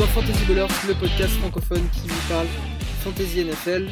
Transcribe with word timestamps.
dans 0.00 0.06
Fantasy 0.06 0.46
Ballers, 0.46 0.72
le 0.88 0.94
podcast 0.94 1.34
francophone 1.34 1.86
qui 1.90 2.08
vous 2.08 2.28
parle 2.30 2.46
Fantasy 3.02 3.44
NFL. 3.44 3.90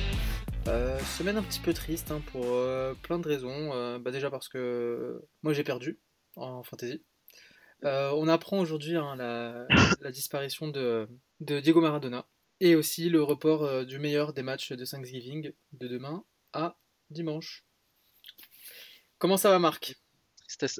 Euh, 0.67 0.99
semaine 1.19 1.37
un 1.37 1.43
petit 1.43 1.61
peu 1.61 1.75
triste 1.75 2.11
hein, 2.11 2.23
pour 2.33 2.47
euh, 2.47 2.95
plein 3.03 3.19
de 3.19 3.29
raisons. 3.29 3.75
Euh, 3.75 3.99
bah 3.99 4.11
déjà 4.11 4.31
parce 4.31 4.49
que 4.49 5.23
moi 5.43 5.53
j'ai 5.53 5.65
perdu 5.65 6.01
en 6.37 6.63
fantasy. 6.63 7.05
on 7.83 8.27
apprend 8.27 8.59
aujourd'hui 8.59 8.97
hein, 8.97 9.17
la, 9.17 9.67
la, 10.01 10.11
disparition 10.11 10.69
de, 10.69 11.07
de, 11.41 11.61
Diego 11.61 11.83
Maradona 11.83 12.27
et 12.61 12.75
aussi 12.75 13.11
le 13.11 13.23
report 13.23 13.85
du 13.85 13.99
meilleur 13.99 14.33
des 14.33 14.43
matchs 14.43 14.73
de 14.73 14.87
Thanksgiving 14.87 15.53
de 15.73 15.89
demain 15.89 16.25
à 16.55 16.79
dimanche. 17.11 17.67
Comment 19.19 19.37
ça 19.37 19.51
va 19.51 19.59
Marc? 19.59 19.95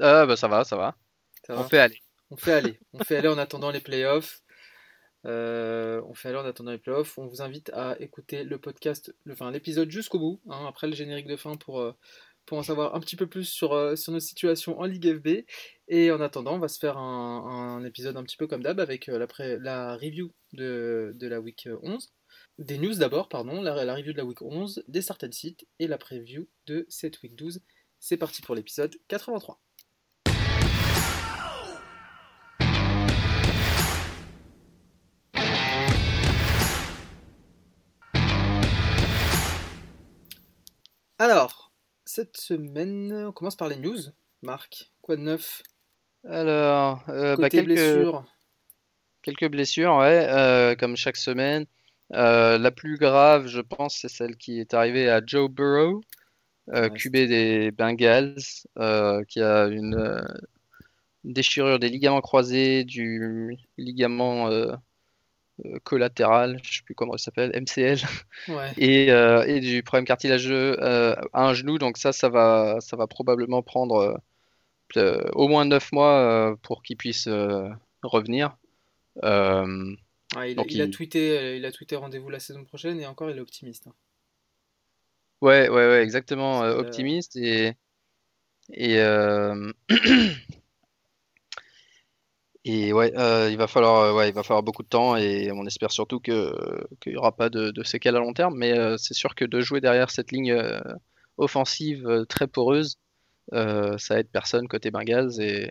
Ah, 0.01 0.25
bah, 0.25 0.37
Ça 0.37 0.49
va, 0.49 0.65
ça 0.65 0.77
va. 0.77 0.97
Ça 1.47 1.55
on 1.61 1.65
fait 1.65 1.81
aller. 1.81 2.01
On 2.31 2.39
fait 2.39 2.53
aller. 2.53 2.81
On 2.95 3.05
fait 3.05 3.19
aller 3.19 3.29
en 3.29 3.37
attendant 3.37 3.71
les 3.71 3.81
playoffs. 3.81 4.41
Euh, 5.27 6.01
on 6.07 6.15
fait 6.15 6.29
aller 6.29 6.39
en 6.39 6.45
attendant 6.45 6.71
les 6.71 6.79
playoffs. 6.79 7.19
On 7.19 7.27
vous 7.27 7.43
invite 7.43 7.71
à 7.75 7.97
écouter 8.01 8.45
le 8.45 8.59
podcast, 8.59 9.15
le, 9.25 9.33
enfin 9.33 9.51
l'épisode 9.51 9.91
jusqu'au 9.91 10.19
bout, 10.19 10.41
hein, 10.49 10.67
après 10.69 10.87
le 10.87 10.95
générique 10.95 11.27
de 11.27 11.37
fin 11.37 11.57
pour, 11.57 11.81
euh, 11.81 11.93
pour 12.47 12.59
en 12.59 12.63
savoir 12.63 12.95
un 12.95 13.01
petit 13.01 13.17
peu 13.17 13.27
plus 13.27 13.45
sur, 13.45 13.73
euh, 13.73 13.97
sur 13.97 14.13
nos 14.13 14.21
situations 14.21 14.79
en 14.79 14.85
Ligue 14.85 15.19
FB. 15.19 15.45
Et 15.89 16.11
en 16.11 16.21
attendant, 16.21 16.55
on 16.55 16.59
va 16.59 16.69
se 16.69 16.79
faire 16.79 16.99
un, 16.99 17.85
épisode 17.85 18.17
un 18.17 18.23
petit 18.25 18.37
peu 18.37 18.47
comme 18.47 18.63
d'hab 18.63 18.81
avec 18.81 19.07
la, 19.07 19.97
review 19.97 20.33
de, 20.53 21.15
la 21.21 21.41
week 21.41 21.69
11. 21.83 22.13
Des 22.59 22.79
news 22.79 22.95
d'abord, 22.95 23.29
pardon, 23.29 23.63
la, 23.63 23.85
la, 23.85 23.95
review 23.95 24.13
de 24.13 24.19
la 24.19 24.25
week 24.25 24.43
11, 24.43 24.85
des 24.89 25.03
certaines 25.03 25.33
sites 25.33 25.67
et 25.79 25.87
la 25.87 25.99
preview 25.99 26.49
de 26.67 26.87
cette 26.89 27.23
week 27.23 27.37
12. 27.37 27.61
C'est 28.01 28.17
parti 28.17 28.43
pour 28.43 28.55
l'épisode 28.55 28.95
83. 29.09 29.61
Cette 42.19 42.37
semaine, 42.37 43.27
on 43.29 43.31
commence 43.31 43.55
par 43.55 43.69
les 43.69 43.77
news. 43.77 44.01
Marc, 44.43 44.91
quoi 45.03 45.15
de 45.15 45.21
neuf? 45.21 45.63
Alors, 46.29 47.05
euh, 47.09 47.37
bah, 47.37 47.49
quelques 47.49 47.67
blessures. 47.67 48.25
Quelques 49.23 49.49
blessures, 49.49 49.99
ouais, 49.99 50.27
euh, 50.29 50.75
comme 50.75 50.97
chaque 50.97 51.17
semaine. 51.17 51.65
Euh, 52.15 52.59
la 52.59 52.73
plus 52.73 52.99
grave, 52.99 53.47
je 53.47 53.61
pense, 53.61 53.99
c'est 54.01 54.09
celle 54.09 54.37
qui 54.37 54.59
est 54.59 54.75
arrivée 54.75 55.09
à 55.09 55.21
Joe 55.25 55.49
Burrow, 55.49 56.01
QB 56.73 57.13
des 57.13 57.71
Bengals, 57.71 58.35
qui 59.29 59.41
a 59.41 59.67
une 59.67 60.21
déchirure 61.23 61.79
des 61.79 61.89
ligaments 61.89 62.21
croisés, 62.21 62.83
du 62.83 63.57
ligament 63.77 64.51
collatéral, 65.85 66.61
je 66.63 66.77
sais 66.77 66.83
plus 66.83 66.95
comment 66.95 67.15
il 67.15 67.19
s'appelle, 67.19 67.51
MCL, 67.55 67.99
et, 68.77 69.11
euh, 69.11 69.45
et, 69.45 69.61
du 69.61 69.83
problème 69.83 70.05
cartilageux 70.05 70.77
euh, 70.81 71.15
à 71.33 71.49
un 71.49 71.55
genou. 71.55 71.79
Donc 71.79 71.97
ça, 71.97 72.13
ça 72.13 72.29
va, 72.29 72.77
ça 72.81 72.97
va 72.97 73.07
probablement 73.07 73.63
prendre 73.63 74.21
au 74.97 75.49
moins 75.49 75.65
9 75.65 75.93
mois 75.93 76.57
pour 76.63 76.83
qu'il 76.83 76.97
puisse 76.97 77.29
revenir. 78.03 78.57
Ah, 79.23 80.47
il, 80.47 80.83
a 80.83 80.89
tweeté, 80.89 81.57
il 81.57 81.65
a 81.65 81.73
tweeté 81.73 81.97
rendez-vous 81.97 82.29
la 82.29 82.41
saison 82.41 82.65
prochaine 82.65 83.01
et 83.01 83.07
encore 83.07 83.31
il 83.31 83.39
est 83.39 83.41
optimiste. 83.41 83.87
Hein. 83.87 83.95
Ouais, 85.41 85.69
ouais, 85.69 85.87
ouais, 85.87 86.03
exactement, 86.03 86.61
optimiste 86.61 87.37
et 87.37 87.75
et 88.75 88.99
Et 92.71 92.93
ouais, 92.93 93.15
euh, 93.17 93.49
il 93.51 93.57
va 93.57 93.67
falloir, 93.67 94.03
euh, 94.03 94.13
ouais, 94.13 94.29
il 94.29 94.35
va 94.35 94.43
falloir 94.43 94.63
beaucoup 94.63 94.83
de 94.83 94.89
temps 94.89 95.17
et 95.17 95.51
on 95.53 95.65
espère 95.65 95.91
surtout 95.91 96.21
qu'il 96.21 96.53
n'y 97.07 97.17
aura 97.17 97.35
pas 97.35 97.49
de, 97.49 97.71
de, 97.71 97.83
séquelles 97.83 98.15
à 98.15 98.19
long 98.19 98.35
terme. 98.35 98.59
Mais 98.59 98.79
euh, 98.79 98.99
c'est 98.99 99.15
sûr 99.15 99.35
que 99.35 99.47
de 99.47 99.61
jouer 99.61 99.81
derrière 99.81 100.11
cette 100.11 100.33
ligne 100.33 100.55
offensive 101.39 102.27
très 102.29 102.47
poreuse, 102.47 102.99
ça 103.53 104.21
aide 104.21 104.29
personne 104.31 104.69
côté 104.69 104.91
Bengals 104.91 105.41
et, 105.41 105.71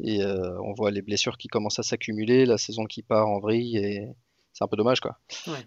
et 0.00 0.24
on 0.24 0.74
voit 0.74 0.92
les 0.92 1.02
blessures 1.02 1.38
qui 1.38 1.48
commencent 1.48 1.80
à 1.80 1.82
s'accumuler, 1.82 2.46
la 2.46 2.56
saison 2.56 2.84
qui 2.84 3.02
part 3.02 3.26
en 3.26 3.40
vrille 3.40 3.76
et 3.76 4.06
c'est 4.52 4.62
un 4.62 4.68
peu 4.68 4.76
dommage 4.76 5.00
quoi. 5.00 5.18
Ouais. 5.48 5.66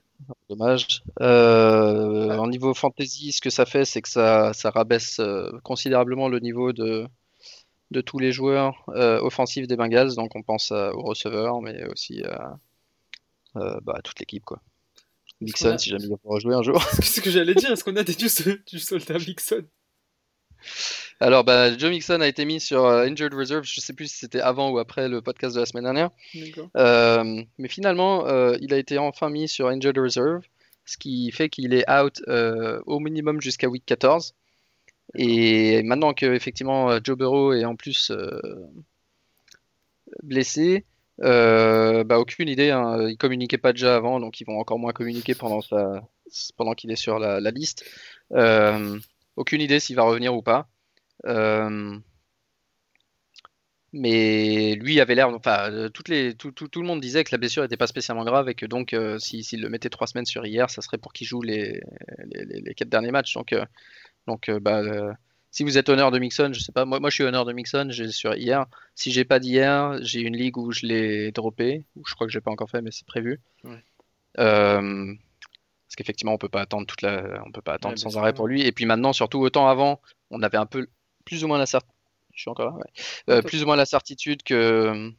Dommage. 0.49 1.03
En 1.19 2.47
niveau 2.47 2.73
fantasy, 2.73 3.33
ce 3.33 3.41
que 3.41 3.49
ça 3.49 3.65
fait, 3.65 3.83
c'est 3.83 4.01
que 4.01 4.09
ça, 4.09 4.53
ça 4.53 4.69
rabaisse 4.69 5.19
considérablement 5.63 6.29
le 6.29 6.39
niveau 6.39 6.71
de 6.71 7.09
de 7.91 8.01
tous 8.01 8.19
les 8.19 8.31
joueurs 8.31 8.83
euh, 8.89 9.19
offensifs 9.21 9.67
des 9.67 9.75
Bengals. 9.75 10.15
Donc 10.15 10.35
on 10.35 10.43
pense 10.43 10.71
aux 10.71 11.01
receveurs, 11.01 11.61
mais 11.61 11.85
aussi 11.85 12.23
à, 12.23 12.59
euh, 13.55 13.79
bah, 13.81 13.99
toute 14.03 14.19
l'équipe. 14.19 14.45
quoi. 14.45 14.61
Mixon, 15.41 15.77
si 15.77 15.89
jamais 15.89 16.03
il 16.03 16.09
va 16.09 16.17
pouvoir 16.17 16.39
jouer 16.39 16.55
un 16.55 16.61
jour. 16.61 16.81
C'est 16.93 17.03
ce 17.03 17.21
que 17.21 17.31
j'allais 17.31 17.55
dire. 17.55 17.71
Est-ce 17.71 17.83
qu'on 17.83 17.95
a 17.95 18.03
des 18.03 18.15
du 18.15 18.79
soldat 18.79 19.17
Mixon 19.17 19.65
alors, 21.21 21.45
bah, 21.45 21.77
Joe 21.77 21.89
Mixon 21.89 22.19
a 22.19 22.27
été 22.27 22.43
mis 22.43 22.59
sur 22.59 22.85
euh, 22.85 23.05
Injured 23.05 23.33
Reserve. 23.33 23.63
Je 23.63 23.79
sais 23.79 23.93
plus 23.93 24.07
si 24.11 24.17
c'était 24.17 24.41
avant 24.41 24.71
ou 24.71 24.77
après 24.79 25.07
le 25.07 25.21
podcast 25.21 25.55
de 25.55 25.61
la 25.61 25.65
semaine 25.65 25.85
dernière. 25.85 26.11
mais 27.57 27.67
finalement, 27.69 28.25
il 28.55 28.73
a 28.73 28.77
été 28.77 28.97
enfin 28.97 29.29
mis 29.29 29.47
sur 29.47 29.67
Injured 29.67 29.97
Reserve, 29.97 30.41
ce 30.85 30.97
qui 30.97 31.31
fait 31.31 31.49
qu'il 31.49 31.73
est 31.73 31.89
out 31.89 32.21
au 32.27 32.99
minimum 32.99 33.41
jusqu'à 33.41 33.67
week 33.67 33.85
14. 33.85 34.33
Et 35.15 35.81
maintenant 35.83 36.13
que 36.13 36.25
effectivement 36.25 36.99
Joe 37.03 37.17
Burrow 37.17 37.53
est 37.53 37.65
en 37.65 37.75
plus 37.75 38.11
euh, 38.11 38.39
blessé, 40.23 40.85
euh, 41.21 42.03
bah, 42.03 42.19
aucune 42.19 42.49
idée. 42.49 42.71
Hein. 42.71 43.09
Il 43.09 43.17
communiquait 43.17 43.57
pas 43.57 43.73
déjà 43.73 43.95
avant, 43.95 44.19
donc 44.19 44.39
ils 44.41 44.45
vont 44.45 44.59
encore 44.59 44.79
moins 44.79 44.93
communiquer 44.93 45.35
pendant, 45.35 45.61
pendant 46.57 46.73
qu'il 46.73 46.91
est 46.91 46.95
sur 46.95 47.19
la, 47.19 47.39
liste. 47.51 47.85
Euh, 48.33 48.99
aucune 49.35 49.61
idée 49.61 49.79
s'il 49.79 49.95
va 49.95 50.03
revenir 50.03 50.35
ou 50.35 50.41
pas. 50.43 50.67
mais 53.91 54.75
lui 54.75 54.99
avait 55.01 55.15
l'air, 55.15 55.29
enfin, 55.29 55.89
tout, 55.91 56.03
le 56.11 56.81
monde 56.85 57.01
disait 57.01 57.23
que 57.23 57.31
la 57.31 57.39
blessure 57.39 57.63
n'était 57.63 57.77
pas 57.77 57.87
spécialement 57.87 58.23
grave 58.23 58.47
et 58.47 58.53
que 58.53 58.67
donc 58.67 58.95
s'il 59.17 59.61
le 59.61 59.69
mettait 59.69 59.89
trois 59.89 60.05
semaines 60.05 60.25
sur 60.25 60.45
hier, 60.45 60.69
ça 60.69 60.81
serait 60.83 60.99
pour 60.99 61.13
qu'il 61.13 61.25
joue 61.25 61.41
les, 61.41 61.81
les, 62.27 62.75
quatre 62.75 62.89
derniers 62.89 63.11
matchs. 63.11 63.33
Donc 63.33 63.55
donc, 64.29 64.47
euh, 64.47 64.59
bah, 64.59 64.79
euh, 64.79 65.11
si 65.51 65.63
vous 65.63 65.77
êtes 65.77 65.89
honneur 65.89 66.11
de 66.11 66.19
Mixon, 66.19 66.51
je 66.53 66.59
sais 66.59 66.71
pas, 66.71 66.85
moi, 66.85 66.99
moi 66.99 67.09
je 67.09 67.15
suis 67.15 67.23
honneur 67.23 67.45
de 67.45 67.51
Mixon, 67.51 67.87
j'ai 67.89 68.11
sur 68.11 68.35
hier. 68.35 68.67
Si 68.93 69.11
j'ai 69.11 69.25
pas 69.25 69.39
d'hier, 69.39 69.97
j'ai 70.01 70.21
une 70.21 70.37
ligue 70.37 70.57
où 70.57 70.71
je 70.71 70.85
l'ai 70.85 71.31
droppé, 71.31 71.83
ou 71.95 72.05
je 72.05 72.13
crois 72.13 72.27
que 72.27 72.31
j'ai 72.31 72.41
pas 72.41 72.51
encore 72.51 72.69
fait, 72.69 72.81
mais 72.81 72.91
c'est 72.91 73.07
prévu. 73.07 73.41
Euh, 74.37 75.13
parce 75.87 75.95
qu'effectivement, 75.97 76.33
on 76.33 76.37
peut 76.37 76.49
pas 76.49 76.61
attendre 76.61 76.85
toute 76.85 77.01
la, 77.01 77.41
on 77.45 77.51
peut 77.51 77.63
pas 77.63 77.73
attendre 77.73 77.97
sans 77.97 78.17
arrêt 78.17 78.33
pour 78.33 78.47
lui. 78.47 78.61
Et 78.61 78.71
puis 78.71 78.85
maintenant, 78.85 79.11
surtout 79.11 79.39
autant 79.39 79.67
avant, 79.67 79.99
on 80.29 80.43
avait 80.43 80.57
un 80.57 80.67
peu 80.67 80.87
plus 81.25 81.43
ou 81.43 81.47
moins 81.47 81.57
la 81.57 81.65
certitude, 81.65 81.95
je 82.35 82.41
suis 82.41 82.49
encore 82.51 82.77
là, 83.27 83.41
plus 83.41 83.63
ou 83.63 83.65
moins 83.65 83.75
la 83.75 83.87
certitude 83.87 84.43
que 84.43 85.11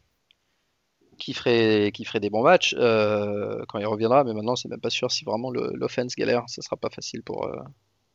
qui 1.19 1.34
ferait, 1.34 1.91
qui 1.92 2.04
ferait 2.04 2.21
des 2.21 2.31
bons 2.31 2.44
matchs 2.44 2.75
quand 2.77 3.78
il 3.81 3.87
reviendra. 3.87 4.22
Mais 4.22 4.32
maintenant, 4.32 4.54
c'est 4.54 4.69
même 4.69 4.81
pas 4.81 4.91
sûr 4.91 5.10
si 5.10 5.25
vraiment 5.25 5.50
l'offense 5.50 6.15
galère, 6.15 6.44
ça 6.47 6.62
sera 6.62 6.77
pas 6.77 6.91
facile 6.91 7.25
pour 7.25 7.50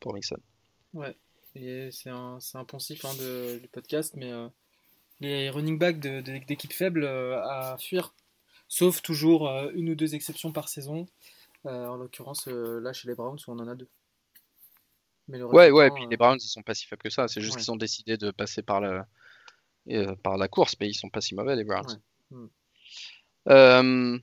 pour 0.00 0.14
Mixon. 0.14 0.38
Ouais, 0.96 1.14
c'est 1.90 2.08
un, 2.08 2.38
un, 2.54 2.64
poncif 2.64 3.04
hein, 3.04 3.12
de, 3.20 3.58
du 3.58 3.68
podcast, 3.68 4.14
mais 4.16 4.32
euh, 4.32 4.48
les 5.20 5.50
running 5.50 5.78
backs 5.78 6.00
d'équipes 6.00 6.72
faibles 6.72 7.04
euh, 7.04 7.38
à 7.42 7.76
fuir, 7.76 8.14
sauf 8.66 9.02
toujours 9.02 9.46
euh, 9.46 9.70
une 9.74 9.90
ou 9.90 9.94
deux 9.94 10.14
exceptions 10.14 10.52
par 10.52 10.70
saison. 10.70 11.06
en 11.64 11.96
l'occurrence, 11.96 12.46
là 12.46 12.94
chez 12.94 13.08
les 13.08 13.14
Browns, 13.14 13.38
on 13.46 13.58
en 13.58 13.68
a 13.68 13.74
deux. 13.74 13.88
Mais 15.28 15.42
ouais, 15.42 15.70
ouais, 15.70 15.88
et 15.88 15.90
puis 15.90 16.06
les 16.08 16.16
Browns, 16.16 16.38
ils 16.40 16.48
sont 16.48 16.62
pas 16.62 16.72
si 16.72 16.86
faibles 16.86 17.02
que 17.02 17.10
ça. 17.10 17.28
C'est 17.28 17.42
juste 17.42 17.58
qu'ils 17.58 17.70
ont 17.70 17.76
décidé 17.76 18.16
de 18.16 18.30
passer 18.30 18.62
par, 18.62 18.80
le, 18.80 19.02
par 20.22 20.38
la 20.38 20.48
course, 20.48 20.76
mais 20.80 20.88
ils 20.88 20.94
sont 20.94 21.10
pas 21.10 21.20
si 21.20 21.34
mauvais, 21.34 21.56
les 21.56 21.64
Browns. 21.64 22.00
Hmm. 22.30 24.18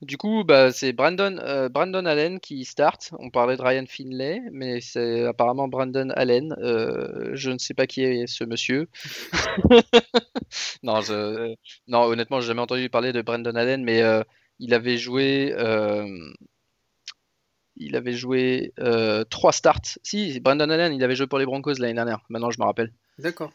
Du 0.00 0.16
coup, 0.16 0.44
bah, 0.44 0.70
c'est 0.70 0.92
Brandon, 0.92 1.38
euh, 1.40 1.68
Brandon 1.68 2.06
Allen 2.06 2.38
qui 2.38 2.64
start. 2.64 3.10
On 3.18 3.30
parlait 3.30 3.56
de 3.56 3.62
Ryan 3.62 3.84
Finlay, 3.86 4.40
mais 4.52 4.80
c'est 4.80 5.24
apparemment 5.26 5.66
Brandon 5.66 6.10
Allen. 6.14 6.54
Euh, 6.60 7.30
je 7.34 7.50
ne 7.50 7.58
sais 7.58 7.74
pas 7.74 7.88
qui 7.88 8.02
est 8.02 8.28
ce 8.28 8.44
monsieur. 8.44 8.88
non, 10.84 11.00
je, 11.00 11.52
non, 11.88 12.02
honnêtement, 12.04 12.40
j'ai 12.40 12.46
jamais 12.48 12.60
entendu 12.60 12.88
parler 12.88 13.12
de 13.12 13.22
Brandon 13.22 13.56
Allen, 13.56 13.82
mais 13.82 14.02
euh, 14.02 14.22
il 14.60 14.72
avait 14.72 14.98
joué, 14.98 15.52
il 17.74 17.96
avait 17.96 18.12
joué 18.12 18.72
trois 19.30 19.52
starts. 19.52 19.98
Si, 20.04 20.38
Brandon 20.38 20.70
Allen, 20.70 20.92
il 20.92 21.02
avait 21.02 21.16
joué 21.16 21.26
pour 21.26 21.40
les 21.40 21.46
Broncos 21.46 21.74
l'année 21.80 21.94
dernière. 21.94 22.20
Maintenant, 22.28 22.52
je 22.52 22.60
me 22.60 22.66
rappelle. 22.66 22.92
D'accord. 23.18 23.50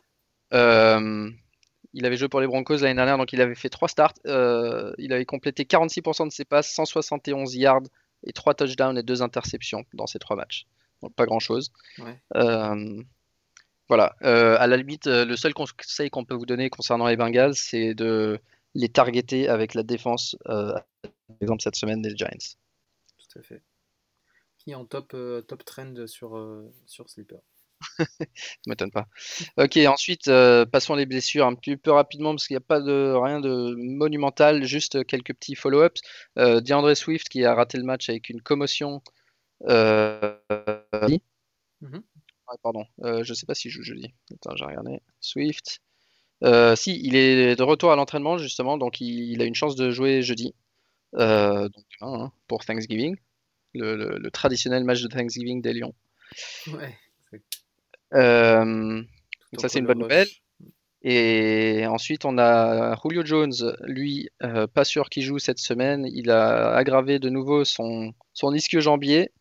Il 1.94 2.06
avait 2.06 2.18
joué 2.18 2.28
pour 2.28 2.42
les 2.42 2.48
Broncos 2.48 2.78
l'année 2.78 2.96
dernière, 2.96 3.18
donc 3.18 3.34
il 3.34 3.42
avait 3.42 3.56
fait 3.56 3.70
3 3.70 3.88
starts. 3.88 4.14
Euh, 4.26 4.94
il 4.98 5.14
avait 5.14 5.26
complété 5.26 5.64
46% 5.64 6.28
de 6.28 6.32
ses 6.32 6.46
passes, 6.46 6.74
171 6.74 7.56
yards 7.56 7.84
et 8.24 8.34
3 8.34 8.56
touchdowns 8.56 8.98
et 8.98 9.04
2 9.04 9.22
interceptions 9.22 9.86
dans 9.94 10.08
ces 10.08 10.18
3 10.18 10.36
matchs. 10.36 10.66
Donc 11.02 11.14
pas 11.14 11.26
grand 11.26 11.40
chose. 11.40 11.72
Euh, 12.36 13.04
voilà. 13.90 14.16
Euh, 14.24 14.58
à 14.60 14.66
la 14.66 14.78
limite, 14.78 15.06
le 15.06 15.36
seul 15.36 15.54
conseil 15.54 16.10
qu'on 16.10 16.26
peut 16.26 16.34
vous 16.34 16.48
donner 16.48 16.70
concernant 16.70 17.08
les 17.08 17.18
Bengals, 17.18 17.56
c'est 17.56 17.94
de 17.94 18.40
les 18.74 18.90
targeter 18.90 19.48
avec 19.48 19.76
la 19.76 19.84
défense, 19.84 20.36
par 20.46 20.84
exemple 21.42 21.62
cette 21.62 21.76
semaine 21.76 22.02
des 22.02 22.16
Giants. 22.16 22.56
Tout 23.18 23.40
à 23.40 23.44
fait. 23.44 23.62
Qui 24.58 24.72
est 24.72 24.76
en 24.76 24.86
top, 24.86 25.16
top 25.48 25.66
trend 25.66 26.08
sur, 26.08 26.42
sur 26.88 27.08
Sleeper. 27.10 27.40
Ça 27.98 28.06
m'étonne 28.68 28.92
pas. 28.92 29.08
Ok, 29.58 29.78
ensuite, 29.88 30.26
passons 30.72 30.96
les 30.96 31.06
blessures 31.06 31.46
un 31.46 31.56
petit 31.56 31.78
peu 31.78 31.92
rapidement 31.92 32.32
parce 32.32 32.48
qu'il 32.48 32.56
n'y 32.56 32.64
a 32.64 32.68
pas 32.68 32.82
de 32.82 33.14
rien 33.16 33.40
de 33.40 33.76
monumental, 33.78 34.64
juste 34.64 35.06
quelques 35.06 35.34
petits 35.34 35.56
follow-ups. 35.56 36.02
DeAndre 36.38 36.96
Swift 36.96 37.30
qui 37.30 37.46
a 37.46 37.54
raté 37.54 37.78
le 37.78 37.84
match 37.84 38.10
avec 38.10 38.30
une 38.30 38.42
commotion. 38.42 39.02
Mm-hmm. 39.62 41.20
pardon, 42.62 42.86
je 43.22 43.34
sais 43.34 43.46
pas 43.46 43.56
si 43.56 43.70
je 43.70 43.78
joue 43.78 43.84
jeudi. 43.84 44.14
Attends, 44.34 44.56
j'ai 44.56 44.66
regardé. 44.66 45.02
Swift. 45.20 45.82
Euh, 46.44 46.76
si, 46.76 47.00
il 47.02 47.16
est 47.16 47.56
de 47.56 47.64
retour 47.64 47.92
à 47.92 47.96
l'entraînement 47.96 48.38
justement, 48.38 48.78
donc 48.78 49.00
il, 49.00 49.42
a 49.42 49.46
une 49.46 49.56
chance 49.56 49.76
de 49.76 49.92
jouer 49.92 50.22
jeudi, 50.22 50.54
euh, 51.16 51.70
donc, 51.70 51.86
hein, 52.02 52.32
pour 52.48 52.66
Thanksgiving, 52.66 53.16
le, 53.74 54.30
traditionnel 54.30 54.84
match 54.84 55.02
de 55.02 55.08
Thanksgiving 55.08 55.62
des 55.62 55.74
Lions. 55.74 55.96
Ouais, 56.68 56.98
euh, 57.34 57.38
ça 58.14 59.70
c'est 59.70 59.80
une 59.80 59.88
bonne 59.88 60.00
nouvelle. 60.00 60.28
Et 61.06 61.86
ensuite 61.88 62.24
on 62.24 62.38
a 62.38 62.96
Julio 63.04 63.26
Jones, 63.26 63.76
lui, 63.84 64.30
pas 64.74 64.86
sûr 64.86 65.10
qu'il 65.10 65.24
joue 65.24 65.40
cette 65.40 65.60
semaine, 65.60 66.06
il 66.06 66.30
a 66.30 66.74
aggravé 66.76 67.20
de 67.20 67.30
nouveau 67.30 67.66
son, 67.66 68.14
son 68.34 68.54
ischio-jambier. 68.54 69.32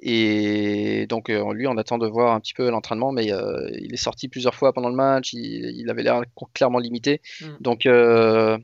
Et 0.00 1.06
donc, 1.08 1.30
euh, 1.30 1.52
lui, 1.54 1.66
on 1.66 1.76
attend 1.76 1.98
de 1.98 2.06
voir 2.06 2.34
un 2.34 2.40
petit 2.40 2.54
peu 2.54 2.70
l'entraînement, 2.70 3.12
mais 3.12 3.32
euh, 3.32 3.68
il 3.80 3.94
est 3.94 3.98
sorti 3.98 4.28
plusieurs 4.28 4.54
fois 4.54 4.72
pendant 4.72 4.90
le 4.90 4.94
match, 4.94 5.32
il, 5.32 5.88
avait 5.88 6.02
l'air 6.02 6.22
clairement 6.54 6.78
limité. 6.78 7.22
Mm. 7.40 7.46
Donc, 7.60 7.86
euh, 7.86 8.58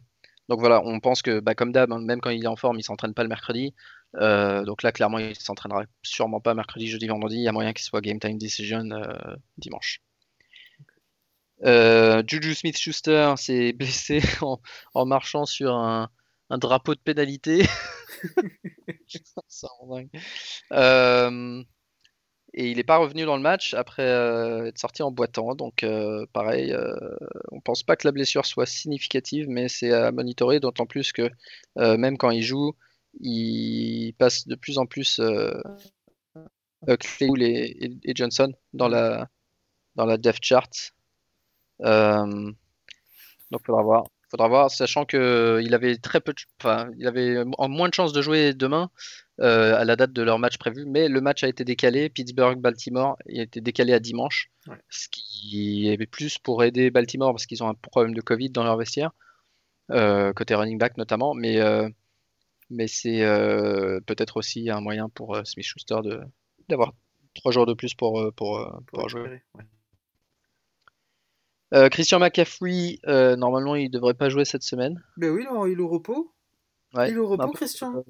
donc 0.48 0.60
voilà, 0.60 0.82
on 0.84 1.00
pense 1.00 1.22
que, 1.22 1.40
bah, 1.40 1.54
comme 1.54 1.72
d'hab, 1.72 1.92
hein, 1.92 2.00
même 2.00 2.20
quand 2.20 2.30
il 2.30 2.44
est 2.44 2.48
en 2.48 2.56
forme, 2.56 2.78
il 2.78 2.82
s'entraîne 2.82 3.14
pas 3.14 3.22
le 3.22 3.28
mercredi. 3.28 3.74
Donc 4.14 4.82
là, 4.82 4.92
clairement, 4.92 5.18
il 5.18 5.36
s'entraînera 5.36 5.84
sûrement 6.02 6.40
pas 6.40 6.54
mercredi, 6.54 6.88
jeudi, 6.88 7.06
vendredi. 7.06 7.36
Il 7.36 7.42
y 7.42 7.48
a 7.48 7.52
moyen 7.52 7.72
qu'il 7.72 7.84
soit 7.84 8.00
game 8.00 8.20
time 8.20 8.38
decision 8.38 8.84
dimanche. 9.58 10.00
Juju 11.64 12.54
Smith-Schuster 12.54 13.34
s'est 13.36 13.72
blessé 13.78 14.20
en, 14.94 15.06
marchant 15.06 15.46
sur 15.46 15.74
un, 15.74 16.10
un 16.50 16.58
drapeau 16.58 16.94
de 16.94 17.00
pénalité. 17.00 17.66
Euh, 20.72 21.62
et 22.54 22.70
il 22.70 22.76
n'est 22.76 22.84
pas 22.84 22.98
revenu 22.98 23.24
dans 23.24 23.36
le 23.36 23.42
match 23.42 23.74
après 23.74 24.06
euh, 24.06 24.66
être 24.66 24.78
sorti 24.78 25.02
en 25.02 25.10
boitant. 25.10 25.54
Donc, 25.54 25.82
euh, 25.82 26.26
pareil, 26.32 26.74
on 27.50 27.60
pense 27.60 27.82
pas 27.82 27.96
que 27.96 28.06
la 28.06 28.12
blessure 28.12 28.46
soit 28.46 28.66
significative, 28.66 29.48
mais 29.48 29.68
c'est 29.68 29.92
à 29.92 30.12
monitorer, 30.12 30.60
d'autant 30.60 30.86
plus 30.86 31.12
que 31.12 31.30
même 31.76 32.16
quand 32.18 32.30
il 32.30 32.42
joue, 32.42 32.74
il 33.20 34.14
passe 34.18 34.46
de 34.46 34.54
plus 34.54 34.78
en 34.78 34.86
plus 34.86 35.20
Claypool 36.86 37.42
et, 37.42 37.98
et, 38.02 38.12
Johnson 38.14 38.52
dans 38.72 38.88
la, 38.88 39.28
dans 39.94 40.06
la 40.06 40.16
depth 40.16 40.42
chart. 40.42 40.94
donc, 41.80 42.54
il 43.52 43.66
faudra 43.66 43.82
voir. 43.82 44.04
Faudra 44.30 44.48
voir, 44.48 44.70
sachant 44.70 45.04
qu'il 45.04 45.74
avait 45.74 45.96
très 45.98 46.20
peu, 46.20 46.32
enfin, 46.58 46.88
il 46.96 47.06
avait 47.06 47.44
moins 47.44 47.90
de 47.90 47.94
chances 47.94 48.14
de 48.14 48.22
jouer 48.22 48.54
demain 48.54 48.90
euh, 49.40 49.76
à 49.76 49.84
la 49.84 49.96
date 49.96 50.12
de 50.12 50.22
leur 50.22 50.38
match 50.38 50.56
prévu, 50.56 50.84
mais 50.86 51.08
le 51.08 51.20
match 51.20 51.42
a 51.42 51.48
été 51.48 51.64
décalé. 51.64 52.08
Pittsburgh-Baltimore, 52.08 53.16
a 53.26 53.42
été 53.42 53.60
décalé 53.60 53.92
à 53.92 53.98
dimanche, 53.98 54.50
ce 54.88 55.08
qui 55.10 55.88
est 55.88 56.06
plus 56.06 56.38
pour 56.38 56.62
aider 56.62 56.90
Baltimore 56.90 57.32
parce 57.32 57.46
qu'ils 57.46 57.62
ont 57.62 57.68
un 57.68 57.74
problème 57.74 58.14
de 58.14 58.20
Covid 58.20 58.50
dans 58.50 58.62
leur 58.62 58.76
vestiaire, 58.76 59.10
euh, 59.90 60.32
côté 60.32 60.54
running 60.54 60.78
back 60.78 60.96
notamment, 60.96 61.34
mais 61.34 61.60
euh, 61.60 61.88
mais 62.72 62.88
c'est 62.88 63.20
peut-être 64.06 64.36
aussi 64.36 64.70
un 64.70 64.80
moyen 64.80 65.08
pour 65.08 65.38
Smith 65.44 65.66
Schuster 65.66 65.96
d'avoir 66.68 66.92
trois 67.34 67.52
jours 67.52 67.66
de 67.66 67.74
plus 67.74 67.94
pour 67.94 68.32
pour, 68.34 68.82
pour, 68.86 69.08
jouer. 69.08 69.42
Euh, 71.74 71.88
Christian 71.88 72.18
McCaffrey, 72.18 72.98
euh, 73.06 73.34
normalement, 73.36 73.74
il 73.76 73.90
devrait 73.90 74.14
pas 74.14 74.28
jouer 74.28 74.44
cette 74.44 74.62
semaine. 74.62 75.02
Ben 75.16 75.30
oui, 75.30 75.44
non, 75.44 75.66
il 75.66 75.78
est 75.78 75.82
au 75.82 75.88
repos. 75.88 76.32
Ouais, 76.94 77.10
il 77.10 77.14
est 77.14 77.18
au 77.18 77.26
repos, 77.26 77.50
Christian. 77.52 78.04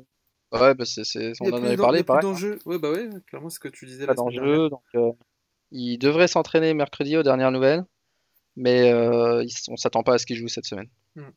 Ouais, 0.51 0.75
bah 0.75 0.85
c'est, 0.85 1.33
on 1.41 1.51
en 1.51 1.63
avait 1.63 1.77
parlé, 1.77 2.03
pareil. 2.03 2.23
d'enjeu. 2.23 2.59
Ouais, 2.67 2.79
bah 2.79 2.91
ouais, 2.91 3.09
clairement, 3.27 3.49
c'est 3.49 3.55
ce 3.55 3.61
que 3.61 3.69
tu 3.69 3.87
disais. 3.87 4.07
Pas 4.07 4.15
d'enjeu, 4.15 4.69
donc 4.69 4.83
euh, 4.97 5.13
il 5.71 5.99
devrait 5.99 6.29
s'entraîner 6.29 6.75
mercredi 6.75 7.17
aux 7.17 7.23
dernières 7.23 7.53
nouvelles, 7.53 7.85
mais 8.57 8.93
on 8.93 9.77
s'attend 9.77 10.03
pas 10.03 10.15
à 10.15 10.19
ce 10.19 10.27
qu'il 10.27 10.37
joue 10.37 10.49
cette 10.49 10.67
semaine. 10.67 10.89
Hmm. 11.15 11.31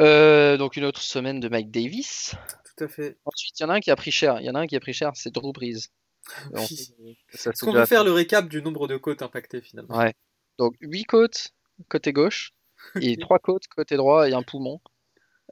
Donc 0.00 0.76
une 0.76 0.84
autre 0.84 1.02
semaine 1.02 1.40
de 1.40 1.48
Mike 1.48 1.70
Davis. 1.70 2.34
Tout 2.76 2.84
à 2.84 2.88
fait. 2.88 3.18
Ensuite, 3.24 3.58
il 3.58 3.62
y 3.62 3.66
en 3.66 3.70
a 3.70 3.74
un 3.74 3.80
qui 3.80 3.90
a 3.90 3.96
pris 3.96 4.10
cher. 4.10 4.40
Il 4.40 4.46
y 4.46 4.50
en 4.50 4.54
a 4.54 4.60
un 4.60 4.66
qui 4.66 4.76
a 4.76 4.80
pris 4.80 4.94
cher, 4.94 5.12
c'est 5.14 5.32
Drew 5.32 5.52
Brees. 5.52 5.90
Est-ce 6.54 7.64
qu'on 7.64 7.86
faire 7.86 8.04
le 8.04 8.12
récap 8.12 8.48
du 8.48 8.62
nombre 8.62 8.86
de 8.86 8.96
côtes 8.96 9.22
impactées 9.22 9.60
finalement? 9.60 9.96
Ouais. 9.96 10.14
Donc 10.58 10.74
8 10.80 11.04
côtes 11.04 11.48
côté 11.88 12.12
gauche 12.12 12.52
et 13.00 13.16
3 13.16 13.38
côtes 13.38 13.66
côté 13.68 13.96
droit 13.96 14.28
et 14.28 14.34
un 14.34 14.42
poumon. 14.42 14.80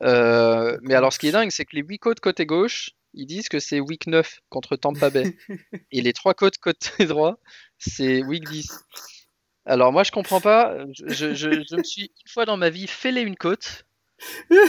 Euh, 0.03 0.79
mais 0.83 0.95
alors 0.95 1.13
ce 1.13 1.19
qui 1.19 1.29
est 1.29 1.33
dingue, 1.33 1.51
c'est 1.51 1.65
que 1.65 1.75
les 1.75 1.83
8 1.83 1.99
côtes 1.99 2.21
côté 2.21 2.47
gauche, 2.47 2.91
ils 3.15 3.27
disent 3.27 3.49
que 3.49 3.59
c'est 3.59 3.81
week 3.81 4.07
9 4.07 4.41
contre 4.49 4.77
Tampa 4.77 5.11
Bay. 5.11 5.37
et 5.91 6.03
les 6.03 6.13
3 6.13 6.35
côtes 6.35 6.59
côté 6.59 7.07
droit, 7.07 7.39
c'est 7.79 8.23
week 8.23 8.49
10. 8.49 8.71
Alors 9.65 9.93
moi 9.93 10.03
je 10.03 10.13
comprends 10.13 10.41
pas, 10.41 10.87
je, 10.93 11.35
je, 11.35 11.77
me 11.77 11.83
suis 11.83 12.05
une 12.05 12.33
fois 12.33 12.47
dans 12.47 12.57
ma 12.57 12.71
vie 12.71 12.87
fêlé 12.87 13.21
une 13.21 13.37
côte 13.37 13.87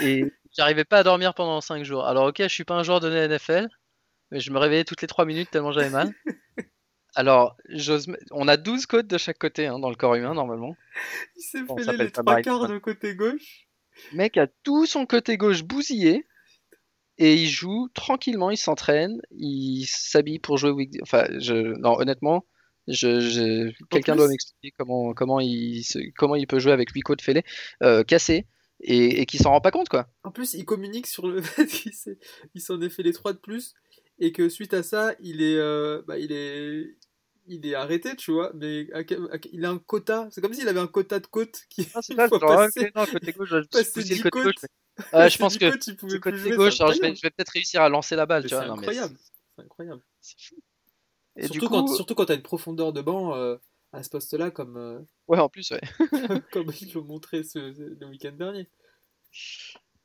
et 0.02 0.26
j'arrivais 0.56 0.86
pas 0.86 1.00
à 1.00 1.04
dormir 1.04 1.34
pendant 1.34 1.62
5 1.62 1.84
jours. 1.84 2.06
Alors 2.06 2.28
ok, 2.28 2.38
je 2.40 2.48
suis 2.48 2.64
pas 2.64 2.76
un 2.76 2.84
joueur 2.84 3.00
de 3.00 3.10
NFL, 3.10 3.68
mais 4.32 4.40
je 4.40 4.52
me 4.52 4.58
réveillais 4.58 4.84
toutes 4.84 5.02
les 5.02 5.08
3 5.08 5.26
minutes 5.26 5.50
tellement 5.52 5.72
j'avais 5.72 5.90
mal. 5.90 6.14
Alors, 7.16 7.58
on 8.32 8.48
a 8.48 8.56
12 8.56 8.86
côtes 8.86 9.08
de 9.08 9.18
chaque 9.18 9.40
côté 9.40 9.66
hein, 9.66 9.80
dans 9.80 9.90
le 9.90 9.96
corps 9.96 10.16
humain 10.16 10.34
normalement. 10.34 10.76
Il 11.36 11.42
s'est 11.42 11.60
fait 11.66 11.98
les 11.98 12.12
3 12.12 12.42
quarts 12.42 12.68
de 12.68 12.78
côté 12.78 13.16
gauche. 13.16 13.68
Le 14.12 14.18
mec 14.18 14.38
a 14.38 14.48
tout 14.64 14.86
son 14.86 15.06
côté 15.06 15.36
gauche 15.36 15.64
bousillé 15.64 16.26
et 17.18 17.34
il 17.34 17.50
joue 17.50 17.90
tranquillement, 17.94 18.50
il 18.50 18.58
s'entraîne, 18.58 19.22
il 19.32 19.86
s'habille 19.86 20.40
pour 20.40 20.58
jouer 20.58 20.72
week... 20.72 20.98
Enfin, 21.02 21.26
je... 21.40 21.76
non, 21.80 22.00
honnêtement, 22.00 22.46
je, 22.88 23.72
quelqu'un 23.90 24.16
doit 24.16 24.30
m'expliquer 24.30 24.74
comment, 24.78 25.14
comment, 25.14 25.40
il, 25.42 25.84
comment 26.16 26.36
il 26.36 26.48
peut 26.48 26.60
jouer 26.60 26.72
avec 26.72 26.92
8 26.92 27.02
côtes 27.02 27.22
fêlées, 27.22 27.44
euh, 27.84 28.04
cassées, 28.04 28.46
et, 28.82 29.22
et 29.22 29.26
qui 29.26 29.38
s'en 29.38 29.52
rend 29.52 29.62
pas 29.62 29.72
compte, 29.72 29.90
quoi. 29.90 30.08
En 30.24 30.32
plus, 30.32 30.54
il 30.54 30.66
communique 30.66 31.08
sur 31.08 31.28
le 31.28 31.42
fait 31.42 31.68
qu'il 31.68 32.62
s'en 32.62 32.82
est 32.82 32.90
fait 32.90 33.04
les 33.04 33.14
3 33.14 33.34
de 33.34 33.38
plus, 33.38 33.74
et 34.20 34.32
que 34.32 34.50
suite 34.50 34.74
à 34.74 34.84
ça, 34.84 35.14
il 35.20 35.42
est, 35.42 35.58
euh, 35.58 36.02
bah, 36.08 36.18
il 36.18 36.32
est, 36.32 36.96
il 37.48 37.66
est 37.66 37.76
arrêté, 37.76 38.16
tu 38.16 38.32
vois, 38.32 38.52
mais 38.54 38.88
il 39.52 39.66
a 39.66 39.70
un 39.70 39.80
quota. 39.80 40.28
C'est 40.32 40.42
comme 40.42 40.54
s'il 40.54 40.68
avait 40.68 40.80
un 40.80 40.88
quota 40.88 41.20
de 41.20 41.28
côtes 41.28 41.64
qui. 41.70 41.88
Ah, 41.94 42.02
c'est 42.02 42.16
pas 42.16 42.28
genre, 42.28 42.40
passer, 42.40 42.92
non, 42.96 43.06
côté 43.06 43.32
gauche, 43.32 43.50
je 43.50 43.68
passer 43.68 44.02
le 44.04 44.30
côté 44.30 44.44
gauche. 44.44 44.56
Mais... 45.14 45.30
je 45.30 45.38
pense 45.38 45.58
que 45.58 46.18
côté 46.18 46.52
gauche, 46.52 46.78
je 46.78 47.22
vais, 47.22 47.30
peut-être 47.30 47.50
réussir 47.50 47.82
à 47.82 47.90
lancer 47.90 48.16
la 48.16 48.26
balle, 48.26 48.46
tu 48.46 48.54
vois. 48.54 48.66
C'est 48.66 48.70
incroyable. 48.70 49.16
C'est 49.56 49.64
incroyable. 49.64 50.02
C'est 50.22 50.40
fou. 50.40 50.56
Et 51.36 51.44
surtout, 51.44 51.54
du 51.54 51.60
coup... 51.60 51.68
quand, 51.70 51.88
surtout 51.88 52.16
quand 52.16 52.26
t'as 52.26 52.36
une 52.36 52.42
profondeur 52.42 52.92
de 52.92 53.02
banc 53.02 53.34
euh, 53.36 53.56
à 53.92 54.04
ce 54.04 54.10
poste-là, 54.10 54.52
comme. 54.52 54.78
Euh... 54.78 55.00
Ouais, 55.28 55.40
en 55.40 55.50
plus, 55.50 55.72
ouais. 55.72 55.82
comme 56.52 56.72
ils 56.82 56.94
l'ont 56.94 57.04
montré 57.04 57.44
ce, 57.44 57.60
le 57.60 58.08
week-end 58.08 58.32
dernier. 58.32 58.68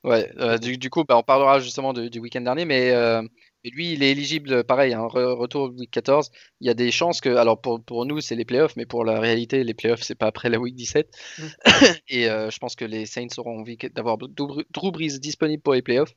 Ouais, 0.05 0.31
euh, 0.39 0.59
du, 0.59 0.77
du, 0.77 0.91
coup, 0.91 1.05
bah, 1.05 1.17
on 1.17 1.23
parlera 1.23 1.61
justement 1.61 1.95
de, 1.95 2.09
du 2.09 2.19
week-end 2.19 2.43
dernier, 2.43 2.67
mais 2.67 2.91
euh, 2.91 3.23
et 3.65 3.71
lui, 3.71 3.93
il 3.93 4.03
est 4.03 4.11
éligible, 4.11 4.63
pareil, 4.63 4.93
un 4.93 5.01
hein, 5.01 5.09
retour 5.09 5.71
week 5.71 5.91
14. 5.91 6.31
Il 6.61 6.67
y 6.67 6.71
a 6.71 6.75
des 6.75 6.91
chances 6.91 7.23
que, 7.23 7.31
alors 7.31 7.59
pour, 7.59 7.83
pour 7.83 8.05
nous, 8.05 8.21
c'est 8.21 8.35
les 8.35 8.45
playoffs, 8.45 8.77
mais 8.77 8.85
pour 8.85 9.07
la 9.07 9.19
réalité, 9.19 9.65
les 9.65 9.73
playoffs, 9.73 10.03
c'est 10.03 10.15
pas 10.15 10.27
après 10.27 10.51
la 10.51 10.59
week 10.59 10.75
17. 10.75 11.09
Mm. 11.39 11.43
et 12.09 12.25
je 12.25 12.59
pense 12.59 12.77
que 12.77 12.85
les 12.85 13.07
Saints 13.07 13.29
auront 13.39 13.61
envie 13.61 13.79
d'avoir 13.95 14.19
Drew 14.19 14.93
Brees 14.93 15.19
disponible 15.19 15.63
pour 15.63 15.73
les 15.73 15.81
playoffs, 15.81 16.13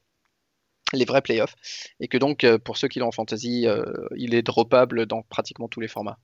les 0.92 1.06
vrais 1.06 1.22
playoffs. 1.22 1.56
Et 2.02 2.10
que 2.10 2.18
donc, 2.18 2.46
pour 2.66 2.76
ceux 2.76 2.90
qui 2.90 3.00
l'ont 3.00 3.08
en 3.08 3.12
fantasy, 3.12 3.68
euh, 3.68 3.86
il 4.18 4.36
est 4.36 4.42
droppable 4.42 5.06
dans 5.06 5.22
pratiquement 5.22 5.70
tous 5.70 5.80
les 5.80 5.88
formats. 5.88 6.18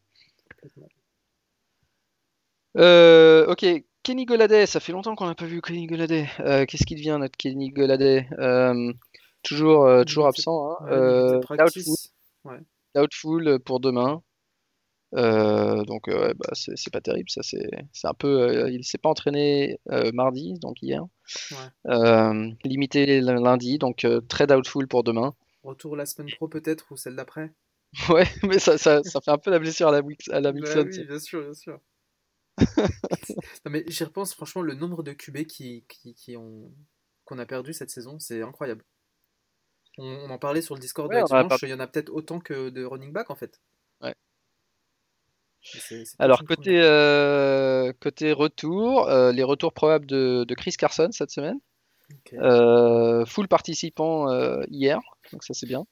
Ok, 2.75 3.65
Kenny 4.03 4.25
Goladay, 4.25 4.65
ça 4.65 4.79
fait 4.79 4.91
longtemps 4.91 5.15
qu'on 5.15 5.27
n'a 5.27 5.35
pas 5.35 5.45
vu 5.45 5.61
Kenny 5.61 5.87
Goladay. 5.87 6.27
Qu'est-ce 6.67 6.85
qui 6.85 6.95
devient 6.95 7.17
notre 7.19 7.37
Kenny 7.37 7.69
Goladay 7.69 8.27
Toujours, 9.43 9.85
euh, 9.85 10.03
toujours 10.05 10.27
absent. 10.27 10.71
Hein. 10.71 10.87
Euh, 10.89 11.41
doubtful. 11.57 12.61
doubtful. 12.95 13.59
pour 13.59 13.79
demain. 13.81 14.23
Euh, 15.15 15.83
donc 15.83 16.09
bah, 16.09 16.49
c'est 16.53 16.91
pas 16.91 17.01
terrible, 17.01 17.29
ça 17.29 17.43
c'est 17.43 18.07
un 18.07 18.13
peu. 18.15 18.71
il 18.71 18.83
s'est 18.83 18.97
pas 18.97 19.09
entraîné 19.09 19.79
mardi, 20.13 20.53
donc 20.59 20.81
hier. 20.81 21.05
limité 22.63 23.21
lundi, 23.21 23.77
donc 23.77 24.07
très 24.27 24.47
doubtful 24.47 24.87
pour 24.87 25.03
demain. 25.03 25.33
Retour 25.63 25.95
la 25.95 26.05
semaine 26.05 26.29
pro 26.35 26.47
peut-être 26.47 26.91
ou 26.91 26.97
celle 26.97 27.15
d'après. 27.15 27.51
Ouais, 28.09 28.25
mais 28.41 28.57
ça, 28.57 28.79
ça, 28.79 29.03
ça, 29.03 29.21
fait 29.21 29.29
un 29.29 29.37
peu 29.37 29.51
la 29.51 29.59
blessure 29.59 29.87
à 29.87 29.91
la, 29.91 30.01
à 30.31 30.39
la 30.39 30.51
bah, 30.51 30.59
Oui, 30.63 31.05
bien 31.05 31.19
sûr, 31.19 31.43
bien 31.43 31.53
sûr. 31.53 31.79
Non, 32.57 33.71
mais 33.71 33.83
j'y 33.87 34.03
repense, 34.03 34.33
franchement, 34.33 34.61
le 34.61 34.75
nombre 34.75 35.03
de 35.03 35.13
QB 35.13 35.45
qui, 35.45 35.85
qui, 35.87 36.13
qui 36.13 36.37
ont 36.37 36.71
qu'on 37.25 37.39
a 37.39 37.45
perdu 37.45 37.73
cette 37.73 37.89
saison, 37.89 38.19
c'est 38.19 38.41
incroyable. 38.41 38.83
On, 39.97 40.05
on 40.05 40.29
en 40.29 40.37
parlait 40.37 40.61
sur 40.61 40.75
le 40.75 40.81
Discord 40.81 41.09
Ouais, 41.09 41.21
de 41.21 41.65
il 41.65 41.69
y 41.69 41.73
en 41.73 41.79
a 41.79 41.87
peut-être 41.87 42.09
autant 42.09 42.39
que 42.39 42.69
de 42.69 42.83
running 42.83 43.11
back 43.11 43.29
en 43.29 43.35
fait. 43.35 43.61
Ouais. 44.01 44.15
Alors, 46.19 46.43
côté, 46.43 46.81
euh, 46.81 47.93
côté 48.01 48.33
retour, 48.33 49.07
euh, 49.07 49.31
les 49.31 49.43
retours 49.43 49.73
probables 49.73 50.05
de, 50.05 50.43
de 50.45 50.55
Chris 50.55 50.73
Carson 50.77 51.09
cette 51.11 51.31
semaine. 51.31 51.59
Euh, 52.33 53.25
full 53.25 53.47
participant 53.47 54.27
hier, 54.67 54.99
donc 55.31 55.43
ça 55.43 55.53
c'est 55.53 55.65
bien. 55.65 55.85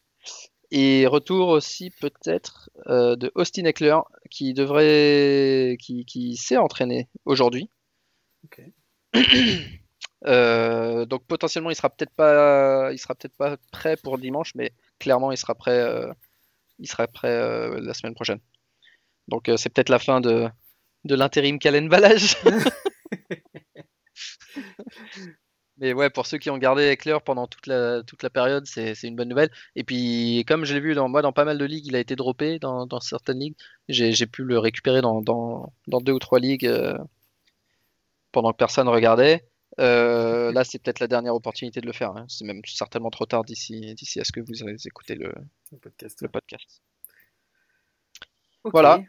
Et 0.72 1.06
retour 1.06 1.50
aussi 1.50 1.90
peut-être 1.90 2.70
euh, 2.88 3.18
de 3.18 3.30
Austin 3.36 3.66
Eckler 3.66 3.98
qui 4.30 4.54
devrait, 4.54 5.78
qui, 5.80 6.06
qui 6.06 6.38
s'est 6.38 6.58
entraîné 6.58 7.10
aujourd'hui. 7.26 7.70
Euh, 10.28 11.04
donc 11.08 11.26
potentiellement 11.26 11.72
il 11.72 11.76
sera 11.76 11.90
peut-être 11.90 12.14
pas, 12.14 12.92
il 12.94 13.00
sera 13.00 13.16
peut-être 13.16 13.36
pas 13.36 13.58
prêt 13.72 13.98
pour 13.98 14.20
dimanche, 14.20 14.54
mais 14.54 14.72
clairement 15.00 15.32
il 15.32 15.38
sera 15.38 15.56
prêt, 15.56 15.80
euh, 15.80 16.14
il 16.78 16.88
sera 16.88 17.08
prêt 17.08 17.28
euh, 17.28 17.80
la 17.82 17.96
semaine 17.96 18.14
prochaine. 18.14 18.40
Donc 19.28 19.50
c'est 19.58 19.70
peut-être 19.70 19.90
la 19.90 19.98
fin 19.98 20.22
de, 20.22 20.48
de 21.06 21.16
l'intérim 21.16 21.58
Calen 21.58 21.90
Balage. 21.90 22.38
Mais 25.78 25.94
ouais, 25.94 26.10
pour 26.12 26.28
ceux 26.28 26.38
qui 26.38 26.50
ont 26.52 26.58
gardé 26.58 26.84
Eckler 26.84 27.18
pendant 27.26 27.48
toute 27.48 27.66
la, 27.66 28.04
toute 28.04 28.22
la 28.22 28.30
période, 28.30 28.66
c'est 28.68 28.94
une 29.04 29.16
bonne 29.16 29.30
nouvelle. 29.30 29.50
Et 29.76 29.84
puis, 29.84 30.44
comme 30.48 30.64
je 30.66 30.74
l'ai 30.76 30.80
vu 30.80 30.94
dans, 30.94 31.10
moi 31.10 31.22
dans 31.24 31.32
pas 31.34 31.46
mal 31.46 31.58
de 31.58 31.66
ligues, 31.66 31.88
il 31.88 31.96
a 31.96 32.00
été 32.00 32.16
droppé 32.16 32.60
dans, 32.60 32.86
dans 32.86 33.00
certaines 33.00 33.40
ligues. 33.40 33.56
J'ai 33.90 34.28
pu 34.28 34.44
le 34.44 34.60
récupérer 34.60 35.02
dans, 35.02 35.22
dans, 35.22 35.74
dans 35.88 36.00
deux 36.02 36.12
ou 36.12 36.20
trois 36.20 36.40
ligues 36.40 36.68
euh, 36.68 36.98
pendant 38.32 38.52
que 38.52 38.58
personne 38.58 38.88
regardait. 38.90 39.48
Euh, 39.80 40.52
là, 40.52 40.64
c'est 40.66 40.78
peut-être 40.80 41.00
la 41.00 41.08
dernière 41.08 41.34
opportunité 41.34 41.82
de 41.82 41.88
le 41.88 41.94
faire. 41.94 42.12
hein. 42.16 42.26
C'est 42.28 42.46
même 42.46 42.62
certainement 42.66 43.10
trop 43.10 43.26
tard 43.26 43.44
d'ici 43.44 43.96
d'ici 43.96 44.20
à 44.20 44.24
ce 44.24 44.32
que 44.34 44.42
vous 44.42 44.54
écoutez 44.86 45.16
le, 45.16 45.34
Le 45.72 45.78
podcast. 45.80 46.22
le 46.22 46.28
podcast. 46.28 46.82
Ok. 48.64 48.74
Voilà. 48.74 49.00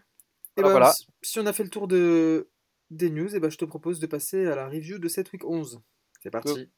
Et 0.57 0.63
Voilà, 0.63 0.69
ben, 0.69 0.71
voilà. 0.71 0.93
si- 0.93 1.07
Si 1.21 1.39
on 1.41 1.47
a 1.47 1.53
fait 1.53 1.65
le 1.65 1.71
tour 1.71 1.89
de... 1.89 2.49
des 2.91 3.11
news, 3.11 3.35
et 3.35 3.41
ben, 3.41 3.51
je 3.51 3.59
te 3.59 3.65
propose 3.65 3.99
de 4.01 4.07
passer 4.07 4.47
à 4.47 4.55
la 4.55 4.69
review 4.69 4.99
de 4.99 5.09
cette 5.09 5.33
week 5.33 5.45
11. 5.45 5.81
C'est 6.23 6.31
parti. 6.31 6.71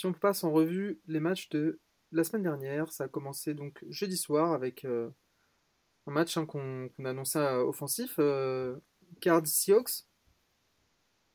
Si 0.00 0.06
on 0.06 0.14
passe 0.14 0.44
en 0.44 0.50
revue 0.50 0.98
les 1.06 1.20
matchs 1.20 1.50
de 1.50 1.78
la 2.10 2.24
semaine 2.24 2.42
dernière, 2.42 2.90
ça 2.90 3.04
a 3.04 3.08
commencé 3.08 3.52
donc 3.52 3.84
jeudi 3.90 4.16
soir 4.16 4.54
avec 4.54 4.86
euh, 4.86 5.10
un 6.06 6.12
match 6.12 6.38
hein, 6.38 6.46
qu'on 6.46 6.88
qu'on 6.96 7.04
annonçait 7.04 7.38
euh, 7.38 7.62
offensif, 7.66 8.14
euh, 8.18 8.76
Cards 9.20 9.46
Seahawks. 9.46 10.04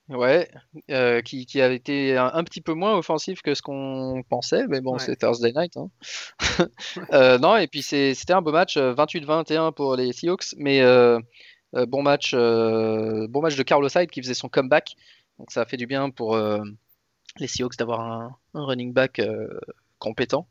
Ouais, 0.10 0.50
euh, 0.90 1.22
qui, 1.22 1.46
qui 1.46 1.62
a 1.62 1.72
été 1.72 2.18
un, 2.18 2.32
un 2.34 2.44
petit 2.44 2.62
peu 2.62 2.74
moins 2.74 2.96
offensif 2.98 3.42
que 3.44 3.54
ce 3.54 3.62
qu'on 3.62 4.24
pensait, 4.30 4.66
mais 4.68 4.82
bon, 4.82 4.94
Ouais. 4.94 5.00
c'est 5.00 5.16
Thursday 5.16 5.52
night. 5.56 5.78
hein. 5.78 5.90
Non, 7.42 7.58
et 7.58 7.68
puis 7.68 7.84
c'était 7.84 8.34
un 8.34 8.42
beau 8.42 8.52
match, 8.52 8.78
euh, 8.78 8.94
28-21 8.96 9.74
pour 9.74 9.96
les 9.96 10.12
Seahawks, 10.12 10.56
mais 10.58 10.82
bon 11.74 12.02
match, 12.02 12.34
bon 12.34 13.42
match 13.42 13.56
de 13.58 13.64
Carlos 13.64 13.90
Hyde 13.96 14.10
qui 14.10 14.22
faisait 14.24 14.34
son 14.34 14.50
comeback, 14.50 14.96
donc 15.40 15.52
ça 15.52 15.62
a 15.62 15.66
fait 15.66 15.78
du 15.78 15.88
bien 15.88 16.10
pour 16.10 16.36
les 17.38 17.48
Seahawks 17.48 17.78
d'avoir 17.78 18.02
un, 18.02 18.38
un 18.54 18.66
running 18.66 18.94
back 18.94 19.20
euh, 19.20 19.48
compétent. 20.00 20.48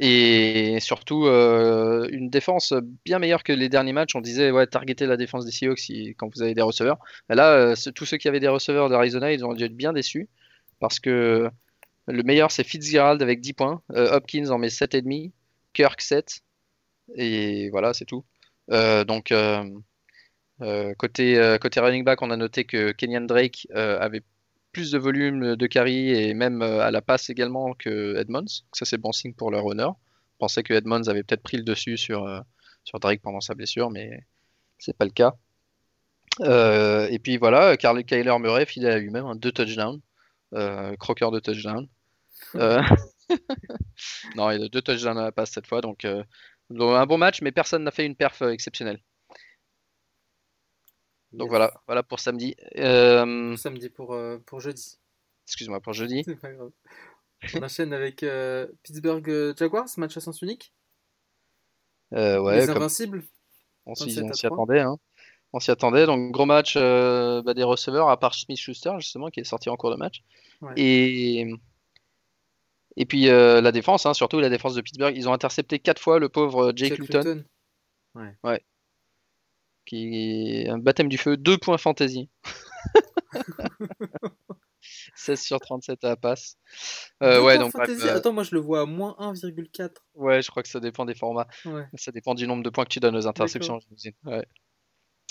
Et 0.00 0.78
surtout 0.80 1.26
euh, 1.26 2.08
une 2.10 2.28
défense 2.28 2.74
bien 3.04 3.20
meilleure 3.20 3.44
que 3.44 3.52
les 3.52 3.68
derniers 3.68 3.92
matchs. 3.92 4.16
On 4.16 4.20
disait 4.20 4.50
ouais, 4.50 4.66
targeter 4.66 5.06
la 5.06 5.16
défense 5.16 5.44
des 5.46 5.52
Seahawks 5.52 5.78
si- 5.78 6.14
quand 6.18 6.28
vous 6.34 6.42
avez 6.42 6.54
des 6.54 6.62
receveurs. 6.62 6.98
Là, 7.28 7.52
euh, 7.52 7.74
tous 7.94 8.04
ceux 8.04 8.16
qui 8.16 8.28
avaient 8.28 8.40
des 8.40 8.48
receveurs 8.48 8.88
d'Arizona, 8.88 9.32
ils 9.32 9.44
ont 9.44 9.54
dû 9.54 9.64
être 9.64 9.76
bien 9.76 9.92
déçus 9.92 10.28
parce 10.80 11.00
que 11.00 11.50
le 12.08 12.22
meilleur 12.24 12.50
c'est 12.52 12.64
Fitzgerald 12.64 13.22
avec 13.22 13.40
10 13.40 13.54
points, 13.54 13.82
euh, 13.92 14.16
Hopkins 14.16 14.50
en 14.50 14.58
met 14.58 14.70
7,5, 14.70 15.32
Kirk 15.74 16.00
7, 16.00 16.40
et 17.16 17.70
voilà, 17.70 17.94
c'est 17.94 18.06
tout. 18.06 18.24
Donc, 18.68 19.32
côté, 20.98 21.56
côté 21.60 21.80
running 21.80 22.04
back, 22.04 22.22
on 22.22 22.30
a 22.30 22.36
noté 22.36 22.64
que 22.64 22.92
Kenyan 22.92 23.22
Drake 23.22 23.66
avait 23.74 24.22
plus 24.76 24.90
de 24.90 24.98
volume 24.98 25.56
de 25.56 25.66
carry 25.66 26.10
et 26.10 26.34
même 26.34 26.60
euh, 26.60 26.80
à 26.80 26.90
la 26.90 27.00
passe 27.00 27.30
également 27.30 27.72
que 27.72 28.14
Edmonds. 28.18 28.44
Ça, 28.74 28.84
c'est 28.84 28.98
bon 28.98 29.10
signe 29.10 29.32
pour 29.32 29.50
leur 29.50 29.64
honneur. 29.64 29.94
Je 30.32 30.36
pensais 30.38 30.62
que 30.62 30.74
Edmonds 30.74 31.08
avait 31.08 31.22
peut-être 31.22 31.42
pris 31.42 31.56
le 31.56 31.62
dessus 31.62 31.96
sur, 31.96 32.26
euh, 32.26 32.40
sur 32.84 33.00
Drake 33.00 33.22
pendant 33.22 33.40
sa 33.40 33.54
blessure, 33.54 33.90
mais 33.90 34.26
c'est 34.76 34.94
pas 34.94 35.06
le 35.06 35.12
cas. 35.12 35.32
Euh, 36.40 37.08
et 37.10 37.18
puis 37.18 37.38
voilà, 37.38 37.78
Carl 37.78 38.04
Kyler 38.04 38.38
Murray, 38.38 38.66
fidèle 38.66 38.92
à 38.92 38.98
lui-même, 38.98 39.24
hein, 39.24 39.34
deux 39.34 39.50
touchdowns, 39.50 40.02
euh, 40.52 40.94
croqueur 40.96 41.30
de 41.30 41.40
touchdown. 41.40 41.88
Euh, 42.56 42.82
non, 44.36 44.50
il 44.50 44.62
a 44.62 44.68
deux 44.68 44.82
touchdowns 44.82 45.16
à 45.16 45.22
la 45.22 45.32
passe 45.32 45.52
cette 45.52 45.66
fois, 45.66 45.80
donc, 45.80 46.04
un 46.04 47.06
bon 47.06 47.16
match, 47.16 47.40
mais 47.40 47.50
personne 47.50 47.82
n'a 47.82 47.92
fait 47.92 48.04
une 48.04 48.14
perf 48.14 48.42
exceptionnelle. 48.42 49.00
Donc 51.36 51.46
Yes. 51.46 51.50
voilà, 51.50 51.74
voilà 51.86 52.02
pour 52.02 52.18
samedi. 52.20 52.54
Euh, 52.76 53.56
Samedi 53.56 53.88
pour, 53.90 54.14
euh, 54.14 54.38
pour 54.46 54.60
jeudi. 54.60 54.98
excuse-moi 55.46 55.80
pour 55.80 55.92
jeudi. 55.92 56.22
C'est 56.24 56.36
pas 56.40 56.52
grave. 56.52 56.70
On 57.54 57.62
enchaîne 57.62 57.92
avec 57.92 58.22
euh, 58.22 58.66
Pittsburgh 58.82 59.54
Jaguars, 59.58 59.86
match 59.98 60.16
à 60.16 60.20
sens 60.20 60.40
unique. 60.42 60.72
Euh, 62.14 62.38
ouais, 62.40 62.60
Les 62.60 62.66
comme 62.66 62.76
Invincibles. 62.76 63.22
on 63.84 63.94
s'y 63.94 64.06
27 64.20 64.22
à 64.24 64.28
on 64.28 64.32
s'y 64.32 64.46
3. 64.46 64.56
attendait, 64.56 64.80
hein. 64.80 64.96
On 65.52 65.60
s'y 65.60 65.70
attendait. 65.70 66.06
Donc 66.06 66.32
gros 66.32 66.46
match 66.46 66.74
euh, 66.76 67.42
bah, 67.42 67.52
des 67.54 67.62
receveurs, 67.64 68.08
à 68.08 68.18
part 68.18 68.34
Smith 68.34 68.58
Schuster 68.58 68.92
justement 68.98 69.28
qui 69.28 69.40
est 69.40 69.44
sorti 69.44 69.68
en 69.68 69.76
cours 69.76 69.90
de 69.90 69.96
match. 69.96 70.22
Ouais. 70.62 70.72
Et 70.76 71.46
et 72.96 73.04
puis 73.04 73.28
euh, 73.28 73.60
la 73.60 73.72
défense, 73.72 74.06
hein, 74.06 74.14
surtout 74.14 74.40
la 74.40 74.48
défense 74.48 74.74
de 74.74 74.80
Pittsburgh, 74.80 75.14
ils 75.16 75.28
ont 75.28 75.32
intercepté 75.34 75.78
quatre 75.78 76.00
fois 76.00 76.18
le 76.18 76.28
pauvre 76.30 76.72
Jake, 76.74 76.96
Luton, 76.98 77.18
Luton. 77.18 77.44
Qui 79.86 80.64
est 80.64 80.68
un 80.68 80.78
baptême 80.78 81.08
du 81.08 81.16
feu, 81.18 81.36
deux 81.36 81.56
points 81.56 81.78
fantasy. 81.78 82.28
16 85.16 85.40
sur 85.40 85.60
37 85.60 86.04
à 86.04 86.08
la 86.08 86.16
passe. 86.16 86.58
Euh, 87.22 87.42
ouais, 87.42 87.58
donc 87.58 87.72
bref, 87.72 87.88
euh, 87.88 88.16
Attends, 88.16 88.32
moi 88.32 88.44
je 88.44 88.54
le 88.54 88.60
vois 88.60 88.82
à 88.82 88.86
moins 88.86 89.16
1,4. 89.18 89.90
ouais, 90.14 90.42
je 90.42 90.50
crois 90.50 90.62
que 90.62 90.68
ça 90.68 90.80
dépend 90.80 91.04
des 91.04 91.14
formats. 91.14 91.48
Ouais. 91.64 91.86
Ça 91.94 92.12
dépend 92.12 92.34
du 92.34 92.46
nombre 92.46 92.62
de 92.62 92.70
points 92.70 92.84
que 92.84 92.90
tu 92.90 93.00
donnes 93.00 93.16
aux 93.16 93.26
interceptions. 93.26 93.80
Ouais. 94.24 94.46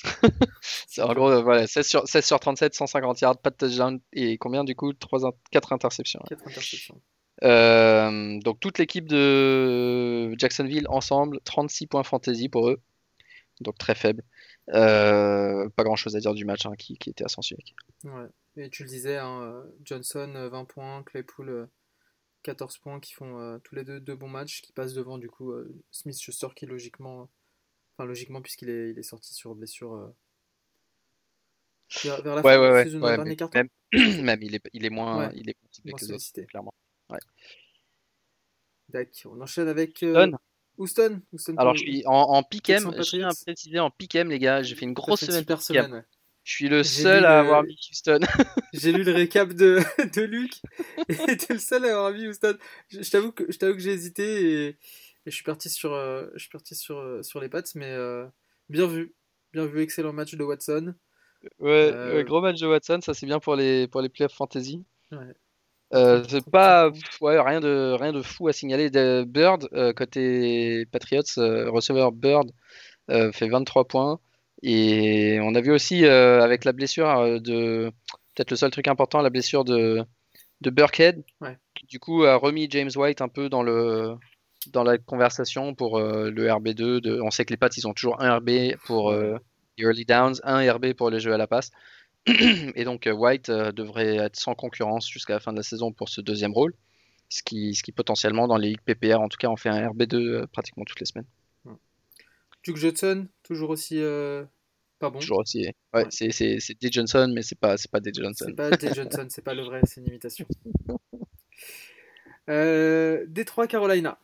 C'est 0.62 1.02
en 1.02 1.14
gros, 1.14 1.30
euh, 1.30 1.42
voilà, 1.42 1.68
16 1.68 1.88
sur, 1.88 2.08
16 2.08 2.26
sur 2.26 2.40
37, 2.40 2.74
150 2.74 3.22
yards, 3.22 3.38
pas 3.38 3.50
de 3.50 3.56
touchdown 3.56 4.00
et 4.14 4.38
combien 4.38 4.64
du 4.64 4.76
coup 4.76 4.94
3, 4.94 5.32
4 5.52 5.74
interceptions. 5.74 6.22
4 6.28 6.48
interceptions. 6.48 7.02
Euh, 7.44 8.40
donc 8.40 8.60
toute 8.60 8.78
l'équipe 8.80 9.08
de 9.08 10.34
Jacksonville 10.38 10.88
ensemble, 10.90 11.40
36 11.44 11.88
points 11.88 12.04
fantasy 12.04 12.50
pour 12.50 12.70
eux. 12.70 12.82
Donc 13.62 13.78
très 13.78 13.96
faible. 13.96 14.24
Euh, 14.74 15.70
pas 15.70 15.84
grand 15.84 15.96
chose 15.96 16.16
à 16.16 16.20
dire 16.20 16.34
du 16.34 16.46
match 16.46 16.66
hein, 16.66 16.76
qui, 16.78 16.98
qui 16.98 17.10
était 17.10 17.24
à 17.24 17.28
sens 17.28 17.52
unique. 17.52 17.76
Ouais. 18.04 18.28
Et 18.58 18.70
tu 18.70 18.84
le 18.84 18.90
disais, 18.90 19.18
hein, 19.18 19.42
euh, 19.44 19.64
Johnson 19.84 20.34
euh, 20.36 20.50
20 20.50 20.66
points, 20.66 21.04
Claypool 21.04 21.50
euh, 21.50 21.66
14 22.44 22.78
points 22.80 23.00
qui 23.00 23.14
font 23.14 23.40
euh, 23.40 23.58
tous 23.60 23.76
les 23.76 23.84
deux 23.84 24.00
deux 24.00 24.16
bons 24.16 24.30
matchs, 24.30 24.62
qui 24.62 24.72
passent 24.72 24.94
devant 24.94 25.18
du 25.18 25.28
coup 25.30 25.52
euh, 25.52 25.74
Smith 25.92 26.20
Schuster 26.20 26.48
qui 26.56 26.66
logiquement, 26.66 27.30
enfin 27.98 28.08
logiquement 28.08 28.42
puisqu'il 28.42 28.70
est, 28.70 28.92
il 28.92 29.00
est 29.00 29.04
sorti 29.04 29.34
sur 29.34 29.56
blessure 29.56 29.94
euh, 29.96 30.08
vers, 32.04 32.22
vers 32.22 32.36
la 32.36 32.42
Ouais, 32.42 32.54
fin 32.56 32.60
ouais, 32.62 32.72
ouais. 32.72 32.84
saison, 32.86 33.02
ouais, 33.02 33.18
mais 33.18 33.38
même, 33.54 33.70
même 34.24 34.44
il 34.44 34.56
est, 34.56 34.62
il 34.74 34.86
est 34.86 34.90
moins, 34.90 35.30
il 35.34 35.50
est 35.50 35.58
moins 35.86 35.98
que 35.98 36.06
les 36.06 36.12
autres, 36.12 36.42
clairement. 36.48 36.74
D'accord. 38.90 39.34
On 39.34 39.42
enchaîne 39.42 39.68
avec 39.68 40.04
euh, 40.04 40.32
Houston. 40.78 41.22
Houston. 41.34 41.56
Alors 41.58 41.76
je 41.76 41.82
suis 41.84 42.04
en, 42.06 42.12
en 42.14 42.44
pick'em, 42.44 42.88
à 42.88 42.92
Patriots. 42.92 43.30
préciser 43.46 43.80
en 43.80 43.90
pick'em 43.90 44.30
les 44.30 44.40
gars, 44.40 44.64
j'ai 44.64 44.76
fait 44.76 44.86
une 44.86 44.94
grosse 44.94 45.22
semaine 45.22 45.40
super 45.42 45.58
de 45.58 45.62
pick'em. 45.64 45.86
semaine. 45.86 45.94
ouais. 46.00 46.06
Je 46.44 46.54
suis 46.54 46.70
le 46.70 46.84
J'ai 46.84 47.02
seul 47.04 47.26
à 47.26 47.42
le- 47.42 47.48
avoir 47.48 47.64
mis 47.64 47.76
Houston. 47.92 48.20
J'ai 48.74 48.92
lu 48.92 49.04
le 49.04 49.12
récap 49.14 49.52
de, 49.54 49.80
de 50.16 50.22
Luc 50.22 50.62
et 51.10 51.38
t'es 51.38 51.54
le 51.54 51.60
seul 51.60 51.86
à 51.86 51.90
avoir 51.90 52.12
mis 52.12 52.28
Houston. 52.28 52.56
Je, 52.90 53.02
je 53.02 53.10
t'avoue 53.10 53.32
que 53.32 53.46
j'ai 53.80 53.92
hésité 53.92 54.24
et, 54.44 54.68
et 54.68 54.78
je 55.26 55.32
suis 55.32 55.44
parti 55.44 55.70
sur 55.70 55.94
euh, 55.94 56.28
je 56.36 56.42
suis 56.42 56.50
parti 56.52 56.76
sur 56.76 57.00
euh, 57.00 57.24
sur 57.24 57.40
les 57.42 57.50
pattes 57.50 57.74
mais 57.74 57.90
euh, 57.92 58.28
bien 58.70 58.86
vu, 58.86 59.16
bien 59.54 59.66
vu, 59.66 59.82
excellent 59.82 60.14
match 60.14 60.36
de 60.36 60.44
Watson. 60.44 60.94
Ouais, 61.60 61.92
Euh, 61.94 62.16
ouais, 62.18 62.24
gros 62.24 62.42
match 62.42 62.60
de 62.60 62.68
Watson, 62.68 63.00
ça 63.04 63.14
c'est 63.16 63.26
bien 63.26 63.40
pour 63.40 63.56
les, 63.56 63.88
pour 63.88 64.02
les 64.02 64.10
playoffs 64.10 64.34
fantasy. 64.36 64.84
Ouais. 65.12 65.34
Euh, 65.94 66.24
pas 66.52 66.90
ouais, 67.22 67.40
rien 67.40 67.60
de 67.60 67.96
rien 68.00 68.12
de 68.12 68.22
fou 68.22 68.48
à 68.48 68.54
signaler. 68.54 68.90
De 68.90 69.24
Bird 69.28 69.70
euh, 69.74 69.94
côté 69.94 70.86
Patriots, 70.92 71.22
euh, 71.38 71.70
receveur 71.70 72.12
Bird 72.12 72.52
euh, 73.12 73.32
fait 73.32 73.48
23 73.48 73.86
points 73.88 74.20
et 74.64 75.40
on 75.42 75.54
a 75.56 75.62
vu 75.62 75.72
aussi 75.72 76.06
euh, 76.06 76.42
avec 76.44 76.66
la 76.66 76.74
blessure 76.74 77.40
de 77.40 77.92
peut-être 78.36 78.52
le 78.52 78.58
seul 78.58 78.72
truc 78.72 78.88
important, 78.88 79.22
la 79.22 79.30
blessure 79.30 79.64
de 79.64 80.04
de 80.62 80.70
Burkhead 80.70 81.24
Ouais. 81.42 81.58
qui 81.76 81.86
du 81.86 82.00
coup 82.00 82.24
a 82.24 82.36
remis 82.36 82.68
James 82.72 82.92
White 82.96 83.22
un 83.22 83.28
peu 83.30 83.50
dans 83.50 83.62
le 83.64 84.16
dans 84.74 84.84
la 84.84 84.98
conversation 84.98 85.76
pour 85.76 86.00
le 86.00 86.48
RB2. 86.48 87.00
De... 87.02 87.22
On 87.22 87.30
sait 87.32 87.46
que 87.46 87.52
les 87.54 87.58
Pats 87.58 87.70
ils 87.78 87.88
ont 87.88 87.94
toujours 87.94 88.22
un 88.22 88.38
RB 88.38 88.76
pour 88.86 89.14
les 89.14 89.38
early 89.78 90.06
downs, 90.06 90.36
un 90.44 90.72
RB 90.74 90.94
pour 90.94 91.10
les 91.12 91.20
jeux 91.20 91.34
à 91.34 91.38
la 91.38 91.48
passe. 91.48 91.72
Et 92.28 92.84
donc 92.86 93.06
euh, 93.08 93.12
White 93.14 93.50
euh, 93.50 93.72
devrait 93.72 94.16
être 94.18 94.36
sans 94.36 94.56
concurrence 94.56 95.08
jusqu'à 95.10 95.34
la 95.34 95.40
fin 95.40 95.52
de 95.52 95.58
la 95.58 95.64
saison 95.64 95.92
pour 95.92 96.10
ce 96.10 96.22
deuxième 96.22 96.54
rôle, 96.54 96.74
ce 97.30 97.44
qui, 97.44 97.76
ce 97.76 97.84
qui 97.84 97.92
potentiellement 97.92 98.48
dans 98.48 98.58
les 98.58 98.70
ligues 98.70 98.82
PPR 98.82 99.20
en 99.22 99.30
tout 99.30 99.38
cas 99.38 99.48
on 99.50 99.56
fait 99.58 99.70
un 99.70 99.90
RB2 99.92 100.16
euh, 100.16 100.48
pratiquement 100.48 100.84
toutes 100.86 101.00
les 101.00 101.06
semaines. 101.06 101.28
Duke 102.64 102.78
Johnson, 102.78 103.28
toujours 103.44 103.70
aussi 103.70 104.00
euh, 104.02 104.44
pas 104.98 105.12
bon. 105.12 105.20
Toujours 105.20 105.38
aussi. 105.38 105.68
Ouais, 105.68 105.74
Ouais. 105.94 106.06
c'est 106.10 106.32
c'est 106.32 106.60
c'est 106.60 106.74
D 106.82 106.90
Johnson 106.92 107.32
mais 107.32 107.44
c'est 107.44 107.60
pas 107.60 107.78
c'est 107.78 107.92
pas 107.92 108.00
D 108.00 108.10
Johnson. 108.12 108.46
C'est 108.48 108.56
pas 108.56 108.72
Jay 108.76 108.92
Johnson, 108.96 109.28
c'est 109.30 109.44
pas 109.44 109.54
le 109.54 109.62
vrai, 109.62 109.82
c'est 109.86 110.02
une 110.02 110.08
imitation. 110.08 110.48
Euh, 112.50 113.26
Détroit, 113.28 113.68
Carolina. 113.68 114.18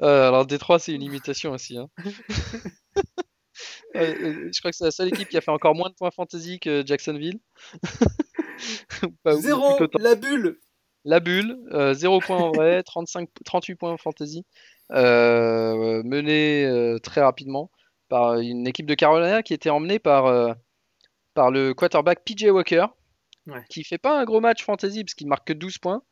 Euh, 0.00 0.28
alors 0.28 0.46
Détroit 0.46 0.78
c'est 0.78 0.92
une 0.94 1.02
imitation 1.02 1.52
aussi. 1.52 1.76
hein. 1.76 1.88
Euh, 3.96 4.48
je 4.52 4.58
crois 4.60 4.70
que 4.70 4.76
c'est 4.76 4.84
la 4.84 4.90
seule 4.90 5.08
équipe 5.08 5.28
qui 5.28 5.36
a 5.36 5.40
fait 5.40 5.50
encore 5.50 5.74
moins 5.74 5.88
de 5.90 5.94
points 5.94 6.10
fantasy 6.10 6.58
que 6.60 6.82
Jacksonville. 6.86 7.38
Pas- 9.22 9.36
Zéro, 9.36 9.76
la 9.98 10.14
bulle. 10.14 10.58
La 11.04 11.18
bulle, 11.18 11.58
euh, 11.72 11.94
0 11.94 12.20
points 12.20 12.38
en 12.38 12.52
vrai, 12.52 12.82
35, 12.84 13.28
38 13.44 13.74
points 13.74 13.90
en 13.92 13.96
fantasy, 13.96 14.44
euh, 14.92 16.02
mené 16.04 16.64
euh, 16.64 16.98
très 16.98 17.20
rapidement 17.20 17.70
par 18.08 18.38
une 18.38 18.66
équipe 18.68 18.86
de 18.86 18.94
Carolina 18.94 19.42
qui 19.42 19.52
était 19.54 19.70
emmenée 19.70 19.98
par, 19.98 20.26
euh, 20.26 20.52
par 21.34 21.50
le 21.50 21.74
quarterback 21.74 22.24
PJ 22.24 22.44
Walker, 22.50 22.86
Ouais. 23.48 23.64
qui 23.68 23.82
fait 23.82 23.98
pas 23.98 24.20
un 24.20 24.24
gros 24.24 24.40
match 24.40 24.62
fantasy 24.62 25.02
parce 25.02 25.14
qu'il 25.14 25.26
marque 25.26 25.48
que 25.48 25.52
12 25.52 25.78
points, 25.78 26.02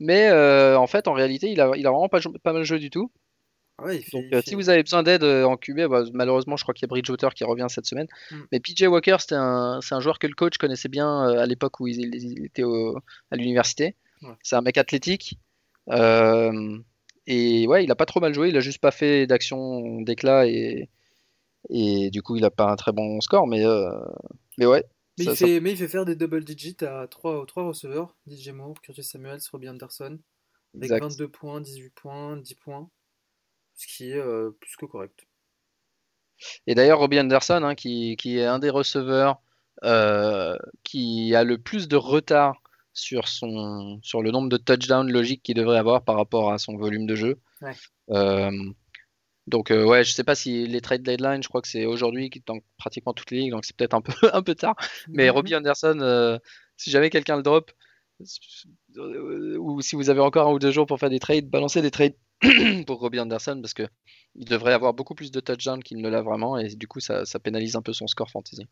mais 0.00 0.28
euh, 0.30 0.78
en 0.78 0.86
fait 0.86 1.06
en 1.06 1.12
réalité 1.12 1.48
il 1.50 1.60
a, 1.60 1.72
il 1.76 1.86
a 1.86 1.90
vraiment 1.90 2.08
pas 2.08 2.52
mal 2.54 2.64
joué 2.64 2.78
du 2.78 2.88
tout. 2.88 3.12
Ah 3.78 3.84
ouais, 3.84 3.96
il 3.98 4.02
fait- 4.02 4.10
Donc 4.20 4.32
euh, 4.32 4.42
si 4.44 4.54
vous 4.56 4.68
avez 4.70 4.82
besoin 4.82 5.02
d'aide 5.02 5.22
euh, 5.22 5.44
en 5.44 5.56
QB, 5.56 5.86
bah, 5.86 6.02
malheureusement 6.12 6.56
je 6.56 6.64
crois 6.64 6.74
qu'il 6.74 6.82
y 6.82 6.86
a 6.86 6.88
Bridgewater 6.88 7.32
qui 7.34 7.44
revient 7.44 7.66
cette 7.68 7.86
semaine. 7.86 8.08
Mm. 8.30 8.36
Mais 8.52 8.60
PJ 8.60 8.82
Walker 8.88 9.16
un, 9.30 9.78
c'est 9.82 9.94
un 9.94 10.00
joueur 10.00 10.18
que 10.18 10.26
le 10.26 10.34
coach 10.34 10.58
connaissait 10.58 10.88
bien 10.88 11.28
euh, 11.28 11.38
à 11.40 11.46
l'époque 11.46 11.78
où 11.80 11.86
il, 11.86 12.14
il 12.14 12.44
était 12.46 12.64
au- 12.64 12.98
à 13.30 13.36
l'université. 13.36 13.94
Ouais. 14.22 14.34
C'est 14.42 14.56
un 14.56 14.62
mec 14.62 14.78
athlétique. 14.78 15.38
Et 17.30 17.66
ouais, 17.68 17.84
il 17.84 17.90
a 17.90 17.94
pas 17.94 18.06
trop 18.06 18.20
mal 18.20 18.32
joué, 18.34 18.48
il 18.48 18.56
a 18.56 18.60
juste 18.60 18.80
pas 18.80 18.90
fait 18.90 19.26
d'action 19.26 20.00
d'éclat 20.00 20.46
et, 20.46 20.88
et 21.68 22.10
du 22.10 22.22
coup 22.22 22.36
il 22.36 22.44
a 22.44 22.50
pas 22.50 22.70
un 22.70 22.76
très 22.76 22.92
bon 22.92 23.20
score. 23.20 23.46
Mais, 23.46 23.64
mais 24.56 24.66
ouais, 24.66 24.84
Mais, 25.18 25.24
ça- 25.26 25.32
il 25.32 25.36
ça- 25.36 25.46
fait, 25.46 25.60
mais 25.60 25.70
il 25.72 25.76
fait 25.76 25.88
faire 25.88 26.04
des 26.06 26.16
double 26.16 26.42
digits 26.42 26.76
à 26.84 27.06
3, 27.06 27.38
aux 27.40 27.44
3 27.46 27.64
receveurs 27.64 28.16
DJ 28.26 28.48
Moore, 28.50 28.80
Curtis 28.80 29.04
Samuels, 29.04 29.40
Robbie 29.52 29.68
Anderson. 29.68 30.18
Avec 30.74 30.84
exact. 30.90 31.02
22 31.02 31.28
points, 31.28 31.60
18 31.60 31.90
points, 31.94 32.36
10 32.38 32.54
points. 32.54 32.88
Ce 33.78 33.86
qui 33.86 34.10
est 34.10 34.16
euh, 34.16 34.50
plus 34.60 34.74
que 34.76 34.86
correct. 34.86 35.20
Et 36.66 36.74
d'ailleurs, 36.74 36.98
Robbie 36.98 37.20
Anderson, 37.20 37.62
hein, 37.62 37.74
qui, 37.76 38.16
qui 38.16 38.38
est 38.38 38.44
un 38.44 38.58
des 38.58 38.70
receveurs 38.70 39.40
euh, 39.84 40.56
qui 40.82 41.32
a 41.36 41.44
le 41.44 41.58
plus 41.58 41.86
de 41.86 41.94
retard 41.94 42.60
sur, 42.92 43.28
son, 43.28 44.00
sur 44.02 44.20
le 44.20 44.32
nombre 44.32 44.48
de 44.48 44.56
touchdowns 44.56 45.10
logiques 45.12 45.44
qu'il 45.44 45.54
devrait 45.54 45.78
avoir 45.78 46.02
par 46.02 46.16
rapport 46.16 46.52
à 46.52 46.58
son 46.58 46.76
volume 46.76 47.06
de 47.06 47.14
jeu. 47.14 47.40
Ouais. 47.60 47.72
Euh, 48.10 48.50
donc, 49.46 49.70
euh, 49.70 49.84
ouais, 49.84 50.02
je 50.02 50.12
sais 50.12 50.24
pas 50.24 50.34
si 50.34 50.66
les 50.66 50.80
trade 50.80 51.02
deadline, 51.02 51.42
je 51.42 51.48
crois 51.48 51.62
que 51.62 51.68
c'est 51.68 51.86
aujourd'hui 51.86 52.30
qui 52.30 52.40
est 52.40 52.46
dans 52.46 52.58
pratiquement 52.78 53.14
toutes 53.14 53.30
les 53.30 53.38
ligues, 53.38 53.52
donc 53.52 53.64
c'est 53.64 53.76
peut-être 53.76 53.94
un 53.94 54.00
peu, 54.00 54.12
un 54.32 54.42
peu 54.42 54.56
tard. 54.56 54.74
Mais 55.08 55.28
Mhm. 55.28 55.30
Robbie 55.30 55.54
Anderson, 55.54 56.40
si 56.76 56.90
jamais 56.90 57.10
quelqu'un 57.10 57.36
le 57.36 57.42
drop, 57.42 57.70
ou 58.96 59.80
si 59.80 59.96
vous 59.96 60.10
avez 60.10 60.20
encore 60.20 60.48
un 60.48 60.52
ou 60.52 60.58
deux 60.58 60.72
jours 60.72 60.86
pour 60.86 60.98
faire 60.98 61.10
des 61.10 61.20
trades, 61.20 61.48
balancez 61.48 61.82
des 61.82 61.90
trades 61.90 62.16
pour 62.86 62.98
Robbie 62.98 63.20
Anderson 63.20 63.58
parce 63.60 63.74
que 63.74 63.88
il 64.34 64.44
devrait 64.44 64.72
avoir 64.72 64.94
beaucoup 64.94 65.14
plus 65.14 65.30
de 65.30 65.40
touchdowns 65.40 65.82
qu'il 65.82 65.98
ne 65.98 66.08
l'a 66.08 66.22
vraiment 66.22 66.58
et 66.58 66.68
du 66.74 66.88
coup 66.88 67.00
ça, 67.00 67.24
ça 67.24 67.38
pénalise 67.38 67.76
un 67.76 67.82
peu 67.82 67.92
son 67.92 68.06
score 68.06 68.30
fantasy. 68.30 68.66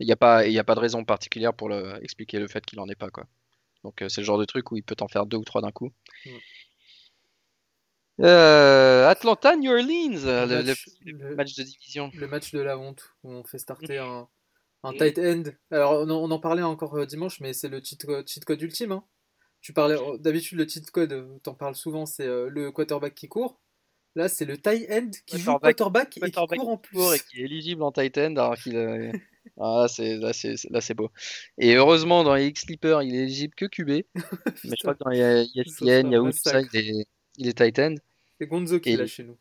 Il 0.00 0.06
n'y 0.06 0.12
a 0.12 0.16
pas, 0.16 0.46
il 0.46 0.52
y 0.52 0.58
a 0.58 0.64
pas 0.64 0.74
de 0.74 0.80
raison 0.80 1.04
particulière 1.04 1.54
pour 1.54 1.68
le, 1.68 2.02
expliquer 2.02 2.38
le 2.38 2.48
fait 2.48 2.64
qu'il 2.64 2.78
en 2.80 2.88
ait 2.88 2.94
pas 2.94 3.10
quoi. 3.10 3.26
Donc 3.84 4.02
euh, 4.02 4.08
c'est 4.08 4.20
le 4.20 4.26
genre 4.26 4.38
de 4.38 4.44
truc 4.44 4.70
où 4.72 4.76
il 4.76 4.82
peut 4.82 4.96
en 5.00 5.08
faire 5.08 5.26
deux 5.26 5.36
ou 5.36 5.44
trois 5.44 5.60
d'un 5.60 5.72
coup. 5.72 5.92
Mm. 6.26 6.30
Euh, 8.20 9.08
Atlanta, 9.08 9.54
New 9.54 9.70
Orleans, 9.70 10.24
le, 10.24 10.62
match, 10.64 10.86
le- 11.04 11.36
match 11.36 11.54
de 11.54 11.62
division. 11.62 12.10
le 12.14 12.26
match 12.26 12.50
de 12.50 12.58
la 12.58 12.76
honte 12.76 13.14
où 13.22 13.30
on 13.30 13.44
fait 13.44 13.58
starter 13.58 13.98
un, 13.98 14.28
un 14.84 14.92
tight 14.92 15.18
end. 15.18 15.42
Alors 15.70 15.92
on 16.00 16.10
en, 16.10 16.16
on 16.22 16.30
en 16.30 16.38
parlait 16.40 16.62
encore 16.62 16.94
euh, 16.96 17.06
dimanche, 17.06 17.40
mais 17.40 17.52
c'est 17.52 17.68
le 17.68 17.80
cheat 17.82 18.04
code, 18.04 18.28
cheat 18.28 18.44
code 18.44 18.60
ultime. 18.62 18.92
hein. 18.92 19.04
Tu 19.60 19.72
parlais 19.72 19.96
euh, 19.96 20.16
d'habitude 20.18 20.58
le 20.58 20.68
cheat 20.68 20.90
code, 20.90 21.12
euh, 21.12 21.38
t'en 21.42 21.54
parles 21.54 21.74
souvent, 21.74 22.06
c'est 22.06 22.26
le 22.26 22.70
quarterback 22.70 23.14
qui 23.14 23.28
court. 23.28 23.60
Là, 24.14 24.28
c'est 24.28 24.44
le 24.46 24.56
tight 24.56 24.90
end 24.90 25.10
qui 25.26 25.38
joue 25.38 25.50
Quarterback- 25.52 25.76
quarterback 25.76 26.16
et 26.16 26.20
qui 26.30 26.58
court 26.58 26.68
en 26.70 26.76
plus. 26.78 26.98
Et 27.14 27.18
qui 27.20 27.40
est 27.40 27.44
éligible 27.44 27.82
en 27.82 27.92
tight 27.92 28.18
end 28.18 28.32
alors 28.36 28.56
qu'il 28.56 28.76
euh, 28.76 29.12
ah, 29.58 29.82
là 29.82 29.88
c'est 29.88 30.16
là 30.16 30.32
c'est 30.32 30.54
là 30.70 30.80
c'est 30.80 30.94
beau 30.94 31.10
et 31.58 31.74
heureusement 31.74 32.24
dans 32.24 32.34
les 32.34 32.46
X 32.46 32.62
Sleeper 32.62 33.02
il 33.02 33.14
est 33.14 33.22
éligible 33.24 33.54
que 33.54 33.66
QB 33.66 33.88
mais 34.64 34.74
je 34.76 34.82
crois 34.82 34.94
que 34.94 35.04
dans 35.04 35.10
les 35.10 35.46
ESPN 35.54 36.06
un 36.06 36.10
Yahoo 36.10 36.30
tout 36.30 36.38
ça 36.38 36.60
il 36.60 36.76
est 36.76 37.06
il 37.36 37.48
est 37.48 37.52
tight 37.56 37.78
end 37.78 37.94
C'est 38.40 38.46
Gonzo 38.46 38.80
qui 38.80 38.96
là 38.96 39.06
chez 39.06 39.24
nous. 39.24 39.36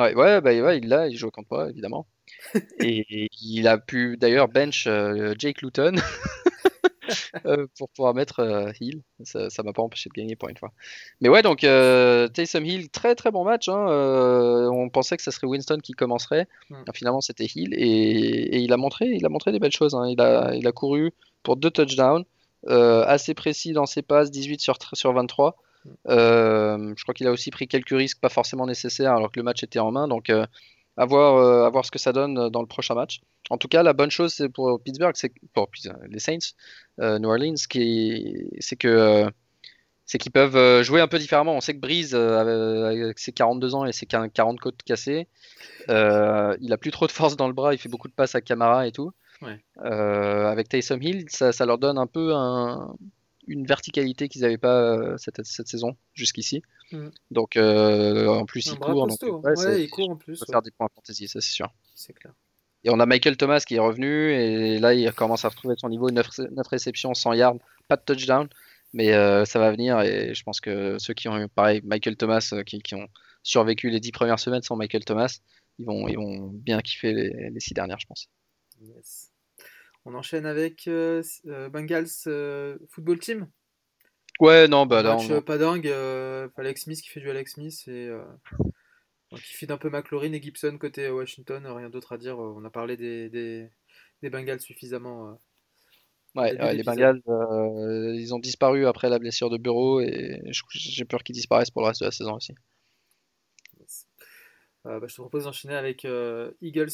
Ouais 0.00 0.14
ouais 0.14 0.40
bah 0.40 0.52
ouais, 0.52 0.78
il 0.78 0.88
l'a 0.88 1.08
il 1.08 1.16
joue 1.16 1.30
contre 1.30 1.48
moi 1.50 1.70
évidemment 1.70 2.06
et 2.80 3.28
il 3.42 3.66
a 3.68 3.78
pu 3.78 4.16
d'ailleurs 4.16 4.48
bench 4.48 4.86
euh, 4.86 5.34
Jake 5.38 5.62
Luton 5.62 5.94
euh, 7.46 7.66
pour 7.76 7.88
pouvoir 7.90 8.14
mettre 8.14 8.40
euh, 8.40 8.72
Hill 8.80 9.02
ça 9.24 9.50
ça 9.50 9.62
m'a 9.62 9.72
pas 9.72 9.82
empêché 9.82 10.08
de 10.10 10.14
gagner 10.14 10.36
pour 10.36 10.48
une 10.48 10.56
fois 10.56 10.72
mais 11.20 11.28
ouais 11.28 11.42
donc 11.42 11.60
Taysom 11.60 12.64
Hill 12.64 12.88
très 12.90 13.14
très 13.14 13.30
bon 13.30 13.44
match 13.44 13.68
hein. 13.68 13.86
On 14.72 14.88
pensait 14.88 15.16
que 15.16 15.22
ça 15.22 15.30
serait 15.32 15.46
Winston 15.46 15.78
qui 15.82 15.92
commencerait 15.92 16.46
Mm. 16.70 16.84
Ah, 16.86 16.92
finalement 16.94 17.20
c'était 17.20 17.46
Hill 17.46 17.74
et, 17.74 18.56
et 18.56 18.58
il 18.58 18.72
a 18.72 18.76
montré 18.76 19.06
il 19.06 19.26
a 19.26 19.28
montré 19.28 19.50
des 19.50 19.58
belles 19.58 19.72
choses 19.72 19.94
hein. 19.94 20.06
il 20.08 20.20
a 20.20 20.54
il 20.54 20.66
a 20.68 20.72
couru 20.72 21.10
pour 21.42 21.56
deux 21.56 21.70
touchdowns 21.70 22.24
assez 22.66 23.34
précis 23.34 23.72
dans 23.72 23.86
ses 23.86 24.02
passes 24.02 24.30
18 24.30 24.60
sur 24.60 24.76
sur 24.92 25.12
23 25.12 25.56
Mm. 25.56 25.69
Euh, 26.08 26.92
je 26.96 27.02
crois 27.02 27.14
qu'il 27.14 27.26
a 27.26 27.30
aussi 27.32 27.50
pris 27.50 27.66
quelques 27.66 27.90
risques 27.96 28.20
pas 28.20 28.28
forcément 28.28 28.66
nécessaires 28.66 29.12
alors 29.14 29.32
que 29.32 29.40
le 29.40 29.44
match 29.44 29.62
était 29.62 29.78
en 29.78 29.90
main 29.90 30.08
donc 30.08 30.28
euh, 30.28 30.44
à 30.96 31.06
voir, 31.06 31.36
euh, 31.36 31.64
à 31.66 31.70
voir 31.70 31.84
ce 31.86 31.90
que 31.90 31.98
ça 31.98 32.12
donne 32.12 32.50
dans 32.50 32.60
le 32.60 32.66
prochain 32.66 32.94
match. 32.94 33.20
En 33.48 33.56
tout 33.56 33.68
cas, 33.68 33.82
la 33.82 33.92
bonne 33.94 34.10
chose 34.10 34.34
c'est 34.34 34.48
pour 34.50 34.80
Pittsburgh, 34.82 35.14
c'est 35.14 35.32
pour 35.54 35.70
les 36.08 36.18
Saints, 36.18 36.52
New 36.98 37.28
Orleans, 37.28 37.54
c'est 37.56 38.76
que 38.76 39.30
c'est 40.04 40.18
qu'ils 40.18 40.32
peuvent 40.32 40.82
jouer 40.82 41.00
un 41.00 41.06
peu 41.08 41.18
différemment. 41.18 41.54
On 41.54 41.60
sait 41.60 41.72
que 41.74 41.78
Breeze, 41.80 42.14
avec 42.14 43.18
ses 43.18 43.32
42 43.32 43.74
ans 43.74 43.86
et 43.86 43.92
ses 43.92 44.06
40 44.06 44.58
côtes 44.60 44.82
cassées, 44.84 45.28
euh, 45.88 46.56
il 46.60 46.72
a 46.72 46.76
plus 46.76 46.90
trop 46.90 47.06
de 47.06 47.12
force 47.12 47.36
dans 47.36 47.46
le 47.46 47.54
bras, 47.54 47.72
il 47.74 47.78
fait 47.78 47.88
beaucoup 47.88 48.08
de 48.08 48.12
passes 48.12 48.34
à 48.34 48.40
Camara 48.40 48.86
et 48.86 48.92
tout. 48.92 49.12
Ouais. 49.40 49.58
Euh, 49.84 50.50
avec 50.50 50.68
Taysom 50.68 51.00
Hill, 51.00 51.24
ça, 51.28 51.52
ça 51.52 51.64
leur 51.64 51.78
donne 51.78 51.96
un 51.96 52.06
peu 52.08 52.34
un- 52.34 52.94
une 53.50 53.66
verticalité 53.66 54.28
qu'ils 54.28 54.42
n'avaient 54.42 54.58
pas 54.58 54.96
euh, 54.96 55.16
cette, 55.18 55.44
cette 55.44 55.68
saison 55.68 55.96
jusqu'ici. 56.14 56.62
Mhm. 56.92 57.10
Donc 57.30 57.56
euh, 57.56 58.26
en 58.28 58.44
plus 58.46 58.68
Un 58.68 58.74
il 58.74 58.78
bras 58.78 58.92
court, 58.92 59.06
donc, 59.06 59.18
costaud. 59.18 59.40
ouais, 59.40 59.50
Ouais, 59.50 59.56
c'est- 59.56 59.84
il 59.84 59.90
court 59.90 60.10
en 60.10 60.16
plus. 60.16 60.38
peut 60.38 60.44
ouais. 60.46 60.52
faire 60.52 60.62
des 60.62 60.70
points 60.70 60.88
fantasy, 60.94 61.28
ça 61.28 61.40
c'est 61.40 61.50
sûr. 61.52 61.72
C'est 61.94 62.12
clair. 62.12 62.32
Et 62.84 62.90
on 62.90 62.98
a 62.98 63.06
Michael 63.06 63.36
Thomas 63.36 63.60
qui 63.66 63.74
est 63.74 63.78
revenu 63.80 64.32
et 64.32 64.78
là 64.78 64.94
il 64.94 65.12
commence 65.12 65.44
à 65.44 65.48
retrouver 65.50 65.74
son 65.76 65.88
niveau 65.90 66.10
9, 66.10 66.26
réceptions, 66.70 67.12
100 67.12 67.34
yards, 67.34 67.56
pas 67.88 67.96
de 67.96 68.02
touchdown, 68.02 68.48
mais 68.94 69.12
euh, 69.12 69.44
ça 69.44 69.58
va 69.58 69.70
venir 69.70 70.00
et 70.00 70.32
je 70.34 70.42
pense 70.42 70.60
que 70.60 70.96
ceux 70.98 71.12
qui 71.14 71.28
ont 71.28 71.38
eu 71.38 71.46
pareil 71.48 71.80
Michael 71.84 72.16
Thomas 72.16 72.54
qui, 72.64 72.80
qui 72.80 72.94
ont 72.94 73.06
survécu 73.42 73.90
les 73.90 74.00
10 74.00 74.12
premières 74.12 74.38
semaines 74.38 74.62
sans 74.62 74.76
Michael 74.76 75.04
Thomas, 75.04 75.40
ils 75.78 75.84
vont, 75.86 76.08
ils 76.08 76.16
vont 76.16 76.48
bien 76.48 76.80
kiffer 76.80 77.12
les, 77.12 77.50
les 77.50 77.60
6 77.60 77.74
dernières 77.74 77.98
je 78.00 78.06
pense. 78.06 78.28
Yes. 78.80 79.29
On 80.06 80.14
enchaîne 80.14 80.46
avec 80.46 80.88
euh, 80.88 81.22
euh, 81.46 81.68
Bengals 81.68 82.06
euh, 82.26 82.78
Football 82.88 83.18
Team. 83.18 83.48
Ouais 84.40 84.66
non 84.68 84.86
bah 84.86 85.02
là 85.02 85.16
Match 85.16 85.30
on- 85.30 85.42
pas 85.42 85.58
dingue. 85.58 85.86
euh, 85.88 86.48
Alex 86.56 86.82
Smith 86.84 87.02
qui 87.02 87.10
fait 87.10 87.20
du 87.20 87.28
Alex 87.28 87.52
Smith 87.54 87.84
et 87.88 88.08
qui 89.36 89.52
feed 89.54 89.70
un 89.70 89.76
peu 89.76 89.90
McLaurin 89.90 90.32
et 90.32 90.42
Gibson 90.42 90.76
côté 90.78 91.08
Washington. 91.10 91.66
Rien 91.66 91.90
d'autre 91.90 92.12
à 92.12 92.18
dire. 92.18 92.38
On 92.38 92.64
a 92.64 92.70
parlé 92.70 92.96
des, 92.96 93.28
des, 93.28 93.68
des 94.22 94.30
Bengals 94.30 94.60
suffisamment. 94.60 95.38
ouais, 96.34 96.54
les. 96.74 96.82
Bengals 96.82 97.20
ils 98.16 98.34
ont 98.34 98.38
disparu 98.38 98.86
après 98.86 99.10
la 99.10 99.18
blessure 99.18 99.50
de 99.50 99.58
Bureau 99.58 100.00
et 100.00 100.40
j'ai 100.70 101.04
peur 101.04 101.22
qu'ils 101.22 101.34
disparaissent 101.34 101.70
pour 101.70 101.82
le 101.82 101.88
reste 101.88 102.00
de 102.00 102.06
la 102.06 102.10
saison 102.12 102.34
aussi. 102.36 102.54
Yes. 103.78 104.06
Bah, 104.84 104.98
je 105.06 105.14
te 105.14 105.20
propose 105.20 105.44
d'enchaîner 105.44 105.74
avec 105.74 106.06
Eagles 106.62 106.88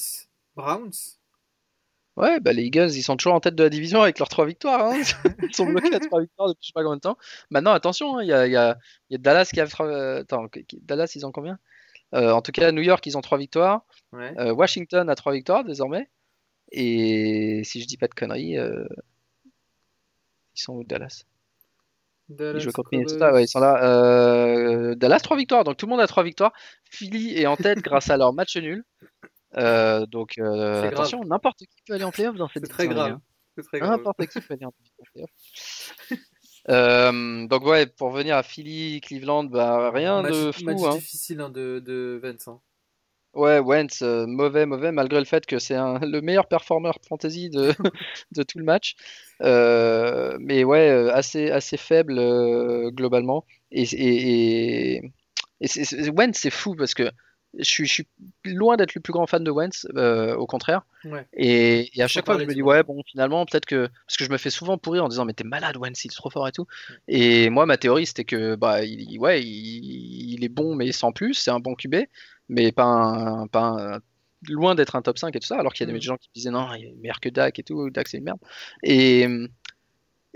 Browns. 0.56 0.90
Ouais, 2.16 2.40
bah 2.40 2.52
les 2.54 2.62
Eagles, 2.62 2.92
ils 2.94 3.02
sont 3.02 3.16
toujours 3.16 3.34
en 3.34 3.40
tête 3.40 3.54
de 3.54 3.62
la 3.62 3.68
division 3.68 4.00
avec 4.00 4.18
leurs 4.18 4.30
trois 4.30 4.46
victoires. 4.46 4.86
Hein. 4.86 5.02
Ils 5.42 5.54
sont 5.54 5.66
bloqués 5.66 5.94
à 5.94 6.00
trois 6.00 6.20
victoires 6.22 6.48
depuis 6.48 6.62
je 6.62 6.66
sais 6.68 6.72
pas 6.72 6.82
combien 6.82 6.96
de 6.96 7.00
temps. 7.00 7.18
Maintenant, 7.50 7.72
attention, 7.72 8.16
hein, 8.16 8.22
il 8.22 8.28
y, 8.28 8.32
a, 8.32 8.46
y, 8.46 8.56
a, 8.56 8.78
y, 9.10 9.14
a, 9.14 9.18
Dallas 9.18 9.50
qui 9.52 9.60
a. 9.60 9.66
Euh, 9.80 10.22
attends, 10.22 10.46
Dallas, 10.80 11.12
ils 11.14 11.26
ont 11.26 11.32
combien? 11.32 11.58
Euh, 12.14 12.30
En 12.32 12.40
tout 12.40 12.52
cas, 12.52 12.72
New 12.72 12.80
York, 12.80 13.04
ils 13.06 13.18
ont 13.18 13.20
trois 13.20 13.36
victoires. 13.36 13.82
Ouais. 14.12 14.32
Euh, 14.38 14.54
Washington 14.54 15.10
a 15.10 15.14
trois 15.14 15.34
victoires 15.34 15.62
désormais. 15.62 16.08
Et 16.72 17.60
si 17.64 17.82
je 17.82 17.86
dis 17.86 17.98
pas 17.98 18.08
de 18.08 18.14
conneries, 18.14 18.56
euh, 18.58 18.86
ils 20.54 20.60
sont 20.62 20.72
où 20.72 20.84
Dallas? 20.84 21.24
Dallas, 22.30 22.66
contre 22.74 22.88
Minnesota, 22.92 23.32
ouais, 23.32 23.44
ils 23.44 23.48
sont 23.48 23.60
là. 23.60 24.94
Dallas, 24.96 25.20
trois 25.20 25.36
victoires, 25.36 25.64
donc 25.64 25.76
tout 25.76 25.84
le 25.84 25.90
monde 25.90 26.00
a 26.00 26.06
trois 26.06 26.24
victoires. 26.24 26.54
Philly 26.84 27.38
est 27.38 27.46
en 27.46 27.56
tête 27.56 27.80
grâce 27.80 28.08
à 28.08 28.16
leur 28.16 28.32
match 28.32 28.56
nul. 28.56 28.84
Euh, 29.58 30.04
donc 30.06 30.38
euh, 30.38 30.82
attention, 30.84 31.22
n'importe 31.24 31.60
qui 31.60 31.82
peut 31.86 31.94
aller 31.94 32.04
en 32.04 32.10
playoff 32.10 32.36
dans 32.36 32.48
cette 32.48 32.66
C'est 32.66 32.72
très 32.72 32.88
grave. 32.88 33.18
N'importe 33.72 34.26
qui 34.26 34.40
peut 34.40 34.54
aller 34.54 34.66
en 34.66 34.72
playoff. 35.12 35.30
euh, 36.68 37.46
donc 37.46 37.64
ouais, 37.64 37.86
pour 37.86 38.10
venir 38.10 38.36
à 38.36 38.42
Philly, 38.42 39.00
Cleveland, 39.00 39.44
bah 39.44 39.90
rien 39.90 40.22
match, 40.22 40.32
de 40.32 40.52
fou. 40.52 40.64
Match 40.64 40.78
hein. 40.84 40.94
difficile 40.96 41.40
hein, 41.40 41.48
de, 41.48 41.82
de 41.84 42.20
Vincent. 42.22 42.62
Ouais, 43.32 43.58
Wentz, 43.58 44.00
mauvais, 44.00 44.64
mauvais, 44.64 44.92
malgré 44.92 45.18
le 45.18 45.26
fait 45.26 45.44
que 45.44 45.58
c'est 45.58 45.76
le 45.76 46.20
meilleur 46.20 46.48
performeur 46.48 46.96
fantasy 47.06 47.50
de, 47.50 47.74
de 48.32 48.42
tout 48.42 48.58
le 48.58 48.64
match. 48.64 48.94
Mais 49.40 50.64
ouais, 50.64 51.10
assez, 51.12 51.50
assez 51.50 51.76
faible 51.76 52.14
globalement. 52.92 53.44
Et, 53.70 53.82
et, 53.82 55.02
et, 55.60 56.10
Wentz, 56.10 56.38
c'est 56.38 56.50
fou 56.50 56.74
parce 56.76 56.94
que 56.94 57.10
je 57.58 57.64
suis, 57.64 57.86
je 57.86 57.92
suis 57.92 58.06
loin 58.44 58.76
d'être 58.76 58.94
le 58.94 59.00
plus 59.00 59.12
grand 59.12 59.26
fan 59.26 59.42
de 59.44 59.50
Wentz, 59.50 59.86
euh, 59.96 60.34
au 60.36 60.46
contraire. 60.46 60.82
Ouais. 61.04 61.26
Et, 61.32 61.90
et 61.98 62.02
à 62.02 62.08
chaque 62.08 62.24
fois, 62.26 62.34
je 62.38 62.44
me 62.44 62.54
dis, 62.54 62.62
ouais, 62.62 62.82
bon, 62.82 63.02
finalement, 63.06 63.44
peut-être 63.46 63.66
que. 63.66 63.88
Parce 64.06 64.16
que 64.16 64.24
je 64.24 64.30
me 64.30 64.36
fais 64.38 64.50
souvent 64.50 64.78
pourrir 64.78 65.04
en 65.04 65.08
disant, 65.08 65.24
mais 65.24 65.32
t'es 65.32 65.44
malade, 65.44 65.76
Wentz, 65.76 66.04
il 66.04 66.08
est 66.08 66.14
trop 66.14 66.30
fort 66.30 66.46
et 66.48 66.52
tout. 66.52 66.66
Et 67.08 67.48
moi, 67.50 67.66
ma 67.66 67.76
théorie, 67.76 68.06
c'était 68.06 68.24
que, 68.24 68.54
bah, 68.56 68.84
il, 68.84 69.18
ouais, 69.18 69.42
il, 69.42 70.34
il 70.34 70.44
est 70.44 70.48
bon, 70.48 70.74
mais 70.74 70.92
sans 70.92 71.12
plus, 71.12 71.34
c'est 71.34 71.50
un 71.50 71.60
bon 71.60 71.74
QB, 71.74 71.96
mais 72.48 72.72
pas 72.72 72.84
un. 72.84 73.46
Pas 73.46 73.60
un- 73.96 74.00
loin 74.48 74.74
d'être 74.74 74.94
un 74.96 75.02
top 75.02 75.18
5 75.18 75.34
et 75.34 75.40
tout 75.40 75.46
ça, 75.46 75.58
alors 75.58 75.72
qu'il 75.72 75.86
y 75.86 75.90
a 75.90 75.92
des 75.92 75.98
Mm. 75.98 76.02
gens 76.02 76.16
qui 76.18 76.28
disaient, 76.34 76.50
non, 76.50 76.68
il 76.74 76.84
est 76.84 76.94
meilleur 77.00 77.20
que 77.20 77.28
Dak 77.30 77.58
et 77.58 77.62
tout, 77.62 77.88
Dak, 77.90 78.06
c'est 78.08 78.18
une 78.18 78.24
merde. 78.24 78.38
Et. 78.82 79.26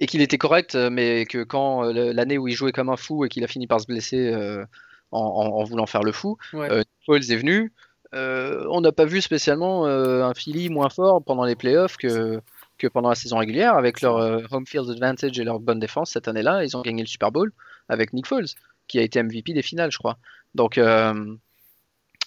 Et 0.03 0.07
qu'il 0.07 0.23
était 0.23 0.39
correct, 0.39 0.75
mais 0.77 1.27
que 1.27 1.45
quand 1.45 1.85
euh, 1.85 2.15
l'année 2.15 2.39
où 2.39 2.49
il 2.49 2.55
jouait 2.55 2.73
comme 2.73 2.89
un 2.89 2.97
fou 2.97 3.27
et 3.27 3.29
qu'il 3.29 3.45
a 3.45 3.47
fini 3.47 3.67
par 3.67 3.83
se 3.83 3.87
blesser 3.87 4.33
euh, 4.33 4.65
en, 5.13 5.21
en- 5.21 5.47
en 5.61 5.65
voulant 5.65 5.87
faire 5.87 6.03
le 6.03 6.13
fou, 6.13 6.37
Ouais. 6.53 6.71
euh, 6.71 6.79
Nick 6.79 6.89
Foles 7.07 7.31
est 7.33 7.37
venu. 7.37 7.73
Euh, 8.15 8.67
on 8.71 8.81
n'a 8.81 8.91
pas 8.93 9.05
vu 9.05 9.21
spécialement 9.21 9.87
euh, 9.87 10.25
un 10.25 10.35
Philly 10.35 10.69
moins 10.69 10.89
fort 10.91 11.23
pendant 11.23 11.45
les 11.45 11.55
playoffs 11.55 11.97
que, 11.97 12.41
que 12.79 12.89
pendant 12.89 13.09
la 13.11 13.15
saison 13.15 13.39
régulière. 13.39 13.75
Avec 13.77 14.01
leur 14.01 14.17
euh, 14.17 14.43
home 14.51 14.67
field 14.67 14.91
advantage 14.91 15.39
et 15.39 15.45
leur 15.45 15.61
bonne 15.61 15.79
défense 15.79 16.11
cette 16.11 16.27
année-là, 16.27 16.65
ils 16.65 16.77
ont 16.77 16.83
gagné 16.83 17.03
le 17.03 17.09
Super 17.09 17.31
Bowl 17.31 17.53
avec 17.89 18.13
Nick 18.13 18.27
Foles, 18.27 18.47
qui 18.89 18.99
a 18.99 19.03
été 19.03 19.23
MVP 19.23 19.53
des 19.53 19.63
finales, 19.63 19.93
je 19.93 19.99
crois. 19.99 20.19
Donc 20.57 20.77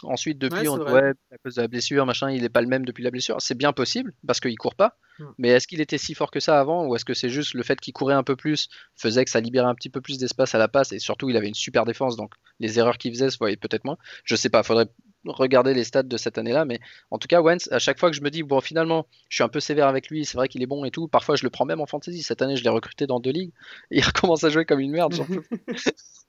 ensuite, 0.04 0.38
depuis, 0.38 0.62
Ouais, 0.62 0.68
on 0.68 0.78
dit, 0.78 0.92
ouais, 0.92 1.14
à 1.32 1.38
cause 1.44 1.56
de 1.56 1.62
la 1.62 1.68
blessure, 1.68 2.06
machin, 2.06 2.32
il 2.32 2.42
n'est 2.42 2.50
pas 2.50 2.62
le 2.62 2.68
même 2.68 2.86
depuis 2.86 3.04
la 3.04 3.12
blessure. 3.12 3.38
C'est 3.40 3.58
bien 3.58 3.74
possible 3.74 4.14
parce 4.26 4.40
qu'il 4.40 4.58
court 4.58 4.76
pas. 4.76 4.98
Mm. 5.20 5.26
Mais 5.38 5.50
est-ce 5.50 5.68
qu'il 5.68 5.82
était 5.82 5.98
si 5.98 6.14
fort 6.14 6.32
que 6.32 6.40
ça 6.40 6.60
avant 6.60 6.86
ou 6.86 6.96
est-ce 6.96 7.06
que 7.06 7.14
c'est 7.14 7.30
juste 7.30 7.54
le 7.54 7.64
fait 7.64 7.80
qu'il 7.80 7.94
courait 7.94 8.14
un 8.14 8.24
peu 8.24 8.36
plus 8.36 8.70
faisait 8.96 9.26
que 9.26 9.32
ça 9.32 9.40
libérait 9.40 9.68
un 9.68 9.76
petit 9.76 9.90
peu 9.90 10.02
plus 10.02 10.18
d'espace 10.18 10.56
à 10.56 10.58
la 10.58 10.68
passe 10.68 10.92
et 10.92 11.00
surtout 11.00 11.30
il 11.30 11.38
avait 11.38 11.48
une 11.48 11.54
super 11.54 11.86
défense 11.86 12.16
donc 12.16 12.34
les 12.60 12.80
erreurs 12.80 12.98
qu'il 12.98 13.12
faisait 13.14 13.30
se 13.30 13.38
voyaient 13.38 13.58
peut-être 13.58 13.86
moins. 13.86 13.98
Je 14.24 14.36
sais 14.36 14.50
pas, 14.50 14.64
faudrait 14.64 14.88
regarder 15.26 15.74
les 15.74 15.84
stats 15.84 16.04
de 16.04 16.18
cette 16.18 16.38
année-là, 16.38 16.66
mais 16.66 16.80
en 17.10 17.18
tout 17.18 17.28
cas 17.28 17.42
Wentz, 17.42 17.72
à 17.72 17.80
chaque 17.80 18.00
fois 18.00 18.10
que 18.10 18.16
je 18.16 18.22
me 18.22 18.30
dis 18.30 18.44
bon 18.44 18.60
finalement 18.60 19.08
je 19.30 19.38
suis 19.38 19.44
un 19.44 19.50
peu 19.50 19.60
sévère 19.60 19.88
avec 19.88 20.10
lui, 20.10 20.26
c'est 20.26 20.38
vrai 20.38 20.48
qu'il 20.48 20.62
est 20.62 20.68
bon 20.68 20.84
et 20.86 20.92
tout, 20.92 21.08
parfois 21.08 21.36
je 21.36 21.44
le 21.44 21.50
prends 21.50 21.66
même 21.66 21.82
en 21.82 21.86
fantasy. 21.86 22.22
Cette 22.24 22.42
année 22.42 22.56
je 22.56 22.64
l'ai 22.64 22.70
recruté 22.70 23.08
dans 23.08 23.20
deux 23.20 23.32
ligues 23.32 23.54
et 23.92 24.00
il 24.00 24.04
recommence 24.06 24.44
à 24.44 24.50
jouer 24.50 24.66
comme 24.66 24.80
une 24.80 24.92
merde. 24.92 25.14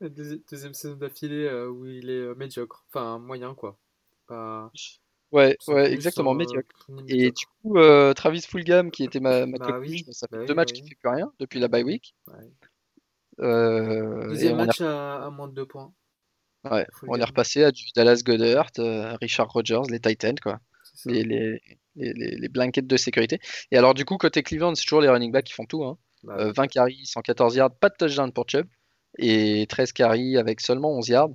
deuxi- 0.00 0.42
deuxième 0.50 0.74
saison 0.74 0.96
d'affilée 0.96 1.44
euh, 1.44 1.68
où 1.68 1.86
il 1.86 2.10
est 2.10 2.12
euh, 2.14 2.34
médiocre. 2.34 2.84
Enfin, 2.88 3.18
moyen, 3.18 3.54
quoi. 3.54 3.78
Pas... 4.26 4.70
ouais, 5.32 5.56
ouais, 5.68 5.92
exactement, 5.92 6.32
euh, 6.32 6.34
médiocre. 6.34 6.88
Et 6.88 6.92
médiocre. 6.92 7.38
du 7.38 7.46
coup, 7.62 7.78
euh, 7.78 8.12
Travis 8.14 8.42
Fulgham, 8.42 8.90
qui 8.90 9.04
était 9.04 9.20
ma, 9.20 9.46
ma 9.46 9.58
Bah 9.58 9.78
oui, 9.78 10.04
ça 10.12 10.26
fait 10.28 10.38
bah 10.38 10.44
deux 10.46 10.54
oui, 10.54 10.54
matchs 10.54 10.72
bah 10.72 10.74
qu'il 10.74 10.84
oui. 10.84 10.88
fait 10.90 10.96
plus 10.96 11.08
rien 11.08 11.32
depuis 11.38 11.60
la 11.60 11.68
bye 11.68 11.82
week. 11.84 12.14
Ouais. 12.28 12.50
Euh, 13.40 14.28
Deuxième 14.28 14.56
match 14.56 14.80
à, 14.80 15.24
à 15.26 15.30
moins 15.30 15.48
de 15.48 15.54
deux 15.54 15.66
points. 15.66 15.92
ouais, 16.64 16.86
Fulgham. 16.92 17.16
on 17.16 17.20
est 17.20 17.24
repassé 17.24 17.64
à 17.64 17.70
du 17.72 17.84
Dallas 17.94 18.22
Goddard, 18.24 18.70
Richard 19.20 19.48
Rodgers, 19.50 19.82
les 19.90 20.00
Titans, 20.00 20.38
quoi. 20.40 20.60
les, 21.04 21.60
les 21.96 22.48
blankets 22.48 22.86
de 22.86 22.96
sécurité. 22.96 23.40
Et 23.70 23.76
alors, 23.78 23.94
du 23.94 24.04
coup, 24.04 24.16
côté 24.16 24.42
Cleveland, 24.42 24.74
c'est 24.74 24.84
toujours 24.84 25.00
les 25.00 25.08
running 25.08 25.32
backs 25.32 25.46
qui 25.46 25.52
font 25.54 25.66
tout. 25.66 25.84
Hein. 25.84 25.98
Bah, 26.22 26.36
Euh, 26.38 26.52
20 26.52 26.66
carries, 26.68 27.04
114 27.06 27.54
yards, 27.56 27.74
pas 27.76 27.88
de 27.88 27.94
touchdown 27.98 28.32
pour 28.32 28.44
Chubb. 28.48 28.66
Et 29.18 29.66
13 29.68 29.92
carries 29.92 30.36
avec 30.36 30.60
seulement 30.60 30.92
11 30.92 31.08
yards, 31.08 31.30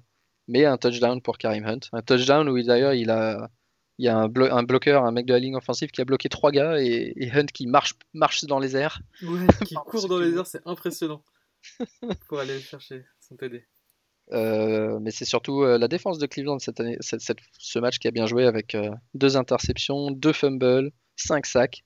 mais 0.47 0.65
un 0.65 0.77
touchdown 0.77 1.21
pour 1.21 1.37
Karim 1.37 1.65
Hunt. 1.65 1.79
Un 1.91 2.01
touchdown 2.01 2.47
où 2.49 2.57
il- 2.57 2.65
d'ailleurs 2.67 2.93
il 2.93 3.09
a, 3.09 3.49
il 3.97 4.05
y 4.05 4.07
a 4.07 4.17
un, 4.17 4.27
blo- 4.27 4.51
un 4.51 4.63
bloqueur, 4.63 5.03
un 5.05 5.11
mec 5.11 5.25
de 5.25 5.33
la 5.33 5.39
ligne 5.39 5.55
offensive 5.55 5.89
qui 5.91 6.01
a 6.01 6.05
bloqué 6.05 6.29
trois 6.29 6.51
gars 6.51 6.81
et, 6.81 7.13
et 7.17 7.31
Hunt 7.31 7.45
qui 7.47 7.67
marche, 7.67 7.93
marche 8.13 8.45
dans 8.45 8.59
les 8.59 8.75
airs. 8.77 9.01
Ouais, 9.23 9.45
qui 9.67 9.75
court 9.75 10.07
dans 10.07 10.19
les 10.19 10.33
airs, 10.35 10.47
c'est 10.47 10.61
impressionnant. 10.65 11.23
pour 12.29 12.39
aller 12.39 12.59
chercher 12.59 13.03
son 13.19 13.35
TD. 13.35 13.65
Euh, 14.31 14.99
mais 14.99 15.11
c'est 15.11 15.25
surtout 15.25 15.63
euh, 15.63 15.77
la 15.77 15.87
défense 15.87 16.17
de 16.17 16.25
Cleveland 16.25 16.59
cette 16.59 16.79
année, 16.79 16.97
cette- 16.99 17.21
cette- 17.21 17.39
ce 17.59 17.79
match 17.79 17.99
qui 17.99 18.07
a 18.07 18.11
bien 18.11 18.25
joué 18.25 18.45
avec 18.45 18.73
euh, 18.75 18.89
deux 19.13 19.35
interceptions, 19.37 20.11
deux 20.11 20.33
fumbles, 20.33 20.91
5 21.15 21.45
sacs 21.45 21.83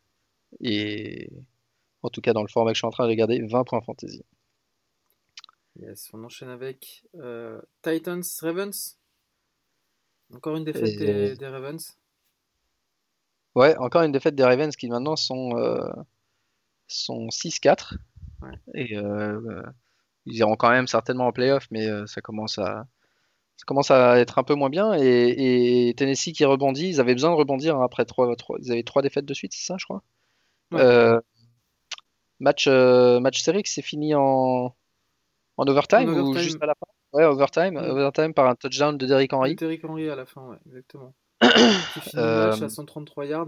et 0.61 1.29
en 2.03 2.09
tout 2.09 2.21
cas 2.21 2.33
dans 2.33 2.41
le 2.43 2.47
format 2.49 2.71
que 2.71 2.75
je 2.75 2.79
suis 2.79 2.87
en 2.87 2.91
train 2.91 3.05
de 3.05 3.09
regarder, 3.09 3.41
20 3.41 3.63
points 3.63 3.81
fantasy. 3.81 4.23
Yes, 5.75 6.09
on 6.13 6.23
enchaîne 6.23 6.49
avec 6.49 7.05
euh, 7.15 7.59
Titans 7.81 8.21
Ravens. 8.41 8.97
Encore 10.33 10.55
une 10.55 10.63
défaite 10.63 10.95
Et- 10.95 10.97
des, 10.97 11.35
des 11.35 11.47
Ravens. 11.47 11.95
Ouais, 13.55 13.75
encore 13.77 14.03
une 14.03 14.11
défaite 14.11 14.35
des 14.35 14.43
Ravens 14.43 14.75
qui 14.75 14.87
maintenant 14.87 15.15
sont, 15.15 15.57
euh, 15.57 15.79
sont 16.87 17.29
6-4. 17.29 17.95
Ouais. 18.41 18.59
Et 18.75 18.97
euh, 18.97 19.61
ils 20.25 20.37
iront 20.37 20.55
quand 20.57 20.71
même 20.71 20.87
certainement 20.87 21.27
en 21.27 21.33
playoff, 21.33 21.67
mais 21.71 21.87
ça 22.07 22.21
commence 22.21 22.57
à, 22.59 22.87
ça 23.57 23.65
commence 23.67 23.91
à 23.91 24.19
être 24.19 24.39
un 24.39 24.43
peu 24.43 24.55
moins 24.55 24.69
bien. 24.71 24.93
Et, 24.95 25.89
et 25.89 25.95
Tennessee 25.95 26.33
qui 26.33 26.45
rebondit, 26.45 26.89
ils 26.89 27.01
avaient 27.01 27.15
besoin 27.15 27.31
de 27.31 27.35
rebondir 27.37 27.77
hein, 27.77 27.85
après 27.85 28.05
trois, 28.05 28.35
trois- 28.37 28.57
ils 28.61 28.71
avaient 28.71 28.83
trois 28.83 29.01
défaites 29.03 29.25
de 29.25 29.33
suite, 29.35 29.53
c'est 29.55 29.65
ça, 29.67 29.77
je 29.79 29.85
crois? 29.85 30.03
Ouais. 30.71 30.89
Euh, 32.41 32.43
match, 32.43 32.67
euh, 32.67 33.19
match 33.19 33.43
qui 33.43 33.71
s'est 33.71 33.81
fini 33.81 34.15
en, 34.15 34.75
en 35.57 35.67
overtime, 35.67 36.09
En 36.09 36.21
ou 36.21 36.37
juste 36.37 36.61
à 36.61 36.65
la 36.65 36.73
fin? 36.75 36.85
Ouais, 37.11 37.25
overtime, 37.25 37.77
overtime 37.77 38.33
par 38.33 38.47
un 38.47 38.55
touchdown 38.55 38.97
de 38.97 39.05
Derrick 39.05 39.33
Henry. 39.33 39.55
Derrick 39.55 39.83
Henry 39.83 40.09
à 40.09 40.15
la 40.15 40.25
fin, 40.25 40.41
ouais, 40.47 40.57
exactement. 40.67 41.13
Qui 41.41 41.99
finit 42.01 42.15
le 42.15 42.47
match 42.49 42.61
Euh, 42.61 42.65
à 42.65 42.69
133 42.69 43.25
yards. 43.25 43.47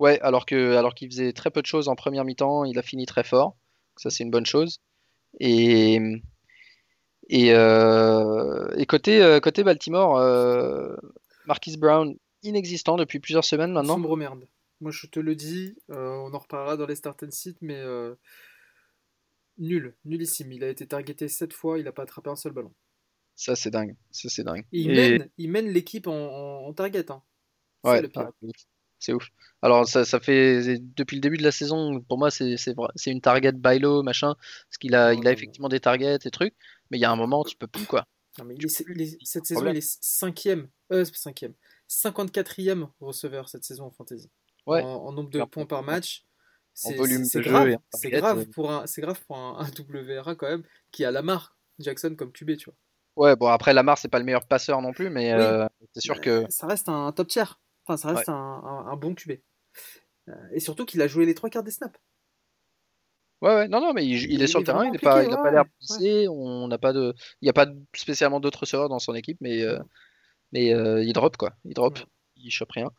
Ouais, 0.00 0.20
alors 0.20 0.46
que 0.46 0.76
alors 0.76 0.94
qu'il 0.94 1.10
faisait 1.10 1.32
très 1.32 1.50
peu 1.50 1.60
de 1.60 1.66
choses 1.66 1.88
en 1.88 1.96
première 1.96 2.24
mi-temps, 2.24 2.64
il 2.64 2.78
a 2.78 2.82
fini 2.82 3.04
très 3.06 3.24
fort. 3.24 3.56
Ça, 3.96 4.10
c'est 4.10 4.22
une 4.22 4.30
bonne 4.30 4.46
chose. 4.46 4.80
Et 5.40 6.00
et, 7.28 7.52
euh, 7.52 8.68
et 8.76 8.86
côté 8.86 9.22
euh, 9.22 9.40
côté 9.40 9.64
Baltimore, 9.64 10.16
euh, 10.18 10.96
Marquise 11.46 11.76
Brown 11.76 12.16
inexistant 12.42 12.96
depuis 12.96 13.18
plusieurs 13.18 13.44
semaines 13.44 13.72
maintenant. 13.72 13.94
Sombre 13.94 14.16
merde. 14.16 14.46
Moi, 14.80 14.92
je 14.92 15.06
te 15.06 15.18
le 15.20 15.34
dis, 15.34 15.76
euh, 15.90 16.10
on 16.10 16.32
en 16.34 16.38
reparlera 16.38 16.76
dans 16.76 16.86
les 16.86 16.94
start 16.94 17.22
and 17.24 17.30
sit, 17.30 17.56
mais 17.60 17.76
euh, 17.78 18.14
nul, 19.58 19.96
nullissime. 20.04 20.52
Il 20.52 20.62
a 20.64 20.68
été 20.68 20.86
targeté 20.86 21.28
7 21.28 21.52
fois, 21.52 21.78
il 21.78 21.84
n'a 21.84 21.92
pas 21.92 22.02
attrapé 22.02 22.30
un 22.30 22.36
seul 22.36 22.52
ballon. 22.52 22.72
Ça, 23.34 23.56
c'est 23.56 23.70
dingue. 23.70 23.96
Ça, 24.10 24.28
c'est 24.28 24.44
dingue. 24.44 24.64
Et 24.72 24.80
il 24.80 24.90
Et- 24.90 24.94
mène, 25.18 25.30
il 25.36 25.50
mène 25.50 25.68
l'équipe 25.68 26.06
en, 26.06 26.72
target. 26.74 27.10
Hein. 27.10 27.22
C'est 27.84 27.90
Ouais, 27.90 28.02
le 28.02 28.08
pire. 28.08 28.30
ouais, 28.42 28.50
c'est 28.98 29.12
ouf. 29.12 29.28
Alors, 29.62 29.86
ça, 29.88 30.04
ça 30.04 30.18
fait 30.20 30.78
depuis 30.80 31.16
le 31.16 31.20
début 31.20 31.38
de 31.38 31.44
la 31.44 31.52
saison, 31.52 32.00
pour 32.00 32.18
moi, 32.18 32.30
c'est 32.30 32.56
une 33.06 33.20
target 33.20 33.52
by 33.52 33.78
low, 33.78 34.02
machin, 34.02 34.34
parce 34.36 34.78
qu'il 34.80 34.94
a, 34.94 35.14
il 35.14 35.26
a 35.26 35.32
effectivement 35.32 35.68
des 35.68 35.80
targets 35.80 36.18
et 36.24 36.30
trucs, 36.30 36.54
mais 36.90 36.98
il 36.98 37.00
y 37.00 37.04
a 37.04 37.10
un 37.10 37.16
moment, 37.16 37.44
tu 37.44 37.56
peux 37.56 37.68
plus, 37.68 37.86
quoi. 37.86 38.04
Non, 38.38 38.44
mais 38.44 38.54
il 38.54 38.58
Tu 38.60 38.66
est- 38.66 38.84
peux 38.84 38.92
il 38.92 39.02
est- 39.02 39.16
plus, 39.16 39.24
cette 39.26 39.46
saison, 39.46 39.60
problème. 39.60 39.74
il 39.76 39.78
est 39.78 39.98
cinquième, 40.00 40.68
euh, 40.92 41.04
c'est 41.04 41.12
pas 41.12 41.18
cinquième, 41.18 41.54
54e 41.86 42.88
receveur 43.00 43.48
cette 43.48 43.64
saison 43.64 43.84
en 43.86 43.90
fantasy. 43.92 44.28
Ouais. 44.68 44.82
En, 44.82 44.86
en 45.06 45.12
nombre 45.12 45.30
de 45.30 45.42
points 45.44 45.66
par 45.66 45.82
match. 45.82 46.24
C'est 46.74 46.94
grave, 46.94 47.70
en 47.74 47.78
c'est 47.98 48.10
grave 48.10 48.38
euh. 48.38 48.44
pour 48.52 48.70
un, 48.70 48.86
c'est 48.86 49.00
grave 49.00 49.20
pour 49.26 49.36
un, 49.36 49.58
un 49.58 49.68
WRA 49.68 50.36
quand 50.36 50.48
même 50.48 50.62
qui 50.92 51.04
a 51.04 51.10
Lamar 51.10 51.56
Jackson 51.80 52.14
comme 52.16 52.30
QB, 52.30 52.56
tu 52.56 52.66
vois. 52.70 52.74
Ouais, 53.16 53.34
bon, 53.34 53.48
après, 53.48 53.74
Lamar, 53.74 53.98
c'est 53.98 54.08
pas 54.08 54.20
le 54.20 54.24
meilleur 54.24 54.46
passeur 54.46 54.80
non 54.80 54.92
plus, 54.92 55.10
mais 55.10 55.34
Oui. 55.34 55.40
euh, 55.40 55.66
c'est 55.92 56.00
sûr 56.00 56.20
que. 56.20 56.44
Ça 56.50 56.68
reste 56.68 56.88
un 56.88 57.10
top 57.10 57.26
tier. 57.26 57.44
Enfin, 57.84 57.96
ça 57.96 58.12
reste 58.14 58.28
un, 58.28 58.32
un- 58.34 58.86
un 58.92 58.96
bon 58.96 59.14
QB. 59.14 59.32
Euh, 60.28 60.32
et 60.52 60.60
surtout 60.60 60.84
qu'il 60.84 61.02
a 61.02 61.08
joué 61.08 61.26
les 61.26 61.34
trois 61.34 61.50
quarts 61.50 61.64
des 61.64 61.70
snaps. 61.72 61.98
Ouais, 63.40 63.54
ouais, 63.54 63.68
non, 63.68 63.80
non, 63.80 63.92
mais 63.92 64.04
il, 64.04 64.12
il 64.24 64.32
Il 64.32 64.42
est 64.42 64.46
sur 64.48 64.58
le 64.60 64.64
terrain, 64.66 64.84
il 64.92 64.98
pas, 65.00 65.22
n'a 65.22 65.28
ouais, 65.28 65.42
pas 65.42 65.50
l'air 65.50 65.62
ouais. 65.62 65.70
poussé, 65.80 66.26
on 66.28 66.66
n'a 66.68 66.78
pas 66.78 66.92
de, 66.92 67.14
il 67.40 67.46
n'y 67.46 67.48
a 67.48 67.52
pas 67.52 67.66
spécialement 67.94 68.40
d'autres 68.40 68.60
receveurs 68.60 68.88
dans 68.88 68.98
son 68.98 69.14
équipe, 69.14 69.38
mais, 69.40 69.62
euh, 69.62 69.78
mais 70.52 70.74
euh, 70.74 71.04
il 71.04 71.12
drop 71.12 71.36
quoi, 71.36 71.52
il 71.64 71.72
drop, 71.74 71.98
il 72.36 72.50
chope 72.50 72.72
rien. 72.72 72.90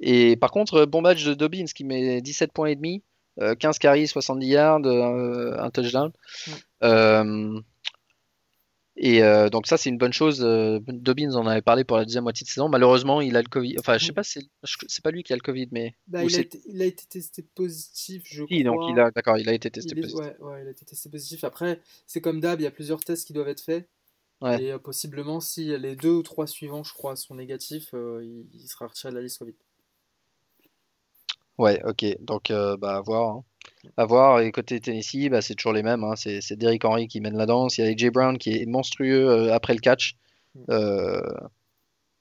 Et 0.00 0.36
par 0.36 0.50
contre, 0.50 0.84
bon 0.84 1.00
match 1.00 1.24
de 1.24 1.34
Dobbins 1.34 1.64
qui 1.74 1.84
met 1.84 2.20
17 2.20 2.52
points 2.52 2.68
et 2.68 2.76
demi, 2.76 3.02
15 3.38 3.78
carries, 3.78 4.08
70 4.08 4.46
yards, 4.46 4.86
un 4.86 5.70
touchdown. 5.70 6.12
Et 8.98 9.22
euh, 9.22 9.50
donc 9.50 9.66
ça 9.66 9.76
c'est 9.76 9.90
une 9.90 9.98
bonne 9.98 10.12
chose. 10.12 10.42
Euh, 10.42 10.80
Dobbins 10.86 11.34
en 11.34 11.46
avait 11.46 11.60
parlé 11.60 11.84
pour 11.84 11.98
la 11.98 12.06
deuxième 12.06 12.24
moitié 12.24 12.44
de 12.44 12.48
saison. 12.48 12.68
Malheureusement 12.68 13.20
il 13.20 13.36
a 13.36 13.42
le 13.42 13.48
Covid. 13.48 13.76
Enfin 13.78 13.98
je 13.98 14.06
sais 14.06 14.12
mm. 14.12 14.14
pas 14.14 14.22
c'est 14.22 15.02
pas 15.02 15.10
lui 15.10 15.22
qui 15.22 15.34
a 15.34 15.36
le 15.36 15.42
Covid 15.42 15.68
mais. 15.70 15.94
Bah, 16.06 16.24
il, 16.24 16.34
a 16.34 16.40
été, 16.40 16.62
il, 16.66 16.80
a 16.80 16.86
été, 16.86 17.04
testé 17.06 17.42
positif 17.42 18.22
je 18.24 18.44
oui, 18.44 18.64
crois. 18.64 18.74
donc 18.74 18.90
il 18.90 18.98
a 18.98 19.10
d'accord 19.10 19.36
il 19.36 19.48
a 19.50 19.52
été 19.52 19.70
testé 19.70 19.94
positif. 19.94 20.18
Ouais, 20.18 20.36
ouais, 20.40 20.62
il 20.62 20.68
a 20.68 20.70
été 20.70 20.86
testé 20.86 21.10
positif. 21.10 21.44
Après 21.44 21.80
c'est 22.06 22.22
comme 22.22 22.40
d'hab 22.40 22.58
il 22.58 22.64
y 22.64 22.66
a 22.66 22.70
plusieurs 22.70 23.04
tests 23.04 23.26
qui 23.26 23.34
doivent 23.34 23.48
être 23.48 23.60
faits. 23.60 23.86
Ouais. 24.40 24.62
Et 24.62 24.72
euh, 24.72 24.78
possiblement 24.78 25.40
si 25.40 25.76
les 25.78 25.94
deux 25.94 26.12
ou 26.12 26.22
trois 26.22 26.46
suivants 26.46 26.82
je 26.82 26.94
crois 26.94 27.16
sont 27.16 27.34
négatifs 27.34 27.90
il, 27.92 28.46
il, 28.54 28.66
sera 28.66 28.86
retiré 28.86 29.10
de 29.10 29.16
la 29.16 29.22
liste 29.22 29.44
vite. 29.44 29.56
Ouais 31.58 31.82
ok 31.84 32.04
donc 32.20 32.50
bah 32.50 32.96
à 32.96 33.00
voir. 33.00 33.36
Hein 33.36 33.44
à 33.96 34.04
voir. 34.04 34.40
Et 34.40 34.50
côté 34.52 34.80
Tennessee, 34.80 35.28
bah, 35.30 35.42
c'est 35.42 35.54
toujours 35.54 35.72
les 35.72 35.82
mêmes. 35.82 36.04
Hein. 36.04 36.14
C'est, 36.16 36.52
Derrick 36.52 36.84
Henry 36.84 37.08
qui 37.08 37.20
mène 37.20 37.36
la 37.36 37.46
danse. 37.46 37.78
Il 37.78 37.84
y 37.84 37.88
a 37.88 37.90
AJ 37.90 38.10
Brown 38.12 38.38
qui 38.38 38.56
est 38.56 38.66
monstrueux 38.66 39.28
euh, 39.28 39.54
après 39.54 39.74
le 39.74 39.80
catch. 39.80 40.16
Mm. 40.54 40.64
Euh, 40.70 41.20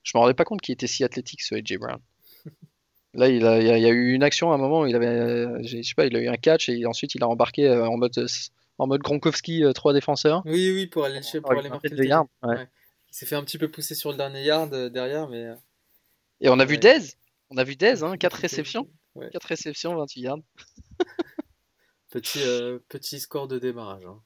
je 0.04 0.12
me 0.16 0.20
rendais 0.20 0.34
pas 0.34 0.46
compte 0.46 0.62
qu'il 0.62 0.74
était 0.74 0.88
si 0.88 1.04
athlétique 1.04 1.42
ce 1.42 1.56
AJ 1.56 1.78
Brown. 1.78 2.00
Là, 3.14 3.30
il, 3.30 3.46
a, 3.46 3.60
il, 3.60 3.66
y 3.66 3.86
a, 3.86 3.90
eu 3.90 4.12
une 4.12 4.24
action 4.24 4.52
à 4.52 4.56
un 4.56 4.58
moment. 4.58 4.86
Il 4.86 4.96
avait, 4.96 5.64
je 5.64 5.82
sais 5.82 5.94
pas, 5.96 6.06
il 6.06 6.16
a 6.18 6.20
eu 6.20 6.28
un 6.28 6.36
catch 6.36 6.68
et 6.68 6.86
ensuite 6.86 7.16
il 7.16 7.24
a 7.24 7.30
embarqué 7.30 7.66
euh, 7.68 7.88
en 7.88 7.98
mode 7.98 8.14
en 8.78 8.88
mode 8.88 9.02
Gronkowski, 9.02 9.64
trois 9.74 9.94
défenseurs. 9.94 10.42
Oui, 10.44 10.70
oui, 10.74 10.86
pour 10.88 11.06
aller, 11.06 11.22
pour 11.42 11.52
aller 11.54 11.70
marquer 11.70 11.88
le 11.88 12.06
yard. 12.06 12.28
Il 12.44 12.68
s'est 13.10 13.26
fait 13.26 13.36
un 13.36 13.44
petit 13.46 13.58
peu 13.58 13.72
pousser 13.72 13.96
sur 13.96 14.12
le 14.12 14.18
dernier 14.18 14.44
yard 14.44 14.90
derrière, 14.92 15.30
mais. 15.30 15.48
Et 16.42 16.50
on 16.50 16.60
a 16.60 16.66
vu 16.66 16.78
Dez. 16.78 17.16
On 17.50 17.56
a 17.56 17.64
vu 17.64 17.78
Dez, 17.78 18.04
hein, 18.04 18.18
4 18.18 18.34
réceptions. 18.34 18.90
4 19.32 19.44
réceptions, 19.46 19.96
28 19.96 20.22
yards. 20.22 20.40
Petit, 22.16 22.40
euh, 22.46 22.80
petit 22.88 23.20
score 23.20 23.50
de 23.50 23.60
démarrage. 23.60 24.06
Hein. 24.06 24.22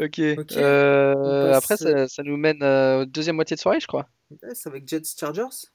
Ok. 0.00 0.18
Euh, 0.18 1.52
après, 1.52 1.76
ça, 1.76 2.08
ça, 2.08 2.22
nous 2.24 2.36
mène 2.36 2.64
euh, 2.64 3.04
deuxième 3.04 3.36
moitié 3.36 3.54
de 3.54 3.60
soirée, 3.60 3.78
je 3.78 3.86
crois. 3.86 4.08
c'est 4.54 4.68
avec 4.68 4.88
Jets 4.88 5.16
Chargers. 5.16 5.68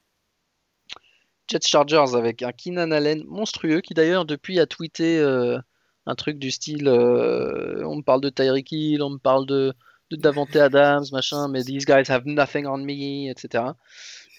Jets 1.48 1.66
Chargers 1.66 2.14
avec 2.14 2.42
un 2.42 2.52
Keenan 2.52 2.90
Allen 2.90 3.24
monstrueux 3.24 3.80
qui 3.80 3.94
d'ailleurs 3.94 4.26
depuis 4.26 4.60
a 4.60 4.66
tweeté 4.66 5.18
un 6.04 6.14
truc 6.14 6.38
du 6.38 6.50
style 6.50 6.86
on 6.86 7.96
me 7.96 8.02
parle 8.02 8.20
de 8.20 8.28
Tyreek 8.28 8.70
Hill, 8.70 9.02
on 9.02 9.10
me 9.10 9.18
parle 9.18 9.46
de, 9.46 9.72
de 10.10 10.16
Davante 10.16 10.56
Adams, 10.56 11.06
machin, 11.10 11.48
mais 11.48 11.64
these 11.64 11.86
guys 11.86 12.10
have 12.10 12.26
nothing 12.26 12.66
on 12.66 12.84
me, 12.84 13.30
etc. 13.30 13.64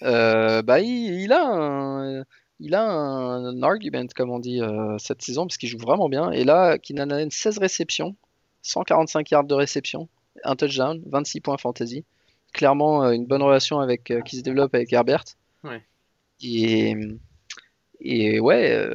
bah, 0.00 0.80
il, 0.80 1.20
il 1.20 1.32
a 1.32 1.44
un 1.44 2.24
il 2.58 2.74
a 2.74 2.82
un, 2.82 3.62
argument, 3.62 4.06
comme 4.14 4.30
on 4.30 4.38
dit, 4.38 4.62
euh, 4.62 4.96
cette 4.98 5.22
saison, 5.22 5.46
parce 5.46 5.58
qu'il 5.58 5.68
joue 5.68 5.78
vraiment 5.78 6.08
bien. 6.08 6.30
Et 6.30 6.44
là, 6.44 6.78
Keenan 6.78 7.10
Allen, 7.10 7.30
16 7.30 7.58
réceptions, 7.58 8.16
145 8.62 9.30
yards 9.30 9.44
de 9.44 9.54
réception, 9.54 10.08
un 10.44 10.56
touchdown, 10.56 11.02
26 11.06 11.40
points 11.40 11.58
fantasy. 11.58 12.04
Clairement, 12.52 13.04
euh, 13.04 13.10
une 13.10 13.26
bonne 13.26 13.42
relation 13.42 13.80
avec, 13.80 14.10
euh, 14.10 14.22
qui 14.22 14.36
se 14.36 14.42
développe 14.42 14.74
avec 14.74 14.92
Herbert. 14.92 15.24
Ouais. 15.64 15.84
Et, 16.42 16.94
et 18.00 18.40
ouais, 18.40 18.86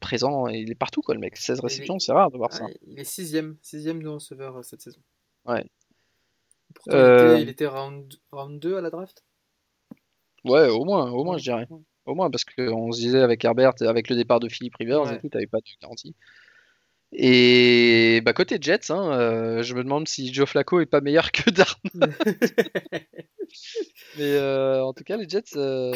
présent, 0.00 0.46
il 0.46 0.70
est 0.70 0.76
partout, 0.76 1.00
quoi, 1.00 1.14
le 1.14 1.20
mec. 1.20 1.36
16 1.36 1.60
réceptions, 1.60 1.98
c'est 1.98 2.12
rare 2.12 2.30
de 2.30 2.36
voir 2.36 2.52
ça. 2.52 2.66
Il 2.86 2.98
est 2.98 3.04
sixième, 3.04 3.56
sixième 3.62 4.02
de 4.02 4.08
receveur 4.08 4.64
cette 4.64 4.82
saison. 4.82 5.00
Ouais. 5.44 5.64
Pourtant, 6.74 7.36
il 7.36 7.48
était, 7.48 7.66
round, 7.66 8.14
round 8.32 8.60
2 8.60 8.76
à 8.76 8.80
la 8.80 8.90
draft 8.90 9.24
Ouais, 10.44 10.68
au 10.68 10.84
moins, 10.84 11.10
au 11.10 11.24
moins, 11.24 11.38
je 11.38 11.44
dirais. 11.44 11.66
Au 12.06 12.14
moins, 12.14 12.30
parce 12.30 12.44
qu'on 12.44 12.92
se 12.92 13.00
disait 13.00 13.20
avec 13.20 13.44
Herbert, 13.44 13.72
avec 13.80 14.10
le 14.10 14.16
départ 14.16 14.40
de 14.40 14.48
Philippe 14.48 14.76
Rivers 14.76 15.10
et 15.12 15.20
tout, 15.20 15.28
t'avais 15.28 15.46
pas 15.46 15.58
de 15.58 15.64
garantie. 15.80 16.14
Et 17.12 18.20
bah, 18.24 18.32
côté 18.32 18.58
Jets, 18.60 18.90
hein, 18.90 19.12
euh, 19.12 19.62
je 19.62 19.74
me 19.74 19.84
demande 19.84 20.08
si 20.08 20.34
Joe 20.34 20.48
Flacco 20.48 20.80
est 20.80 20.86
pas 20.86 21.00
meilleur 21.00 21.30
que 21.30 21.48
Darnold. 21.48 22.14
mais 24.18 24.32
euh, 24.34 24.84
en 24.84 24.92
tout 24.92 25.04
cas, 25.04 25.16
les 25.16 25.28
Jets, 25.28 25.56
euh... 25.56 25.94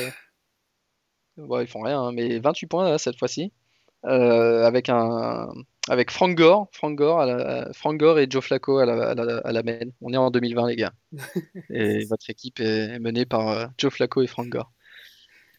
ils 1.37 1.67
font 1.67 1.83
rien, 1.83 2.01
hein, 2.01 2.13
mais 2.13 2.39
28 2.39 2.67
points 2.69 2.89
là, 2.89 2.99
cette 2.99 3.19
fois-ci. 3.19 3.53
Avec 4.05 4.89
un 4.89 5.49
avec 5.89 6.11
Frank 6.11 6.37
Gore, 6.37 6.69
Frank 6.73 6.97
Gore, 6.97 7.21
à 7.21 7.27
la, 7.27 7.73
Frank 7.73 7.99
Gore 7.99 8.19
et 8.19 8.27
Joe 8.29 8.45
Flacco 8.45 8.79
à 8.79 8.87
la, 8.87 9.11
à, 9.11 9.53
la, 9.53 9.63
main. 9.63 9.91
On 10.01 10.13
est 10.13 10.17
en 10.17 10.31
2020 10.31 10.69
les 10.69 10.77
gars. 10.77 10.93
et 11.71 12.05
votre 12.05 12.29
équipe 12.31 12.61
est 12.61 12.99
menée 12.99 13.27
par 13.27 13.71
Joe 13.79 13.93
Flacco 13.93 14.23
et 14.23 14.27
Frank 14.27 14.49
Gore. 14.49 14.73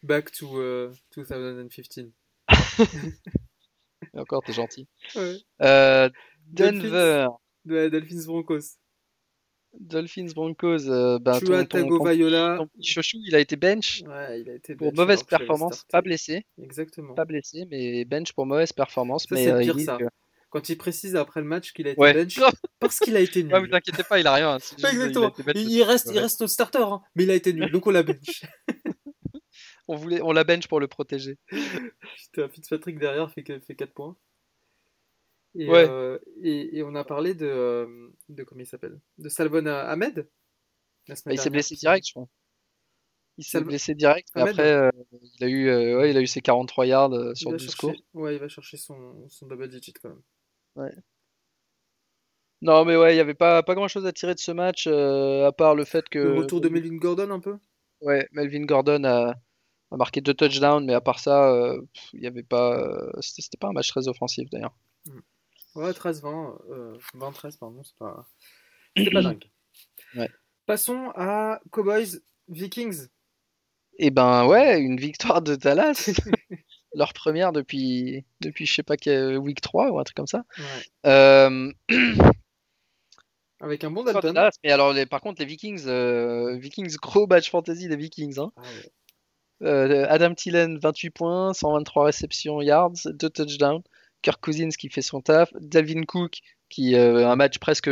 Back 0.02 0.32
to 0.32 0.92
2015. 1.14 1.98
Uh, 1.98 2.10
encore, 4.14 4.42
t'es 4.42 4.52
gentil. 4.52 4.88
Euh, 5.62 6.08
Denver. 6.46 7.28
Dolphins, 7.64 8.24
Broncos. 8.26 8.78
Dolphins 9.78 10.32
Broncos, 10.34 10.88
euh, 10.88 11.18
ben, 11.20 11.38
ton, 11.38 11.64
ton, 11.64 12.68
chouchou, 12.82 13.18
il 13.24 13.36
a 13.36 13.38
été 13.38 13.54
bench 13.54 14.02
ouais, 14.04 14.40
il 14.40 14.50
a 14.50 14.54
été 14.54 14.74
pour 14.74 14.92
mauvaise 14.92 15.22
performance, 15.22 15.84
pas 15.84 16.02
blessé. 16.02 16.44
Exactement. 16.60 17.14
Pas 17.14 17.24
blessé, 17.24 17.66
mais 17.70 18.04
bench 18.04 18.32
pour 18.32 18.46
mauvaise 18.46 18.72
performance. 18.72 19.26
Ça, 19.28 19.34
mais 19.34 19.44
c'est 19.44 19.52
euh, 19.52 19.60
pire, 19.60 19.78
ça. 19.78 19.98
Quand 20.50 20.68
il 20.68 20.76
précise 20.76 21.14
après 21.14 21.40
le 21.40 21.46
match 21.46 21.72
qu'il 21.72 21.86
a 21.86 21.92
été 21.92 22.00
bench 22.00 22.40
parce 22.80 22.98
qu'il 22.98 23.16
a 23.16 23.20
été 23.20 23.44
nul. 23.44 23.54
Ouais, 23.54 23.60
vous 23.60 23.72
inquiétez 23.72 24.02
pas, 24.02 24.18
il 24.18 24.26
a 24.26 24.34
rien. 24.34 24.58
exactement. 24.78 25.32
Il, 25.54 25.82
reste, 25.84 26.10
il 26.12 26.18
reste 26.18 26.42
au 26.42 26.48
starter, 26.48 26.82
hein, 26.82 27.00
mais 27.14 27.22
il 27.22 27.30
a 27.30 27.34
été 27.34 27.52
nul, 27.52 27.70
donc 27.70 27.86
on 27.86 27.90
l'a 27.90 28.02
bench. 28.02 28.44
on, 29.88 29.94
voulait, 29.94 30.20
on 30.22 30.32
la 30.32 30.42
bench 30.42 30.66
pour 30.66 30.80
le 30.80 30.88
protéger. 30.88 31.38
Putain, 32.16 32.48
Fitzpatrick 32.48 32.98
derrière 32.98 33.30
fait, 33.30 33.44
fait 33.60 33.76
4 33.76 33.94
points. 33.94 34.16
Et, 35.54 35.68
euh, 35.68 36.18
et, 36.42 36.78
et, 36.78 36.82
on 36.82 36.94
a 36.94 37.04
parlé 37.04 37.34
de, 37.34 37.46
euh, 37.46 38.10
de 38.28 38.42
comment 38.44 38.60
il 38.60 38.66
s'appelle? 38.66 39.00
De 39.18 39.28
Salvon 39.28 39.66
Ahmed? 39.66 40.28
Bah, 41.08 41.14
Il 41.30 41.40
s'est 41.40 41.50
blessé 41.50 41.74
direct, 41.76 42.06
je 42.06 42.12
crois. 42.12 42.28
Il 43.36 43.44
s'est 43.44 43.60
blessé 43.60 43.94
direct, 43.94 44.28
mais 44.34 44.42
après, 44.42 44.72
euh, 44.72 44.90
il, 45.12 45.44
a 45.44 45.48
eu, 45.48 45.96
ouais, 45.96 46.10
il 46.10 46.16
a 46.16 46.20
eu 46.20 46.26
ses 46.26 46.40
43 46.40 46.86
yards 46.86 47.36
sur 47.36 47.52
12 47.52 47.74
cours. 47.74 47.94
Ouais, 48.14 48.34
il 48.34 48.38
va 48.38 48.48
chercher 48.48 48.76
son, 48.76 49.28
son 49.28 49.46
double 49.46 49.68
digit 49.68 49.92
quand 49.92 50.10
même. 50.10 50.22
Ouais. 50.76 50.94
Non, 52.62 52.84
mais 52.84 52.96
ouais, 52.96 53.12
il 53.12 53.16
n'y 53.16 53.20
avait 53.20 53.34
pas, 53.34 53.62
pas 53.62 53.74
grand 53.74 53.88
chose 53.88 54.06
à 54.06 54.12
tirer 54.12 54.34
de 54.34 54.40
ce 54.40 54.52
match, 54.52 54.86
à 54.86 55.52
part 55.52 55.74
le 55.74 55.84
fait 55.84 56.08
que. 56.08 56.18
Le 56.18 56.34
retour 56.40 56.60
de 56.60 56.68
Melvin 56.68 56.96
Gordon 56.96 57.30
un 57.30 57.40
peu? 57.40 57.58
Ouais, 58.02 58.28
Melvin 58.32 58.64
Gordon 58.64 59.04
a, 59.04 59.34
a 59.90 59.96
marqué 59.96 60.20
deux 60.20 60.34
touchdowns, 60.34 60.84
mais 60.84 60.94
à 60.94 61.00
part 61.00 61.18
ça, 61.18 61.52
euh, 61.52 61.80
il 62.12 62.22
y 62.22 62.26
avait 62.26 62.42
pas. 62.42 62.78
Euh, 62.78 63.10
c'était 63.20 63.58
pas 63.58 63.68
un 63.68 63.72
match 63.72 63.88
très 63.88 64.08
offensif 64.08 64.48
d'ailleurs. 64.50 64.74
Mm. 65.06 65.20
Ouais, 65.76 65.92
13-20, 65.92 66.58
20-13, 67.14 67.54
euh, 67.54 67.56
pardon, 67.60 67.82
c'est 67.82 67.96
pas. 67.96 68.28
C'était 68.96 69.10
pas 69.10 69.22
dingue. 69.22 69.44
Ouais. 70.16 70.28
Passons 70.66 71.12
à 71.14 71.60
Cowboys 71.70 72.20
Vikings. 72.48 73.04
Et 73.96 74.06
eh 74.06 74.10
ben 74.10 74.44
ouais, 74.46 74.80
une 74.80 74.96
victoire 74.96 75.40
de 75.40 75.54
Dallas. 75.54 76.10
Leur 76.94 77.12
première 77.12 77.52
depuis, 77.52 78.24
depuis 78.40 78.66
je 78.66 78.74
sais 78.74 78.82
pas 78.82 78.96
week 79.38 79.60
3 79.60 79.90
ou 79.90 79.98
un 79.98 80.04
truc 80.04 80.16
comme 80.16 80.26
ça. 80.26 80.44
Ouais. 81.04 81.72
Avec 83.62 83.84
un 83.84 83.90
bon 83.90 84.02
Dalton. 84.02 84.50
mais 84.64 84.72
alors, 84.72 84.92
les, 84.94 85.04
par 85.04 85.20
contre, 85.20 85.40
les 85.40 85.46
Vikings, 85.46 85.86
Vikings, 86.58 86.96
gros 86.96 87.26
badge 87.26 87.50
fantasy 87.50 87.88
des 87.88 87.96
Vikings. 87.96 88.38
Hein. 88.38 88.52
Ah 88.56 88.62
ouais. 88.62 88.90
Euh, 89.62 90.06
Adam 90.08 90.34
Thielen, 90.34 90.78
28 90.78 91.10
points, 91.10 91.52
123 91.52 92.04
réceptions 92.04 92.60
yards, 92.60 92.92
2 93.04 93.30
touchdowns. 93.30 93.82
Kirk 94.22 94.40
Cousins 94.42 94.70
qui 94.70 94.88
fait 94.88 95.02
son 95.02 95.20
taf. 95.20 95.52
Dalvin 95.60 96.04
Cook 96.04 96.40
qui 96.68 96.94
euh, 96.94 97.28
un 97.28 97.36
match 97.36 97.58
presque 97.58 97.90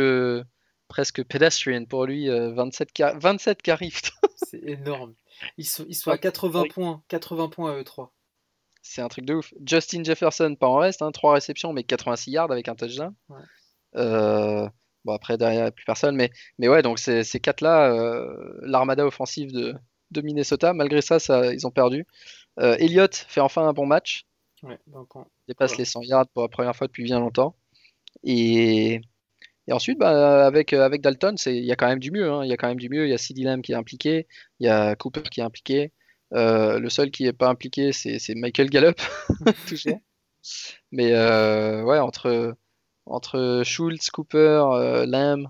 presque 0.87 1.23
pedestrian 1.23 1.85
pour 1.85 2.05
lui, 2.05 2.29
27 2.29 2.91
car 2.93 3.19
27 3.19 3.61
carries. 3.61 3.93
C'est 4.35 4.63
énorme. 4.63 5.13
Ils 5.57 5.65
sont, 5.65 5.85
ils 5.87 5.95
sont 5.95 6.11
à 6.11 6.17
80 6.17 6.63
points, 6.71 7.03
80 7.07 7.49
points 7.49 7.73
à 7.73 7.77
eux 7.77 7.83
3. 7.83 8.11
C'est 8.81 9.01
un 9.01 9.07
truc 9.07 9.25
de 9.25 9.35
ouf. 9.35 9.53
Justin 9.65 10.03
Jefferson, 10.03 10.55
pas 10.59 10.67
en 10.67 10.77
reste, 10.77 11.01
hein, 11.01 11.11
3 11.11 11.33
réceptions, 11.33 11.73
mais 11.73 11.83
86 11.83 12.31
yards 12.31 12.51
avec 12.51 12.67
un 12.67 12.75
touchdown. 12.75 13.13
Euh, 13.95 14.67
bon, 15.05 15.13
après, 15.13 15.37
derrière, 15.37 15.59
il 15.59 15.63
n'y 15.63 15.67
a 15.67 15.71
plus 15.71 15.85
personne. 15.85 16.15
Mais, 16.15 16.31
mais 16.57 16.67
ouais, 16.67 16.81
donc 16.81 16.99
ces, 16.99 17.23
ces 17.23 17.39
4-là, 17.39 17.93
l'armada 18.61 19.05
offensive 19.05 19.51
de, 19.51 19.75
de 20.11 20.21
Minnesota. 20.21 20.73
Malgré 20.73 21.01
ça, 21.01 21.19
ça 21.19 21.53
ils 21.53 21.67
ont 21.67 21.71
perdu. 21.71 22.05
Euh, 22.59 22.75
Elliott 22.79 23.15
fait 23.15 23.41
enfin 23.41 23.67
un 23.67 23.73
bon 23.73 23.85
match. 23.85 24.25
Ouais, 24.63 24.77
Dépasse 25.47 25.77
les 25.77 25.85
100 25.85 26.01
yards 26.03 26.27
pour 26.33 26.43
la 26.43 26.49
première 26.49 26.75
fois 26.75 26.87
depuis 26.87 27.03
bien 27.03 27.19
longtemps. 27.19 27.55
Et, 28.23 29.01
et 29.67 29.73
ensuite, 29.73 29.97
bah, 29.97 30.45
avec, 30.45 30.73
euh, 30.73 30.83
avec 30.83 31.01
Dalton, 31.01 31.35
il 31.45 31.63
y 31.65 31.71
a 31.71 31.75
quand 31.75 31.87
même 31.87 31.99
du 31.99 32.11
mieux. 32.11 32.29
Hein. 32.29 32.43
Il 32.43 32.49
y 32.49 32.53
a 32.53 32.57
quand 32.57 32.67
même 32.67 32.79
du 32.79 32.89
mieux. 32.89 33.07
Il 33.07 33.09
y 33.09 33.13
a 33.13 33.49
Lamb 33.49 33.61
qui 33.61 33.71
est 33.71 33.75
impliqué. 33.75 34.27
Il 34.59 34.65
y 34.65 34.69
a 34.69 34.95
Cooper 34.95 35.21
qui 35.21 35.39
est 35.39 35.43
impliqué. 35.43 35.93
Euh, 36.33 36.79
le 36.79 36.89
seul 36.89 37.11
qui 37.11 37.23
n'est 37.23 37.33
pas 37.33 37.49
impliqué, 37.49 37.91
c'est 37.91 38.35
Michael 38.35 38.69
Gallup. 38.69 38.99
Mais 40.91 41.13
euh, 41.13 41.83
ouais, 41.83 41.99
entre, 41.99 42.55
entre 43.05 43.61
Schultz, 43.65 44.09
Cooper, 44.09 44.63
euh, 44.73 45.05
Lamb, 45.05 45.49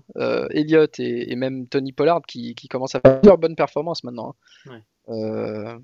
Elliott 0.50 0.98
et, 0.98 1.34
même 1.36 1.68
Tony 1.68 1.92
Pollard 1.92 2.22
qui, 2.26 2.54
qui 2.54 2.68
commence 2.68 2.94
à 2.94 3.00
faire 3.00 3.20
plusieurs 3.20 3.38
bonnes 3.38 3.56
performances 3.56 4.04
maintenant. 4.04 4.36
Hein. 5.08 5.80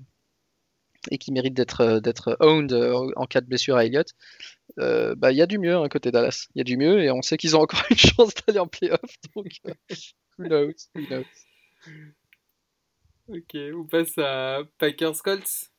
et 1.11 1.17
qui 1.17 1.31
mérite 1.31 1.53
d'être 1.53 1.99
d'être 1.99 2.37
owned 2.39 2.73
en 2.73 3.25
cas 3.25 3.41
de 3.41 3.45
blessure 3.45 3.75
à 3.75 3.85
Elliott, 3.85 4.13
bah 4.77 5.31
il 5.31 5.37
y 5.37 5.41
a 5.41 5.47
du 5.47 5.59
mieux 5.59 5.75
hein, 5.75 5.87
côté 5.89 6.11
Dallas. 6.11 6.47
Il 6.55 6.59
y 6.59 6.61
a 6.61 6.63
du 6.63 6.77
mieux 6.77 7.01
et 7.03 7.11
on 7.11 7.21
sait 7.21 7.37
qu'ils 7.37 7.55
ont 7.55 7.61
encore 7.61 7.83
une 7.89 7.97
chance 7.97 8.33
d'aller 8.45 8.59
en 8.59 8.67
playoff. 8.67 8.99
Donc 9.35 9.47
who 10.37 10.45
knows, 10.45 10.73
who 10.95 11.05
knows. 11.07 11.25
Ok, 13.29 13.57
on 13.75 13.85
passe 13.85 14.17
à 14.17 14.61
Packers 14.77 15.21
Colts? 15.23 15.71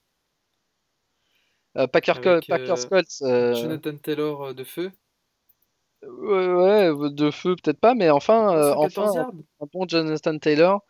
Packers, 1.92 2.20
Packers 2.20 2.88
Colts. 2.88 3.18
Jonathan 3.20 3.96
Taylor 3.96 4.54
de 4.54 4.64
feu? 4.64 4.90
Ouais, 6.02 6.90
de 7.10 7.30
feu 7.30 7.56
peut-être 7.56 7.80
pas, 7.80 7.94
mais 7.94 8.10
enfin, 8.10 8.74
enfin 8.76 9.30
un 9.60 9.66
bon 9.72 9.86
Jonathan 9.88 10.38
Taylor. 10.38 10.84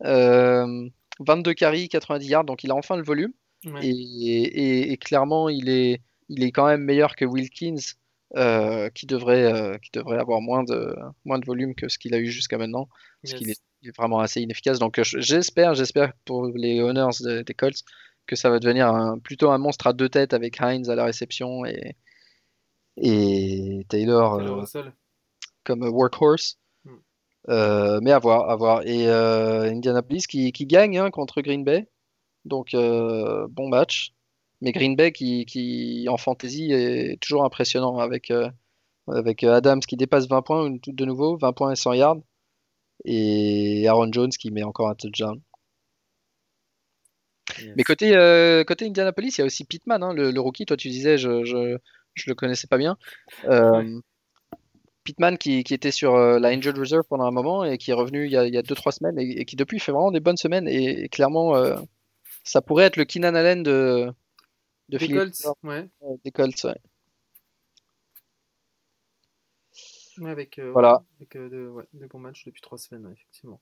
22 0.00 1.54
carries, 1.54 1.88
90 1.88 2.26
yards, 2.26 2.44
donc 2.44 2.64
il 2.64 2.70
a 2.70 2.74
enfin 2.74 2.96
le 2.96 3.02
volume. 3.02 3.32
Et, 3.82 4.96
clairement, 5.00 5.48
il 5.48 5.68
est, 5.68 6.00
il 6.28 6.42
est 6.42 6.50
quand 6.50 6.66
même 6.66 6.82
meilleur 6.82 7.14
que 7.16 7.24
Wilkins, 7.24 7.76
euh, 8.36 8.88
qui, 8.90 9.06
devrait, 9.06 9.52
euh, 9.52 9.78
qui 9.78 9.90
devrait 9.92 10.18
avoir 10.18 10.40
moins 10.40 10.62
de, 10.62 10.94
moins 11.24 11.38
de 11.38 11.44
volume 11.44 11.74
que 11.74 11.88
ce 11.88 11.98
qu'il 11.98 12.14
a 12.14 12.18
eu 12.18 12.30
jusqu'à 12.30 12.58
maintenant, 12.58 12.88
parce 13.22 13.34
qu'il 13.34 13.50
est, 13.50 13.60
vraiment 13.96 14.20
assez 14.20 14.40
inefficace. 14.40 14.78
Donc 14.78 14.98
euh, 14.98 15.02
j'espère, 15.04 15.74
j'espère 15.74 16.12
pour 16.24 16.46
les 16.46 16.80
owners 16.80 17.42
des 17.44 17.54
Colts 17.54 17.82
que 18.26 18.36
ça 18.36 18.50
va 18.50 18.58
devenir 18.58 18.88
un, 18.88 19.18
plutôt 19.18 19.50
un 19.50 19.58
monstre 19.58 19.86
à 19.86 19.92
deux 19.92 20.08
têtes 20.08 20.34
avec 20.34 20.58
Hines 20.60 20.88
à 20.88 20.94
la 20.94 21.04
réception 21.04 21.64
et, 21.64 21.96
et 22.96 23.84
Taylor, 23.88 24.66
comme 25.64 25.82
workhorse. 25.82 26.58
Hmm. 26.84 27.98
mais 28.02 28.12
à 28.12 28.18
voir, 28.18 28.50
à 28.50 28.56
voir. 28.56 28.82
Et 28.84 29.08
Indianapolis 29.08 30.26
qui, 30.26 30.52
qui 30.52 30.66
gagne 30.66 30.98
hein, 30.98 31.10
contre 31.10 31.40
Green 31.40 31.64
Bay. 31.64 31.88
Donc, 32.44 32.74
euh, 32.74 33.46
bon 33.50 33.68
match. 33.68 34.12
Mais 34.60 34.72
Green 34.72 34.96
Bay 34.96 35.12
qui, 35.12 36.06
en 36.08 36.16
fantasy 36.16 36.72
est 36.72 37.20
toujours 37.20 37.44
impressionnant 37.44 37.98
avec, 37.98 38.30
euh, 38.30 38.50
avec 39.08 39.42
Adams 39.42 39.80
qui 39.80 39.96
dépasse 39.96 40.28
20 40.28 40.42
points 40.42 40.70
de 40.70 41.04
nouveau, 41.04 41.36
20 41.38 41.52
points 41.54 41.72
et 41.72 41.76
100 41.76 41.94
yards. 41.94 42.20
Et 43.04 43.86
Aaron 43.88 44.12
Jones 44.12 44.30
qui 44.30 44.50
met 44.50 44.62
encore 44.62 44.88
un 44.88 44.94
touchdown. 44.94 45.40
Mais 47.76 47.82
côté, 47.82 48.16
euh, 48.16 48.64
côté 48.64 48.86
Indianapolis, 48.86 49.36
il 49.36 49.40
y 49.40 49.42
a 49.42 49.44
aussi 49.44 49.64
Pittman, 49.64 50.02
hein, 50.02 50.14
le, 50.14 50.40
rookie. 50.40 50.66
Toi, 50.66 50.76
tu 50.76 50.88
disais, 50.88 51.18
je, 51.18 51.44
je, 51.44 51.78
le 52.26 52.34
connaissais 52.34 52.66
pas 52.66 52.78
bien. 52.78 52.96
Pittman 55.04 55.36
qui, 55.36 55.58
était 55.58 55.90
sur 55.90 56.16
la 56.16 56.48
Injured 56.48 56.78
Reserve 56.78 57.04
pendant 57.08 57.24
un 57.24 57.30
moment 57.30 57.64
et 57.64 57.78
qui 57.78 57.90
est 57.90 57.94
revenu 57.94 58.26
il 58.26 58.32
y 58.32 58.36
a 58.36 58.62
2-3 58.62 58.92
semaines 58.92 59.18
et, 59.18 59.44
qui 59.44 59.56
depuis 59.56 59.80
fait 59.80 59.92
vraiment 59.92 60.12
des 60.12 60.20
bonnes 60.20 60.36
semaines 60.36 60.68
et, 60.68 61.08
clairement 61.08 61.54
ça 62.44 62.62
pourrait 62.62 62.84
être 62.84 62.96
le 62.96 63.04
Keenan 63.04 63.34
Allen 63.34 63.62
de, 63.62 64.12
de 64.88 64.98
des 64.98 65.08
Colts, 65.08 65.46
ouais. 65.62 65.88
Des 66.24 66.30
Colts, 66.30 66.64
ouais. 66.64 66.80
Avec, 70.26 70.58
euh, 70.58 70.72
voilà. 70.72 71.04
avec 71.16 71.36
euh, 71.36 71.48
de, 71.48 71.68
ouais, 71.68 71.86
bons 72.08 72.18
matchs 72.18 72.44
depuis 72.44 72.60
trois 72.60 72.78
semaines, 72.78 73.10
effectivement. 73.12 73.60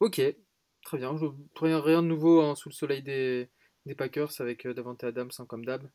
Ok, 0.00 0.20
très 0.82 0.98
bien. 0.98 1.16
Je, 1.16 1.26
rien, 1.56 1.80
rien 1.80 2.02
de 2.02 2.08
nouveau 2.08 2.42
hein, 2.42 2.54
sous 2.54 2.68
le 2.68 2.74
soleil 2.74 3.02
des, 3.02 3.50
des 3.86 3.94
Packers 3.94 4.40
avec 4.40 4.66
euh, 4.66 4.74
Davante 4.74 5.04
Adams 5.04 5.30
hein, 5.38 5.46
comme 5.46 5.64
d'hab. 5.64 5.88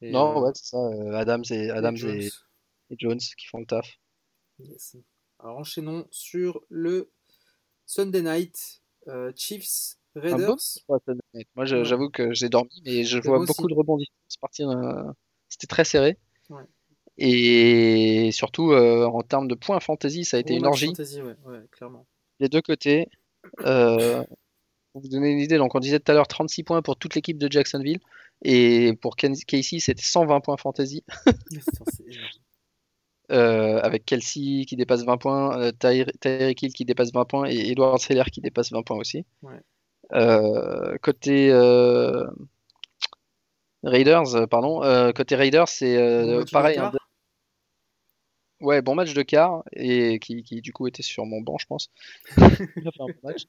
non, 0.00 0.40
ouais, 0.40 0.52
c'est 0.54 0.66
ça. 0.66 0.78
Adams, 1.18 1.44
et, 1.50 1.70
Adams 1.70 1.96
et, 1.96 2.30
Jones. 2.90 3.18
qui 3.18 3.46
font 3.46 3.58
le 3.58 3.66
taf. 3.66 3.98
Yes. 4.58 4.96
Alors 5.38 5.58
enchaînons 5.58 6.06
sur 6.10 6.62
le 6.70 7.10
Sunday 7.84 8.22
Night 8.22 8.82
Chiefs 9.36 9.96
Raiders. 10.16 10.56
Moi, 11.54 11.64
j'avoue 11.64 12.10
que 12.10 12.32
j'ai 12.32 12.48
dormi, 12.48 12.82
mais 12.84 13.04
je 13.04 13.18
vois 13.18 13.44
beaucoup 13.44 13.68
de 13.68 13.74
rebondissements. 13.74 14.12
Euh, 14.60 15.12
c'était 15.48 15.66
très 15.66 15.84
serré. 15.84 16.18
Et 17.18 18.30
surtout, 18.32 18.72
euh, 18.72 19.06
en 19.06 19.22
termes 19.22 19.48
de 19.48 19.54
points 19.54 19.80
fantasy, 19.80 20.24
ça 20.24 20.36
a 20.36 20.40
été 20.40 20.54
une 20.54 20.66
orgie. 20.66 20.92
clairement. 21.72 22.06
Les 22.40 22.48
deux 22.48 22.60
côtés. 22.60 23.08
Euh, 23.60 24.22
pour 24.92 25.02
vous 25.02 25.08
donner 25.08 25.30
une 25.30 25.38
idée, 25.38 25.58
donc 25.58 25.74
on 25.74 25.78
disait 25.78 26.00
tout 26.00 26.10
à 26.10 26.14
l'heure 26.14 26.26
36 26.26 26.64
points 26.64 26.82
pour 26.82 26.96
toute 26.96 27.14
l'équipe 27.14 27.38
de 27.38 27.50
Jacksonville. 27.50 28.00
Et 28.42 28.92
pour 29.00 29.16
Casey, 29.16 29.78
c'était 29.78 30.02
120 30.02 30.40
points 30.40 30.56
fantasy. 30.56 31.04
avec 33.28 34.04
Kelsey 34.04 34.64
qui 34.66 34.76
dépasse 34.76 35.04
20 35.04 35.16
points, 35.16 35.72
Tyreek 35.72 36.62
Hill 36.62 36.72
qui 36.72 36.84
dépasse 36.84 37.12
20 37.12 37.24
points 37.24 37.48
et 37.48 37.70
Edward 37.70 37.98
Seller 37.98 38.24
qui 38.30 38.40
dépasse 38.40 38.72
20 38.72 38.82
points 38.82 38.98
aussi. 38.98 39.24
Ouais. 39.42 39.60
Euh, 40.12 40.96
côté 41.02 41.50
euh, 41.50 42.26
Raiders, 43.82 44.36
euh, 44.36 44.46
pardon, 44.46 44.80
côté 45.12 45.34
Raiders, 45.34 45.68
c'est 45.68 45.96
pareil. 46.52 46.78
Hein, 46.78 46.92
ouais, 48.60 48.82
bon 48.82 48.94
match 48.94 49.14
de 49.14 49.22
quart 49.22 49.62
et 49.72 50.18
qui, 50.18 50.42
qui, 50.42 50.60
du 50.60 50.72
coup 50.72 50.86
était 50.86 51.02
sur 51.02 51.26
mon 51.26 51.40
banc, 51.40 51.58
je 51.58 51.66
pense. 51.66 51.90
Il 52.36 52.88
a 52.88 52.90
fait 52.90 53.02
un 53.02 53.06
bon 53.06 53.14
match. 53.22 53.42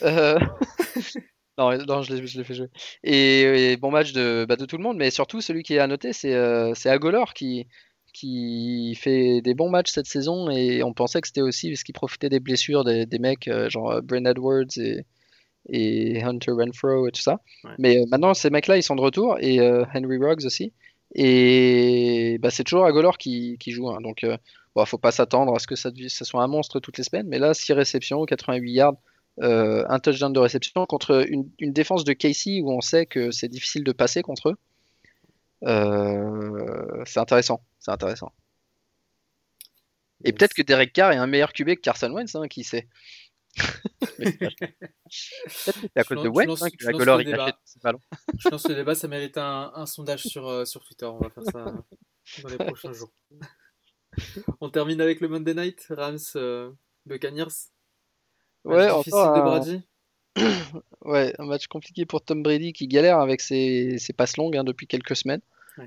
non, 1.58 1.76
non, 1.86 2.02
je 2.02 2.14
l'ai 2.14 2.44
fait 2.44 2.54
jouer. 2.54 2.68
Et, 3.02 3.76
bon 3.76 3.90
match 3.90 4.12
de, 4.12 4.46
bah, 4.48 4.56
de 4.56 4.64
tout 4.64 4.76
le 4.76 4.82
monde, 4.82 4.96
mais 4.96 5.10
surtout 5.10 5.40
celui 5.40 5.62
qui 5.62 5.74
est 5.74 5.78
à 5.78 5.86
noter, 5.86 6.12
c'est 6.12 6.34
euh, 6.34 6.72
Agolor 6.84 7.34
qui, 7.34 7.68
qui 8.12 8.94
fait 8.94 9.40
des 9.40 9.54
bons 9.54 9.70
matchs 9.70 9.90
cette 9.90 10.06
saison 10.06 10.50
et 10.50 10.82
on 10.82 10.92
pensait 10.92 11.20
que 11.20 11.28
c'était 11.28 11.42
aussi 11.42 11.70
parce 11.70 11.82
qu'il 11.82 11.94
profitait 11.94 12.28
des 12.28 12.40
blessures 12.40 12.84
des, 12.84 13.06
des 13.06 13.18
mecs 13.18 13.50
genre 13.68 14.02
Brent 14.02 14.26
Edwards 14.26 14.76
et, 14.76 15.06
et 15.68 16.22
Hunter 16.22 16.52
Renfro 16.52 17.08
et 17.08 17.12
tout 17.12 17.20
ça. 17.20 17.40
Mais 17.78 17.98
euh, 17.98 18.04
maintenant, 18.10 18.34
ces 18.34 18.50
mecs-là, 18.50 18.76
ils 18.76 18.82
sont 18.82 18.96
de 18.96 19.00
retour, 19.00 19.36
et 19.40 19.60
euh, 19.60 19.84
Henry 19.94 20.18
Ruggs 20.18 20.44
aussi. 20.44 20.72
Et 21.14 22.38
bah, 22.40 22.50
c'est 22.50 22.64
toujours 22.64 22.86
Agolor 22.86 23.18
qui, 23.18 23.58
qui 23.58 23.72
joue. 23.72 23.90
Hein. 23.90 24.00
Donc, 24.00 24.24
euh, 24.24 24.36
bon, 24.74 24.84
faut 24.86 24.98
pas 24.98 25.12
s'attendre 25.12 25.54
à 25.54 25.58
ce 25.58 25.66
que 25.66 25.76
ça, 25.76 25.90
ça, 26.08 26.24
soit 26.24 26.42
un 26.42 26.48
monstre 26.48 26.80
toutes 26.80 26.98
les 26.98 27.04
semaines. 27.04 27.28
Mais 27.28 27.38
là, 27.38 27.54
6 27.54 27.72
réceptions, 27.74 28.24
88 28.24 28.72
yards, 28.72 28.96
un 29.40 29.98
touchdown 29.98 30.32
de 30.32 30.40
réception 30.40 30.86
contre 30.86 31.26
une, 31.28 31.50
une, 31.58 31.72
défense 31.72 32.04
de 32.04 32.12
Casey 32.12 32.60
où 32.60 32.70
on 32.70 32.80
sait 32.80 33.06
que 33.06 33.30
c'est 33.30 33.48
difficile 33.48 33.84
de 33.84 33.92
passer 33.92 34.22
contre 34.22 34.50
eux. 34.50 34.56
c'est 37.06 37.20
intéressant. 37.20 37.62
C'est 37.78 37.90
intéressant. 37.90 38.32
Et 40.24 40.32
peut-être 40.32 40.54
que 40.54 40.62
Derek 40.62 40.92
Carr 40.92 41.12
est 41.12 41.16
un 41.16 41.26
meilleur 41.26 41.52
QB 41.52 41.74
que 41.76 41.80
Carson 41.80 42.12
Wentz, 42.12 42.34
hein, 42.34 42.48
qui 42.48 42.64
sait 42.64 42.88
c'est 45.48 45.96
à 45.96 46.04
cause 46.04 46.22
de 46.22 46.28
Wentz 46.28 46.62
hein, 46.62 46.68
que 46.70 46.84
la 46.86 46.92
Golor 46.92 47.20
il 47.20 47.34
achète 47.34 47.56
ses 47.64 47.80
ballons. 47.80 48.00
Je 48.38 48.48
pense 48.48 48.62
que 48.62 48.68
le 48.68 48.76
débat 48.76 48.94
ça 48.94 49.08
mérite 49.08 49.36
un, 49.38 49.72
un 49.74 49.86
sondage 49.86 50.22
sur, 50.22 50.48
euh, 50.48 50.64
sur 50.64 50.84
Twitter. 50.84 51.06
On 51.06 51.18
va 51.18 51.30
faire 51.30 51.44
ça 51.44 51.74
dans 52.42 52.48
les 52.48 52.56
prochains 52.56 52.92
jours. 52.92 53.12
On 54.60 54.70
termine 54.70 55.00
avec 55.00 55.20
le 55.20 55.28
Monday 55.28 55.54
Night, 55.54 55.86
Rams 55.90 56.18
euh, 56.36 56.70
Buccaneers. 57.06 57.70
Ouais, 58.64 58.88
difficile 58.98 59.12
de 59.12 59.40
Brady. 59.40 59.82
ouais, 61.02 61.34
un 61.38 61.44
match 61.44 61.66
compliqué 61.66 62.06
pour 62.06 62.22
Tom 62.22 62.42
Brady 62.42 62.72
qui 62.72 62.88
galère 62.88 63.18
avec 63.18 63.40
ses, 63.40 63.98
ses 63.98 64.12
passes 64.12 64.36
longues 64.36 64.56
hein, 64.56 64.64
depuis 64.64 64.86
quelques 64.86 65.16
semaines. 65.16 65.42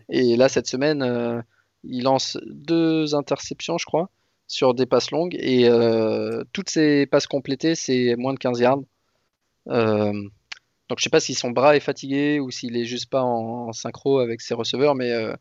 Et 0.10 0.36
là, 0.36 0.50
cette 0.50 0.68
semaine, 0.68 1.04
euh, 1.04 1.42
il 1.84 2.04
lance 2.04 2.38
deux 2.46 3.14
interceptions, 3.16 3.78
je 3.78 3.86
crois 3.86 4.10
sur 4.48 4.74
des 4.74 4.86
passes 4.86 5.12
longues 5.12 5.36
et 5.40 5.68
euh, 5.68 6.44
toutes 6.54 6.70
ces 6.70 7.06
passes 7.06 7.28
complétées, 7.28 7.76
c'est 7.76 8.16
moins 8.16 8.34
de 8.34 8.40
15 8.40 8.60
yards. 8.60 8.82
Euh, 9.68 10.14
donc 10.90 11.00
je 11.00 11.04
sais 11.04 11.10
pas 11.10 11.20
si 11.20 11.34
son 11.34 11.52
bras 11.52 11.76
est 11.76 11.80
fatigué 11.80 12.40
ou 12.40 12.52
s'il 12.52 12.78
est 12.78 12.86
juste 12.86 13.10
pas 13.10 13.24
en, 13.24 13.74
synchro 13.74 14.20
avec 14.20 14.42
ses 14.42 14.54
receveurs, 14.54 14.96
mais, 14.96 15.12
euh, 15.12 15.36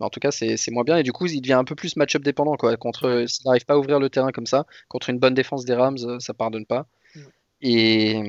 en 0.00 0.10
tout 0.10 0.20
cas 0.20 0.30
c'est 0.30 0.70
moins 0.70 0.84
bien 0.84 0.98
et 0.98 1.02
du 1.02 1.12
coup 1.12 1.26
il 1.26 1.40
devient 1.40 1.54
un 1.54 1.64
peu 1.64 1.74
plus 1.74 1.96
match-up 1.96 2.22
dépendant 2.22 2.56
quoi. 2.56 2.76
Contre 2.76 3.24
s'il 3.28 3.46
n'arrive 3.46 3.64
pas 3.64 3.74
à 3.74 3.78
ouvrir 3.78 4.00
le 4.00 4.10
terrain 4.10 4.32
comme 4.32 4.46
ça, 4.46 4.66
contre 4.88 5.10
une 5.10 5.18
bonne 5.18 5.34
défense 5.34 5.64
des 5.64 5.74
Rams, 5.74 6.20
ça 6.20 6.34
pardonne 6.34 6.66
pas. 6.66 6.86
Et 7.62 8.22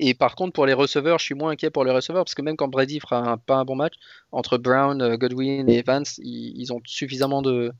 et 0.00 0.12
par 0.14 0.34
contre, 0.36 0.52
pour 0.52 0.66
les 0.66 0.74
receveurs, 0.74 1.18
je 1.18 1.24
suis 1.24 1.34
moins 1.34 1.52
inquiet 1.52 1.70
pour 1.70 1.84
les 1.84 1.92
receveurs 1.92 2.24
parce 2.24 2.34
que 2.34 2.42
même 2.42 2.56
quand 2.56 2.68
Brady 2.68 3.00
fera 3.00 3.38
pas 3.38 3.56
un 3.56 3.64
bon 3.64 3.76
match, 3.76 3.94
entre 4.32 4.58
Brown, 4.58 5.16
Godwin 5.16 5.68
et 5.70 5.78
Evans, 5.78 6.04
ils 6.18 6.72
ont 6.72 6.80
suffisamment 6.84 7.40
de, 7.42 7.72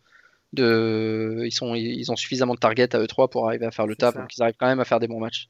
de, 0.52 1.42
ils, 1.44 1.52
sont, 1.52 1.74
ils 1.74 2.10
ont 2.10 2.16
suffisamment 2.16 2.54
de 2.54 2.58
targets 2.58 2.94
à 2.94 3.00
eux3 3.00 3.28
pour 3.28 3.46
arriver 3.46 3.66
à 3.66 3.70
faire 3.70 3.86
le 3.86 3.96
tap, 3.96 4.16
donc 4.16 4.34
ils 4.36 4.42
arrivent 4.42 4.56
quand 4.58 4.66
même 4.66 4.80
à 4.80 4.84
faire 4.84 5.00
des 5.00 5.08
bons 5.08 5.20
matchs. 5.20 5.48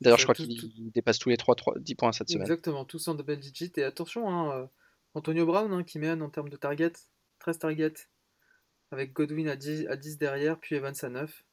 D'ailleurs, 0.00 0.18
je 0.18 0.24
crois 0.24 0.34
qu'ils 0.34 0.90
dépassent 0.92 1.18
tous 1.18 1.28
les 1.28 1.36
3, 1.36 1.54
3, 1.54 1.74
10 1.78 1.94
points 1.94 2.12
cette 2.12 2.28
semaine. 2.28 2.42
Exactement, 2.42 2.84
tous 2.84 3.06
en 3.08 3.14
double 3.14 3.36
digit. 3.36 3.72
Et 3.76 3.84
attention, 3.84 4.28
hein, 4.28 4.56
euh, 4.56 4.66
Antonio 5.14 5.46
Brown 5.46 5.72
hein, 5.72 5.84
qui 5.84 5.98
mène 5.98 6.22
en 6.22 6.28
termes 6.28 6.48
de 6.48 6.56
targets, 6.56 6.92
13 7.38 7.58
targets, 7.58 8.08
avec 8.90 9.12
Godwin 9.12 9.48
à 9.48 9.56
10, 9.56 9.86
à 9.86 9.96
10 9.96 10.18
derrière, 10.18 10.58
puis 10.58 10.74
Evans 10.74 10.94
à 11.02 11.08
9. 11.08 11.44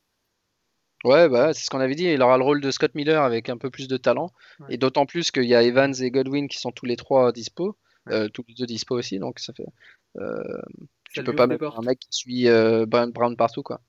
Ouais, 1.05 1.30
bah, 1.30 1.53
c'est 1.53 1.65
ce 1.65 1.69
qu'on 1.69 1.80
avait 1.80 1.95
dit. 1.95 2.05
Il 2.05 2.21
aura 2.21 2.38
le 2.38 2.43
rôle 2.43 2.59
de 2.59 2.71
Scott 2.71 2.93
Miller 2.95 3.21
avec 3.23 3.49
un 3.49 3.57
peu 3.57 3.69
plus 3.69 3.88
de 3.88 3.97
talent. 3.97 4.34
Et 4.67 4.77
d'autant 4.77 5.05
plus 5.05 5.32
qu'il 5.32 5.45
y 5.45 5.55
a 5.55 5.63
Evans 5.63 5.93
et 6.01 6.11
Godwin 6.11 6.47
qui 6.49 6.57
sont 6.57 6.71
tous 6.71 6.86
les 6.86 6.97
trois 6.97 7.32
dispo. 7.32 7.77
Euh, 8.09 8.27
tous 8.27 8.43
les 8.47 8.53
deux 8.55 8.65
dispo 8.65 8.97
aussi. 8.97 9.19
Donc 9.19 9.39
ça 9.39 9.53
fait. 9.53 9.67
Euh, 10.17 10.61
tu 11.14 11.24
peux 11.24 11.36
pas 11.36 11.47
mettre 11.47 11.78
un 11.78 11.82
mec 11.82 11.99
qui 11.99 12.10
suit 12.12 12.47
euh, 12.47 12.86
Brown 12.86 13.36
partout, 13.36 13.64
quoi. 13.64 13.82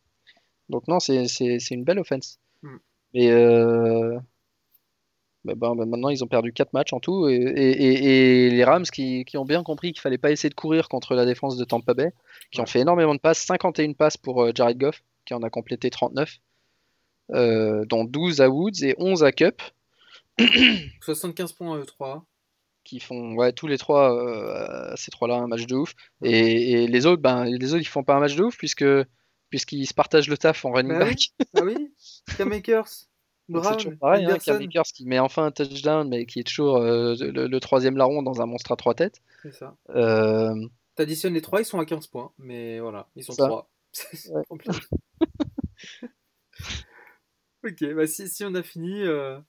Donc 0.69 0.87
non, 0.89 1.01
c'est 1.01 1.27
une 1.71 1.85
belle 1.85 1.99
offense. 1.99 2.39
Mais 3.15 3.31
euh, 3.31 4.19
bah, 5.45 5.55
bah, 5.57 5.73
bah, 5.75 5.87
maintenant, 5.87 6.11
ils 6.11 6.23
ont 6.23 6.29
perdu 6.29 6.53
4 6.53 6.73
matchs 6.73 6.93
en 6.93 7.01
tout. 7.01 7.29
Et, 7.29 8.51
les 8.51 8.65
Rams 8.65 8.85
qui, 8.85 9.25
ont 9.37 9.45
bien 9.45 9.63
compris 9.63 9.93
qu'il 9.93 10.01
fallait 10.01 10.19
pas 10.19 10.31
essayer 10.31 10.51
de 10.51 10.55
courir 10.55 10.89
contre 10.89 11.15
la 11.15 11.25
défense 11.25 11.57
de 11.57 11.65
Tampa 11.65 11.95
Bay, 11.95 12.13
qui 12.51 12.61
ont 12.61 12.67
fait 12.67 12.81
énormément 12.81 13.15
de 13.15 13.21
passes, 13.21 13.41
51 13.41 13.95
passes 13.95 14.17
pour 14.17 14.43
euh, 14.43 14.53
Jared 14.55 14.79
Goff, 14.79 15.03
qui 15.25 15.35
en 15.35 15.43
a 15.43 15.51
complété 15.51 15.91
39, 15.91 16.39
euh, 17.33 17.85
dont 17.87 18.05
12 18.05 18.41
à 18.41 18.51
Woods 18.51 18.83
et 18.83 18.95
11 18.99 19.25
à 19.25 19.33
Cup. 19.33 19.63
75 21.03 21.53
points 21.55 21.77
à 21.77 21.79
eux 21.79 21.87
3 21.87 22.25
qui 22.91 22.99
font 22.99 23.37
ouais, 23.37 23.53
tous 23.53 23.69
les 23.69 23.79
trois 23.79 24.13
euh, 24.13 24.93
ces 24.97 25.13
trois 25.13 25.29
là 25.29 25.37
un 25.37 25.47
match 25.47 25.67
de 25.67 25.77
ouf. 25.77 25.95
Et, 26.25 26.89
les 26.89 27.07
autres 27.07 27.23
ben 27.23 27.45
les 27.45 27.73
autres 27.73 27.83
ils 27.83 27.87
font 27.87 28.03
pas 28.03 28.17
un 28.17 28.21
match 28.21 28.35
de 28.35 28.43
ouf 28.43 28.59
puisque 28.59 28.85
puisqu'ils 29.49 29.87
se 29.87 29.95
partagent 29.95 30.29
le 30.29 30.37
taf 30.37 30.65
en 30.65 30.73
running 30.73 30.99
back. 30.99 31.19
ah 31.57 31.61
oui. 31.63 31.93
Cam 32.37 32.49
Makers 32.49 32.89
c'est 33.49 33.77
toujours 33.77 33.99
pareil, 33.99 34.27
hein, 34.27 34.39
qui 34.39 35.07
met 35.07 35.19
enfin 35.19 35.47
un 35.47 35.51
touchdown, 35.51 36.09
mais 36.09 36.25
qui 36.25 36.39
est 36.39 36.45
toujours 36.45 36.77
euh, 36.77 37.17
le, 37.19 37.59
troisième 37.59 37.97
larron 37.97 38.23
dans 38.23 38.41
un 38.41 38.47
monstre 38.47 38.71
à 38.71 38.77
trois 38.77 38.95
têtes. 38.95 39.21
C'est 39.43 39.53
ça. 39.53 39.75
Euh... 39.89 40.55
T'additionnes 40.95 41.35
les 41.35 41.41
trois, 41.41 41.61
ils 41.61 41.65
sont 41.65 41.81
à 41.81 41.85
15 41.85 42.07
points, 42.07 42.31
mais 42.39 42.79
voilà, 42.79 43.09
ils 43.17 43.25
sont 43.25 43.35
trois. 43.35 43.69
ok, 47.65 47.95
bah 47.97 48.07
si, 48.07 48.29
si, 48.29 48.45
on 48.45 48.55
a 48.55 48.63
fini, 48.63 49.03
euh, 49.03 49.41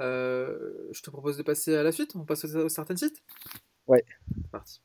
je 0.00 1.02
te 1.02 1.10
propose 1.10 1.36
de 1.36 1.42
passer 1.42 1.76
à 1.76 1.82
la 1.82 1.92
suite. 1.92 2.14
On 2.16 2.24
passe 2.24 2.44
au, 2.44 2.66
au 2.66 2.68
certain 2.68 2.96
site 2.96 3.22
Ouais. 3.86 4.04
C'est 4.36 4.50
parti. 4.50 4.82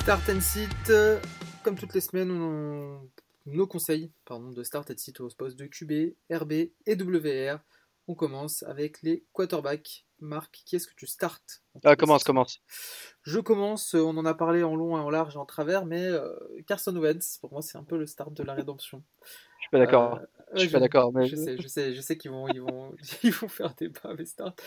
Start 0.00 0.30
and 0.30 0.40
Sit, 0.40 0.90
comme 1.62 1.76
toutes 1.76 1.92
les 1.92 2.00
semaines, 2.00 2.30
on, 2.30 3.10
nos 3.48 3.66
conseils 3.66 4.12
pardon, 4.24 4.50
de 4.52 4.62
Start 4.62 4.90
and 4.90 4.96
Sit 4.96 5.20
au 5.20 5.28
poste 5.28 5.58
de 5.58 5.66
QB, 5.66 6.14
RB 6.30 6.52
et 6.52 6.94
WR. 6.94 7.58
On 8.06 8.14
commence 8.14 8.62
avec 8.62 9.02
les 9.02 9.24
quarterbacks. 9.32 10.06
Marc, 10.20 10.62
qui 10.64 10.74
est-ce 10.74 10.88
que 10.88 10.94
tu 10.96 11.06
startes 11.06 11.62
ah, 11.84 11.94
Commence, 11.94 12.24
commence. 12.24 12.60
Je 13.22 13.38
commence, 13.38 13.94
on 13.94 14.16
en 14.16 14.24
a 14.24 14.34
parlé 14.34 14.64
en 14.64 14.74
long, 14.74 14.96
en 14.96 15.10
large 15.10 15.36
et 15.36 15.38
en 15.38 15.46
travers, 15.46 15.86
mais 15.86 16.02
euh, 16.02 16.34
Carson 16.66 16.96
Wentz, 16.96 17.38
pour 17.40 17.52
moi, 17.52 17.62
c'est 17.62 17.78
un 17.78 17.84
peu 17.84 17.96
le 17.96 18.06
start 18.06 18.32
de 18.32 18.42
la 18.42 18.54
rédemption. 18.54 19.04
Je 19.22 19.62
suis 19.62 19.70
pas 19.70 19.78
d'accord. 19.78 20.18
Euh, 20.18 20.24
je 20.54 20.60
suis 20.60 20.70
pas 20.70 20.80
d'accord. 20.80 21.12
Mais... 21.12 21.28
Je 21.28 21.36
sais, 21.36 21.56
je 21.58 21.68
sais, 21.68 21.94
je 21.94 22.00
sais 22.00 22.16
qu'ils 22.16 22.32
vont, 22.32 22.48
ils 22.48 22.60
vont, 22.60 22.96
ils 23.22 23.30
vont 23.30 23.46
faire 23.46 23.74
des 23.74 23.90
pas 23.90 24.08
avec 24.08 24.26
start. 24.26 24.60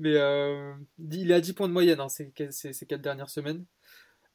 Mais 0.00 0.16
euh, 0.16 0.74
il 0.98 1.30
est 1.30 1.34
à 1.34 1.40
10 1.40 1.52
points 1.52 1.68
de 1.68 1.72
moyenne 1.72 2.00
hein, 2.00 2.08
ces, 2.08 2.32
ces, 2.50 2.72
ces 2.72 2.86
4 2.86 3.00
dernières 3.00 3.30
semaines. 3.30 3.64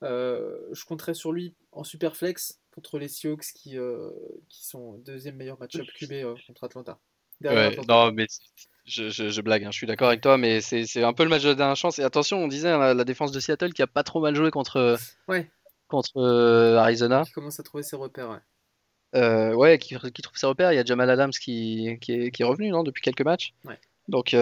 Je 0.01 0.85
compterais 0.85 1.13
sur 1.13 1.31
lui 1.31 1.55
en 1.71 1.83
super 1.83 2.15
flex 2.15 2.62
contre 2.73 2.99
les 2.99 3.07
Seahawks 3.07 3.45
qui, 3.53 3.77
euh, 3.77 4.09
qui 4.49 4.65
sont 4.65 4.97
deuxième 5.05 5.35
meilleur 5.35 5.59
match-up 5.59 5.85
QB 5.95 6.11
euh, 6.11 6.35
contre 6.47 6.63
Atlanta. 6.63 6.99
non, 7.41 8.11
mais 8.11 8.27
je, 8.85 9.41
blague, 9.41 9.63
hein, 9.63 9.71
je 9.71 9.77
suis 9.77 9.87
d'accord 9.87 10.07
avec 10.07 10.21
toi, 10.21 10.37
mais 10.37 10.61
c'est 10.61 11.03
un 11.03 11.13
peu 11.13 11.23
le 11.23 11.29
match 11.29 11.43
de 11.43 11.49
la 11.49 11.55
dernière 11.55 11.75
chance. 11.75 11.99
Et 11.99 12.03
attention, 12.03 12.43
on 12.43 12.47
disait 12.47 12.69
hein, 12.69 12.93
la, 12.93 13.03
défense 13.03 13.31
de 13.31 13.39
Seattle 13.39 13.73
qui 13.73 13.81
a 13.81 13.87
pas 13.87 14.03
trop 14.03 14.21
mal 14.21 14.35
joué 14.35 14.51
contre, 14.51 14.97
contre 15.87 16.21
Arizona. 16.79 17.23
Qui 17.25 17.31
commence 17.31 17.59
à 17.59 17.63
trouver 17.63 17.83
ses 17.83 17.95
repères, 17.95 18.41
ouais. 19.13 19.53
ouais, 19.53 19.77
qui, 19.77 19.95
qui, 20.11 20.21
trouve 20.21 20.37
ses 20.37 20.47
repères. 20.47 20.71
Il 20.71 20.75
y 20.75 20.79
a 20.79 20.85
Jamal 20.85 21.09
Adams 21.09 21.31
qui, 21.31 21.97
qui, 22.01 22.13
est, 22.13 22.31
qui 22.31 22.41
est 22.41 22.45
revenu 22.45 22.69
non, 22.69 22.83
depuis 22.83 23.01
quelques 23.01 23.23
matchs. 23.23 23.53
Ouais. 23.65 23.79
Donc, 24.07 24.35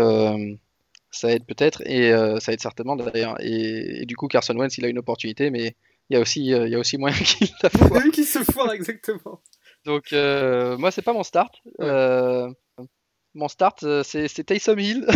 ça 1.12 1.30
aide 1.32 1.46
peut-être 1.46 1.82
et 1.86 2.12
euh, 2.12 2.40
ça 2.40 2.54
aide 2.54 2.62
certainement 2.62 2.96
d'ailleurs. 2.96 3.36
Et, 3.42 4.06
du 4.06 4.16
coup, 4.16 4.28
Carson 4.28 4.56
Wentz, 4.56 4.78
il 4.78 4.86
a 4.86 4.88
une 4.88 4.98
opportunité, 4.98 5.50
mais 5.50 5.76
il 6.12 6.16
y 6.16 6.18
a 6.18 6.20
aussi, 6.20 6.54
euh, 6.54 6.68
il 6.68 6.72
y 6.72 6.76
a 6.76 6.80
aussi 6.80 6.98
moyen 6.98 7.16
qu'il 7.24 7.48
la 7.64 7.70
foire. 7.70 8.04
qui 8.14 8.26
se 8.26 8.40
foire, 8.40 8.74
exactement. 8.74 9.42
Donc, 9.86 10.12
euh, 10.12 10.78
moi, 10.78 10.92
c'est 10.92 11.02
pas 11.02 11.14
mon 11.14 11.24
start. 11.24 11.56
mon 11.80 13.48
start, 13.48 13.86
c'est 14.04 14.44
Taysom 14.44 14.78
Hill. 14.78 15.08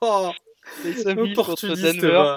oh, 0.00 0.30
Taysom 0.84 1.26
Hill 1.26 1.34
contre 1.34 1.66
Denver. 1.66 2.36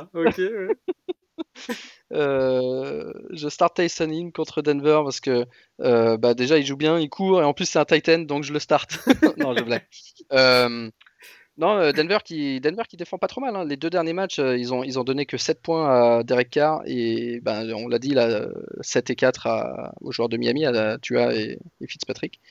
je 2.09 3.47
start 3.49 3.75
Tyson 3.75 4.09
Hill 4.09 4.31
contre 4.31 4.63
Denver 4.63 5.01
parce 5.03 5.19
que 5.19 5.45
bah, 5.77 6.33
déjà 6.33 6.57
il 6.57 6.65
joue 6.65 6.77
bien, 6.77 6.97
il 6.97 7.09
court 7.09 7.41
et 7.41 7.45
en 7.45 7.53
plus 7.53 7.65
c'est 7.65 7.79
un 7.79 7.85
Titan 7.85 8.19
donc 8.19 8.43
je 8.43 8.53
le 8.53 8.59
start. 8.59 8.99
non, 9.37 9.55
je 9.55 9.63
blague. 9.63 9.85
Non, 11.58 11.78
euh, 11.78 11.91
Denver 11.93 12.18
qui, 12.24 12.60
Denver 12.60 12.84
qui 12.88 12.97
défend 12.97 13.18
pas 13.18 13.28
trop 13.28 13.39
mal. 13.39 13.56
Hein. 13.56 13.66
Les 13.66 13.78
deux 13.78 13.89
derniers 13.89 14.14
matchs, 14.14 14.39
euh, 14.39 14.58
ils, 14.58 14.74
ont, 14.74 14.84
ils 14.84 14.99
ont 14.99 15.06
donné 15.06 15.26
que 15.26 15.38
7 15.38 15.62
points 15.62 16.18
à 16.18 16.24
Derek 16.24 16.49
Carr 16.49 16.82
et 16.86 17.39
ben, 17.41 17.72
on 17.74 17.88
l'a 17.88 17.99
dit, 17.99 18.14
là, 18.14 18.47
7 18.82 19.10
et 19.10 19.16
4 19.16 19.47
à, 19.47 19.93
aux 20.01 20.12
joueurs 20.12 20.28
de 20.28 20.38
Miami, 20.38 20.66
à 20.66 20.97
Tua 20.97 21.34
et, 21.34 21.60
Fitzpatrick. 21.88 22.41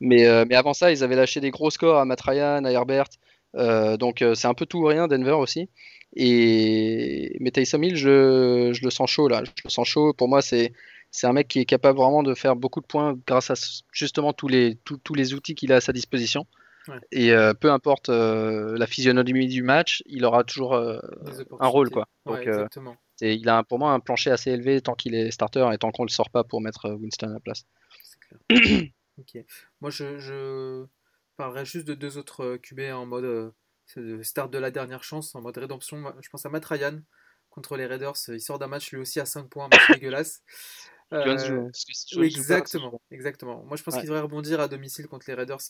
Mais, 0.00 0.26
euh, 0.26 0.44
mais 0.48 0.54
avant 0.54 0.74
ça, 0.74 0.92
ils 0.92 1.02
avaient 1.02 1.16
lâché 1.16 1.40
des 1.40 1.50
gros 1.50 1.70
scores 1.70 1.98
à 1.98 2.04
Matt 2.04 2.20
Ryan, 2.20 2.64
à 2.64 2.70
Herbert. 2.70 3.08
donc 3.98 4.24
c'est 4.34 4.46
un 4.46 4.54
peu 4.54 4.66
tout 4.66 4.78
ou 4.78 4.86
rien, 4.86 5.08
Denver 5.08 5.32
aussi. 5.32 5.68
Et... 6.14 7.36
Mais 7.40 7.50
Taysom 7.50 7.82
Hill, 7.82 7.96
je, 7.96 8.70
je 8.72 8.84
le 8.84 8.90
sens 8.90 9.10
chaud 9.10 9.28
là. 9.28 9.42
Je 9.44 9.50
le 9.64 9.70
sens 9.70 9.88
chaud. 9.88 10.12
Pour 10.12 10.28
moi, 10.28 10.42
c'est 10.42 10.72
c'est 11.10 11.26
un 11.26 11.32
mec 11.32 11.46
qui 11.46 11.60
est 11.60 11.66
capable 11.66 11.98
vraiment 11.98 12.22
de 12.22 12.34
faire 12.34 12.56
beaucoup 12.56 12.80
de 12.80 12.86
points 12.86 13.18
grâce 13.26 13.50
à 13.50 13.54
justement 13.92 14.32
tous 14.32 14.48
les, 14.48 14.76
tous 15.04 15.14
les 15.14 15.34
outils 15.34 15.54
qu'il 15.54 15.72
a 15.72 15.76
à 15.76 15.80
sa 15.80 15.92
disposition. 15.92 16.46
Et 17.10 17.32
euh, 17.32 17.54
peu 17.54 17.70
importe 17.70 18.08
euh, 18.08 18.76
la 18.76 18.86
physionomie 18.86 19.46
du 19.46 19.62
match, 19.62 20.02
il 20.06 20.24
aura 20.24 20.44
toujours 20.44 20.74
euh, 20.74 20.98
un 21.60 21.66
rôle. 21.66 21.90
Quoi. 21.90 22.08
Donc, 22.26 22.48
il 23.20 23.48
a 23.48 23.62
pour 23.62 23.78
moi 23.78 23.92
un 23.92 24.00
plancher 24.00 24.30
assez 24.30 24.50
élevé 24.50 24.80
tant 24.80 24.94
qu'il 24.94 25.14
est 25.14 25.30
starter 25.30 25.68
et 25.72 25.78
tant 25.78 25.92
qu'on 25.92 26.02
ne 26.02 26.08
le 26.08 26.12
sort 26.12 26.30
pas 26.30 26.42
pour 26.44 26.60
mettre 26.60 26.90
Winston 26.90 27.30
à 27.30 27.34
la 27.34 27.40
place. 27.40 27.64
Moi, 29.80 29.90
je, 29.90 30.18
je, 30.18 30.84
parlerai 31.36 31.64
juste 31.64 31.86
de 31.86 31.94
deux 31.94 32.18
autres 32.18 32.56
QB 32.56 32.80
en 32.92 33.06
mode 33.06 33.52
start 34.22 34.50
de 34.52 34.58
la 34.58 34.70
dernière 34.70 35.04
chance, 35.04 35.34
en 35.34 35.40
mode 35.40 35.58
rédemption. 35.58 36.12
Je 36.20 36.28
pense 36.30 36.46
à 36.46 36.48
Matt 36.48 36.64
Ryan 36.64 37.00
contre 37.50 37.76
les 37.76 37.86
Raiders. 37.86 38.16
Il 38.28 38.40
sort 38.40 38.58
d'un 38.58 38.66
match 38.66 38.90
lui 38.90 38.98
aussi 38.98 39.20
à 39.20 39.26
5 39.26 39.48
points, 39.48 39.68
match 39.70 39.90
dégueulasse. 39.92 40.42
Euh, 41.12 41.70
exactement, 42.22 43.00
exactement. 43.10 43.64
Moi, 43.64 43.76
je 43.76 43.82
pense 43.82 43.94
qu'il 43.94 44.04
devrait 44.04 44.20
rebondir 44.20 44.60
à 44.60 44.68
domicile 44.68 45.08
contre 45.08 45.26
les 45.28 45.34
Raiders 45.34 45.60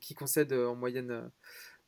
qui, 0.00 0.14
concèdent 0.14 0.52
euh, 0.52 0.68
en 0.68 0.76
moyenne 0.76 1.30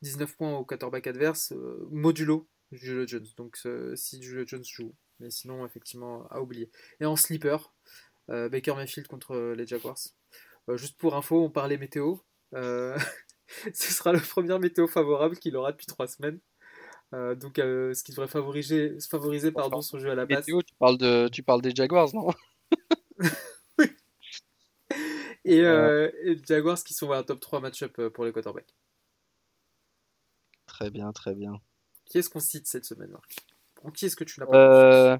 19 0.01 0.29
euh, 0.29 0.33
points 0.35 0.57
au 0.57 0.65
quarterback 0.65 1.05
adverse, 1.07 1.53
modulo 1.91 2.47
Julio 2.71 3.05
Jones. 3.05 3.27
Donc, 3.37 3.59
si 3.95 4.21
Julio 4.21 4.43
Jones 4.45 4.63
joue. 4.63 4.95
Mais 5.19 5.29
sinon, 5.29 5.65
effectivement, 5.65 6.27
à 6.29 6.39
oublier. 6.39 6.71
Et 6.99 7.05
en 7.05 7.15
sleeper, 7.15 7.73
Baker 8.27 8.75
Mayfield 8.75 9.07
contre 9.07 9.53
les 9.55 9.67
Jaguars. 9.67 9.97
juste 10.75 10.97
pour 10.97 11.15
info, 11.15 11.43
on 11.43 11.49
parlait 11.49 11.77
météo. 11.77 12.15
ce 12.51 13.93
sera 13.93 14.13
le 14.13 14.19
premier 14.19 14.57
météo 14.59 14.87
favorable 14.87 15.37
qu'il 15.37 15.55
aura 15.57 15.71
depuis 15.71 15.87
3 15.87 16.07
semaines. 16.07 16.39
donc, 17.11 17.57
ce 17.57 18.03
qui 18.03 18.11
devrait 18.11 18.27
favoriser, 18.27 18.95
favoriser 19.09 19.51
pardon, 19.51 19.81
son 19.81 19.99
jeu 19.99 20.09
à 20.09 20.15
la 20.15 20.25
base. 20.25 20.39
Météo, 20.39 20.61
tu 20.61 20.73
parles, 20.79 20.97
de, 20.97 21.27
tu 21.27 21.43
parles 21.43 21.61
des 21.61 21.75
Jaguars, 21.75 22.15
non? 22.15 22.29
et, 25.45 25.61
euh, 25.61 26.09
Jaguars 26.47 26.83
qui 26.83 26.93
sont 26.93 27.11
un 27.11 27.23
top 27.23 27.39
3 27.39 27.59
match-up 27.59 27.97
euh, 27.99 28.09
pour 28.09 28.25
les 28.25 28.31
quarterbacks. 28.31 28.73
Très 30.65 30.89
bien, 30.89 31.11
très 31.11 31.35
bien. 31.35 31.59
Qui 32.05 32.19
est-ce 32.19 32.29
qu'on 32.29 32.39
cite 32.39 32.67
cette 32.67 32.85
semaine, 32.85 33.11
Marc? 33.11 33.35
Qui 33.95 34.05
est-ce 34.05 34.15
que 34.15 34.23
tu 34.23 34.39
n'as 34.39 34.45
pas 34.45 34.55
euh, 34.55 35.17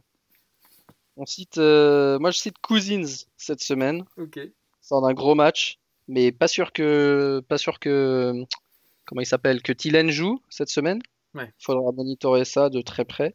On 1.15 1.25
cite. 1.25 1.57
moi, 1.57 2.31
je 2.31 2.37
cite 2.37 2.57
Cousins 2.59 3.25
cette 3.37 3.61
semaine. 3.61 4.05
Ok. 4.17 4.39
Sort 4.81 5.01
d'un 5.01 5.13
gros 5.13 5.35
match, 5.35 5.79
mais 6.07 6.31
pas 6.31 6.47
sûr 6.47 6.73
que. 6.73 7.43
Pas 7.47 7.57
sûr 7.57 7.79
que. 7.79 8.45
Comment 9.05 9.21
il 9.21 9.25
s'appelle? 9.25 9.61
Que 9.61 9.73
Tilen 9.73 10.09
joue 10.09 10.41
cette 10.49 10.69
semaine. 10.69 11.01
Il 11.35 11.51
faudra 11.59 11.91
monitorer 11.91 12.45
ça 12.45 12.69
de 12.69 12.81
très 12.81 13.05
près. 13.05 13.33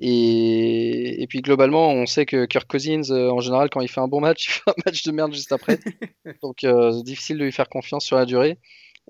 Et, 0.00 1.26
puis 1.28 1.42
globalement, 1.42 1.90
on 1.90 2.06
sait 2.06 2.26
que 2.26 2.44
Kirk 2.44 2.68
Cousins, 2.68 3.10
euh, 3.10 3.30
en 3.30 3.40
général, 3.40 3.70
quand 3.70 3.80
il 3.80 3.88
fait 3.88 4.00
un 4.00 4.08
bon 4.08 4.20
match, 4.20 4.46
il 4.48 4.50
fait 4.52 4.70
un 4.70 4.82
match 4.84 5.02
de 5.04 5.12
merde 5.12 5.32
juste 5.32 5.52
après. 5.52 5.78
Donc 6.42 6.64
euh, 6.64 6.92
c'est 6.92 7.04
difficile 7.04 7.38
de 7.38 7.44
lui 7.44 7.52
faire 7.52 7.68
confiance 7.68 8.04
sur 8.04 8.16
la 8.16 8.26
durée. 8.26 8.58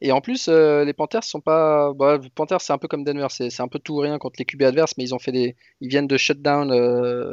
Et 0.00 0.10
en 0.10 0.20
plus, 0.20 0.48
euh, 0.48 0.84
les 0.84 0.92
Panthers 0.92 1.22
sont 1.22 1.40
pas. 1.40 1.92
Bah, 1.94 2.18
les 2.22 2.30
Panthers, 2.30 2.60
c'est 2.60 2.72
un 2.72 2.78
peu 2.78 2.88
comme 2.88 3.04
Denver, 3.04 3.26
c'est 3.30 3.60
un 3.60 3.68
peu 3.68 3.78
tout 3.78 3.94
ou 3.94 3.98
rien 3.98 4.18
contre 4.18 4.36
les 4.38 4.44
QB 4.44 4.62
adverses, 4.62 4.94
mais 4.96 5.04
ils 5.04 5.14
ont 5.14 5.18
fait 5.18 5.32
des. 5.32 5.56
Ils 5.80 5.88
viennent 5.88 6.06
de 6.06 6.16
shutdown 6.16 6.68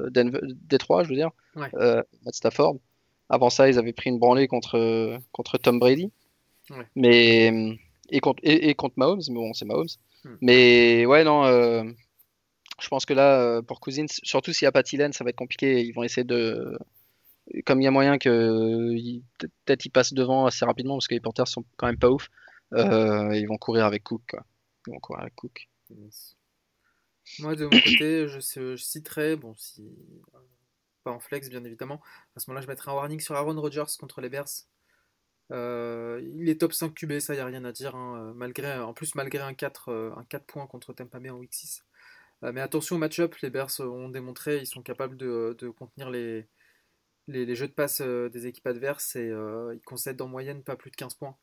Denver... 0.09 0.39
Détroit, 0.43 1.03
je 1.03 1.09
veux 1.09 1.15
dire, 1.15 1.31
ouais. 1.55 1.69
Stafford. 2.31 2.77
Avant 3.29 3.49
ça, 3.49 3.69
ils 3.69 3.77
avaient 3.77 3.93
pris 3.93 4.09
une 4.09 4.19
branlée 4.19 4.47
contre, 4.47 5.19
contre 5.31 5.57
Tom 5.57 5.79
Brady. 5.79 6.11
Mais 6.95 7.77
et 8.11 8.19
contre, 8.19 8.41
et, 8.43 8.73
contre 8.75 8.95
Mahomes, 8.97 9.21
mais 9.29 9.35
bon, 9.35 9.53
c'est 9.53 9.65
Mahomes. 9.65 9.87
Hmm. 10.23 10.35
Mais 10.41 11.05
ouais, 11.05 11.23
non, 11.23 11.45
je 12.81 12.87
pense 12.89 13.05
que 13.05 13.13
là, 13.13 13.41
euh, 13.41 13.61
pour 13.61 13.79
Cousins, 13.79 14.05
surtout 14.23 14.53
s'il 14.53 14.65
n'y 14.65 14.69
a 14.69 14.71
pas 14.71 14.83
Thielen, 14.83 15.13
ça 15.13 15.23
va 15.23 15.29
être 15.31 15.35
compliqué. 15.35 15.81
Ils 15.81 15.91
vont 15.93 16.03
essayer 16.03 16.23
de, 16.23 16.77
comme 17.65 17.81
il 17.81 17.85
y 17.85 17.87
a 17.87 17.91
moyen 17.91 18.17
que 18.17 18.93
il- 18.95 19.23
peut-être 19.65 19.85
ils 19.85 19.89
passent 19.91 20.13
devant 20.13 20.45
assez 20.45 20.65
rapidement 20.65 20.95
parce 20.95 21.07
que 21.07 21.15
les 21.15 21.19
Panthers 21.21 21.47
sont 21.47 21.63
quand 21.77 21.87
même 21.87 21.97
pas 21.97 22.09
ouf, 22.09 22.29
euh, 22.73 23.35
ils 23.35 23.47
vont 23.47 23.57
courir 23.57 23.85
avec 23.85 24.03
Cook. 24.03 24.21
Quoi. 24.29 24.45
Ils 24.87 24.93
vont 24.93 24.99
courir 24.99 25.21
avec 25.21 25.35
Cook. 25.35 25.67
Yes. 25.89 26.35
Moi, 27.39 27.55
de 27.55 27.65
mon 27.65 27.69
côté, 27.71 28.27
je, 28.27 28.39
je 28.39 28.75
citerai, 28.75 29.35
bon, 29.35 29.53
si 29.55 29.83
euh, 30.35 30.39
pas 31.03 31.11
en 31.11 31.19
flex, 31.19 31.49
bien 31.49 31.63
évidemment. 31.63 32.01
À 32.35 32.39
ce 32.39 32.49
moment-là, 32.49 32.63
je 32.63 32.67
mettrai 32.67 32.89
un 32.91 32.95
warning 32.95 33.19
sur 33.19 33.35
Aaron 33.35 33.59
Rodgers 33.59 33.83
contre 33.99 34.21
les 34.21 34.29
Bears. 34.29 34.47
Euh, 35.51 36.21
il 36.35 36.47
est 36.49 36.59
top 36.61 36.73
5 36.73 36.93
QB, 36.93 37.19
ça, 37.19 37.33
y 37.35 37.39
a 37.39 37.45
rien 37.45 37.65
à 37.65 37.71
dire. 37.71 37.95
hein, 37.95 38.33
Malgré, 38.35 38.77
en 38.79 38.93
plus, 38.93 39.15
malgré 39.15 39.39
un 39.41 39.53
4, 39.53 39.89
euh, 39.89 40.11
un 40.15 40.23
4 40.25 40.45
points 40.45 40.67
contre 40.67 40.93
Tampa 40.93 41.19
Bay 41.19 41.29
en 41.29 41.37
week 41.37 41.53
6. 41.53 41.83
Euh, 42.43 42.51
mais 42.53 42.61
attention 42.61 42.95
au 42.95 42.99
match-up, 42.99 43.35
les 43.41 43.49
Bears 43.49 43.79
ont 43.79 44.09
démontré, 44.09 44.57
ils 44.59 44.67
sont 44.67 44.81
capables 44.81 45.17
de, 45.17 45.55
de 45.59 45.69
contenir 45.69 46.09
les, 46.09 46.47
les, 47.27 47.45
les 47.45 47.55
jeux 47.55 47.67
de 47.67 47.73
passe 47.73 48.01
euh, 48.01 48.29
des 48.29 48.47
équipes 48.47 48.67
adverses 48.67 49.15
et 49.15 49.29
euh, 49.29 49.73
ils 49.75 49.81
concèdent 49.81 50.21
en 50.21 50.27
moyenne 50.27 50.63
pas 50.63 50.75
plus 50.75 50.91
de 50.91 50.95
15 50.95 51.15
points 51.15 51.37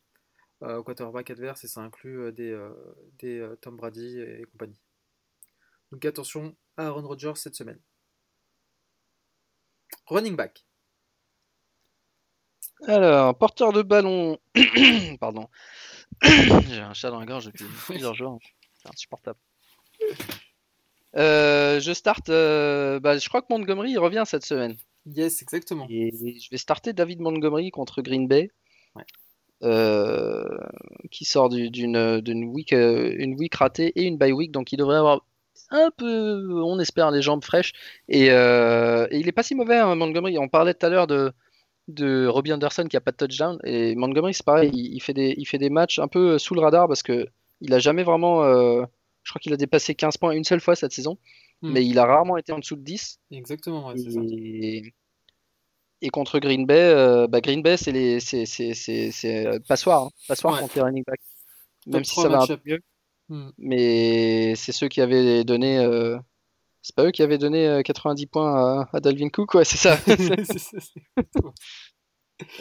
euh, 0.62 0.78
au 0.78 0.84
quarterback 0.84 1.30
adverse 1.30 1.64
et 1.64 1.68
ça 1.68 1.80
inclut 1.80 2.18
euh, 2.18 2.32
des, 2.32 2.50
euh, 2.50 2.72
des 3.18 3.38
euh, 3.38 3.56
Tom 3.56 3.76
Brady 3.76 4.20
et, 4.20 4.44
compagnie. 4.52 4.78
Donc 5.92 6.04
attention 6.04 6.56
à 6.76 6.86
Aaron 6.86 7.06
Rodgers 7.06 7.36
cette 7.36 7.54
semaine. 7.54 7.80
Running 10.06 10.36
back. 10.36 10.64
Alors, 12.86 13.36
porteur 13.36 13.72
de 13.72 13.82
ballon. 13.82 14.38
Pardon. 15.20 15.48
J'ai 16.22 16.80
un 16.80 16.94
chat 16.94 17.10
dans 17.10 17.20
la 17.20 17.26
gorge 17.26 17.46
depuis 17.46 17.64
plusieurs 17.86 18.14
jours. 18.14 18.38
C'est 18.74 18.88
insupportable. 18.88 19.38
Euh, 21.16 21.80
je 21.80 21.92
starte. 21.92 22.28
euh, 22.28 23.00
bah, 23.00 23.16
je 23.18 23.28
crois 23.28 23.42
que 23.42 23.46
Montgomery 23.50 23.92
il 23.92 23.98
revient 23.98 24.24
cette 24.26 24.44
semaine. 24.44 24.76
Yes, 25.06 25.40
exactement. 25.42 25.86
Et 25.88 26.10
je 26.40 26.50
vais 26.50 26.56
starter 26.58 26.92
David 26.92 27.20
Montgomery 27.20 27.70
contre 27.70 28.02
Green 28.02 28.26
Bay. 28.28 28.50
Ouais. 28.94 29.04
Euh, 29.62 30.44
qui 31.10 31.24
sort 31.24 31.48
du- 31.48 31.70
d'une 31.70 32.20
d'une 32.20 32.44
week, 32.44 32.72
euh, 32.74 33.14
une 33.18 33.34
week 33.36 33.54
ratée 33.54 33.92
et 33.96 34.02
une 34.04 34.18
bye 34.18 34.32
week. 34.32 34.52
Donc 34.52 34.72
il 34.72 34.76
devrait 34.76 34.96
avoir 34.98 35.24
un 35.70 35.90
peu, 35.96 36.62
on 36.62 36.78
espère, 36.78 37.10
les 37.10 37.22
jambes 37.22 37.42
fraîches. 37.44 37.72
Et, 38.08 38.30
euh, 38.30 39.06
et 39.10 39.18
il 39.18 39.28
est 39.28 39.32
pas 39.32 39.42
si 39.42 39.54
mauvais, 39.54 39.78
hein, 39.78 39.94
Montgomery. 39.94 40.38
On 40.38 40.48
parlait 40.48 40.74
tout 40.74 40.84
à 40.86 40.90
l'heure 40.90 41.06
de, 41.06 41.32
de 41.88 42.26
Robbie 42.26 42.52
Anderson 42.52 42.86
qui 42.88 42.96
a 42.96 43.00
pas 43.00 43.12
de 43.12 43.16
touchdown. 43.16 43.58
Et 43.64 43.94
Montgomery, 43.96 44.34
c'est 44.34 44.44
pareil, 44.46 44.70
il, 44.74 44.94
il 44.96 45.00
fait 45.00 45.14
des, 45.14 45.34
il 45.38 45.46
fait 45.46 45.58
des 45.58 45.70
matchs 45.70 45.98
un 46.00 46.08
peu 46.08 46.38
sous 46.38 46.54
le 46.54 46.60
radar 46.60 46.88
parce 46.88 47.02
que 47.02 47.26
il 47.62 47.72
a 47.74 47.78
jamais 47.78 48.02
vraiment. 48.04 48.44
euh, 48.44 48.84
je 49.26 49.32
crois 49.32 49.40
qu'il 49.40 49.52
a 49.52 49.56
dépassé 49.56 49.96
15 49.96 50.18
points 50.18 50.30
une 50.32 50.44
seule 50.44 50.60
fois 50.60 50.76
cette 50.76 50.92
saison. 50.92 51.18
Hmm. 51.60 51.72
Mais 51.72 51.84
il 51.84 51.98
a 51.98 52.06
rarement 52.06 52.36
été 52.36 52.52
en 52.52 52.58
dessous 52.60 52.76
de 52.76 52.82
10. 52.82 53.18
Exactement, 53.32 53.88
ouais, 53.88 53.96
c'est 53.96 54.10
ça. 54.12 54.20
Et, 56.00 56.10
contre 56.10 56.38
Green 56.38 56.64
Bay, 56.66 56.78
euh, 56.78 57.26
bah 57.26 57.40
Green 57.40 57.62
Bay, 57.62 57.76
c'est 57.76 57.90
les, 57.90 58.20
c'est, 58.20 58.46
c'est, 58.46 58.74
c'est, 58.74 59.10
c'est, 59.10 59.46
euh, 59.46 59.58
passoire, 59.66 60.04
hein. 60.04 60.10
passoire 60.28 60.54
Ouais. 60.54 60.60
contre 60.60 60.76
les 60.76 60.82
running 60.82 61.02
backs. 61.04 61.20
Même 61.86 62.04
si 62.04 62.12
3 62.12 62.22
ça 62.22 62.28
va 62.28 62.36
un 62.36 62.40
match-up. 62.40 62.60
peu 62.64 62.70
mieux, 62.70 62.80
Hmm. 63.28 63.50
mais 63.58 64.54
c'est 64.54 64.70
ceux 64.70 64.86
qui 64.86 65.00
avaient 65.00 65.42
donné, 65.42 65.78
euh, 65.78 66.16
c'est 66.82 66.94
pas 66.94 67.04
eux 67.06 67.10
qui 67.10 67.24
avaient 67.24 67.38
donné 67.38 67.66
euh, 67.66 67.82
90 67.82 68.26
points 68.26 68.54
à, 68.54 68.88
à 68.92 69.00
Dalvin 69.00 69.30
Cook, 69.30 69.54
ouais, 69.54 69.64
c'est 69.64 69.78
ça. 69.78 69.96
C'est 70.06 70.58
ça. 70.58 70.78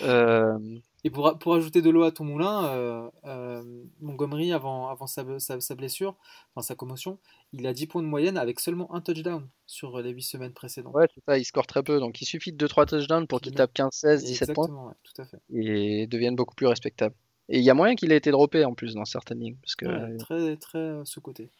Euh, 0.03 0.57
Et 1.06 1.12
pour, 1.12 1.38
pour 1.38 1.53
ajouter 1.53 1.84
de 1.84 1.89
l'eau 1.91 2.01
à 2.01 2.12
ton 2.12 2.24
moulin, 2.24 2.66
euh, 2.66 3.10
euh, 3.26 3.64
Montgomery, 4.01 4.51
avant, 4.51 4.89
avant 4.89 5.06
sa, 5.06 5.24
sa, 5.38 5.62
sa 5.62 5.76
blessure, 5.76 6.18
enfin 6.56 6.66
sa 6.66 6.74
commotion, 6.74 7.20
il 7.53 7.68
a 7.68 7.74
10 7.74 7.86
points 7.86 8.01
de 8.01 8.08
moyenne 8.08 8.38
avec 8.38 8.60
seulement 8.60 8.91
un 8.91 9.01
touchdown 9.01 9.47
sur 9.68 10.01
les 10.01 10.10
8 10.10 10.24
semaines 10.24 10.53
précédentes. 10.53 10.95
ouais, 10.95 11.06
c'est 11.14 11.24
ça, 11.24 11.38
il 11.38 11.45
score 11.45 11.68
très 11.68 11.84
peu, 11.84 11.99
donc 11.99 12.20
il 12.22 12.26
suffit 12.26 12.51
de 12.51 12.58
2-3 12.58 12.88
touchdowns 12.88 13.28
pour 13.28 13.39
Qu'il 13.39 13.53
tape 13.53 13.72
15, 13.72 13.91
16, 13.93 14.24
17 14.24 14.53
points 14.53 14.64
Exactement, 14.64 14.88
ouais, 14.88 14.93
tout 15.03 15.22
à 15.22 15.26
fait. 15.26 15.38
et 15.53 16.08
devienne 16.08 16.36
beaucoup 16.36 16.56
plus 16.56 16.66
respectable. 16.66 17.14
Et 17.49 17.60
il 17.60 17.64
y 17.64 17.70
a 17.70 17.76
moyen 17.76 17.93
qu'il 17.93 18.12
ait 18.12 18.18
été 18.18 18.32
droppé 18.32 18.66
en 18.66 18.74
plus 18.74 18.95
dans 18.95 19.06
certaines 19.06 19.39
lignes, 19.41 19.58
parce 19.62 19.76
que 19.76 19.86
Ouais, 19.86 20.18
très, 20.18 20.58
très 20.58 20.80
euh, 20.80 21.06
sous-côté. 21.06 21.51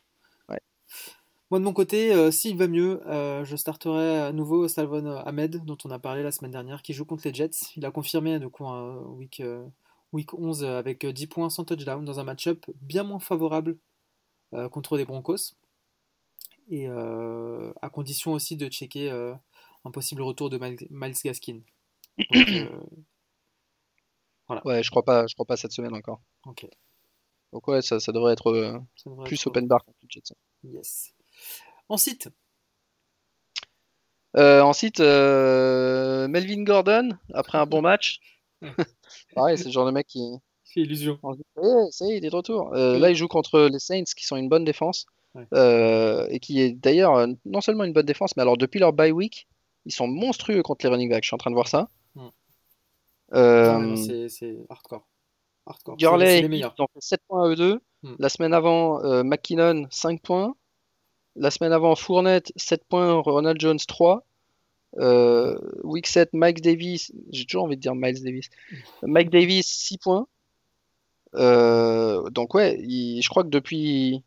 Ouais. 0.50 0.60
Moi, 1.52 1.60
de 1.60 1.64
mon 1.64 1.74
côté, 1.74 2.12
euh, 2.14 2.32
s'il 2.32 2.58
va 2.58 2.68
mieux, 2.68 3.06
euh, 3.08 3.46
je 3.46 3.56
starterai 3.56 4.20
à 4.20 4.32
nouveau 4.32 4.68
Salvon 4.68 5.06
Ahmed, 5.26 5.64
dont 5.64 5.78
on 5.86 5.92
a 5.92 6.00
parlé 6.00 6.24
la 6.24 6.32
semaine 6.32 6.52
dernière, 6.52 6.82
qui 6.82 6.94
joue 6.94 7.06
contre 7.06 7.28
les 7.28 7.34
Jets. 7.34 7.52
Il 7.76 7.86
a 7.86 7.92
confirmé 7.92 8.40
du 8.40 8.50
coup 8.50 8.66
un 8.66 8.98
week, 9.10 9.42
euh, 9.42 9.64
week 10.12 10.34
11 10.34 10.64
avec 10.66 11.06
10 11.06 11.28
points 11.28 11.50
sans 11.52 11.64
touchdown 11.64 12.04
dans 12.04 12.20
un 12.20 12.24
match-up 12.24 12.66
bien 12.82 13.04
moins 13.04 13.20
favorable 13.20 13.78
euh, 14.54 14.70
contre 14.70 14.98
les 14.98 15.06
Broncos. 15.06 15.54
Et 16.70 16.88
euh, 16.90 17.72
à 17.84 17.90
condition 17.92 18.34
aussi 18.34 18.58
de 18.58 18.68
checker 18.68 19.12
euh, 19.12 19.36
un 19.86 19.92
possible 19.92 20.24
retour 20.24 20.50
de 20.50 20.58
Miles 20.58 21.16
Gaskin. 21.24 21.60
Donc, 22.18 22.50
euh, 22.50 22.80
ouais, 24.66 24.82
je 24.82 24.90
crois 24.90 25.04
pas, 25.04 25.28
je 25.28 25.36
crois 25.36 25.46
pas 25.46 25.58
cette 25.58 25.74
semaine 25.74 25.94
encore. 25.94 26.22
ok. 26.48 26.66
Donc 27.54 27.68
ouais, 27.70 27.82
ça, 27.82 28.02
ça 28.02 28.12
devrait 28.12 28.34
être 28.34 28.48
euh, 28.48 28.78
Ça 28.96 29.10
devrait 29.10 29.28
plus 29.28 29.40
être- 29.40 29.48
open 29.48 29.68
bar 29.68 29.86
contre 29.86 29.98
les 30.02 30.10
Jets. 30.10 30.34
Yes. 30.64 31.14
Ensuite, 31.90 32.30
Euh, 34.38 34.62
ensuite, 34.62 35.00
euh, 35.00 36.28
Melvin 36.28 36.64
Gordon, 36.64 37.12
après 37.34 37.58
un 37.58 37.66
bon 37.66 37.82
match. 37.82 38.20
Pareil, 39.36 39.58
c'est 39.58 39.66
le 39.66 39.72
genre 39.72 39.86
de 39.86 39.92
mec 39.92 40.08
qui. 40.08 40.20
fait 40.66 40.82
illusion. 40.82 41.18
dit, 41.36 41.44
Eh, 41.58 41.92
ça 41.92 42.06
y 42.06 42.12
est, 42.12 42.18
il 42.18 42.26
est 42.26 42.30
de 42.30 42.36
retour. 42.36 42.74
Euh. 42.74 42.98
Là, 43.00 43.10
il 43.12 43.16
joue 43.16 43.28
contre 43.30 43.62
les 43.62 43.80
Saints, 43.80 44.04
qui 44.16 44.26
sont 44.26 44.36
une 44.36 44.50
bonne 44.50 44.66
défense. 44.66 45.06
Ouais. 45.36 45.46
Et 46.32 46.40
qui 46.40 46.60
est 46.62 46.72
d'ailleurs 46.72 47.28
non 47.46 47.62
seulement 47.62 47.84
une 47.86 47.94
bonne 47.94 48.06
défense, 48.06 48.36
mais 48.36 48.42
alors 48.42 48.58
depuis 48.58 48.80
leur 48.80 48.92
bye 48.94 49.12
week, 49.12 49.48
ils 49.86 49.92
sont 49.94 50.08
monstrueux 50.08 50.64
contre 50.64 50.86
les 50.86 50.90
running 50.92 51.10
backs. 51.10 51.24
Je 51.24 51.28
suis 51.30 51.36
en 51.36 51.38
train 51.38 51.52
de 51.52 51.56
voir 51.56 51.68
ça. 51.68 51.90
C'est 53.96 54.30
c'est 54.30 54.58
hardcore. 54.70 55.08
Hardcore. 55.66 55.96
C'est- 56.00 56.06
Gurley, 56.06 56.26
c'est 56.26 56.42
les 56.42 56.46
ils 56.48 56.50
meilleurs. 56.50 56.76
ont 56.80 56.88
fait 56.94 57.02
7 57.02 57.22
points 57.28 57.46
à 57.46 57.50
eux 57.50 57.56
deux. 57.56 57.80
Mm. 58.04 58.16
La 58.20 58.30
semaine 58.30 58.54
avant, 58.54 59.24
McKinnon, 59.24 59.88
5 59.90 60.22
points. 60.22 60.56
La 61.36 61.52
semaine 61.52 61.74
avant, 61.74 61.96
Fournette, 61.96 62.52
7 62.56 62.84
points. 62.86 63.14
Ronald 63.22 63.60
Jones, 63.60 63.80
3. 63.80 64.26
Euh, 64.98 65.58
week 65.84 66.08
7, 66.08 66.30
Mike 66.34 66.62
Davis. 66.62 67.12
J'ai 67.32 67.46
toujours 67.46 67.66
envie 67.66 67.76
de 67.76 67.82
dire 67.82 67.96
Miles 67.96 68.24
Davis. 68.24 68.50
Mike 69.04 69.30
Davis, 69.30 69.68
6 69.68 69.98
points. 69.98 70.28
Euh, 71.36 72.30
donc, 72.30 72.54
ouais, 72.54 72.82
je 72.82 73.28
crois 73.30 73.44
que 73.44 73.50
depuis. 73.50 74.24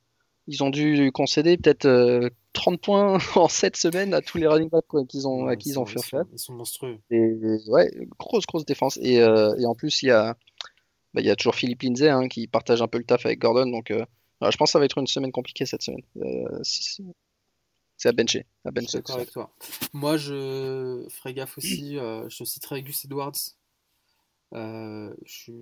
Ils 0.51 0.65
ont 0.65 0.71
dû 0.71 1.13
concéder 1.13 1.59
peut-être 1.59 1.85
euh, 1.85 2.31
30 2.55 2.81
points 2.81 3.19
en 3.37 3.49
7 3.49 3.77
semaines 3.77 4.15
à 4.15 4.23
tous 4.23 4.39
les 4.39 4.47
running 4.47 4.71
backs 4.71 4.87
qu'ils 5.07 5.29
ont, 5.29 5.45
à 5.45 5.51
Ouais, 5.51 5.57
qui 5.59 5.69
ils 5.69 5.79
ont 5.79 5.85
fait 5.85 6.01
ils, 6.11 6.23
ils 6.33 6.39
sont 6.39 6.55
monstrueux. 6.55 6.99
Et 7.11 7.35
ouais, 7.67 7.91
grosse, 8.19 8.47
grosse 8.47 8.65
défense. 8.65 8.99
Et, 9.03 9.21
euh, 9.21 9.55
et 9.59 9.67
en 9.67 9.75
plus, 9.75 10.03
il 10.03 10.07
y 10.07 10.11
a, 10.11 10.39
bah, 11.13 11.21
il 11.21 11.27
y 11.27 11.31
a 11.31 11.37
toujours 11.37 11.55
Philippe 11.55 11.83
Lindsay 11.83 12.09
hein, 12.09 12.29
qui 12.29 12.47
partage 12.47 12.81
un 12.81 12.89
peu 12.89 12.97
le 12.97 13.05
taf 13.05 13.27
avec 13.27 13.39
Gordon. 13.39 13.67
Donc, 13.71 13.93
euh, 14.39 14.41
voilà, 14.41 14.51
je 14.51 14.57
pense 14.57 14.69
que 14.69 14.73
ça 14.73 14.79
va 14.79 14.85
être 14.85 14.99
une 14.99 15.07
semaine 15.07 15.33
compliquée 15.33 15.67
cette 15.67 15.83
semaine. 15.83 16.03
Euh, 16.17 16.61
c'est 16.63 18.09
à 18.09 18.13
bencher. 18.13 18.47
À 18.65 18.71
bencher 18.71 18.99
d'accord 18.99 19.17
avec 19.17 19.33
toi. 19.33 19.53
Moi, 19.93 20.17
je 20.17 21.07
ferai 21.11 21.35
gaffe 21.35 21.59
aussi. 21.59 21.99
euh, 21.99 22.29
je 22.29 22.45
citerai 22.45 22.83
Gus 22.83 23.05
Edwards. 23.05 23.33
Euh, 24.55 25.13
je, 25.27 25.33
suis 25.33 25.53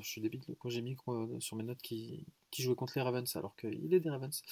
je 0.00 0.08
suis 0.08 0.20
débile 0.20 0.42
quand 0.58 0.68
j'ai 0.68 0.82
mis 0.82 0.96
sur 1.38 1.56
mes 1.56 1.62
notes 1.62 1.80
qui, 1.82 2.26
qui 2.50 2.62
jouait 2.62 2.74
contre 2.74 2.94
les 2.96 3.02
Ravens 3.02 3.36
alors 3.36 3.54
qu'il 3.56 3.92
est 3.94 4.00
des 4.00 4.10
Ravens. 4.10 4.42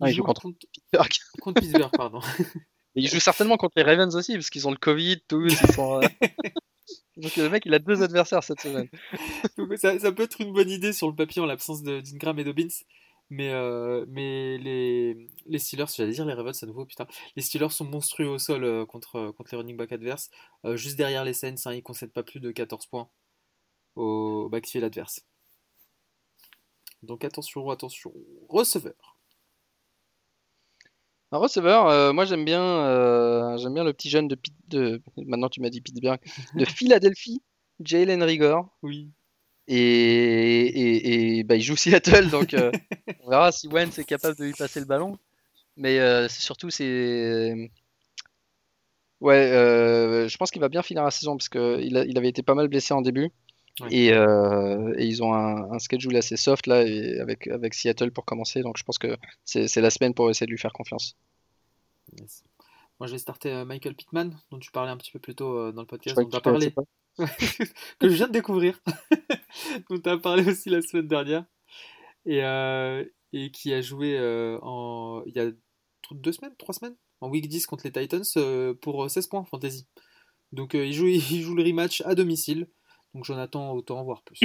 Ah, 0.00 0.10
il 0.10 0.14
joue 0.14 0.22
contre- 0.22 0.46
ça. 0.92 1.02
contre 1.40 1.60
Pittsburgh, 1.60 1.90
pardon. 1.96 2.20
Et 2.38 2.52
il 3.00 3.08
joue 3.08 3.18
certainement 3.18 3.56
contre 3.56 3.74
les 3.76 3.82
Ravens 3.82 4.14
aussi, 4.14 4.34
parce 4.34 4.50
qu'ils 4.50 4.68
ont 4.68 4.70
le 4.70 4.76
Covid, 4.76 5.22
tous. 5.26 5.48
Ils 5.48 5.72
sont, 5.72 6.00
euh, 6.02 6.08
Donc 7.16 7.34
le 7.36 7.48
mec, 7.48 7.64
il 7.66 7.74
a 7.74 7.78
deux 7.78 8.02
adversaires 8.02 8.44
cette 8.44 8.60
semaine. 8.60 8.88
Ça, 9.76 9.98
ça 9.98 10.12
peut 10.12 10.22
être 10.22 10.40
une 10.40 10.52
bonne 10.52 10.70
idée 10.70 10.92
sur 10.92 11.08
le 11.08 11.14
papier 11.14 11.42
en 11.42 11.46
l'absence 11.46 11.82
d'Ingram 11.82 12.38
et 12.38 12.44
Dobbins. 12.44 12.68
Mais, 13.30 13.50
euh, 13.52 14.04
mais 14.08 14.58
les, 14.58 15.28
les 15.46 15.58
Steelers, 15.60 15.86
j'allais 15.94 16.12
dire 16.12 16.24
les 16.26 16.34
Ravens 16.34 16.60
à 16.62 16.66
nouveau, 16.66 16.84
putain. 16.84 17.06
Les 17.36 17.42
Steelers 17.42 17.70
sont 17.70 17.84
monstrueux 17.84 18.26
au 18.28 18.38
sol 18.38 18.64
euh, 18.64 18.84
contre, 18.86 19.30
contre 19.32 19.50
les 19.52 19.58
running 19.58 19.76
back 19.76 19.92
adverses. 19.92 20.30
Euh, 20.64 20.76
juste 20.76 20.96
derrière 20.96 21.24
les 21.24 21.32
Saints, 21.34 21.54
hein, 21.66 21.72
ils 21.74 21.82
concèdent 21.82 22.12
pas 22.12 22.24
plus 22.24 22.40
de 22.40 22.50
14 22.50 22.86
points 22.86 23.08
au 23.96 24.48
backfield 24.50 24.84
adverse. 24.84 25.20
Donc 27.02 27.24
attention, 27.26 27.68
attention. 27.68 28.14
Receveur. 28.48 29.18
Un 31.32 31.38
receveur, 31.38 31.86
euh, 31.88 32.12
moi 32.12 32.24
j'aime 32.24 32.44
bien, 32.44 32.60
euh, 32.62 33.56
j'aime 33.58 33.74
bien 33.74 33.84
le 33.84 33.92
petit 33.92 34.10
jeune 34.10 34.26
de, 34.26 34.34
Pit- 34.34 34.54
de 34.68 35.00
maintenant 35.16 35.48
tu 35.48 35.60
m'as 35.60 35.70
dit 35.70 35.80
Pittsburgh, 35.80 36.20
de 36.56 36.64
Philadelphie, 36.64 37.40
Jalen 37.80 38.22
Rigor. 38.22 38.68
Oui. 38.82 39.10
Et, 39.72 39.76
et, 39.76 41.38
et, 41.38 41.44
bah, 41.44 41.54
il 41.54 41.62
joue 41.62 41.76
Seattle, 41.76 42.28
donc 42.28 42.54
euh, 42.54 42.72
on 43.22 43.30
verra 43.30 43.52
si 43.52 43.68
Wentz 43.68 43.96
est 44.00 44.04
capable 44.04 44.36
de 44.36 44.46
lui 44.46 44.52
passer 44.52 44.80
le 44.80 44.86
ballon. 44.86 45.16
Mais 45.76 46.00
euh, 46.00 46.28
surtout, 46.28 46.70
c'est. 46.70 47.70
Ouais, 49.20 49.52
euh, 49.52 50.26
je 50.26 50.36
pense 50.38 50.50
qu'il 50.50 50.60
va 50.60 50.68
bien 50.68 50.82
finir 50.82 51.04
la 51.04 51.12
saison 51.12 51.36
parce 51.36 51.48
qu'il 51.48 52.04
il 52.08 52.18
avait 52.18 52.28
été 52.28 52.42
pas 52.42 52.56
mal 52.56 52.66
blessé 52.66 52.94
en 52.94 53.00
début. 53.00 53.30
Et, 53.90 54.08
et 54.08 55.04
ils 55.06 55.22
ont 55.22 55.32
un, 55.32 55.72
un 55.72 55.78
schedule 55.78 56.16
assez 56.16 56.36
soft 56.36 56.66
là 56.66 56.82
et 56.82 57.18
avec, 57.20 57.46
avec 57.46 57.72
Seattle 57.72 58.10
pour 58.10 58.24
commencer. 58.24 58.62
Donc 58.62 58.76
je 58.76 58.82
pense 58.82 58.98
que 58.98 59.16
c'est 59.44 59.80
la 59.80 59.90
semaine 59.90 60.14
pour 60.14 60.28
essayer 60.28 60.46
de 60.46 60.50
lui 60.50 60.58
faire 60.58 60.72
confiance. 60.72 61.16
Yes. 62.18 62.42
Moi, 62.98 63.06
je 63.06 63.12
vais 63.12 63.18
starter 63.18 63.64
Michael 63.64 63.94
Pittman, 63.94 64.36
dont 64.50 64.58
tu 64.58 64.72
parlais 64.72 64.90
un 64.90 64.96
petit 64.96 65.12
peu 65.12 65.20
plus 65.20 65.36
tôt 65.36 65.70
dans 65.70 65.80
le 65.80 65.86
podcast, 65.86 66.16
tu 66.16 66.36
as 66.36 66.40
crois 66.40 66.84
que 67.98 68.08
je 68.08 68.14
viens 68.14 68.28
de 68.28 68.32
découvrir, 68.32 68.80
dont 69.90 69.98
tu 69.98 70.08
as 70.08 70.18
parlé 70.18 70.48
aussi 70.48 70.70
la 70.70 70.82
semaine 70.82 71.08
dernière, 71.08 71.44
et, 72.26 72.42
euh, 72.42 73.04
et 73.32 73.50
qui 73.50 73.72
a 73.72 73.80
joué 73.80 74.16
euh, 74.18 74.58
en, 74.62 75.22
il 75.26 75.34
y 75.34 75.40
a 75.40 75.50
deux 76.12 76.32
semaines, 76.32 76.54
trois 76.58 76.74
semaines, 76.74 76.96
en 77.20 77.28
week 77.28 77.48
10 77.48 77.66
contre 77.66 77.84
les 77.84 77.92
Titans 77.92 78.24
euh, 78.36 78.74
pour 78.74 79.10
16 79.10 79.26
points 79.26 79.44
fantasy. 79.44 79.86
Donc 80.52 80.74
il, 80.74 80.92
joue, 80.92 81.06
il 81.06 81.42
joue 81.42 81.54
le 81.54 81.62
rematch 81.62 82.02
à 82.02 82.14
domicile, 82.14 82.68
donc 83.14 83.24
j'en 83.24 83.38
attends 83.38 83.72
autant 83.72 84.00
en 84.00 84.04
voir 84.04 84.22
plus. 84.22 84.40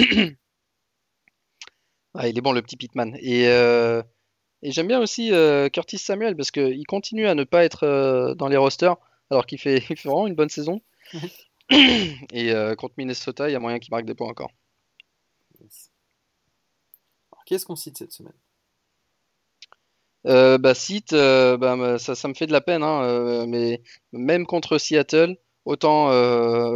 Ah, 2.18 2.30
il 2.30 2.38
est 2.38 2.42
bon 2.42 2.54
le 2.54 2.62
petit 2.62 2.78
Pitman. 2.78 3.14
Et, 3.20 3.44
et 3.44 4.72
j'aime 4.72 4.88
bien 4.88 5.02
aussi 5.02 5.32
Curtis 5.74 5.98
Samuel 5.98 6.38
parce 6.38 6.50
qu'il 6.50 6.86
continue 6.88 7.28
à 7.28 7.36
ne 7.36 7.44
pas 7.44 7.66
être 7.66 8.34
dans 8.38 8.48
les 8.48 8.56
rosters 8.56 8.96
alors 9.30 9.46
qu'il 9.46 9.60
fait, 9.60 9.78
il 9.90 9.98
fait 9.98 10.08
vraiment 10.08 10.28
une 10.28 10.36
bonne 10.36 10.50
saison. 10.50 10.82
Et 11.70 12.52
euh, 12.52 12.76
contre 12.76 12.96
Minnesota, 12.98 13.50
il 13.50 13.54
y 13.54 13.56
a 13.56 13.60
moyen 13.60 13.80
qu'il 13.80 13.92
marque 13.92 14.06
des 14.06 14.16
points 14.16 14.30
encore. 14.30 14.52
Alors, 17.32 17.44
Qu'est-ce 17.46 17.66
qu'on 17.66 17.76
cite 17.76 17.98
cette 17.98 18.12
semaine? 18.12 18.34
Euh, 20.28 20.58
bah, 20.58 20.74
Sit, 20.74 21.14
euh, 21.14 21.58
bah, 21.58 22.00
ça, 22.00 22.16
ça 22.16 22.28
me 22.28 22.34
fait 22.34 22.48
de 22.48 22.52
la 22.52 22.62
peine, 22.62 22.84
hein, 22.84 23.46
mais 23.48 23.82
même 24.12 24.46
contre 24.46 24.78
Seattle, 24.78 25.38
autant, 25.66 26.08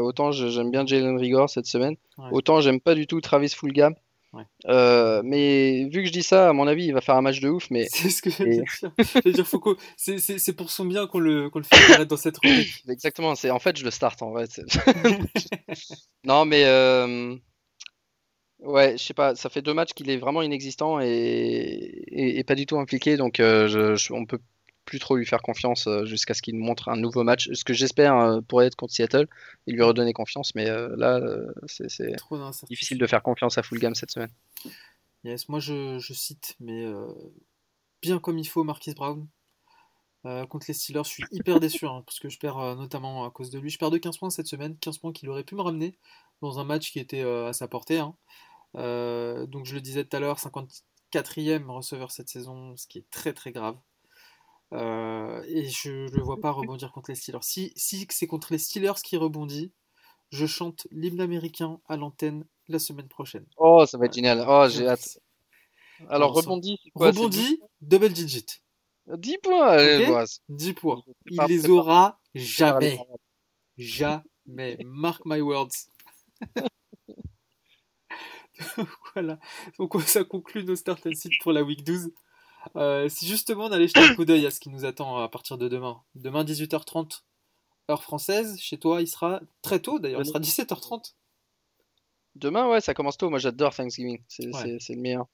autant 0.02 0.32
j'aime 0.32 0.72
bien 0.72 0.86
Jalen 0.86 1.18
Rigor 1.18 1.50
cette 1.50 1.66
semaine, 1.66 1.96
Ouais. 2.18 2.30
autant 2.32 2.62
j'aime 2.62 2.80
pas 2.82 2.96
du 2.96 3.08
tout 3.08 3.22
Travis 3.22 3.50
Fulgham. 3.50 3.96
Ouais. 4.32 4.44
Euh, 4.68 5.22
mais 5.24 5.86
vu 5.86 6.02
que 6.02 6.06
je 6.06 6.12
dis 6.12 6.22
ça, 6.22 6.50
à 6.50 6.54
mon 6.54 6.68
avis, 6.68 6.86
il 6.86 6.94
va 6.94 7.02
faire 7.02 7.16
un 7.16 7.22
match 7.22 7.40
de 7.40 7.50
ouf, 7.50 7.70
mais 7.72 7.88
C'est 7.92 8.10
ce 8.12 8.22
que 8.22 8.30
Et- 8.30 8.32
j'allais 8.32 8.56
dire. 8.58 8.66
J'allais 9.14 9.32
dire, 9.32 9.48
c'est- 9.98 10.20
c'est 10.20 10.38
c'est 10.38 10.54
pour 10.54 10.70
son 10.70 10.86
bien 10.86 11.08
qu'on 11.08 11.20
le, 11.20 11.50
qu'on 11.50 11.60
le 11.60 11.66
fait 11.66 12.06
dans 12.06 12.18
cette 12.18 12.38
rubrique. 12.38 12.84
exactement, 12.88 13.34
c'est 13.36 13.50
en 13.50 13.60
fait 13.60 13.76
je 13.78 13.84
le 13.86 13.92
start 13.92 14.22
en 14.22 14.32
vrai. 14.32 14.46
Non, 16.24 16.46
mais 16.46 16.64
euh, 16.66 17.36
ouais, 18.60 18.98
je 18.98 19.04
sais 19.04 19.14
pas, 19.14 19.36
ça 19.36 19.50
fait 19.50 19.62
deux 19.62 19.74
matchs 19.74 19.94
qu'il 19.94 20.10
est 20.10 20.18
vraiment 20.18 20.42
inexistant 20.42 21.00
et, 21.00 21.08
et, 21.08 22.40
et 22.40 22.44
pas 22.44 22.56
du 22.56 22.66
tout 22.66 22.78
impliqué, 22.78 23.18
donc 23.18 23.40
euh, 23.40 23.68
je, 23.68 23.96
je- 23.96 24.14
on 24.14 24.26
peut 24.26 24.40
plus 24.90 25.00
trop 25.00 25.16
lui 25.16 25.26
faire 25.26 25.42
confiance 25.42 25.88
euh, 25.88 26.06
jusqu'à 26.06 26.34
ce 26.34 26.42
qu'il 26.42 26.58
nous 26.58 26.66
montre 26.66 26.90
un 26.90 26.98
nouveau 26.98 27.24
match. 27.24 27.50
Ce 27.54 27.64
que 27.64 27.74
j'espère 27.74 28.18
euh, 28.18 28.42
pourrait 28.42 28.66
être 28.66 28.76
contre 28.76 28.94
Seattle 28.94 29.28
et 29.68 29.72
lui 29.72 29.84
redonner 29.84 30.14
confiance, 30.14 30.56
mais 30.56 30.68
euh, 30.68 30.96
là, 30.98 31.22
c'est 31.68 31.88
difficile 32.68 32.98
de 32.98 33.08
faire 33.08 33.22
confiance 33.22 33.58
à 33.58 33.64
Fulgham 33.64 33.94
cette 33.94 34.12
semaine. 34.12 34.32
Yes, 35.24 35.50
moi 35.50 35.60
je, 35.60 36.00
je 36.00 36.14
cite, 36.14 36.56
mais 36.60 36.86
euh, 36.86 37.08
bien 38.02 38.20
comme 38.20 38.38
il 38.38 38.48
faut, 38.48 38.64
Marquis 38.64 38.94
Brown. 38.94 39.28
Euh, 40.26 40.46
contre 40.46 40.66
les 40.68 40.74
Steelers, 40.74 41.04
je 41.04 41.10
suis 41.10 41.24
hyper 41.32 41.60
déçu 41.60 41.86
hein, 41.86 42.04
parce 42.06 42.20
que 42.20 42.30
je 42.30 42.40
perds 42.40 42.58
euh, 42.58 42.76
notamment 42.76 43.26
à 43.26 43.32
cause 43.32 43.50
de 43.50 43.60
lui. 43.60 43.70
Je 43.70 43.78
perds 43.78 43.92
de 43.92 43.98
15 43.98 44.18
points 44.18 44.30
cette 44.30 44.48
semaine, 44.48 44.78
15 44.80 44.98
points 44.98 45.14
qu'il 45.14 45.30
aurait 45.30 45.44
pu 45.44 45.56
me 45.56 45.62
ramener 45.62 45.98
dans 46.42 46.60
un 46.60 46.64
match 46.64 46.92
qui 46.92 47.00
était 47.00 47.22
à 47.22 47.54
sa 47.54 47.68
portée. 47.68 48.00
hein. 48.00 48.16
Donc 49.48 49.66
je 49.66 49.76
le 49.76 49.82
disais 49.82 50.06
tout 50.06 50.16
à 50.16 50.20
l'heure, 50.20 50.40
54e 50.40 51.66
receveur 51.68 52.12
cette 52.12 52.30
saison, 52.30 52.76
ce 52.78 52.88
qui 52.88 53.00
est 53.00 53.10
très 53.12 53.34
très 53.34 53.52
grave. 53.52 53.78
Euh, 54.74 55.42
et 55.48 55.68
je 55.68 55.92
ne 55.92 56.10
le 56.12 56.22
vois 56.22 56.40
pas 56.40 56.52
rebondir 56.78 56.92
contre 56.92 57.10
les 57.12 57.16
Steelers. 57.16 57.40
Si, 57.42 57.74
si 57.76 58.06
c'est 58.10 58.28
contre 58.28 58.52
les 58.52 58.60
Steelers 58.60 59.02
qui 59.04 59.18
rebondit, 59.18 59.72
je 60.32 60.46
chante 60.46 60.86
l'hymne 60.92 61.22
américain 61.22 61.80
à 61.88 61.98
l'antenne 61.98 62.46
la 62.68 62.78
semaine 62.80 63.08
prochaine. 63.08 63.46
Oh, 63.58 63.86
ça 63.88 63.98
va 63.98 64.06
être 64.06 64.12
Ouais. 64.12 64.16
génial. 64.18 64.46
Oh, 64.48 64.66
j'ai 64.70 64.88
hâte. 64.88 65.20
Alors, 66.08 66.30
Non, 66.30 66.36
ça- 66.36 66.42
rebondi, 66.50 66.78
c'est 66.84 66.92
quoi, 66.92 67.12
c'est 67.12 67.18
Rebondit, 67.20 67.62
double 67.82 68.10
digit. 68.10 68.46
10 69.08 69.38
points. 69.40 69.68
allez, 69.70 70.04
Ok? 70.04 70.10
voilà. 70.12 70.26
10 70.50 70.74
points. 70.74 71.02
Il 71.26 71.42
les 71.48 71.68
aura 71.70 72.20
jamais. 72.36 73.00
Jamais. 73.78 74.78
Mark 74.86 75.22
my 75.26 75.42
words. 75.42 75.88
voilà. 79.14 79.40
Donc 79.78 80.00
ça 80.04 80.24
conclut 80.24 80.64
nos 80.64 80.76
start 80.76 81.06
and 81.08 81.14
sit 81.16 81.32
pour 81.42 81.52
la 81.54 81.64
week 81.64 81.84
12. 81.84 82.12
Euh, 82.76 83.08
si 83.10 83.28
justement 83.28 83.66
on 83.66 83.72
allait 83.72 83.88
jeter 83.88 84.02
un 84.02 84.16
coup 84.16 84.26
d'œil 84.26 84.46
à 84.46 84.52
ce 84.52 84.60
qui 84.60 84.70
nous 84.70 84.86
attend 84.86 85.18
à 85.18 85.30
partir 85.30 85.58
de 85.58 85.68
demain. 85.68 86.02
Demain 86.16 86.44
18h30 86.44 87.22
heure 87.90 88.04
française. 88.04 88.58
Chez 88.60 88.78
toi 88.78 89.02
il 89.02 89.08
sera 89.08 89.42
très 89.62 89.80
tôt 89.80 90.00
d'ailleurs. 90.00 90.22
Il 90.22 90.26
sera 90.28 90.40
17h30. 90.40 91.14
Demain, 92.36 92.70
ouais, 92.70 92.80
ça 92.80 92.94
commence 92.94 93.18
tôt. 93.18 93.30
Moi, 93.30 93.40
j'adore 93.40 93.74
Thanksgiving. 93.76 94.22
C'est 94.28 94.46
Ouais. 94.54 94.78
le 94.90 94.96
meilleur. 95.02 95.26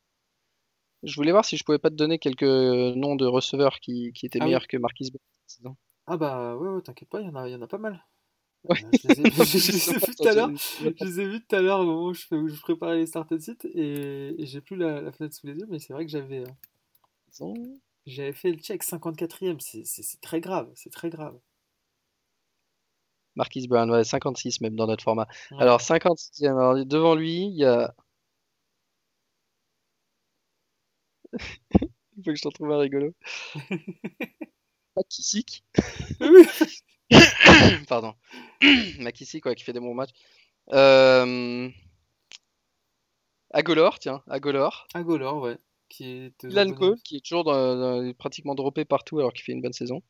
Je 1.04 1.14
voulais 1.16 1.32
voir 1.32 1.46
si 1.46 1.56
je 1.58 1.64
pouvais 1.64 1.78
pas 1.78 1.90
te 1.90 1.96
donner 1.96 2.18
quelques 2.18 2.42
noms 2.44 3.16
de 3.16 3.26
receveurs 3.26 3.80
qui, 3.80 4.12
qui 4.14 4.26
étaient 4.26 4.40
Ah 4.42 4.46
oui. 4.46 4.50
meilleurs 4.50 4.68
que 4.68 4.78
Marquis 4.78 5.12
Brown. 5.62 5.76
Ah 6.08 6.18
bah 6.18 6.56
ouais, 6.56 6.70
ouais 6.70 6.82
t'inquiète 6.82 7.10
pas, 7.10 7.20
il 7.22 7.28
y 7.28 7.30
en 7.30 7.36
a, 7.36 7.48
y 7.50 7.56
en 7.56 7.62
a 7.62 7.68
pas 7.68 7.78
mal. 7.78 8.04
Ouais. 8.64 8.78
Euh, 8.84 8.90
je 9.04 9.08
les 9.10 9.22
ai, 9.22 9.24
je 9.46 9.72
les 9.72 9.90
ai 9.90 9.94
vus 9.94 10.16
tout 10.16 10.28
à 10.28 10.34
l'heure. 10.34 10.50
je- 10.50 10.90
Je 11.00 11.04
les 11.06 11.20
ai 11.20 11.28
vus 11.28 11.46
tout 11.46 11.56
à 11.56 11.62
l'heure 11.62 11.80
au 11.82 11.86
moment 11.86 12.06
où 12.06 12.14
je, 12.14 12.22
fais- 12.26 12.36
où 12.36 12.48
je 12.48 12.60
préparais 12.62 12.98
les 12.98 13.06
start 13.06 13.32
and 13.32 13.40
sit 13.40 13.66
et, 13.66 14.42
et 14.42 14.46
j'ai 14.46 14.62
plus 14.62 14.76
la, 14.78 15.02
la 15.02 15.12
fenêtre 15.12 15.36
sous 15.36 15.46
les 15.48 15.54
yeux, 15.54 15.68
mais 15.70 15.78
c'est 15.80 15.94
vrai 15.94 16.06
que 16.06 16.12
j'avais 16.12 16.44
j'avais 18.06 18.34
fait 18.34 18.52
le 18.52 18.58
check 18.60 18.84
54e. 18.84 19.60
C'est- 19.60 20.22
très 20.22 20.42
grave, 20.42 20.72
c'est 20.76 20.92
très 20.92 21.10
grave. 21.10 21.38
Marquis 23.36 23.68
Brown, 23.68 23.90
ouais, 23.92 24.04
56 24.04 24.62
même 24.62 24.76
dans 24.76 24.88
notre 24.88 25.04
format. 25.04 25.28
Ouais. 25.52 25.58
Alors, 25.62 25.82
56e. 25.82 26.58
Alors, 26.58 26.86
devant 26.86 27.16
lui, 27.16 27.46
il 27.48 27.56
y 27.56 27.66
a. 27.66 27.94
Il 32.18 32.24
faut 32.24 32.32
que 32.32 32.36
je 32.36 32.42
t'en 32.42 32.52
trouve 32.52 32.72
un 32.72 32.80
rigolo. 32.80 33.14
McKissick. 34.98 35.64
Oui. 36.22 36.48
Pardon. 37.88 38.16
McKissick, 39.00 39.46
ouais, 39.46 39.56
qui 39.56 39.64
fait 39.64 39.74
des 39.74 39.80
bons 39.80 39.94
matchs. 39.94 40.14
Euh... 40.74 41.70
Agolor, 43.52 43.98
tiens, 44.00 44.22
Agolor. 44.28 44.88
Agolor, 44.94 45.42
ouais. 45.42 45.58
Qui 45.98 46.04
est. 46.10 46.74
Cole, 46.74 46.98
qui 47.04 47.18
est 47.18 47.26
toujours 47.26 47.44
dans- 47.44 47.76
dans- 48.04 48.14
pratiquement 48.14 48.56
droppé 48.56 48.86
partout 48.86 49.20
alors 49.20 49.34
qu'il 49.34 49.44
fait 49.44 49.52
une 49.54 49.62
bonne 49.62 49.74
saison. 49.74 50.02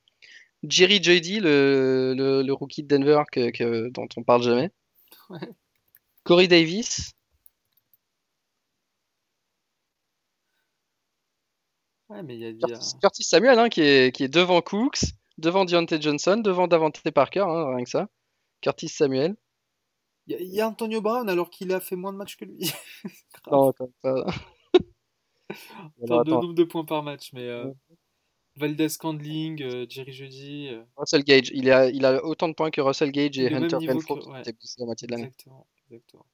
Jerry 0.64 1.02
Judy, 1.04 1.40
le, 1.40 2.14
le, 2.18 2.42
le 2.42 2.54
rookie 2.54 2.84
de 2.84 2.88
Denver 2.88 3.24
que, 3.32 3.52
que- 3.52 3.90
dont 3.90 4.08
on 4.18 4.24
parle 4.24 4.44
jamais. 4.44 4.72
Ouais. 5.30 5.40
Corey 6.24 6.48
Davis. 6.48 7.14
Ouais, 12.10 12.22
mais 12.24 12.36
il 12.36 12.40
y 12.42 12.46
a, 12.46 12.50
il 12.50 12.60
y 12.60 12.64
a- 12.64 12.68
Curtis, 12.68 12.94
Curtis 13.02 13.24
Samuel 13.24 13.60
hein, 13.60 13.70
qui, 13.70 13.82
est, 13.82 14.16
qui 14.16 14.24
est 14.24 14.28
devant 14.30 14.62
Cooks, 14.62 15.02
devant 15.38 15.66
Deontay 15.66 16.00
Johnson, 16.02 16.38
devant 16.38 16.68
Davante 16.68 17.02
Parker, 17.12 17.42
hein, 17.48 17.76
rien 17.76 17.84
que 17.84 17.90
ça. 17.90 18.08
Curtis 18.62 18.90
Samuel. 18.90 19.36
il 20.28 20.34
y 20.34 20.36
a- 20.36 20.40
il 20.42 20.54
y 20.54 20.62
a 20.62 20.68
Antonio 20.68 21.02
Brown 21.02 21.30
alors 21.30 21.50
qu'il 21.50 21.72
a 21.74 21.80
fait 21.80 21.96
moins 21.96 22.14
de 22.14 22.18
matchs 22.18 22.38
que 22.38 22.46
lui. 22.46 22.60
Non, 23.52 23.72
En 24.04 24.26
Alors, 26.04 26.24
de 26.24 26.32
nombre 26.32 26.54
de 26.54 26.64
points 26.64 26.86
par 26.86 27.04
match, 27.04 27.32
mais 27.34 27.48
euh, 27.48 27.72
Valdez 28.56 28.88
Candling, 29.00 29.62
euh, 29.62 29.86
Jerry 29.90 30.14
Judy, 30.14 30.70
euh, 30.70 30.84
Russell 30.96 31.24
Gage, 31.24 31.52
il 31.54 31.70
a, 31.72 31.90
il 31.90 32.06
a 32.06 32.24
autant 32.24 32.48
de 32.48 32.54
points 32.54 32.72
que 32.72 32.82
Russell 32.82 33.12
Gage 33.12 33.38
et 33.38 33.54
Hunter 33.54 33.78
Renfro 33.88 34.16
ouais. 34.32 34.44
la 34.78 34.86
moitié 34.86 35.08
de 35.08 35.12
l'année. 35.12 35.26
exactement, 35.26 35.68
exactement. 35.90 36.26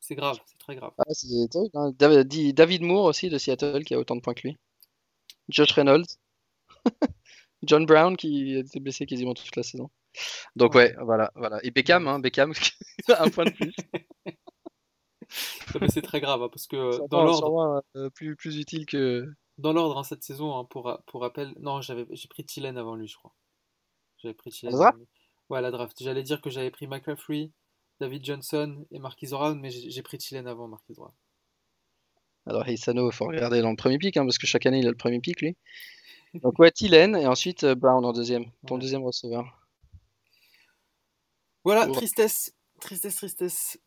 C'est 0.00 0.16
grave, 0.16 0.38
c'est 0.44 0.58
très 0.58 0.76
grave. 0.76 0.92
Ah, 0.98 1.04
c'est 1.12 1.56
hein. 1.74 1.92
David 1.96 2.82
Moore 2.82 3.06
aussi 3.06 3.30
de 3.30 3.38
Seattle 3.38 3.84
qui 3.84 3.94
a 3.94 3.98
autant 3.98 4.16
de 4.16 4.20
points 4.20 4.34
que 4.34 4.46
lui. 4.46 4.56
Josh 5.48 5.72
Reynolds. 5.72 6.18
John 7.62 7.86
Brown 7.86 8.16
qui 8.16 8.56
a 8.56 8.58
été 8.58 8.80
blessé 8.80 9.06
quasiment 9.06 9.32
toute 9.32 9.56
la 9.56 9.62
saison. 9.62 9.90
Donc 10.56 10.74
ouais, 10.74 10.94
voilà, 11.00 11.32
voilà. 11.34 11.58
Et 11.64 11.70
Beckham, 11.70 12.06
hein, 12.06 12.18
Beckham, 12.18 12.52
un 13.18 13.30
point 13.30 13.46
de 13.46 13.50
plus. 13.50 13.74
Ah, 15.80 15.88
c'est 15.88 16.02
très 16.02 16.20
grave 16.20 16.42
hein, 16.42 16.48
parce 16.50 16.66
que 16.66 17.06
dans 17.08 17.24
l'ordre, 17.24 17.82
euh, 17.96 18.10
plus, 18.10 18.36
plus 18.36 18.56
utile 18.58 18.86
que. 18.86 19.26
dans 19.58 19.72
l'ordre 19.72 19.98
hein, 19.98 20.04
cette 20.04 20.22
saison, 20.22 20.56
hein, 20.56 20.64
pour, 20.64 21.00
pour 21.06 21.20
rappel, 21.22 21.54
non, 21.60 21.80
j'avais, 21.80 22.06
j'ai 22.10 22.28
pris 22.28 22.44
Thielen 22.44 22.76
avant 22.78 22.94
lui, 22.94 23.08
je 23.08 23.16
crois. 23.16 23.34
J'avais 24.18 24.34
pris 24.34 24.50
Thielen. 24.50 24.74
À 24.76 24.84
la 24.84 24.90
lui. 24.96 25.06
Ouais, 25.50 25.60
la 25.60 25.70
draft. 25.70 25.96
J'allais 26.02 26.22
dire 26.22 26.40
que 26.40 26.50
j'avais 26.50 26.70
pris 26.70 26.86
McCaffrey, 26.86 27.50
David 28.00 28.24
Johnson 28.24 28.86
et 28.90 28.98
Marquis 28.98 29.26
Brown, 29.28 29.58
mais 29.60 29.70
j'ai 29.70 30.02
pris 30.02 30.18
Thielen 30.18 30.46
avant 30.46 30.68
Marquis 30.68 30.94
Brown. 30.94 31.12
Alors 32.46 32.68
Hisano, 32.68 33.10
il 33.10 33.14
faut 33.14 33.26
regarder 33.26 33.62
dans 33.62 33.70
le 33.70 33.76
premier 33.76 33.98
pick, 33.98 34.16
hein, 34.16 34.24
parce 34.24 34.38
que 34.38 34.46
chaque 34.46 34.66
année 34.66 34.78
il 34.80 34.86
a 34.86 34.90
le 34.90 34.96
premier 34.96 35.20
pick 35.20 35.40
lui. 35.40 35.56
Donc 36.34 36.58
ouais, 36.58 36.70
Thielen 36.70 37.16
et 37.16 37.26
ensuite 37.26 37.64
euh, 37.64 37.74
Brown 37.74 38.04
en 38.04 38.12
deuxième, 38.12 38.50
ton 38.66 38.76
Ouais. 38.76 38.80
deuxième 38.80 39.02
receveur. 39.02 39.46
Voilà, 41.64 41.86
tristesse, 41.88 42.52
tristesse, 42.80 43.16
tristesse. 43.16 43.78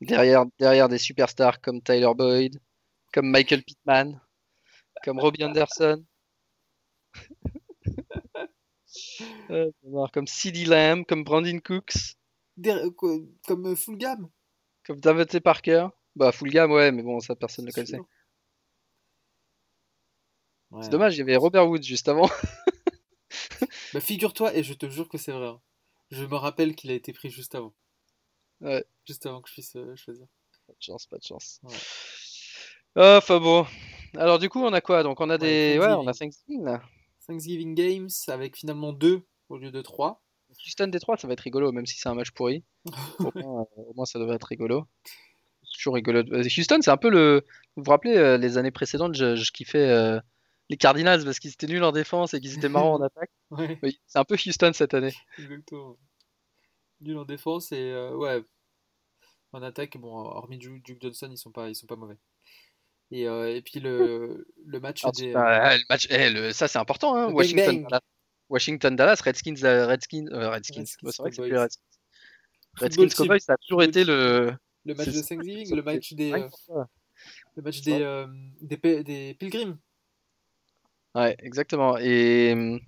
Derrière, 0.00 0.44
derrière 0.58 0.88
des 0.88 0.98
superstars 0.98 1.60
comme 1.60 1.80
Tyler 1.82 2.12
Boyd, 2.14 2.60
comme 3.12 3.30
Michael 3.30 3.62
Pittman, 3.62 4.20
comme 5.04 5.18
Robbie 5.20 5.44
Anderson. 5.44 6.04
Euh, 9.50 9.70
comme 10.12 10.26
CeeDee 10.26 10.64
Lamb, 10.64 11.04
comme 11.04 11.22
Brandon 11.24 11.58
Cooks, 11.60 12.16
Der- 12.56 12.88
quoi, 12.96 13.18
comme 13.46 13.66
euh, 13.66 13.76
full 13.76 13.98
gamme. 13.98 14.30
comme 14.86 15.00
Davante 15.00 15.38
Parker. 15.40 15.88
Bah, 16.14 16.32
full 16.32 16.50
gamme, 16.50 16.72
ouais, 16.72 16.90
mais 16.92 17.02
bon, 17.02 17.20
ça 17.20 17.36
personne 17.36 17.64
ne 17.66 17.70
le 17.70 17.74
connaissait. 17.74 18.00
Ouais. 20.70 20.82
C'est 20.82 20.90
dommage, 20.90 21.14
il 21.16 21.18
y 21.18 21.22
avait 21.22 21.36
Robert 21.36 21.68
Woods 21.68 21.82
juste 21.82 22.08
avant. 22.08 22.28
Bah, 23.92 24.00
figure-toi, 24.00 24.54
et 24.54 24.62
je 24.62 24.74
te 24.74 24.88
jure 24.88 25.08
que 25.08 25.18
c'est 25.18 25.32
vrai. 25.32 25.46
hein. 25.48 25.60
Je 26.10 26.24
me 26.24 26.34
rappelle 26.36 26.74
qu'il 26.74 26.90
a 26.90 26.94
été 26.94 27.12
pris 27.12 27.30
juste 27.30 27.54
avant. 27.54 27.74
Ouais. 28.60 28.84
Juste 29.06 29.26
avant 29.26 29.40
que 29.40 29.48
je 29.48 29.54
puisse 29.54 29.76
euh, 29.76 29.94
choisir. 29.96 30.26
Pas 30.66 30.72
de 30.72 30.82
chance, 30.82 31.06
pas 31.06 31.18
de 31.18 31.22
chance. 31.24 31.60
Ouais. 31.62 31.74
Ah, 32.96 33.16
Enfin 33.18 33.38
bon. 33.40 33.66
Alors 34.16 34.38
du 34.38 34.48
coup, 34.48 34.60
on 34.62 34.72
a 34.72 34.80
quoi? 34.80 35.02
Donc 35.02 35.20
on 35.20 35.28
a 35.30 35.38
des... 35.38 35.78
Ouais, 35.78 35.92
on 35.92 36.06
a 36.06 36.14
Thanksgiving. 36.14 36.64
Là. 36.64 36.82
Thanksgiving 37.26 37.74
Games 37.74 38.08
avec 38.28 38.56
finalement 38.56 38.92
deux 38.92 39.22
au 39.48 39.58
lieu 39.58 39.70
de 39.70 39.82
trois. 39.82 40.22
Houston 40.66 40.86
Détroit, 40.88 41.16
ça 41.18 41.26
va 41.26 41.34
être 41.34 41.40
rigolo, 41.40 41.70
même 41.72 41.86
si 41.86 41.98
c'est 41.98 42.08
un 42.08 42.14
match 42.14 42.30
pourri. 42.30 42.64
Au 43.20 43.30
moins, 43.34 43.62
euh, 43.62 43.82
au 43.82 43.94
moins, 43.94 44.06
ça 44.06 44.18
devrait 44.18 44.36
être 44.36 44.44
rigolo. 44.44 44.86
C'est 45.04 45.76
toujours 45.78 45.94
rigolo. 45.94 46.22
Houston, 46.22 46.78
c'est 46.80 46.90
un 46.90 46.96
peu 46.96 47.10
le. 47.10 47.44
Vous 47.76 47.82
vous 47.84 47.90
rappelez, 47.90 48.16
euh, 48.16 48.38
les 48.38 48.56
années 48.56 48.70
précédentes, 48.70 49.14
je, 49.14 49.34
je 49.36 49.52
kiffais 49.52 49.88
euh, 49.90 50.18
les 50.70 50.76
Cardinals 50.76 51.24
parce 51.24 51.40
qu'ils 51.40 51.50
étaient 51.50 51.66
nuls 51.66 51.82
en 51.84 51.92
défense 51.92 52.32
et 52.32 52.40
qu'ils 52.40 52.54
étaient 52.56 52.68
marrants 52.68 52.94
en 52.94 53.02
attaque. 53.02 53.30
Ouais, 53.50 53.78
Oui, 53.82 54.00
c'est 54.06 54.18
un 54.18 54.24
peu 54.24 54.34
Houston 54.36 54.70
cette 54.72 54.94
année. 54.94 55.12
exactement. 55.38 55.96
Nul 57.00 57.18
en 57.18 57.24
défense 57.24 57.72
et 57.72 57.92
euh, 57.92 58.14
ouais, 58.16 58.42
en 59.52 59.62
attaque, 59.62 59.96
bon, 59.98 60.12
hormis 60.14 60.58
Duke, 60.58 60.82
Duke 60.84 61.02
Johnson, 61.02 61.28
ils 61.30 61.36
sont 61.38 61.50
pas, 61.52 61.68
ils 61.68 61.74
sont 61.74 61.86
pas 61.86 61.96
mauvais. 61.96 62.16
Et, 63.10 63.28
euh, 63.28 63.54
et 63.54 63.62
puis 63.62 63.80
le, 63.80 64.46
le 64.64 64.80
match 64.80 65.04
des. 65.16 65.32
le 65.32 65.88
match, 65.88 66.06
eh, 66.10 66.30
le- 66.30 66.52
ça 66.52 66.68
c'est 66.68 66.78
important, 66.78 67.14
hein. 67.14 67.30
Washington. 67.32 67.82
Dallas, 67.84 68.00
Washington, 68.48 68.96
Dallas, 68.96 69.20
Redskins, 69.24 69.54
euh, 69.62 69.86
Redskins, 69.86 70.24
Redskins. 70.30 70.82
Redskins 70.82 70.84
c'est 70.86 71.22
vrai 71.22 71.30
que 71.30 71.36
c'est 71.36 71.42
plus 71.48 71.58
Redskins. 71.58 71.80
Redskins. 72.78 73.08
Cowboys, 73.16 73.40
ça 73.40 73.52
a 73.54 73.56
toujours 73.58 73.82
été 73.82 74.04
le. 74.04 74.52
Le 74.84 74.94
match 74.94 75.08
de 75.08 75.20
Thanksgiving, 75.20 75.74
le 75.74 75.82
match 75.82 76.12
des, 76.12 76.30
le 76.30 77.62
match 77.62 77.80
des, 77.80 78.26
des, 78.60 79.02
des 79.02 79.34
Pilgrims. 79.34 79.78
Ouais, 81.14 81.34
exactement. 81.40 81.98
Et, 81.98 82.80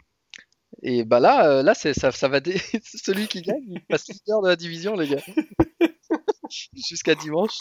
et 0.83 1.05
bah 1.05 1.21
là, 1.21 1.51
euh, 1.59 1.63
là 1.63 1.75
c'est 1.75 1.95
ça, 1.95 2.11
ça 2.13 2.29
va 2.29 2.41
dé- 2.41 2.59
celui 2.85 3.27
qui 3.29 3.43
gagne, 3.43 3.65
il 3.69 3.85
passe 3.87 4.09
leader 4.09 4.43
de 4.43 4.49
la 4.49 4.57
division, 4.57 4.95
les 4.95 5.09
gars. 5.09 5.23
Jusqu'à 6.73 7.15
dimanche, 7.15 7.59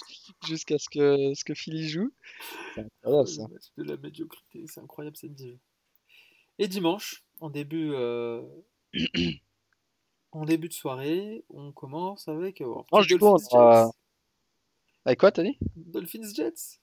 jusqu'à 0.47 0.77
ce 0.77 0.87
que 0.89 1.33
ce 1.33 1.43
que 1.43 1.53
Philly 1.53 1.89
joue. 1.89 2.09
C'est 2.75 2.81
incroyable 3.03 3.27
ça. 3.27 3.43
De 3.77 3.83
la 3.83 3.97
médiocrité, 3.97 4.63
c'est 4.67 4.79
incroyable 4.79 5.17
cette 5.17 5.33
division. 5.35 5.59
Et 6.57 6.67
dimanche, 6.69 7.23
en 7.41 7.49
début, 7.49 7.91
euh, 7.93 8.41
en 10.31 10.45
début 10.45 10.69
de 10.69 10.73
soirée, 10.73 11.43
on 11.49 11.73
commence 11.73 12.27
avec 12.29 12.61
euh, 12.61 12.65
Non, 12.65 12.83
Dolphins 12.91 13.37
aura- 13.51 13.85
Jets. 13.87 13.91
Avec 15.05 15.19
quoi, 15.19 15.31
t'as 15.31 15.43
dit? 15.43 15.57
Dolphins 15.75 16.33
Jets. 16.33 16.79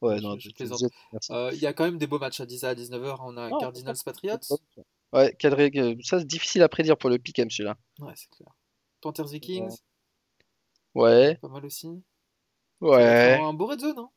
Ouais, 0.00 0.18
Je- 0.18 0.22
non, 0.22 0.34
je 0.38 0.48
je- 0.48 0.54
plaisante. 0.54 0.80
je-. 0.80 1.32
Euh, 1.32 1.50
Il 1.52 1.58
y 1.60 1.66
a 1.66 1.72
quand 1.74 1.84
même 1.84 1.98
des 1.98 2.06
beaux 2.06 2.18
matchs 2.18 2.40
à 2.40 2.46
10 2.46 2.64
à 2.64 2.74
19h. 2.74 3.18
On 3.20 3.36
a 3.36 3.50
Non, 3.50 3.58
Cardinals 3.58 3.96
Patriots. 4.04 4.38
Ouais, 5.14 5.34
quel 5.38 5.54
que- 5.70 6.02
ça 6.02 6.18
c'est 6.18 6.26
difficile 6.26 6.62
à 6.62 6.68
prédire 6.68 6.96
pour 6.98 7.08
le 7.10 7.18
pick'em 7.18 7.48
celui-là. 7.50 7.76
Ouais, 8.00 8.12
c'est 8.16 8.28
clair. 8.30 8.50
Panthers 9.00 9.26
Vikings, 9.28 9.78
Ouais, 10.94 11.36
pas 11.36 11.48
mal 11.48 11.64
aussi. 11.64 11.88
Ouais. 12.80 13.38
Un 13.40 13.52
beau 13.52 13.66
red 13.66 13.80
zone, 13.80 13.98
hein. 13.98 14.10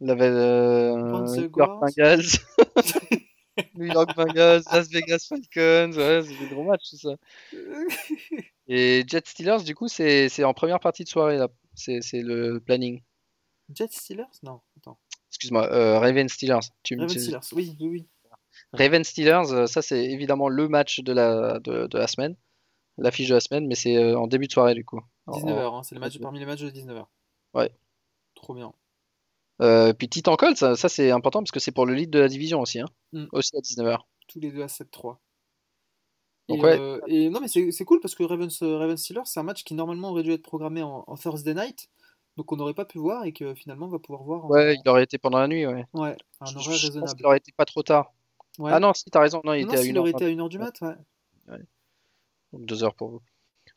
Il 0.00 0.10
avait 0.10 0.26
euh. 0.26 1.48
Bengals, 1.50 2.22
New 3.76 3.86
York 3.86 4.14
Bengals, 4.16 4.62
Las 4.72 4.88
Vegas 4.90 5.26
Falcons, 5.28 5.96
ouais, 5.96 6.22
c'est 6.22 6.38
des 6.38 6.48
gros 6.52 6.64
matchs 6.64 6.90
tout 6.90 6.96
ça. 6.96 7.14
Et 8.66 9.04
Jets 9.06 9.22
Steelers, 9.26 9.62
du 9.64 9.74
coup, 9.74 9.88
c'est 9.88 10.42
en 10.44 10.54
première 10.54 10.80
partie 10.80 11.04
de 11.04 11.08
soirée 11.08 11.36
là. 11.38 11.48
C'est 11.74 12.00
le 12.14 12.58
planning. 12.60 13.02
Jets 13.72 13.88
Steelers? 13.92 14.24
Non, 14.42 14.60
attends. 14.78 14.98
Excuse-moi, 15.30 15.70
euh, 15.72 15.98
Ravens 15.98 16.30
Steelers. 16.32 16.60
Tu 16.82 16.96
tu- 17.06 17.20
Steelers, 17.20 17.38
oui, 17.52 17.76
oui, 17.80 17.88
oui. 17.88 18.08
Ravens 18.76 19.06
Steelers, 19.06 19.52
euh, 19.52 19.66
ça 19.66 19.82
c'est 19.82 20.04
évidemment 20.04 20.48
le 20.48 20.68
match 20.68 21.00
de 21.00 21.12
la 21.12 21.58
de, 21.60 21.86
de 21.86 21.98
la 21.98 22.06
semaine, 22.06 22.36
l'affiche 22.98 23.28
de 23.28 23.34
la 23.34 23.40
semaine, 23.40 23.66
mais 23.66 23.74
c'est 23.74 23.96
euh, 23.96 24.18
en 24.18 24.26
début 24.26 24.46
de 24.46 24.52
soirée 24.52 24.74
du 24.74 24.84
coup. 24.84 25.00
En- 25.26 25.38
19h, 25.38 25.74
hein, 25.78 25.82
c'est 25.82 25.94
le 25.94 26.00
match 26.00 26.18
parmi 26.18 26.38
les 26.38 26.46
matchs 26.46 26.60
de 26.62 26.70
19h. 26.70 27.06
Ouais. 27.54 27.70
Trop 28.34 28.54
bien. 28.54 28.72
Euh, 29.62 29.92
puis 29.92 30.08
Titan 30.08 30.34
Colts, 30.36 30.56
ça, 30.56 30.74
ça, 30.76 30.88
c'est 30.88 31.10
important 31.12 31.38
parce 31.40 31.52
que 31.52 31.60
c'est 31.60 31.70
pour 31.72 31.86
le 31.86 31.94
lead 31.94 32.10
de 32.10 32.18
la 32.18 32.26
division 32.28 32.60
aussi, 32.60 32.80
hein. 32.80 32.86
Mm. 33.12 33.26
Aussi 33.32 33.56
à 33.56 33.60
19h. 33.60 33.98
Tous 34.26 34.40
les 34.40 34.50
deux 34.50 34.62
à 34.62 34.66
7-3. 34.66 35.18
Donc 36.48 36.58
et, 36.58 36.62
ouais. 36.62 36.78
euh, 36.78 37.00
et 37.06 37.30
non, 37.30 37.40
mais 37.40 37.48
c'est 37.48 37.84
cool 37.84 38.00
parce 38.00 38.14
que 38.14 38.22
Ravens, 38.24 38.58
Ravens 38.60 39.00
Steelers, 39.00 39.22
c'est 39.24 39.40
un 39.40 39.44
match 39.44 39.64
qui 39.64 39.74
normalement 39.74 40.10
aurait 40.10 40.24
dû 40.24 40.32
être 40.32 40.42
programmé 40.42 40.82
en, 40.82 41.04
en 41.06 41.16
Thursday 41.16 41.54
night. 41.54 41.88
Donc 42.36 42.50
on 42.50 42.56
n'aurait 42.56 42.74
pas 42.74 42.84
pu 42.84 42.98
voir 42.98 43.24
et 43.24 43.32
que 43.32 43.54
finalement 43.54 43.86
on 43.86 43.90
va 43.90 44.00
pouvoir 44.00 44.24
voir 44.24 44.44
en, 44.44 44.48
Ouais, 44.48 44.74
il 44.74 44.88
aurait 44.88 45.04
été 45.04 45.16
pendant 45.18 45.38
la 45.38 45.46
nuit, 45.46 45.64
ouais. 45.66 45.84
ouais, 45.94 46.16
un 46.40 46.56
horaire 46.56 46.66
raisonnable. 46.80 47.14
qu'il 47.14 47.24
aurait 47.26 47.36
été 47.38 47.52
pas 47.52 47.64
trop 47.64 47.82
tard. 47.84 48.12
Ouais. 48.58 48.70
Ah 48.72 48.80
non, 48.80 48.94
si, 48.94 49.04
t'as 49.10 49.20
raison, 49.20 49.40
non, 49.44 49.52
il 49.54 49.66
Non, 49.66 49.72
était 49.72 49.80
à 49.80 49.82
s'il 49.82 49.94
1h. 49.94 49.98
aurait 49.98 50.10
été 50.10 50.24
à 50.24 50.28
1h 50.28 50.48
du 50.48 50.58
mat, 50.58 50.80
ouais. 50.80 51.58
Donc 52.52 52.66
2 52.66 52.84
heures 52.84 52.94
pour 52.94 53.08
vous. 53.10 53.22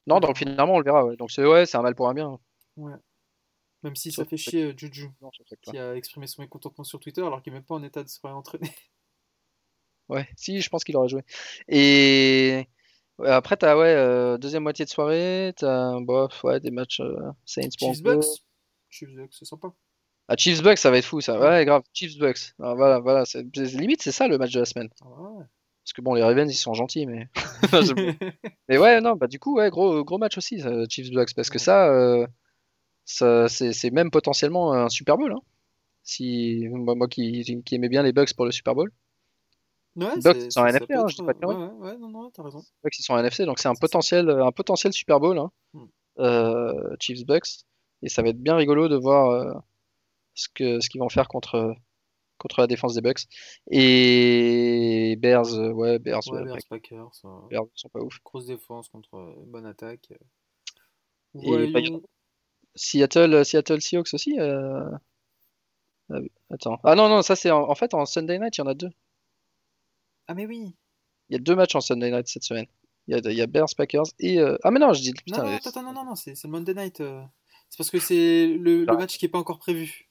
Non, 0.05 0.19
donc 0.19 0.38
finalement, 0.38 0.75
on 0.75 0.80
le 0.80 0.86
verra, 0.86 1.05
ouais. 1.05 1.17
Donc 1.17 1.32
c'est 1.32 1.45
ouais, 1.45 1.65
c'est 1.65 1.78
un 1.78 1.82
mal 1.82 1.95
pour 1.95 2.07
un 2.09 2.13
bien. 2.13 2.39
ouais. 2.78 2.93
Même 3.84 3.95
si 3.95 4.11
ça 4.11 4.25
fait 4.25 4.38
chier 4.38 4.63
euh, 4.63 4.73
Juju, 4.75 5.09
Non, 5.21 5.30
qui 5.61 5.78
a 5.78 5.95
exprimé 5.95 6.25
son 6.28 6.41
mécontentement 6.41 6.84
sur 6.84 6.99
Twitter 6.99 7.21
alors 7.21 7.41
qu'il 7.43 7.53
n'est 7.53 7.59
même 7.59 7.65
pas 7.65 7.75
en 7.75 7.84
état 7.84 8.03
de 8.03 8.09
se 8.09 8.19
réentraîner. 8.23 8.69
Ouais, 10.09 10.25
si, 10.38 10.61
je 10.61 10.69
pense 10.69 10.86
qu'il 10.86 10.95
aurait 10.95 11.09
joué. 11.09 11.21
Et 11.67 12.65
après, 13.19 13.57
t'as 13.57 13.75
ouais, 13.78 13.93
euh, 13.93 14.38
deuxième 14.38 14.63
moitié 14.63 14.86
de 14.86 14.89
soirée, 14.89 15.53
t'as 15.57 15.99
bof, 15.99 16.43
ouais, 16.45 16.61
des 16.61 16.71
matchs 16.71 17.01
euh, 17.01 17.17
Saints 17.45 17.63
Chiefs 17.78 18.01
Broncos. 18.01 18.38
Chiefs 18.89 19.13
Bucks, 19.13 19.34
c'est 19.34 19.43
sympa. 19.43 19.73
Ah, 20.30 20.36
Chiefs 20.38 20.61
Bucks, 20.61 20.78
ça 20.78 20.91
va 20.91 20.97
être 20.97 21.05
fou, 21.05 21.21
ça. 21.21 21.39
Ouais, 21.39 21.63
grave, 21.65 21.84
Chiefs 21.93 22.17
Bucks. 22.17 22.53
Ah, 22.61 22.73
voilà, 22.73 22.99
voilà, 22.99 23.25
c'est 23.25 23.43
limite, 23.55 24.01
c'est 24.01 24.11
ça 24.11 24.28
le 24.28 24.38
match 24.38 24.51
de 24.53 24.59
la 24.59 24.65
semaine. 24.65 24.89
Ah 25.01 25.05
ouais. 25.07 25.43
Parce 25.84 25.93
que 25.93 26.01
bon, 26.01 26.15
les 26.15 26.23
Ravens, 26.23 26.51
ils 26.51 26.57
sont 26.57 26.73
gentils, 26.73 27.05
mais. 27.05 27.30
Mais 28.69 28.78
ouais, 28.78 28.99
non, 28.99 29.15
bah 29.15 29.28
du 29.28 29.39
coup, 29.39 29.55
ouais, 29.57 29.69
gros, 29.69 30.03
gros 30.03 30.17
match 30.17 30.38
aussi, 30.38 30.59
ça, 30.59 30.69
Chiefs 30.89 31.11
Bucks, 31.11 31.34
parce 31.34 31.49
que 31.49 31.59
ça, 31.59 31.88
euh, 31.89 32.28
ça 33.05 33.47
c'est 33.47 33.71
c'est 33.73 33.89
même 33.91 34.11
potentiellement 34.11 34.73
un 34.73 34.89
Super 34.89 35.17
Bowl. 35.17 35.32
Hein. 35.32 35.39
Si 36.03 36.67
moi, 36.71 36.95
moi 36.95 37.07
qui, 37.07 37.61
qui 37.65 37.75
aimais 37.75 37.89
bien 37.89 38.03
les 38.03 38.11
Bucks 38.13 38.34
pour 38.36 38.45
le 38.45 38.51
Super 38.51 38.75
Bowl, 38.75 38.91
Ouais, 39.95 40.15
Bucks, 40.21 40.38
ils 40.39 40.51
sont 40.51 40.59
en 40.61 40.67
NFC, 40.67 40.93
hein, 40.93 41.05
je 41.07 41.15
dis 41.15 41.23
pas 41.23 41.34
de 41.34 41.43
ouais, 41.45 41.55
ouais, 41.55 41.71
ouais, 41.91 41.97
non, 41.97 42.09
non, 42.09 42.30
t'as 42.32 42.43
raison. 42.43 42.61
Bucks 42.84 42.99
ils 42.99 43.01
sont 43.03 43.13
en 43.13 43.17
NFC, 43.19 43.45
donc 43.45 43.57
c'est 43.59 43.67
un 43.67 43.73
potentiel, 43.75 44.30
un 44.30 44.51
potentiel 44.51 44.93
Super 44.93 45.19
Bowl, 45.19 45.39
hein, 45.39 45.49
Hmm. 45.73 45.86
euh, 46.19 46.95
Chiefs 46.99 47.25
Bucks, 47.25 47.47
et 48.03 48.09
ça 48.09 48.21
va 48.21 48.30
être 48.30 48.39
bien 48.41 48.55
rigolo 48.57 48.89
de 48.89 48.95
voir 48.95 49.32
euh, 49.32 49.53
ce 50.38 50.47
que 50.53 50.79
ce 50.79 50.88
qu'ils 50.89 51.01
vont 51.01 51.09
faire 51.09 51.27
contre 51.27 51.75
contre 52.38 52.61
la 52.61 52.67
défense 52.67 52.93
des 52.93 53.01
Bucks. 53.01 53.23
Et 53.71 55.15
Bears, 55.19 55.53
euh, 55.55 55.71
ouais, 55.71 55.97
Bears, 55.99 56.21
Ouais, 56.31 56.43
Bears 56.43 56.57
Packers, 56.69 57.11
euh, 57.25 57.47
Bears 57.49 57.65
ils 57.75 57.79
sont 57.79 57.89
pas 57.89 57.99
ouf. 57.99 58.19
grosse 58.23 58.45
défense 58.45 58.89
contre 58.89 59.15
euh, 59.15 59.33
une 59.43 59.49
bonne 59.51 59.65
attaque. 59.65 60.09
Et 61.41 61.71
Voyons. 61.71 62.01
Seattle, 62.75 63.43
Seattle 63.43 63.81
Seahawks 63.81 64.13
aussi. 64.13 64.39
euh, 64.39 64.88
ah 66.11 66.19
Attends. 66.51 66.79
Ah 66.83 66.93
non, 66.95 67.09
non, 67.09 67.21
ça 67.23 67.35
c'est 67.35 67.49
en... 67.51 67.67
en 67.69 67.75
fait 67.75 67.93
en 67.95 68.05
Sunday 68.05 68.38
night, 68.39 68.55
il 68.57 68.61
y 68.61 68.63
en 68.63 68.67
a 68.67 68.73
deux. 68.75 68.91
Ah 70.27 70.33
mais 70.35 70.45
oui. 70.45 70.75
Il 71.29 71.33
y 71.33 71.35
a 71.35 71.39
deux 71.39 71.55
matchs 71.55 71.75
en 71.75 71.81
Sunday 71.81 72.11
night 72.11 72.27
cette 72.27 72.43
semaine. 72.43 72.67
Il 73.07 73.15
y 73.15 73.19
a, 73.19 73.31
il 73.31 73.38
y 73.38 73.41
a 73.41 73.47
Bears, 73.47 73.69
Packers 73.75 74.03
et. 74.19 74.39
euh, 74.39 74.57
Ah 74.63 74.69
mais 74.71 74.79
non, 74.79 74.93
je 74.93 75.01
dis. 75.01 75.09
Non, 75.11 75.15
Putain, 75.25 75.43
non, 75.43 75.49
euh, 75.49 75.55
attends, 75.55 75.69
attends, 75.71 75.83
non, 75.83 75.93
non, 75.93 76.05
non, 76.05 76.15
c'est 76.15 76.33
le 76.43 76.49
Monday 76.49 76.73
Night. 76.75 77.01
euh. 77.01 77.23
C'est 77.69 77.77
parce 77.77 77.89
que 77.89 77.99
c'est 77.99 78.47
le, 78.47 78.85
le 78.85 78.85
Ah. 78.89 78.93
match 78.93 79.17
qui 79.17 79.25
n'est 79.25 79.29
pas 79.31 79.39
encore 79.39 79.59
prévu. 79.59 80.06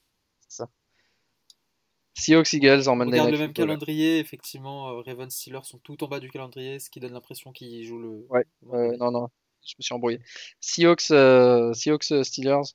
Seahawks 2.15 2.53
Eagles 2.53 2.87
en 2.89 2.93
On 2.93 2.95
Monday 2.95 3.11
regarde 3.19 3.31
le 3.31 3.37
même 3.37 3.47
Football. 3.49 3.65
calendrier, 3.67 4.19
effectivement, 4.19 4.89
euh, 4.89 5.01
Ravens 5.05 5.33
Steelers 5.33 5.63
sont 5.63 5.77
tout 5.79 6.03
en 6.03 6.07
bas 6.07 6.19
du 6.19 6.29
calendrier, 6.31 6.79
ce 6.79 6.89
qui 6.89 6.99
donne 6.99 7.13
l'impression 7.13 7.51
qu'ils 7.51 7.85
jouent 7.85 7.99
le. 8.01 8.25
Ouais, 8.29 8.43
Euh, 8.73 8.97
non, 8.97 9.11
non, 9.11 9.27
je 9.65 9.75
me 9.77 9.83
suis 9.83 9.93
embrouillé. 9.93 10.19
Seahawks, 10.59 11.11
euh, 11.11 11.73
Seahawks 11.73 12.11
euh, 12.11 12.23
Steelers. 12.23 12.73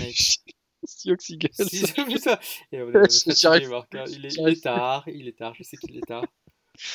Night. 0.00 0.16
Seahawks 0.86 1.28
Eagles. 1.30 1.48
Si, 1.68 1.84
j'ai 1.86 2.04
vu 2.04 2.18
ça. 2.18 2.38
Et 2.70 2.80
on 2.80 2.90
est- 3.04 3.26
fatigué. 3.26 3.66
Marc. 3.68 3.88
Il 4.08 4.26
est, 4.26 4.34
il 4.36 4.48
est 4.48 4.62
tard, 4.62 5.02
il 5.08 5.26
est 5.26 5.36
tard, 5.36 5.54
je 5.56 5.62
sais 5.64 5.76
qu'il 5.76 5.96
est 5.96 6.06
tard. 6.06 6.24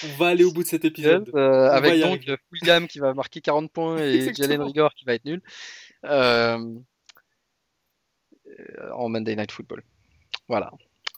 On 0.05 0.17
va 0.17 0.27
aller 0.27 0.43
au 0.43 0.51
bout 0.51 0.63
de 0.63 0.67
cet 0.67 0.85
épisode. 0.85 1.29
Euh, 1.35 1.69
avec 1.71 1.99
donc 2.01 2.21
Fulgham 2.49 2.87
qui 2.87 2.99
va 2.99 3.13
marquer 3.13 3.41
40 3.41 3.71
points 3.71 3.97
et. 3.97 4.33
Jalen 4.33 4.61
Rigor 4.61 4.93
qui 4.93 5.05
va 5.05 5.13
être 5.15 5.25
nul 5.25 5.41
euh, 6.05 6.73
en 8.93 9.09
Monday 9.09 9.35
Night 9.35 9.51
Football. 9.51 9.83
Voilà. 10.47 10.71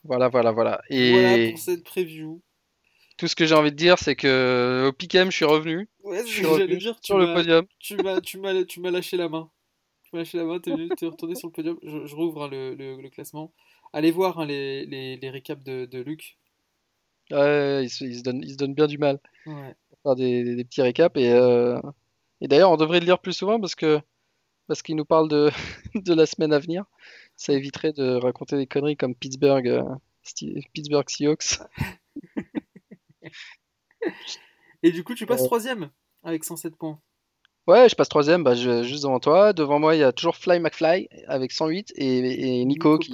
Voilà, 0.03 0.29
voilà, 0.29 0.51
voilà. 0.51 0.81
Et 0.89 1.11
Voilà 1.11 1.49
pour 1.51 1.59
cette 1.59 1.83
preview. 1.83 2.41
tout 3.17 3.27
ce 3.27 3.35
que 3.35 3.45
j'ai 3.45 3.53
envie 3.55 3.71
de 3.71 3.75
dire, 3.75 3.99
c'est 3.99 4.15
que 4.15 4.87
au 4.89 4.93
Pick'em, 4.93 5.29
je 5.31 5.35
suis 5.35 5.45
revenu. 5.45 5.87
Ouais, 6.03 6.21
Je 6.25 6.31
suis 6.31 6.45
revenu 6.45 6.77
dire. 6.77 6.97
Sur 7.01 7.17
le 7.19 7.33
podium. 7.33 7.65
tu 7.79 7.95
m'as, 7.97 8.19
tu 8.21 8.39
m'as, 8.39 8.63
tu 8.65 8.79
m'as 8.79 8.91
lâché 8.91 9.15
la 9.17 9.29
main. 9.29 9.49
Tu 10.03 10.09
m'as 10.13 10.19
lâché 10.19 10.37
la 10.39 10.45
main, 10.45 10.59
t'es 10.59 10.71
venu, 10.71 10.89
t'es 10.89 11.05
retourné 11.05 11.35
sur 11.35 11.49
le 11.49 11.53
podium. 11.53 11.77
Je, 11.83 12.05
je 12.05 12.15
rouvre 12.15 12.43
hein, 12.45 12.49
le, 12.49 12.73
le- 12.75 12.99
le 13.01 13.09
classement. 13.09 13.53
Allez 13.93 14.09
voir 14.11 14.39
hein, 14.39 14.45
les, 14.45 14.85
les, 14.87 15.17
les 15.17 15.29
récaps 15.29 15.63
de, 15.63 15.85
de 15.85 15.99
Luc. 16.01 16.37
Ouais, 17.29 17.83
il 17.85 17.89
se, 17.89 18.03
il 18.03 18.17
se 18.17 18.23
donne, 18.23 18.41
il 18.43 18.51
se 18.51 18.57
donne 18.57 18.73
bien 18.73 18.87
du 18.87 18.97
mal 18.97 19.19
Ouais. 19.45 19.75
faire 20.03 20.15
des, 20.15 20.43
des- 20.43 20.55
des 20.55 20.65
petits 20.65 20.81
récaps. 20.81 21.15
Et, 21.17 21.29
euh, 21.31 21.79
et 22.41 22.47
d'ailleurs, 22.47 22.71
on 22.71 22.77
devrait 22.77 22.99
le 22.99 23.05
lire 23.05 23.19
plus 23.19 23.33
souvent 23.33 23.59
parce 23.59 23.75
que 23.75 23.99
parce 24.67 24.81
qu'il 24.81 24.95
nous 24.95 25.05
parle 25.05 25.27
de, 25.29 25.49
de 25.95 26.13
la 26.13 26.25
semaine 26.25 26.53
à 26.53 26.59
venir. 26.59 26.85
Ça 27.41 27.53
éviterait 27.53 27.91
de 27.91 28.17
raconter 28.21 28.55
des 28.55 28.67
conneries 28.67 28.95
comme 28.97 29.15
Pittsburgh, 29.15 29.67
euh, 29.67 29.83
Pittsburgh 30.73 31.09
Seahawks. 31.09 31.57
Et 34.83 34.91
du 34.91 35.03
coup, 35.03 35.15
tu 35.15 35.25
passes 35.25 35.41
Euh. 35.41 35.45
troisième 35.45 35.89
avec 36.21 36.43
107 36.43 36.75
points. 36.75 37.01
Ouais, 37.65 37.89
je 37.89 37.95
passe 37.95 38.09
troisième, 38.09 38.43
bah, 38.43 38.53
je- 38.53 38.83
juste 38.83 39.01
devant 39.03 39.19
toi. 39.19 39.53
Devant 39.53 39.79
moi, 39.79 39.95
il 39.95 39.99
y 39.99 40.03
a 40.03 40.11
toujours 40.11 40.35
Fly 40.35 40.59
McFly 40.59 41.07
avec 41.25 41.51
108 41.51 41.91
et, 41.95 42.59
et 42.61 42.65
Nico, 42.65 42.99
qui, 42.99 43.11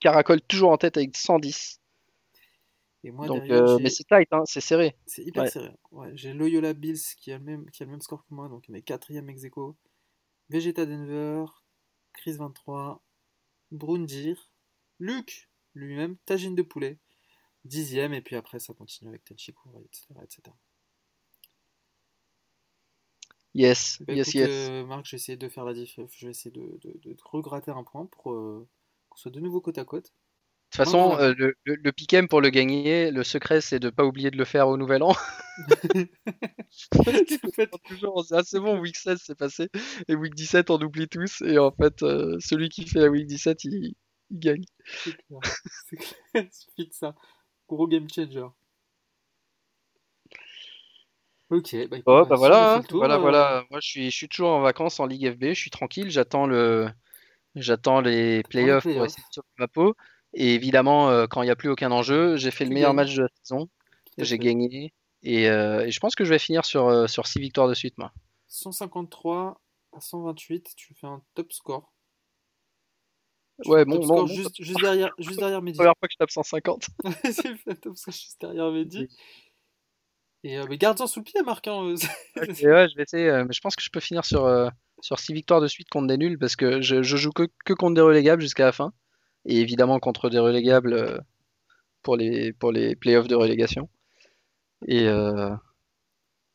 caracole 0.00 0.42
toujours 0.42 0.70
en 0.70 0.76
tête 0.76 0.98
avec 0.98 1.16
110. 1.16 1.80
Et 3.04 3.10
moi, 3.10 3.26
Donc, 3.26 3.38
derrière, 3.44 3.68
euh, 3.70 3.78
mais 3.80 3.88
c'est 3.88 4.04
tight, 4.04 4.28
hein, 4.32 4.42
c'est 4.44 4.60
serré. 4.60 4.96
c'est 5.06 5.22
hyper 5.22 5.44
ouais. 5.44 5.50
serré. 5.50 5.70
Ouais, 5.92 6.10
j'ai 6.14 6.34
Loyola 6.34 6.74
Bills 6.74 7.00
qui 7.18 7.32
a, 7.32 7.38
le 7.38 7.44
même, 7.44 7.70
qui 7.70 7.82
a 7.82 7.86
le 7.86 7.92
même 7.92 8.02
score 8.02 8.20
que 8.26 8.34
moi, 8.34 8.48
donc 8.50 8.68
il 8.68 8.76
est 8.76 8.82
quatrième 8.82 9.30
ex 9.30 9.44
aequo. 9.44 9.76
Vegeta 10.50 10.84
Denver, 10.84 11.44
Chris 12.14 12.32
23, 12.36 13.02
Brundir, 13.72 14.52
Luc 14.98 15.50
lui-même, 15.74 16.16
Tagine 16.26 16.54
de 16.54 16.62
poulet, 16.62 16.98
dixième, 17.64 18.14
et 18.14 18.22
puis 18.22 18.36
après 18.36 18.60
ça 18.60 18.74
continue 18.74 19.10
avec 19.10 19.24
Tenchiku, 19.24 19.70
etc. 19.84 20.14
etc. 20.22 20.42
Yes, 23.54 24.02
Bah, 24.06 24.14
yes, 24.14 24.28
écoute, 24.28 24.34
yes. 24.34 24.50
euh, 24.50 24.84
Marc, 24.86 25.06
je 25.06 25.12
vais 25.12 25.16
essayer 25.16 25.36
de 25.38 25.48
faire 25.48 25.64
la 25.64 25.74
diff. 25.74 25.98
Je 26.10 26.26
vais 26.26 26.30
essayer 26.30 26.50
de, 26.50 26.78
de, 26.82 26.98
de 26.98 27.12
te 27.14 27.22
regratter 27.24 27.70
un 27.72 27.84
point 27.84 28.06
pour 28.06 28.32
euh, 28.32 28.68
qu'on 29.08 29.16
soit 29.18 29.30
de 29.30 29.40
nouveau 29.40 29.60
côte 29.60 29.78
à 29.78 29.84
côte. 29.84 30.12
De 30.72 30.78
toute 30.78 30.84
façon, 30.84 31.16
euh, 31.18 31.32
le, 31.38 31.54
le, 31.64 31.76
le 31.76 32.26
pour 32.26 32.40
le 32.40 32.50
gagner, 32.50 33.10
le 33.10 33.22
secret, 33.24 33.60
c'est 33.60 33.78
de 33.78 33.88
pas 33.88 34.04
oublier 34.04 34.30
de 34.30 34.36
le 34.36 34.44
faire 34.44 34.68
au 34.68 34.76
nouvel 34.76 35.02
an. 35.02 35.14
En 36.98 37.50
fait, 37.52 37.70
Toujours, 37.84 38.16
on 38.16 38.22
se 38.22 38.28
dit, 38.28 38.34
ah, 38.36 38.42
c'est 38.44 38.60
bon, 38.60 38.78
week 38.78 38.96
16 38.96 39.20
c'est 39.24 39.38
passé, 39.38 39.68
et 40.08 40.14
week 40.14 40.34
17 40.34 40.70
on 40.70 40.78
oublie 40.80 41.08
tous, 41.08 41.40
et 41.42 41.58
en 41.58 41.70
fait, 41.70 42.02
euh, 42.02 42.36
celui 42.40 42.68
qui 42.68 42.86
fait 42.86 43.00
la 43.00 43.08
week 43.08 43.26
17, 43.26 43.64
il, 43.64 43.94
il 44.30 44.38
gagne. 44.38 44.64
c'est 44.84 45.12
clair. 45.16 45.40
C'est 45.88 45.96
clair. 45.96 46.14
Il 46.34 46.52
suffit 46.52 46.88
de 46.88 46.92
ça. 46.92 47.14
Gros 47.68 47.86
game 47.86 48.08
changer. 48.10 48.46
Ok, 51.48 51.76
bah, 51.88 51.98
Oh, 52.06 52.26
bah, 52.26 52.36
voilà, 52.36 52.74
hein, 52.74 52.82
tour, 52.82 52.98
voilà, 52.98 53.14
euh, 53.14 53.18
voilà. 53.18 53.64
Moi, 53.70 53.78
je 53.80 53.88
suis, 53.88 54.10
je 54.10 54.16
suis 54.16 54.28
toujours 54.28 54.50
en 54.50 54.60
vacances 54.60 54.98
en 54.98 55.06
Ligue 55.06 55.32
FB, 55.32 55.44
je 55.50 55.60
suis 55.60 55.70
tranquille, 55.70 56.10
j'attends 56.10 56.46
le, 56.46 56.88
j'attends 57.54 58.00
les 58.00 58.42
playoffs 58.44 58.82
pour 58.84 59.04
essayer 59.04 59.22
de 59.30 59.34
sauver 59.34 59.48
ma 59.58 59.68
peau. 59.68 59.94
Et 60.38 60.54
évidemment, 60.54 61.08
euh, 61.08 61.26
quand 61.26 61.40
il 61.42 61.46
n'y 61.46 61.50
a 61.50 61.56
plus 61.56 61.70
aucun 61.70 61.90
enjeu, 61.90 62.36
j'ai 62.36 62.50
fait 62.50 62.66
le 62.66 62.70
meilleur 62.70 62.92
match 62.92 63.14
de 63.14 63.22
la 63.22 63.28
saison, 63.42 63.70
j'ai 64.18 64.38
gagné, 64.38 64.92
et, 65.22 65.48
euh, 65.48 65.86
et 65.86 65.90
je 65.90 65.98
pense 65.98 66.14
que 66.14 66.24
je 66.24 66.30
vais 66.30 66.38
finir 66.38 66.66
sur, 66.66 66.88
euh, 66.88 67.06
sur 67.06 67.26
6 67.26 67.40
victoires 67.40 67.68
de 67.68 67.74
suite, 67.74 67.96
moi. 67.96 68.12
153 68.46 69.60
à 69.96 70.00
128, 70.00 70.74
tu 70.76 70.94
fais 70.94 71.06
un 71.06 71.22
top 71.34 71.52
score. 71.54 71.90
Tu 73.62 73.70
Ouais, 73.70 73.86
bon, 73.86 73.98
top 74.00 74.08
bon, 74.08 74.26
juste, 74.26 74.62
juste 74.62 74.80
derrière, 74.80 75.14
juste 75.18 75.38
derrière 75.38 75.62
Mehdi. 75.62 75.78
Première 75.78 75.94
fois 75.98 76.06
que 76.06 76.12
je 76.12 76.18
tape 76.18 76.30
150. 76.30 76.86
C'est 77.32 77.46
un 77.66 77.74
top 77.74 77.96
score 77.96 78.12
juste 78.12 78.38
derrière 78.38 78.70
Mehdi. 78.70 79.08
Et 80.44 80.58
euh, 80.58 80.66
mais 80.68 80.76
garde-en 80.76 81.06
sous 81.06 81.20
le 81.20 81.24
pied, 81.24 81.40
Marc. 81.42 81.66
hein, 81.66 81.82
euh, 81.82 81.96
Et 82.60 82.66
ouais, 82.66 82.88
je 82.90 82.96
vais 82.96 83.04
essayer, 83.04 83.30
euh, 83.30 83.44
mais 83.46 83.54
je 83.54 83.60
pense 83.60 83.74
que 83.74 83.82
je 83.82 83.88
peux 83.90 84.00
finir 84.00 84.26
sur, 84.26 84.44
euh, 84.44 84.68
sur 85.00 85.18
6 85.18 85.32
victoires 85.32 85.62
de 85.62 85.66
suite 85.66 85.88
contre 85.88 86.08
des 86.08 86.18
nuls 86.18 86.38
parce 86.38 86.56
que 86.56 86.82
je, 86.82 87.02
je 87.02 87.16
joue 87.16 87.32
que, 87.32 87.48
que 87.64 87.72
contre 87.72 87.94
des 87.94 88.02
relégables 88.02 88.42
jusqu'à 88.42 88.66
la 88.66 88.72
fin. 88.72 88.92
Et 89.46 89.60
évidemment 89.62 89.98
contre 90.00 90.28
des 90.30 90.38
relégables 90.38 90.92
euh, 90.94 91.18
pour 92.02 92.16
les, 92.16 92.52
pour 92.54 92.72
les 92.72 92.96
playoffs 92.96 93.28
de 93.28 93.36
relégation. 93.36 93.88
Et 94.88 95.08
euh, 95.08 95.54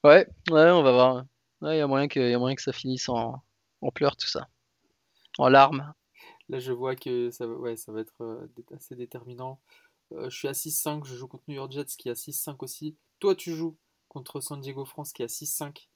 ouais, 0.03 0.27
ouais, 0.51 0.69
on 0.71 0.83
va 0.83 0.91
voir. 0.91 1.25
Ouais, 1.61 1.75
il 1.75 1.79
y 1.79 1.81
a 1.81 1.87
moyen 1.87 2.07
que, 2.07 2.19
il 2.19 2.31
y 2.31 2.33
a 2.33 2.39
moyen 2.39 2.55
que 2.55 2.61
ça 2.61 2.73
finisse 2.73 3.09
en, 3.09 3.43
en 3.81 3.91
pleurs 3.91 4.15
tout 4.17 4.27
ça. 4.27 4.47
En 5.37 5.49
larmes. 5.49 5.93
Là, 6.49 6.59
je 6.59 6.71
vois 6.71 6.95
que 6.95 7.31
ça, 7.31 7.47
va- 7.47 7.53
ouais, 7.55 7.75
ça 7.75 7.91
va 7.91 8.01
être 8.01 8.21
euh, 8.21 8.47
assez 8.75 8.95
déterminant. 8.95 9.59
Euh, 10.13 10.29
je 10.29 10.37
suis 10.37 10.47
à 10.47 10.53
6-5, 10.53 11.05
je 11.05 11.15
joue 11.15 11.27
contre 11.27 11.45
New 11.47 11.55
York 11.55 11.71
Jets 11.71 11.85
qui 11.97 12.09
est 12.09 12.11
à 12.11 12.15
6-5 12.15 12.61
aussi. 12.63 12.97
Toi, 13.19 13.35
tu 13.35 13.55
joues 13.55 13.77
contre 14.09 14.41
San 14.41 14.59
Diego 14.61 14.85
France 14.85 15.13
qui 15.13 15.21
est 15.21 15.25
à 15.25 15.29
6-5, 15.29 15.89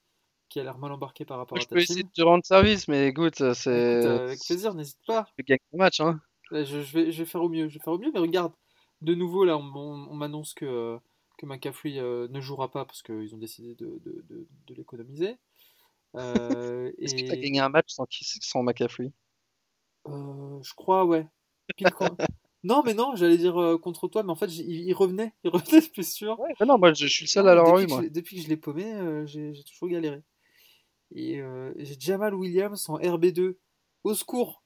qui 0.49 0.59
a 0.59 0.63
l'air 0.63 0.77
mal 0.77 0.91
embarqué 0.91 1.25
par 1.25 1.37
rapport 1.37 1.57
Moi, 1.57 1.59
à 1.61 1.65
je 1.65 1.67
ta 1.67 1.77
peux 1.77 1.79
team. 1.79 1.81
essayer 1.81 2.03
de 2.03 2.09
te 2.09 2.21
rendre 2.21 2.45
service, 2.45 2.87
mais 2.87 3.07
écoute, 3.07 3.53
c'est. 3.53 4.07
avec 4.19 4.43
plaisir, 4.45 4.73
n'hésite 4.73 4.99
pas. 5.05 5.27
Je 5.37 5.43
gagne 5.43 5.59
le 5.71 5.77
match, 5.77 5.99
hein. 6.01 6.19
Là, 6.51 6.63
je, 6.63 6.81
je 6.81 6.93
vais, 6.97 7.11
je 7.11 7.19
vais 7.23 7.25
faire 7.29 7.41
au 7.43 7.49
mieux, 7.49 7.67
je 7.69 7.77
vais 7.79 7.83
faire 7.83 7.93
au 7.93 7.99
mieux, 7.99 8.11
mais 8.13 8.19
regarde, 8.19 8.53
de 9.01 9.15
nouveau, 9.15 9.45
là, 9.45 9.57
on, 9.57 9.63
on- 9.75 10.07
on 10.11 10.15
m'annonce 10.15 10.53
que, 10.53 10.65
euh, 10.65 10.97
que 11.37 11.45
McCaffrey 11.45 11.97
euh, 11.99 12.27
ne 12.29 12.39
jouera 12.41 12.69
pas 12.71 12.85
parce 12.85 13.01
qu'ils 13.01 13.33
ont 13.35 13.37
décidé 13.39 13.75
de, 13.75 13.99
de, 14.05 14.23
de- 14.29 14.47
de 14.67 14.73
l'économiser. 14.75 15.37
Euh, 16.15 16.91
Est-ce 17.01 17.15
que 17.15 17.23
tu 17.23 17.31
as 17.33 17.37
et 17.37 17.41
gagné 17.41 17.59
un 17.59 17.69
match 17.69 17.89
sans, 17.89 18.05
sans 18.09 18.63
McCaffrey? 18.63 19.11
je 20.05 20.73
crois, 20.75 21.05
ouais. 21.05 21.27
Pile 21.75 21.91
Non, 22.63 22.81
mais 22.83 22.93
non, 22.93 23.15
j'allais 23.15 23.37
dire 23.37 23.55
contre 23.81 24.07
toi, 24.07 24.23
mais 24.23 24.31
en 24.31 24.35
fait, 24.35 24.47
il, 24.47 24.69
il 24.87 24.93
revenait, 24.93 25.33
il 25.43 25.49
revenait, 25.51 25.81
je 25.81 25.91
suis 25.91 26.03
sûr. 26.03 26.39
Ouais, 26.39 26.65
non, 26.65 26.77
moi 26.77 26.93
je, 26.93 27.07
je 27.07 27.11
suis 27.13 27.25
le 27.25 27.29
seul 27.29 27.47
à 27.47 27.55
l'avoir 27.55 27.77
depuis 27.77 27.85
eu, 27.85 27.87
que 27.87 27.91
moi. 27.91 27.97
je 27.97 28.01
l'ai- 28.03 28.09
depuis 28.09 28.37
que 28.37 28.43
je 28.43 28.47
l'ai 28.49 28.57
paumé, 28.57 28.93
j'ai 29.27 29.53
toujours 29.65 29.89
galéré. 29.89 30.21
Et 31.15 31.41
j'ai 31.77 31.97
Jamal 31.99 32.35
Williams 32.35 32.89
en 32.89 32.95
RB2. 32.95 33.59
Au 34.05 34.15
secours! 34.15 34.64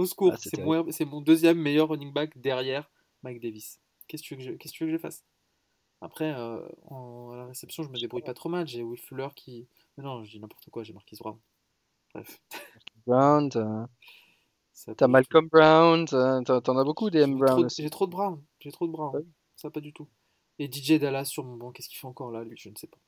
Au 0.00 0.06
secours! 0.06 0.32
Ah, 0.32 0.38
c'est 0.38 0.58
mon, 0.62 0.80
RB 0.80 0.90
c'est 0.92 1.04
mon 1.04 1.20
deuxième 1.20 1.58
meilleur 1.58 1.88
running 1.88 2.10
back 2.10 2.38
derrière 2.38 2.90
Mike 3.22 3.40
Davis. 3.40 3.80
Qu'est-ce 4.08 4.22
que 4.22 4.28
tu 4.28 4.34
veux 4.34 4.38
que 4.38 4.44
je, 4.46 4.52
qu'est-ce 4.52 4.72
que 4.72 4.78
tu 4.78 4.84
veux 4.84 4.90
que 4.90 4.96
je 4.96 5.00
fasse? 5.00 5.26
Après, 6.00 6.32
euh, 6.32 6.66
en, 6.86 7.32
à 7.32 7.36
la 7.36 7.46
réception, 7.46 7.82
je 7.82 7.90
me 7.90 7.98
débrouille 7.98 8.22
pas 8.22 8.32
trop 8.32 8.48
mal. 8.48 8.66
J'ai 8.66 8.82
Will 8.82 8.98
Fuller 8.98 9.28
qui. 9.36 9.68
Mais 9.98 10.04
non, 10.04 10.24
je 10.24 10.30
dis 10.30 10.40
n'importe 10.40 10.70
quoi, 10.70 10.82
j'ai 10.84 10.94
Marquis 10.94 11.16
Brown. 11.20 11.38
Bref, 12.14 12.42
Brown, 13.06 13.50
t'as 13.50 13.86
tout. 14.94 15.08
Malcolm 15.08 15.48
Brown, 15.48 16.06
t'en 16.06 16.78
as 16.78 16.84
beaucoup 16.84 17.10
des 17.10 17.20
M. 17.20 17.32
J'ai 17.32 17.36
Brown 17.36 17.68
j'ai 17.68 17.90
trop 17.90 18.06
de 18.06 18.10
Brown. 18.10 18.42
J'ai 18.60 18.72
trop 18.72 18.86
de 18.86 18.92
Brown. 18.92 19.14
Ouais. 19.14 19.26
Ça 19.56 19.70
pas 19.70 19.80
du 19.80 19.92
tout. 19.92 20.08
Et 20.58 20.72
DJ 20.72 20.98
Dallas 20.98 21.26
sur 21.26 21.44
mon 21.44 21.56
banc, 21.56 21.72
qu'est-ce 21.72 21.90
qu'il 21.90 21.98
fait 21.98 22.06
encore 22.06 22.30
là, 22.30 22.42
lui? 22.42 22.56
Je 22.56 22.70
ne 22.70 22.76
sais 22.76 22.86
pas. 22.86 22.98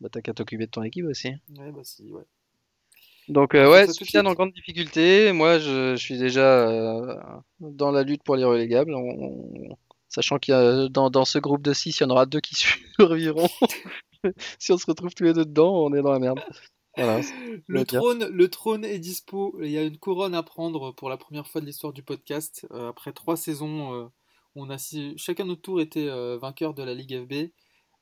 Bah, 0.00 0.08
t'as 0.10 0.20
qu'à 0.20 0.34
t'occuper 0.34 0.66
de 0.66 0.70
ton 0.70 0.82
équipe 0.82 1.06
aussi. 1.06 1.32
Ouais, 1.56 1.72
bah 1.72 1.84
si, 1.84 2.12
ouais. 2.12 2.24
Donc, 3.28 3.52
On 3.54 3.58
euh, 3.58 3.64
fait 3.64 3.70
ouais, 3.70 3.92
Sofiane 3.92 4.26
en 4.26 4.34
grande 4.34 4.52
difficulté. 4.52 5.32
Moi, 5.32 5.58
je, 5.58 5.94
je 5.96 6.00
suis 6.02 6.18
déjà 6.18 6.68
euh, 6.68 7.16
dans 7.60 7.90
la 7.90 8.02
lutte 8.02 8.22
pour 8.24 8.36
les 8.36 8.44
relégables. 8.44 8.94
On- 8.94 9.00
on- 9.70 9.76
sachant 10.08 10.38
qu'il 10.38 10.52
y 10.52 10.56
a 10.56 10.88
dans, 10.88 11.08
dans 11.08 11.24
ce 11.24 11.38
groupe 11.38 11.62
de 11.62 11.72
6, 11.72 11.98
il 11.98 12.02
y 12.02 12.06
en 12.06 12.10
aura 12.10 12.26
deux 12.26 12.40
qui 12.40 12.54
survivront. 12.98 13.48
si 14.58 14.72
on 14.72 14.76
se 14.78 14.86
retrouve 14.86 15.14
tous 15.14 15.24
les 15.24 15.32
deux 15.32 15.44
dedans, 15.44 15.74
on 15.74 15.94
est 15.94 16.02
dans 16.02 16.12
la 16.12 16.18
merde. 16.18 16.40
Voilà. 16.96 17.20
Le 17.68 17.84
trône, 17.86 18.26
le 18.26 18.48
trône 18.48 18.84
est 18.84 18.98
dispo. 18.98 19.56
Il 19.62 19.70
y 19.70 19.78
a 19.78 19.82
une 19.82 19.96
couronne 19.96 20.34
à 20.34 20.42
prendre 20.42 20.92
pour 20.92 21.08
la 21.08 21.16
première 21.16 21.46
fois 21.46 21.60
de 21.62 21.66
l'histoire 21.66 21.92
du 21.94 22.02
podcast. 22.02 22.66
Euh, 22.72 22.90
après 22.90 23.12
trois 23.12 23.36
saisons, 23.38 23.94
euh, 23.94 24.06
on 24.56 24.68
a 24.68 24.76
si- 24.76 25.16
chacun 25.16 25.44
notre 25.46 25.62
tour 25.62 25.80
euh, 25.96 26.38
vainqueur 26.38 26.74
de 26.74 26.82
la 26.82 26.92
Ligue 26.92 27.24
FB. 27.24 27.50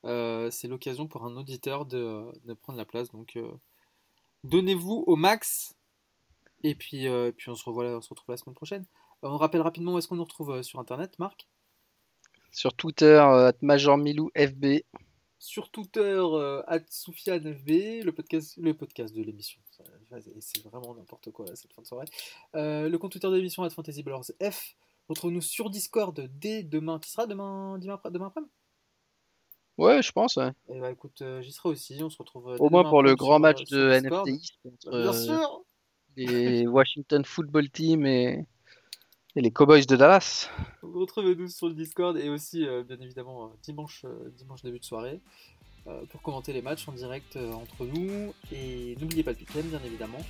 Euh, 0.07 0.51
c'est 0.51 0.67
l'occasion 0.67 1.07
pour 1.07 1.25
un 1.25 1.37
auditeur 1.37 1.85
de, 1.87 2.23
de 2.47 2.55
prendre 2.55 2.79
la 2.79 2.85
place. 2.85 3.11
Donc, 3.13 3.37
euh, 3.37 3.49
donnez-vous 4.45 5.05
au 5.07 5.17
max. 5.17 5.75
Et 6.63 6.75
puis, 6.75 7.09
euh, 7.09 7.33
puis 7.33 7.49
on 7.51 7.55
se 7.55 7.65
revoit, 7.65 7.97
on 7.97 8.01
se 8.01 8.09
retrouve 8.11 8.33
la 8.33 8.37
semaine 8.37 8.55
prochaine. 8.55 8.85
Euh, 9.25 9.29
on 9.29 9.37
rappelle 9.37 9.63
rapidement 9.63 9.95
où 9.95 9.99
est-ce 9.99 10.09
qu'on 10.09 10.17
nous 10.17 10.25
retrouve 10.25 10.51
euh, 10.51 10.63
sur 10.63 10.79
Internet, 10.79 11.19
Marc? 11.19 11.49
Sur 12.53 12.75
Twitter, 12.75 13.07
euh, 13.07 13.53
@majormiloufb. 13.63 14.83
Sur 15.39 15.71
Twitter, 15.71 16.01
euh, 16.03 16.63
@soufianefb, 16.91 18.05
le 18.05 18.11
podcast, 18.11 18.59
le 18.59 18.75
podcast 18.75 19.15
de 19.15 19.23
l'émission. 19.23 19.61
C'est 20.41 20.63
vraiment 20.65 20.95
n'importe 20.95 21.31
quoi 21.31 21.47
cette 21.57 21.73
fin 21.73 21.81
de 21.81 21.87
soirée. 21.87 22.07
Le 22.53 22.95
compte 22.97 23.13
Twitter 23.13 23.31
de 23.31 23.37
l'émission 23.37 23.69
@fantasyballers_f. 23.71 24.75
Retrouve-nous 25.09 25.41
sur 25.41 25.71
Discord 25.71 26.21
dès 26.39 26.63
demain. 26.63 26.99
Tu 26.99 27.09
seras 27.09 27.27
demain, 27.27 27.79
demain, 27.79 27.99
demain 28.11 28.27
après? 28.27 28.43
Ouais, 29.81 30.03
je 30.03 30.13
pense. 30.13 30.37
ouais. 30.37 30.51
Eh 30.69 30.79
ben, 30.79 30.91
écoute, 30.91 31.23
euh, 31.23 31.41
j'y 31.41 31.53
serai 31.53 31.71
aussi. 31.71 31.99
On 32.03 32.11
se 32.11 32.19
retrouve 32.19 32.51
euh, 32.51 32.57
Au 32.59 32.69
moins 32.69 32.85
pour 32.85 33.03
le 33.03 33.17
grand 33.17 33.37
sur, 33.37 33.41
match 33.41 33.65
de. 33.65 33.99
NFTI 33.99 34.53
Bien 34.63 34.93
euh, 34.93 35.13
sûr. 35.15 35.65
les 36.17 36.67
Washington 36.67 37.25
Football 37.25 37.71
Team 37.71 38.05
et, 38.05 38.45
et 39.37 39.41
les 39.41 39.51
Cowboys 39.51 39.87
de 39.87 39.97
Dallas. 39.97 40.51
Retrouvez-nous 40.83 41.49
sur 41.49 41.69
le 41.69 41.75
Discord 41.75 42.19
et 42.19 42.29
aussi, 42.29 42.67
euh, 42.67 42.83
bien 42.83 42.99
évidemment, 43.01 43.53
dimanche, 43.63 44.05
euh, 44.05 44.31
dimanche 44.37 44.61
début 44.63 44.81
de 44.81 44.85
soirée 44.85 45.19
euh, 45.87 46.05
pour 46.11 46.21
commenter 46.21 46.53
les 46.53 46.61
matchs 46.61 46.87
en 46.87 46.93
direct 46.93 47.37
euh, 47.37 47.51
entre 47.53 47.87
nous. 47.87 48.35
Et 48.53 48.97
n'oubliez 49.01 49.23
pas 49.23 49.33
le 49.33 49.39
week-end, 49.39 49.63
bien 49.65 49.81
évidemment. 49.87 50.21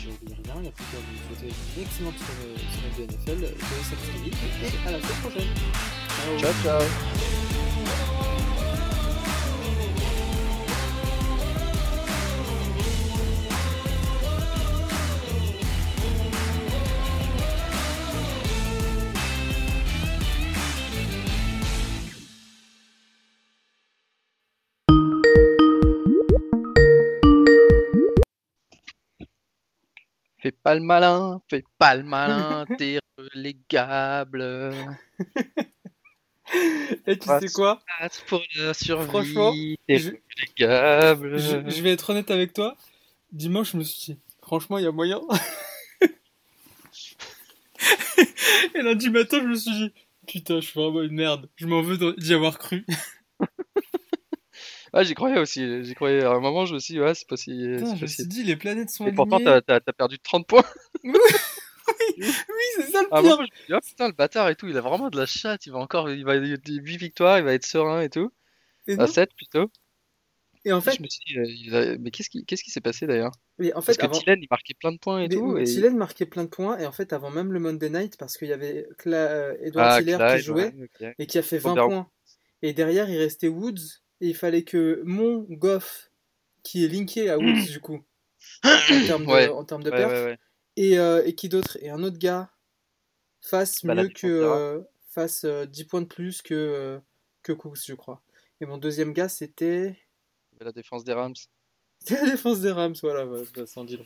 J'ai 0.00 0.10
oublié 0.10 0.36
rien, 0.44 0.54
il 0.56 0.62
n'y 0.62 0.68
a 0.68 0.70
plus 0.70 0.84
qu'à 0.84 0.98
vous 0.98 1.18
souhaiter 1.26 1.52
une 1.76 1.82
excellente 1.82 2.14
semaine, 2.18 2.54
semaine 2.70 2.94
de 2.98 3.02
NFL, 3.12 3.40
de 3.40 4.24
League, 4.24 4.34
et 4.62 4.88
à 4.88 4.92
la 4.92 4.98
semaine 5.00 5.20
prochaine. 5.22 5.50
Ciao, 6.38 6.52
ciao. 6.62 6.80
Fais 6.80 8.37
pas 30.68 30.74
le 30.74 30.82
malin, 30.82 31.40
fais 31.48 31.64
pas 31.78 31.94
le 31.94 32.02
malin, 32.02 32.66
t'es 32.78 32.98
relégable. 33.16 34.42
Et 37.06 37.18
tu 37.18 37.26
sais 37.40 37.48
quoi? 37.54 37.80
Battre 38.00 38.22
pour 38.26 38.42
la 38.56 38.74
survie, 38.74 39.06
Franchement, 39.08 39.52
je- 39.96 40.10
je, 41.38 41.70
je 41.70 41.82
vais 41.82 41.92
être 41.92 42.10
honnête 42.10 42.30
avec 42.30 42.52
toi. 42.52 42.76
Dimanche, 43.32 43.72
je 43.72 43.78
me 43.78 43.82
suis 43.82 44.12
dit, 44.12 44.18
franchement, 44.42 44.76
il 44.76 44.84
y 44.84 44.86
a 44.86 44.92
moyen. 44.92 45.22
Et 48.74 48.82
lundi 48.82 49.08
matin, 49.08 49.38
je 49.40 49.46
me 49.46 49.54
suis 49.54 49.70
dit, 49.70 49.92
putain, 50.26 50.60
je 50.60 50.66
suis 50.66 50.78
vraiment 50.78 51.00
une 51.02 51.14
merde. 51.14 51.48
Je 51.56 51.66
m'en 51.66 51.80
veux 51.80 51.96
d'y 52.18 52.34
avoir 52.34 52.58
cru. 52.58 52.84
Ah, 54.92 55.02
j'y 55.04 55.14
croyais 55.14 55.38
aussi, 55.38 55.84
j'y 55.84 55.94
croyais. 55.94 56.22
À 56.24 56.32
un 56.32 56.40
moment, 56.40 56.64
je 56.66 56.74
me 56.74 56.78
suis 56.78 56.94
dit, 56.94 57.00
ouais, 57.00 57.14
c'est 57.14 57.28
possible. 57.28 57.76
Putain, 57.76 57.96
je 57.96 58.02
me 58.02 58.06
suis 58.06 58.26
dit, 58.26 58.42
les 58.44 58.56
planètes 58.56 58.90
sont 58.90 59.06
Et 59.06 59.12
pourtant, 59.12 59.38
t'as 59.40 59.80
perdu 59.80 60.18
30 60.18 60.46
points. 60.46 60.64
Oui, 62.18 62.24
c'est 62.76 62.90
ça 62.90 63.02
le 63.02 63.08
À 63.12 63.18
un 63.18 63.22
pire. 63.22 63.30
moment, 63.30 63.36
je 63.36 63.42
me 63.42 63.56
suis 63.56 63.66
dit, 63.66 63.72
ah 63.72 63.80
putain, 63.80 64.06
le 64.08 64.12
bâtard 64.12 64.48
et 64.48 64.56
tout, 64.56 64.68
il 64.68 64.76
a 64.76 64.80
vraiment 64.80 65.08
de 65.08 65.16
la 65.16 65.26
chatte. 65.26 65.64
Il 65.66 65.72
va 65.72 65.78
encore, 65.78 66.10
il 66.10 66.24
va, 66.24 66.36
il 66.36 66.52
a 66.54 66.56
8 66.66 66.96
victoires, 66.96 67.38
il 67.38 67.44
va 67.44 67.54
être 67.54 67.64
serein 67.64 68.02
et 68.02 68.10
tout. 68.10 68.30
Et, 68.86 68.94
À 68.94 68.96
non. 68.98 69.06
7 69.06 69.30
plutôt. 69.34 69.70
Et 70.64 70.72
en 70.72 70.80
fait, 70.80 70.92
je 70.96 71.02
me 71.02 71.08
suis 71.08 71.20
dit, 71.26 71.70
euh, 71.74 71.96
mais 72.00 72.10
qu'est-ce 72.10 72.28
qui 72.28 72.44
qu'est-ce 72.44 72.62
qui 72.62 72.70
s'est 72.70 72.80
passé 72.80 73.06
d'ailleurs? 73.06 73.32
En 73.60 73.72
Parce 73.74 73.86
fait, 73.86 73.96
que 73.96 74.04
avant, 74.04 74.20
il 74.26 74.46
marquait 74.50 74.74
plein 74.74 74.92
de 74.92 74.98
points 74.98 75.20
et 75.22 75.28
Mais 75.28 75.36
tout. 75.36 75.52
oui, 75.52 75.62
Et... 75.62 75.64
Thielen 75.64 75.96
marquait 75.96 76.26
plein 76.26 76.44
de 76.44 76.48
points 76.48 76.76
et 76.78 76.84
en 76.86 76.92
fait 76.92 77.12
avant 77.12 77.30
même 77.30 77.52
le 77.52 77.58
Monday 77.60 77.88
Night 77.90 78.16
parce 78.18 78.36
qu'il 78.36 78.48
y 78.48 78.52
avait 78.52 78.86
Cla- 78.98 79.14
euh, 79.30 79.56
Edward 79.62 79.88
Ah, 79.92 79.98
Tiller 80.02 80.18
qui 80.36 80.42
jouait 80.42 80.74
ouais, 81.00 81.14
et 81.18 81.26
qui 81.26 81.38
a 81.38 81.42
fait 81.42 81.58
20 81.58 81.70
Robert- 81.70 81.86
points 81.86 82.10
et 82.62 82.72
derrière 82.74 83.08
il 83.08 83.16
restait 83.18 83.48
Woods 83.48 84.02
et 84.20 84.28
il 84.28 84.34
fallait 84.36 84.64
que 84.64 85.02
mon 85.04 85.40
Goff 85.50 86.10
qui 86.62 86.84
est 86.84 86.88
linké 86.88 87.30
à 87.30 87.38
Woods 87.38 87.68
du 87.70 87.80
coup 87.80 88.02
en 88.64 89.06
termes 89.06 89.24
de, 89.26 89.30
Ouais. 89.30 89.48
en 89.48 89.64
termes 89.64 89.82
de 89.82 89.90
Ouais, 89.90 89.96
perf 89.96 90.12
ouais, 90.12 90.24
ouais. 90.32 90.38
et, 90.76 90.98
euh, 90.98 91.22
et 91.24 91.34
qui 91.34 91.48
d'autre 91.48 91.78
et 91.80 91.90
un 91.90 92.02
autre 92.02 92.18
gars 92.18 92.50
fasse 93.40 93.84
Bah, 93.84 93.94
mieux 93.94 94.08
que 94.08 94.26
euh, 94.26 94.80
fasse 95.10 95.44
euh, 95.44 95.64
10 95.66 95.84
points 95.84 96.02
de 96.02 96.06
plus 96.06 96.42
que 96.42 96.54
euh, 96.54 96.98
que 97.42 97.52
Cooks 97.52 97.78
je 97.86 97.94
crois 97.94 98.22
et 98.60 98.66
mon 98.66 98.78
deuxième 98.78 99.12
gars 99.12 99.28
c'était 99.28 99.96
La 100.60 100.72
défense 100.72 101.04
des 101.04 101.12
Rams. 101.12 101.34
c'était 102.00 102.20
la 102.24 102.30
défense 102.32 102.60
des 102.60 102.72
Rams 102.72 102.94
voilà 103.02 103.24
bah, 103.26 103.66
sans 103.66 103.84
dire 103.84 104.00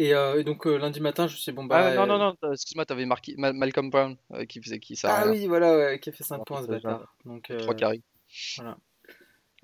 et, 0.00 0.14
euh, 0.14 0.40
et 0.40 0.44
donc 0.44 0.66
euh, 0.66 0.76
lundi 0.78 1.00
matin 1.00 1.26
je 1.28 1.34
me 1.34 1.38
suis 1.38 1.52
dit, 1.52 1.56
bon 1.56 1.64
bah 1.64 1.76
ah 1.86 1.90
non, 1.96 2.02
euh, 2.02 2.06
non, 2.06 2.18
non, 2.18 2.36
t'as- 2.40 2.52
excuse-moi, 2.52 2.84
t'avais 2.84 3.06
marqué 3.06 3.34
Ma- 3.36 3.52
Malcolm 3.52 3.90
Brown 3.90 4.16
euh, 4.32 4.44
qui 4.44 4.60
faisait 4.62 4.78
qui 4.78 4.96
ça 4.96 5.22
Ah 5.22 5.26
oui, 5.28 5.46
voilà, 5.46 5.76
ouais, 5.76 5.98
qui 6.00 6.08
a 6.08 6.12
fait 6.12 6.24
5 6.24 6.36
Alors, 6.36 6.46
points 6.46 6.62
ce 6.62 6.66
bâtard. 6.68 7.14
Donc, 7.24 7.50
euh, 7.50 7.58
3 7.58 7.74
carrés. 7.74 8.02
voilà. 8.56 8.76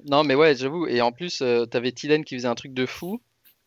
Non, 0.05 0.24
mais 0.24 0.34
ouais, 0.34 0.55
j'avoue. 0.55 0.87
Et 0.87 1.01
en 1.01 1.11
plus, 1.11 1.41
euh, 1.41 1.64
t'avais 1.64 1.91
Thielen 1.93 2.24
qui 2.24 2.34
faisait 2.37 2.49
un 2.49 2.55
truc 2.55 2.74
de 2.74 2.84
fou 2.87 3.20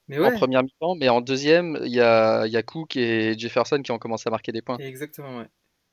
Mais 0.07 0.19
en 0.19 0.31
première 0.31 0.63
mi-temps, 0.63 0.95
mais 0.95 1.09
en 1.09 1.21
deuxième, 1.21 1.79
il 1.83 1.91
y 1.93 2.01
a, 2.01 2.45
il 2.45 2.51
y 2.53 2.57
a 2.57 2.63
Cook 2.63 2.95
et 2.97 3.37
Jefferson 3.37 3.81
qui 3.81 3.91
ont 3.91 3.99
commencé 3.99 4.27
à 4.27 4.31
marquer 4.31 4.51
des 4.51 4.61
points. 4.61 4.77
exactement, 4.79 5.37
ouais. 5.39 5.47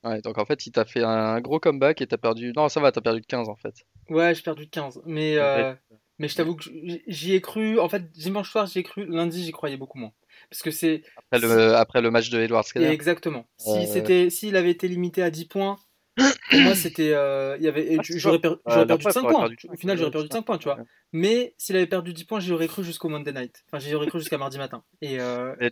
Ouais, 0.05 0.21
donc 0.23 0.39
en 0.39 0.45
fait, 0.45 0.67
il 0.67 0.73
t'a 0.73 0.85
fait 0.85 1.03
un 1.03 1.41
gros 1.41 1.59
comeback 1.59 2.01
et 2.01 2.07
t'as 2.07 2.17
perdu. 2.19 2.53
Non, 2.55 2.69
ça 2.69 2.81
va, 2.81 2.93
t'as 2.93 3.01
perdu 3.01 3.21
de 3.23 3.27
15 3.27 3.49
en 3.49 3.57
fait. 3.57 3.75
Ouais, 4.09 4.35
j'ai 4.35 4.43
perdu 4.43 4.67
de 4.67 4.71
15. 4.71 5.01
Mais, 5.05 5.37
euh, 5.37 5.75
mais 6.19 6.29
je 6.29 6.37
t'avoue 6.37 6.55
que 6.55 6.65
j'y 7.09 7.35
ai 7.35 7.41
cru. 7.41 7.81
En 7.81 7.89
fait, 7.89 8.11
dimanche 8.13 8.51
soir, 8.51 8.67
j'y 8.67 8.81
ai 8.81 8.83
cru. 8.83 9.05
Lundi, 9.07 9.45
j'y 9.45 9.53
croyais 9.53 9.77
beaucoup 9.77 9.99
moins. 9.99 10.13
Parce 10.51 10.63
que 10.63 10.71
c'est. 10.71 11.03
Après 11.17 11.39
le, 11.41 11.75
après 11.75 12.01
le 12.01 12.11
match 12.11 12.31
de 12.31 12.41
Edward 12.41 12.65
Skeller. 12.65 12.89
Exactement. 12.89 13.47
Si 13.57 13.71
Euh, 13.71 13.87
c'était, 13.87 14.31
s'il 14.31 14.57
avait 14.57 14.71
été 14.71 14.89
limité 14.89 15.23
à 15.23 15.31
10 15.31 15.47
points, 15.47 15.77
pour 16.17 16.25
moi, 16.61 16.75
c'était. 16.75 17.13
euh, 17.13 17.57
il 17.59 17.65
y 17.65 17.69
avait, 17.69 17.97
Ah, 17.99 18.03
j'aurais 18.03 18.39
per- 18.39 18.49
euh, 18.49 18.55
j'aurais 18.67 18.87
perdu 18.87 19.03
preuve, 19.03 19.13
5 19.15 19.21
t'aurais 19.23 19.33
points. 19.33 19.41
perdu 19.49 19.57
Au 19.69 19.77
final, 19.77 19.99
j'aurais 19.99 20.11
perdu 20.11 20.29
c'est 20.31 20.37
5 20.39 20.43
points, 20.43 20.59
tu 20.59 20.65
vois. 20.65 20.77
Ouais. 20.79 20.85
Mais 21.13 21.55
s'il 21.59 21.77
avait 21.77 21.87
perdu 21.87 22.13
10 22.13 22.25
points, 22.25 22.41
j'y 22.41 22.53
aurais 22.53 22.69
cru 22.69 22.85
jusqu'au 22.85 23.09
Monday 23.09 23.33
night. 23.33 23.65
Enfin, 23.69 23.79
j'y 23.79 23.95
aurais 23.95 24.07
cru 24.07 24.19
jusqu'à 24.21 24.39
mardi 24.39 24.59
matin. 24.59 24.83
Et, 25.03 25.21
euh, 25.21 25.55
Et 25.61 25.71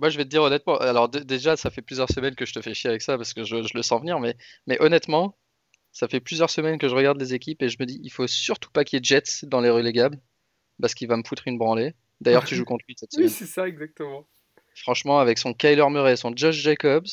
moi 0.00 0.10
je 0.10 0.16
vais 0.16 0.24
te 0.24 0.28
dire 0.28 0.42
honnêtement, 0.44 0.76
alors 0.76 1.08
déjà 1.08 1.56
ça 1.56 1.70
fait 1.70 1.82
plusieurs 1.82 2.08
semaines 2.08 2.36
que 2.36 2.46
je 2.46 2.52
te 2.52 2.60
fais 2.62 2.72
chier 2.72 2.88
avec 2.88 3.02
ça 3.02 3.16
parce 3.16 3.34
que 3.34 3.42
je, 3.42 3.62
je 3.62 3.72
le 3.74 3.82
sens 3.82 4.00
venir, 4.00 4.20
mais, 4.20 4.36
mais 4.68 4.80
honnêtement, 4.80 5.36
ça 5.90 6.06
fait 6.06 6.20
plusieurs 6.20 6.50
semaines 6.50 6.78
que 6.78 6.88
je 6.88 6.94
regarde 6.94 7.18
les 7.18 7.34
équipes 7.34 7.62
et 7.62 7.68
je 7.68 7.76
me 7.80 7.84
dis 7.84 7.98
il 8.04 8.10
faut 8.12 8.28
surtout 8.28 8.70
pas 8.70 8.84
qu'il 8.84 8.96
y 8.96 9.00
ait 9.00 9.02
Jets 9.04 9.44
dans 9.44 9.60
les 9.60 9.70
relégables 9.70 10.20
parce 10.80 10.94
qu'il 10.94 11.08
va 11.08 11.16
me 11.16 11.24
foutre 11.26 11.42
une 11.48 11.58
branlée. 11.58 11.94
D'ailleurs, 12.20 12.44
tu 12.44 12.54
joues 12.54 12.64
contre 12.64 12.84
lui 12.88 12.94
cette 12.98 13.12
oui, 13.16 13.28
semaine. 13.28 13.30
c'est 13.30 13.46
ça, 13.46 13.66
exactement. 13.68 14.26
Franchement, 14.74 15.18
avec 15.18 15.38
son 15.38 15.52
Kyler 15.54 15.88
Murray, 15.90 16.16
son 16.16 16.32
Josh 16.34 16.56
Jacobs, 16.56 17.06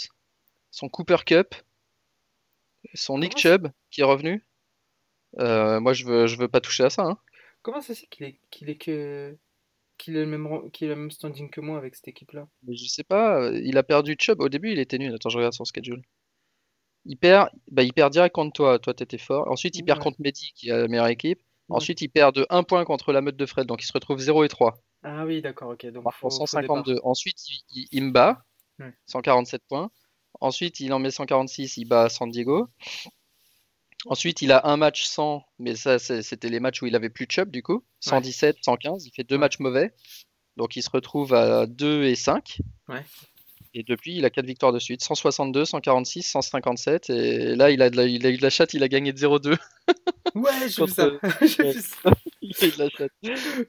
son 0.71 0.89
Cooper 0.89 1.17
Cup, 1.25 1.55
son 2.93 3.19
Nick 3.19 3.37
Chubb 3.37 3.69
qui 3.91 4.01
est 4.01 4.05
revenu, 4.05 4.45
euh, 5.39 5.79
moi 5.79 5.93
je 5.93 6.05
veux, 6.05 6.27
je 6.27 6.37
veux 6.37 6.47
pas 6.47 6.61
toucher 6.61 6.83
à 6.85 6.89
ça. 6.89 7.03
hein. 7.03 7.17
Comment 7.61 7.81
ça 7.81 7.93
se 7.95 8.01
fait 8.01 8.07
qu'il 8.07 8.25
est, 8.25 8.39
qu'il 8.51 8.69
est 8.69 8.77
que. 8.77 9.37
Qu'il 9.97 10.17
ait 10.17 10.25
le 10.25 10.37
même, 10.37 10.69
qu'il 10.71 10.89
le 10.89 10.95
même 10.97 11.09
standing 11.11 11.49
que 11.49 11.61
moi 11.61 11.77
avec 11.77 11.95
cette 11.95 12.09
équipe-là? 12.09 12.47
Mais 12.63 12.75
je 12.75 12.85
sais 12.85 13.03
pas, 13.05 13.39
euh, 13.41 13.61
il 13.63 13.77
a 13.77 13.83
perdu 13.83 14.15
Chubb. 14.19 14.41
Au 14.41 14.49
début, 14.49 14.71
il 14.73 14.79
était 14.79 14.97
nul. 14.97 15.13
Attends, 15.15 15.29
je 15.29 15.37
regarde 15.37 15.53
son 15.53 15.63
schedule. 15.63 16.01
Il 17.05 17.17
perd, 17.17 17.49
bah, 17.71 17.83
il 17.83 17.93
perd 17.93 18.11
direct 18.11 18.35
contre 18.35 18.51
toi. 18.53 18.77
Toi, 18.79 18.93
t'étais 18.93 19.17
fort. 19.17 19.49
Ensuite, 19.49 19.77
il 19.77 19.83
perd 19.83 19.99
contre 19.99 20.17
Mehdi, 20.19 20.51
qui 20.53 20.69
a 20.69 20.79
la 20.79 20.87
meilleure 20.89 21.07
équipe. 21.07 21.41
Ensuite, 21.69 22.01
il 22.01 22.09
perd 22.09 22.35
de 22.35 22.45
1 22.49 22.63
point 22.63 22.83
contre 22.85 23.13
la 23.13 23.21
meute 23.21 23.37
de 23.37 23.45
Fred. 23.45 23.67
Donc, 23.67 23.81
il 23.83 23.85
se 23.85 23.93
retrouve 23.93 24.17
0 24.19 24.43
et 24.43 24.49
3. 24.49 24.77
Ah 25.07 25.23
oui, 25.25 25.41
d'accord, 25.41 25.69
ok. 25.69 25.85
Donc, 25.91 26.03
faut, 26.05 26.11
faut 26.13 26.29
152. 26.31 26.99
Ensuite, 27.03 27.47
il, 27.49 27.61
il- 27.69 27.87
il 27.91 28.03
me 28.05 28.11
bat. 28.11 28.43
Ouais. 28.79 28.91
147 29.05 29.61
points. 29.67 29.91
Ensuite, 30.41 30.79
il 30.79 30.91
en 30.93 30.99
met 30.99 31.11
146. 31.11 31.77
Il 31.77 31.85
bat 31.85 32.09
San 32.09 32.29
Diego. 32.31 32.67
Ensuite, 34.07 34.41
il 34.41 34.51
a 34.51 34.67
un 34.67 34.77
match 34.77 35.05
sans, 35.05 35.43
mais 35.59 35.75
ça, 35.75 35.97
c'était 35.99 36.49
les 36.49 36.59
matchs 36.59 36.81
où 36.81 36.85
il 36.87 36.95
avait 36.95 37.09
plus 37.09 37.25
de 37.27 37.31
Chubb, 37.31 37.49
du 37.51 37.63
coup. 37.63 37.83
117, 38.01 38.57
115. 38.61 39.05
Il 39.05 39.11
fait 39.11 39.23
deux 39.23 39.35
Ouais. 39.35 39.39
matchs 39.39 39.59
mauvais. 39.59 39.93
Donc, 40.57 40.75
il 40.75 40.83
se 40.83 40.89
retrouve 40.89 41.33
à 41.33 41.65
2 41.67 42.03
et 42.05 42.15
5. 42.15 42.59
Ouais. 42.87 43.03
Et 43.77 43.83
depuis, 43.83 44.15
il 44.15 44.23
a 44.23 44.29
4 44.29 44.45
victoires 44.45 44.71
de 44.71 44.79
suite. 44.79 45.03
162, 45.03 45.65
146, 45.65 46.23
157. 46.23 47.09
Et 47.09 47.55
là, 47.57 47.69
il 47.71 47.81
a, 47.81 47.89
de 47.89 47.97
la- 47.97 48.05
il 48.05 48.25
a 48.25 48.29
eu 48.29 48.37
de 48.37 48.41
la 48.41 48.49
chatte, 48.49 48.73
il 48.73 48.81
a 48.83 48.87
gagné 48.87 49.11
de 49.11 49.17
0-2. 49.17 49.57
Ouais, 50.33 50.51
j'ai 50.69 50.85
vu 50.85 50.91
ça. 50.91 51.09
J'ai 51.41 51.63
ouais. 51.63 51.71
vu 51.73 51.81
ça. 51.81 52.11
il 52.41 52.55
a 52.61 52.65
eu 52.65 52.71
de 52.71 52.79
la 52.79 52.89
chatte. 52.89 53.11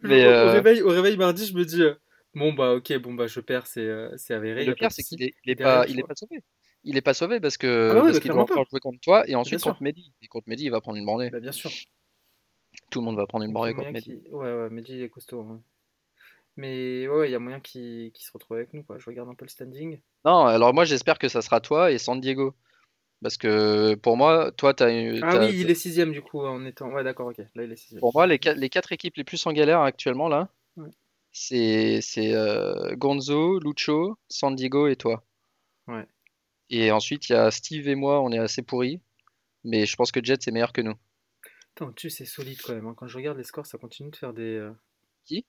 Mais, 0.03 0.25
au, 0.25 0.29
au 0.29 0.33
euh, 0.33 0.53
réveil, 0.53 0.83
au 0.83 0.89
réveil 0.91 1.17
mardi, 1.17 1.45
je 1.47 1.55
me 1.55 1.65
dis, 1.65 1.83
euh, 1.83 1.95
bon 2.35 2.53
bah 2.53 2.75
ok, 2.75 2.97
bon 2.99 3.15
bah 3.15 3.27
je 3.27 3.41
perds, 3.41 3.67
c'est 3.67 3.81
euh, 3.81 4.17
c'est 4.17 4.33
avéré. 4.33 4.65
Le 4.65 4.75
pire, 4.77 4.93
c'est 4.93 5.03
qu'il 5.03 5.23
est, 5.25 5.35
il 5.45 5.51
est 5.51 5.57
pas, 5.57 5.85
il 5.89 5.99
est 5.99 6.05
pas 6.07 6.15
sauvé. 6.15 6.41
Il 6.85 6.97
est 6.97 7.03
pas 7.03 7.15
sauvé 7.15 7.41
parce 7.41 7.59
que 7.59 7.89
Ah 7.91 7.95
bah 7.95 8.01
oui, 8.01 8.07
parce 8.07 8.19
bah, 8.19 8.21
qu'il 8.21 8.31
doit 8.31 8.45
clairement 8.45 8.61
encore 8.61 8.71
jouer 8.71 8.79
contre 8.79 9.01
toi 9.01 9.29
et 9.29 9.35
ensuite 9.35 9.59
sûr. 9.59 9.71
contre 9.73 9.83
Mehdi. 9.83 10.13
Et 10.23 10.29
contre 10.29 10.49
Mehdi, 10.49 10.65
il 10.67 10.71
va 10.71 10.81
prendre 10.81 10.99
une 10.99 11.05
branlée. 11.05 11.31
Bah 11.31 11.41
bien 11.41 11.51
sûr. 11.51 11.71
Tout 12.91 13.01
le 13.01 13.07
monde 13.07 13.17
va 13.17 13.27
prendre 13.27 13.45
une 13.45 13.53
branlée 13.53 13.75
contre 13.75 13.91
Mehdi. 13.91 14.21
Ouais, 14.31 14.53
ouais, 14.53 14.71
Mehdi 14.71 15.03
est 15.03 15.09
costaud. 15.09 15.43
ouais. 15.43 15.59
Mais 16.57 17.07
ouais, 17.09 17.29
il 17.29 17.33
y 17.33 17.35
a 17.35 17.39
moyen 17.39 17.61
qu'il 17.61 18.11
se 18.15 18.33
retrouve 18.33 18.57
avec 18.57 18.73
nous, 18.73 18.83
quoi. 18.83 18.99
Je 18.99 19.05
regarde 19.07 19.29
un 19.29 19.35
peu 19.35 19.45
le 19.45 19.51
standing. 19.51 20.01
Non, 20.25 20.47
alors 20.47 20.73
moi, 20.73 20.85
j'espère 20.85 21.19
que 21.19 21.29
ça 21.29 21.43
sera 21.43 21.61
toi 21.61 21.91
et 21.93 21.99
San 21.99 22.21
Diego. 22.21 22.55
Parce 23.23 23.37
que 23.39 23.95
pour 23.95 24.17
moi, 24.17 24.53
toi, 24.53 24.75
t'as 24.75 24.93
eu. 24.93 25.21
Ah 25.23 25.33
t'as- 25.33 25.47
oui, 25.47 25.61
il 25.61 25.71
est 25.71 25.75
sixième 25.75 26.13
du 26.13 26.23
coup 26.23 26.41
en 26.41 26.65
étant. 26.67 26.91
Ouais, 26.93 27.03
d'accord, 27.05 27.29
ok. 27.29 27.39
Là, 27.55 27.65
il 27.65 27.73
est 27.73 27.77
sixième. 27.77 28.01
Pour 28.01 28.13
moi, 28.15 28.27
les, 28.27 28.39
quatre- 28.39 28.59
les 28.59 28.69
quatre 28.69 28.93
équipes 28.93 29.17
les 29.17 29.25
plus 29.25 29.45
en 29.47 29.53
galère 29.53 29.81
actuellement, 29.81 30.29
là, 30.29 30.49
Ouais. 30.77 30.91
c'est 31.33 32.01
euh, 32.19 32.95
Gonzo, 32.97 33.59
Lucho, 33.59 34.19
San 34.29 34.55
Diego 34.55 34.87
et 34.89 34.97
toi. 34.97 35.25
Ouais. 35.89 36.07
Et 36.71 36.91
ensuite, 36.91 37.29
il 37.29 37.33
y 37.33 37.37
a 37.37 37.51
Steve 37.51 37.89
et 37.89 37.95
moi, 37.95 38.21
on 38.21 38.33
est 38.33 38.39
assez 38.39 38.63
pourris. 38.63 39.01
Mais 39.65 39.87
je 39.87 39.97
pense 39.97 40.13
que 40.13 40.23
Jet, 40.23 40.43
c'est 40.43 40.53
meilleur 40.53 40.73
que 40.73 40.81
nous. 40.83 40.95
Attends, 41.75 41.93
tu 41.93 42.09
sais, 42.11 42.19
c'est 42.25 42.31
solide 42.31 42.61
quand 42.63 42.75
même. 42.75 42.87
hein. 42.87 42.95
Quand 42.97 43.07
je 43.07 43.17
regarde 43.17 43.37
les 43.39 43.45
scores, 43.45 43.67
ça 43.67 43.79
continue 43.79 44.11
de 44.11 44.17
faire 44.17 44.33
des. 44.33 44.43
euh, 44.57 44.73
Qui? 45.25 45.45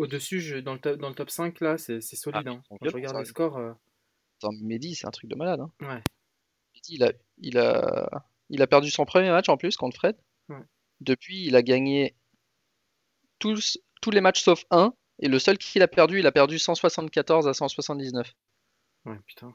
Au-dessus, 0.00 0.40
je- 0.40 0.56
dans 0.56 0.72
le, 0.74 0.80
top, 0.80 0.98
dans 0.98 1.08
le 1.10 1.14
top 1.14 1.30
5, 1.30 1.60
là, 1.60 1.76
c'est 1.78 2.00
c'est 2.00 2.16
solide. 2.16 2.42
Ah, 2.46 2.50
hein. 2.50 2.62
Quand 2.68 2.76
je 2.82 2.94
regarde 2.94 3.14
ça. 3.16 3.20
les 3.20 3.26
scores. 3.26 3.56
euh, 3.58 3.72
Attends, 4.38 4.52
Mehdi, 4.62 4.94
c'est 4.94 5.06
un 5.06 5.10
truc 5.10 5.28
de 5.28 5.36
malade. 5.36 5.60
Hein. 5.60 5.70
Ouais. 5.80 6.02
Mehdi, 6.74 6.94
il 6.94 7.04
a, 7.04 7.12
il 7.38 7.58
a, 7.58 8.26
il 8.48 8.62
a 8.62 8.66
perdu 8.66 8.90
son 8.90 9.04
premier 9.04 9.30
match 9.30 9.48
en 9.48 9.56
plus 9.56 9.76
contre 9.76 9.96
Fred. 9.96 10.16
Ouais. 10.48 10.62
Depuis, 11.00 11.44
il 11.46 11.54
a 11.56 11.62
gagné 11.62 12.14
tous, 13.38 13.78
tous 14.02 14.10
les 14.10 14.20
matchs 14.20 14.42
sauf 14.42 14.64
un. 14.70 14.94
Et 15.18 15.28
le 15.28 15.38
seul 15.38 15.58
qu'il 15.58 15.82
a 15.82 15.88
perdu, 15.88 16.18
il 16.20 16.26
a 16.26 16.32
perdu 16.32 16.58
174 16.58 17.46
à 17.46 17.52
179. 17.54 18.32
Ouais, 19.04 19.18
putain. 19.26 19.54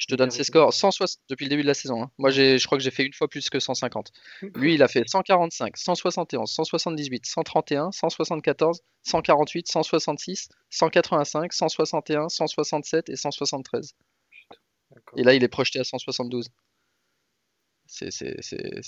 Je 0.00 0.06
te 0.06 0.14
donne 0.14 0.30
ses 0.30 0.44
scores 0.44 0.72
160 0.72 1.20
depuis 1.28 1.44
le 1.44 1.50
début 1.50 1.60
de 1.62 1.66
la 1.66 1.74
saison. 1.74 2.04
hein. 2.04 2.10
Moi, 2.16 2.30
j'ai, 2.30 2.56
je 2.56 2.64
crois 2.64 2.78
que 2.78 2.82
j'ai 2.82 2.90
fait 2.90 3.04
une 3.04 3.12
fois 3.12 3.28
plus 3.28 3.50
que 3.50 3.60
150. 3.60 4.10
Lui, 4.54 4.72
il 4.72 4.82
a 4.82 4.88
fait 4.88 5.06
145, 5.06 5.76
171, 5.76 6.50
178, 6.50 7.26
131, 7.26 7.92
174, 7.92 8.80
148, 9.02 9.68
166, 9.68 10.48
185, 10.70 11.52
161, 11.52 12.28
167 12.30 13.10
et 13.10 13.16
173. 13.16 13.94
D'accord. 14.90 15.18
Et 15.18 15.22
là, 15.22 15.34
il 15.34 15.44
est 15.44 15.48
projeté 15.48 15.80
à 15.80 15.84
172. 15.84 16.48
C'est, 17.84 18.08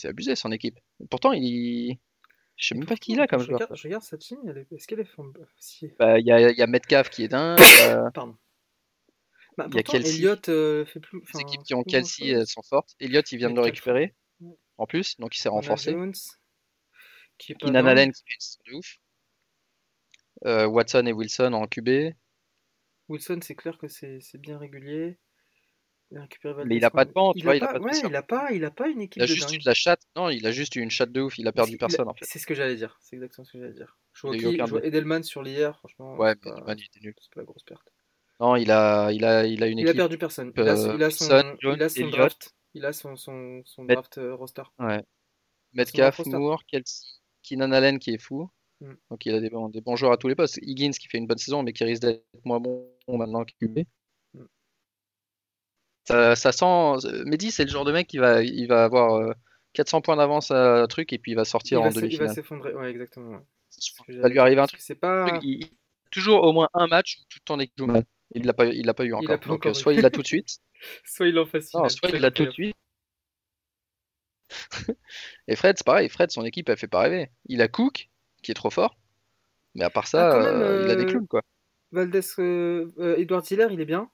abusé, 0.05 0.35
son 0.35 0.51
équipe. 0.51 0.79
Pourtant, 1.11 1.33
il... 1.33 1.99
je 2.57 2.69
sais 2.69 2.75
même 2.75 2.87
pas 2.87 2.97
qui 2.97 3.13
il 3.13 3.21
a 3.21 3.27
comme 3.27 3.41
je 3.41 3.47
joueur. 3.49 3.59
regarde, 3.61 3.77
je 3.77 3.83
regarde 3.83 4.05
elle 4.49 4.59
est- 4.59 4.73
est-ce 4.75 4.87
qu'elle 4.87 5.01
est 5.01 5.09
si- 5.59 5.89
Bah, 5.99 6.19
Il 6.19 6.27
y 6.27 6.33
a, 6.33 6.51
il 6.51 6.57
y 6.57 6.63
a 6.63 6.67
Metcalf 6.67 7.11
qui 7.11 7.25
est 7.25 7.29
dingue. 7.29 7.59
euh, 7.83 8.11
Pardon. 8.13 8.35
Bah, 9.59 9.67
Il 9.69 9.77
y 9.77 9.79
a 9.79 9.83
Kelsey. 9.83 10.15
Elliott 10.17 10.49
euh, 10.49 10.85
fait 10.87 11.01
plus. 11.01 11.21
les 11.35 11.41
équipes 11.41 11.63
qui 11.63 11.75
ont 11.75 11.83
Kelsey, 11.83 12.29
elles 12.29 12.47
sont 12.47 12.63
fortes. 12.63 12.95
Elliott, 13.01 13.31
il 13.33 13.39
vient 13.39 13.51
de 13.51 13.55
le 13.57 13.61
récupérer. 13.61 14.15
Ouais. 14.41 14.57
En 14.79 14.87
plus, 14.87 15.17
donc 15.19 15.37
il 15.37 15.41
s'est 15.41 15.49
renforcé. 15.51 15.93
Jones, 15.93 16.15
qui 17.39 17.53
est. 17.53 17.65
Allen 17.65 18.13
qui 18.13 18.23
fait 18.25 18.37
une 18.69 18.73
de 18.73 18.79
ouf. 18.79 18.97
Euh, 20.47 20.67
Watson 20.67 21.07
et 21.07 21.13
Wilson 21.13 21.53
en 21.53 21.67
QB. 21.67 22.15
Wilson, 23.09 23.41
c'est 23.43 23.55
clair 23.55 23.79
que 23.79 23.89
c'est 23.89 24.21
bien 24.39 24.59
régulier. 24.59 25.19
Il 26.15 26.27
Mais 26.67 26.77
il 26.77 26.85
a 26.85 26.91
pas 26.91 27.07
de 27.07 27.13
banc, 27.13 27.33
tu 27.33 27.39
il 27.39 27.45
vois, 27.45 27.55
a 27.55 27.57
il 27.57 27.63
a 27.63 27.67
pas, 27.67 27.73
pas 27.73 27.79
de 27.79 27.85
ouais, 27.85 27.93
il 28.05 28.17
a 28.17 28.23
pas, 28.23 28.53
il 28.53 28.65
a 28.67 28.71
pas 28.71 28.89
une 28.89 29.01
équipe 29.01 29.17
Il 29.17 29.23
a 29.23 29.27
de 29.27 29.33
juste 29.33 29.47
dingue. 29.49 29.55
eu 29.55 29.59
de 29.61 29.65
la 29.65 29.73
chatte. 29.73 30.03
Non, 30.15 30.29
il 30.29 30.47
a 30.47 30.53
juste 30.53 30.77
eu 30.77 30.81
une 30.81 30.91
chatte 30.91 31.11
de 31.11 31.23
ouf. 31.23 31.39
Il 31.39 31.49
a 31.49 31.53
perdu 31.53 31.73
Il 31.73 31.75
a- 31.77 31.79
personne 31.79 32.07
en 32.09 32.13
fait. 32.15 32.27
C'est 32.27 32.39
ce 32.39 32.47
que 32.47 32.55
j'allais 32.55 32.77
dire. 32.77 32.99
C'est 33.01 33.17
exactement 33.17 33.47
ce 33.47 33.53
que 33.53 33.59
j'allais 33.61 33.73
dire. 33.73 33.97
Je 34.13 34.27
vois, 34.27 34.37
qui, 34.37 34.43
je 34.59 34.63
vois. 34.65 34.85
Edelman 34.85 35.23
sur 35.23 35.43
l'hier, 35.43 35.79
franchement. 35.79 36.17
Ouais, 36.17 36.35
c'est 36.43 36.51
mais 36.51 36.51
pas, 36.51 36.57
Edelman, 36.59 36.79
il 36.79 36.85
était 36.85 37.01
nul. 37.01 37.15
c'est 37.19 37.33
pas 37.33 37.41
la 37.41 37.47
grosse 37.47 37.63
perte. 37.63 37.92
Non, 38.43 38.57
il 38.57 38.71
a, 38.73 39.11
il 39.13 39.25
a, 39.25 39.47
il 39.47 39.63
a 39.63 39.67
une 39.69 39.79
Il 39.79 39.87
a 39.87 39.91
équipe. 39.91 39.97
perdu 39.99 40.19
personne. 40.19 40.53
Il 40.57 40.63
a, 40.69 40.73
euh, 40.73 40.95
il 40.97 41.03
a 41.03 41.11
son, 41.11 41.25
Wilson, 41.25 41.57
Jones, 41.61 41.77
il 41.77 41.83
a 41.83 41.89
son 41.89 42.01
Elliott. 42.01 42.13
draft. 42.17 42.51
Il 42.75 42.85
a 42.85 42.93
son, 42.93 43.17
son, 43.17 43.63
son 43.65 43.85
Met- 43.85 43.95
draft 43.95 44.19
euh, 44.19 44.35
roster. 44.35 44.63
Ouais. 44.79 45.03
Metcalf. 45.75 46.19
Moore, 46.27 46.65
Kelsey, 46.67 47.07
Keenan 47.43 47.71
Allen 47.73 47.99
qui 47.99 48.11
est 48.15 48.19
fou. 48.23 48.51
Mm. 48.81 48.93
Donc 49.11 49.27
il 49.27 49.35
a 49.35 49.41
des 49.41 49.49
bons, 49.49 49.69
des 49.69 49.81
bons 49.81 49.95
joueurs 49.97 50.13
à 50.13 50.17
tous 50.17 50.27
les 50.29 50.35
postes. 50.35 50.59
Higgins 50.61 50.91
qui 50.91 51.07
fait 51.09 51.19
une 51.19 51.27
bonne 51.27 51.39
saison, 51.39 51.63
mais 51.63 51.73
qui 51.73 51.85
risque 51.85 52.03
d'être 52.03 52.25
moins 52.45 52.59
bon 52.61 52.89
maintenant 53.09 53.45
QB. 53.45 53.81
Mm. 54.35 54.43
Ça, 56.09 56.35
ça 56.35 56.53
sent. 56.53 56.65
euh, 57.07 57.25
Mehdi, 57.27 57.51
c'est 57.53 57.65
le 57.65 57.71
genre 57.71 57.85
de 57.85 57.93
mec 57.93 58.09
qui 58.09 58.19
va, 58.19 58.43
il 58.43 58.67
va 58.67 58.85
avoir 58.85 59.15
euh, 59.15 59.33
400 59.75 60.01
points 60.01 60.17
d'avance 60.17 60.51
à 60.51 60.83
un 60.83 60.87
truc 60.89 61.13
et 61.13 61.19
puis 61.19 61.33
il 61.33 61.35
va 61.37 61.43
Il 61.43 61.47
sortir 61.47 61.81
va 61.81 61.87
en 61.89 61.91
s'e- 61.91 61.95
il 61.99 62.01
va 62.01 62.07
demifinale. 62.09 62.35
s'effondrer. 62.35 62.75
Ouais, 62.75 62.91
exactement. 62.91 63.31
ouais. 63.37 63.39
Que 64.07 64.13
Ça 64.15 64.27
lui 64.29 64.33
dire. 64.35 64.43
arriver 64.43 64.61
un 64.61 64.67
truc. 64.67 64.81
que 64.81 64.85
C'est 64.85 64.95
pas. 64.97 65.39
Il, 65.43 65.71
toujours 66.11 66.43
au 66.43 66.53
moins 66.53 66.69
un 66.75 66.89
match 66.89 67.19
où 67.21 67.25
toute 67.29 67.45
ton 67.45 67.59
équipe 67.61 67.79
joue. 67.79 67.87
Il 68.35 68.47
l'a 68.47 68.53
pas, 68.55 68.67
il 68.67 68.87
l'a 68.87 68.95
pas 68.95 69.05
eu 69.05 69.13
encore. 69.13 69.39
pas 69.41 69.47
Donc 69.47 69.57
encore 69.67 69.73
eu. 69.73 69.75
soit 69.81 69.93
il 69.95 70.01
l'a 70.01 70.11
tout 70.11 70.23
de 70.23 70.27
suite, 70.27 70.59
Soit 71.05 71.29
il 71.29 71.39
en 71.39 71.47
facile. 71.47 71.81
non, 71.81 71.89
soit 71.89 72.09
il 72.11 72.21
l'a 72.21 72.31
tout 72.31 72.45
de 72.47 72.51
suite. 72.51 72.77
Et 75.49 75.57
Fred, 75.57 75.77
c'est 75.79 75.85
pareil. 75.87 76.09
Fred, 76.09 76.31
son 76.31 76.45
équipe, 76.45 76.69
elle 76.69 76.77
fait 76.77 76.89
pas 76.89 77.01
rêver. 77.01 77.31
Il 77.47 77.63
a 77.63 77.69
Cook, 77.69 78.11
qui 78.43 78.51
est 78.51 78.55
trop 78.55 78.71
fort. 78.71 78.99
Mais 79.75 79.85
à 79.85 79.91
part 79.91 80.07
ça, 80.07 80.33
Ah, 80.33 80.39
même, 80.41 80.61
euh, 80.63 80.83
il 80.85 80.91
a 80.91 80.97
des 80.97 81.05
euh, 81.05 81.07
clowns, 81.07 81.27
quoi. 81.27 81.43
Valdez, 81.93 82.21
euh, 82.39 83.17
Edward 83.17 83.51
Hiller, 83.51 83.69
il 83.71 83.81
est 83.81 83.87
bien. 83.87 84.11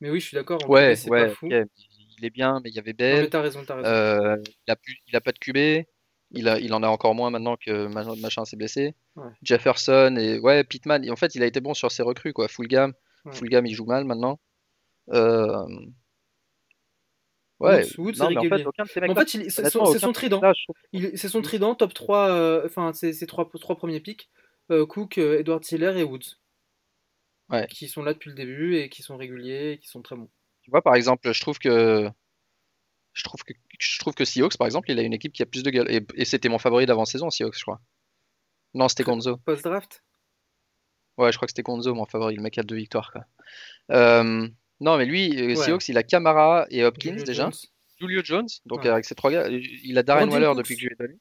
Mais 0.00 0.10
oui, 0.10 0.20
je 0.20 0.26
suis 0.26 0.34
d'accord. 0.34 0.58
Ouais, 0.68 0.94
ouais, 1.08 1.28
pas 1.28 1.34
fou. 1.34 1.48
Il 1.50 2.24
est 2.24 2.30
bien, 2.30 2.60
mais 2.62 2.70
il 2.70 2.74
y 2.76 2.78
avait 2.78 2.92
Non, 2.92 2.96
Bell. 2.98 3.36
raison, 3.36 3.60
raison. 3.60 3.84
Euh, 3.84 4.36
il 4.66 4.70
a 4.70 4.76
plus, 4.76 4.98
il 5.08 5.16
a 5.16 5.20
pas 5.20 5.32
de 5.32 5.38
QB. 5.38 5.86
Il 6.30 6.48
a, 6.48 6.58
il 6.58 6.72
en 6.74 6.82
a 6.82 6.88
encore 6.88 7.14
moins 7.14 7.30
maintenant 7.30 7.56
que 7.56 7.86
ma- 7.86 8.16
machin 8.16 8.44
s'est 8.44 8.56
blessé. 8.56 8.94
Ouais. 9.16 9.30
Jefferson 9.42 10.16
et 10.18 10.38
ouais, 10.40 10.64
Pittman. 10.64 11.08
En 11.10 11.16
fait, 11.16 11.34
il 11.34 11.42
a 11.42 11.46
été 11.46 11.60
bon 11.60 11.74
sur 11.74 11.92
ses 11.92 12.02
recrues, 12.02 12.32
quoi. 12.32 12.48
Full 12.48 12.66
gamme. 12.66 12.92
Ouais. 13.24 13.32
Il 13.64 13.74
joue 13.74 13.84
mal 13.86 14.04
maintenant. 14.04 14.40
Euh, 15.12 15.64
Ouais. 17.60 17.86
Woods, 17.98 18.12
non, 18.18 18.26
c'est 18.26 18.30
mais 18.30 18.36
en 18.36 18.40
régulier. 18.40 18.58
fait, 18.62 18.66
aucun 18.66 18.82
de 18.82 18.88
ces 18.88 19.00
En 19.00 19.02
mecs-là. 19.02 19.24
fait, 19.24 19.34
il- 19.34 19.50
c'est 19.50 19.70
son, 19.70 20.12
trident. 20.12 20.40
C'est 21.14 21.28
son 21.28 21.40
trident, 21.40 21.74
top 21.74 21.94
3, 21.94 22.28
euh, 22.30 22.62
enfin, 22.66 22.92
c'est 22.92 23.12
ses 23.12 23.26
trois, 23.26 23.48
trois 23.60 23.76
premiers 23.76 24.00
picks. 24.00 24.28
euh, 24.70 24.86
Cook, 24.86 25.18
Edward 25.18 25.62
Hiller 25.70 25.92
et 25.98 26.04
Woods. 26.04 26.36
Ouais. 27.50 27.66
Qui 27.68 27.86
sont 27.86 28.02
là 28.02 28.12
depuis 28.14 28.30
le 28.30 28.34
début 28.34 28.76
et 28.76 28.88
qui 28.88 29.02
sont 29.02 29.16
réguliers 29.16 29.72
et 29.72 29.78
qui 29.78 29.88
sont 29.88 30.00
très 30.02 30.16
bons. 30.16 30.30
Tu 30.62 30.70
vois, 30.70 30.80
par 30.82 30.94
exemple, 30.94 31.30
je 31.32 31.40
trouve 31.40 31.58
que 31.58 32.08
je 33.14 33.22
trouve 33.24 33.42
que 33.44 33.54
je 33.78 33.98
trouve 33.98 34.14
que 34.14 34.24
Seahawks, 34.26 34.56
par 34.58 34.66
exemple, 34.66 34.90
il 34.90 34.98
a 34.98 35.02
une 35.02 35.12
équipe 35.14 35.32
qui 35.32 35.42
a 35.42 35.46
plus 35.46 35.62
de 35.62 35.70
gueule. 35.70 35.90
Et, 35.90 36.04
et 36.14 36.24
c'était 36.26 36.48
mon 36.50 36.58
favori 36.58 36.84
d'avant-saison, 36.86 37.30
Seahawks, 37.30 37.56
je 37.56 37.62
crois. 37.62 37.80
Non, 38.74 38.88
c'était 38.88 39.04
Gonzo. 39.04 39.36
Post-draft? 39.38 40.02
Ouais, 41.16 41.30
je 41.32 41.38
crois 41.38 41.46
que 41.46 41.50
c'était 41.52 41.62
Gonzo, 41.62 41.94
mon 41.94 42.06
favori, 42.06 42.34
le 42.36 42.42
mec 42.42 42.58
a 42.58 42.62
deux 42.64 42.74
victoires, 42.76 43.12
quoi. 43.12 43.24
Euh, 43.92 44.48
non, 44.80 44.96
mais 44.98 45.06
lui, 45.06 45.40
euh, 45.40 45.46
Ouais. 45.48 45.54
Seahawks, 45.56 45.88
il 45.88 45.96
a 45.96 46.02
Camara 46.02 46.66
et 46.70 46.84
Hopkins 46.84 47.10
Julio 47.12 47.24
déjà. 47.24 47.42
Jones. 47.44 47.52
Julio 48.00 48.20
Jones, 48.24 48.48
donc 48.66 48.80
Ouais. 48.82 48.88
avec 48.90 49.04
ces 49.04 49.14
trois 49.14 49.30
gars, 49.30 49.48
il 49.48 49.96
a 49.96 50.02
Darren 50.02 50.26
Brandon 50.26 50.34
Waller 50.34 50.46
Cooks. 50.48 50.56
depuis 50.58 50.74
que 50.74 50.80
je 50.82 50.86
lui 50.88 50.94
ai 50.94 50.96
donné. 50.96 51.18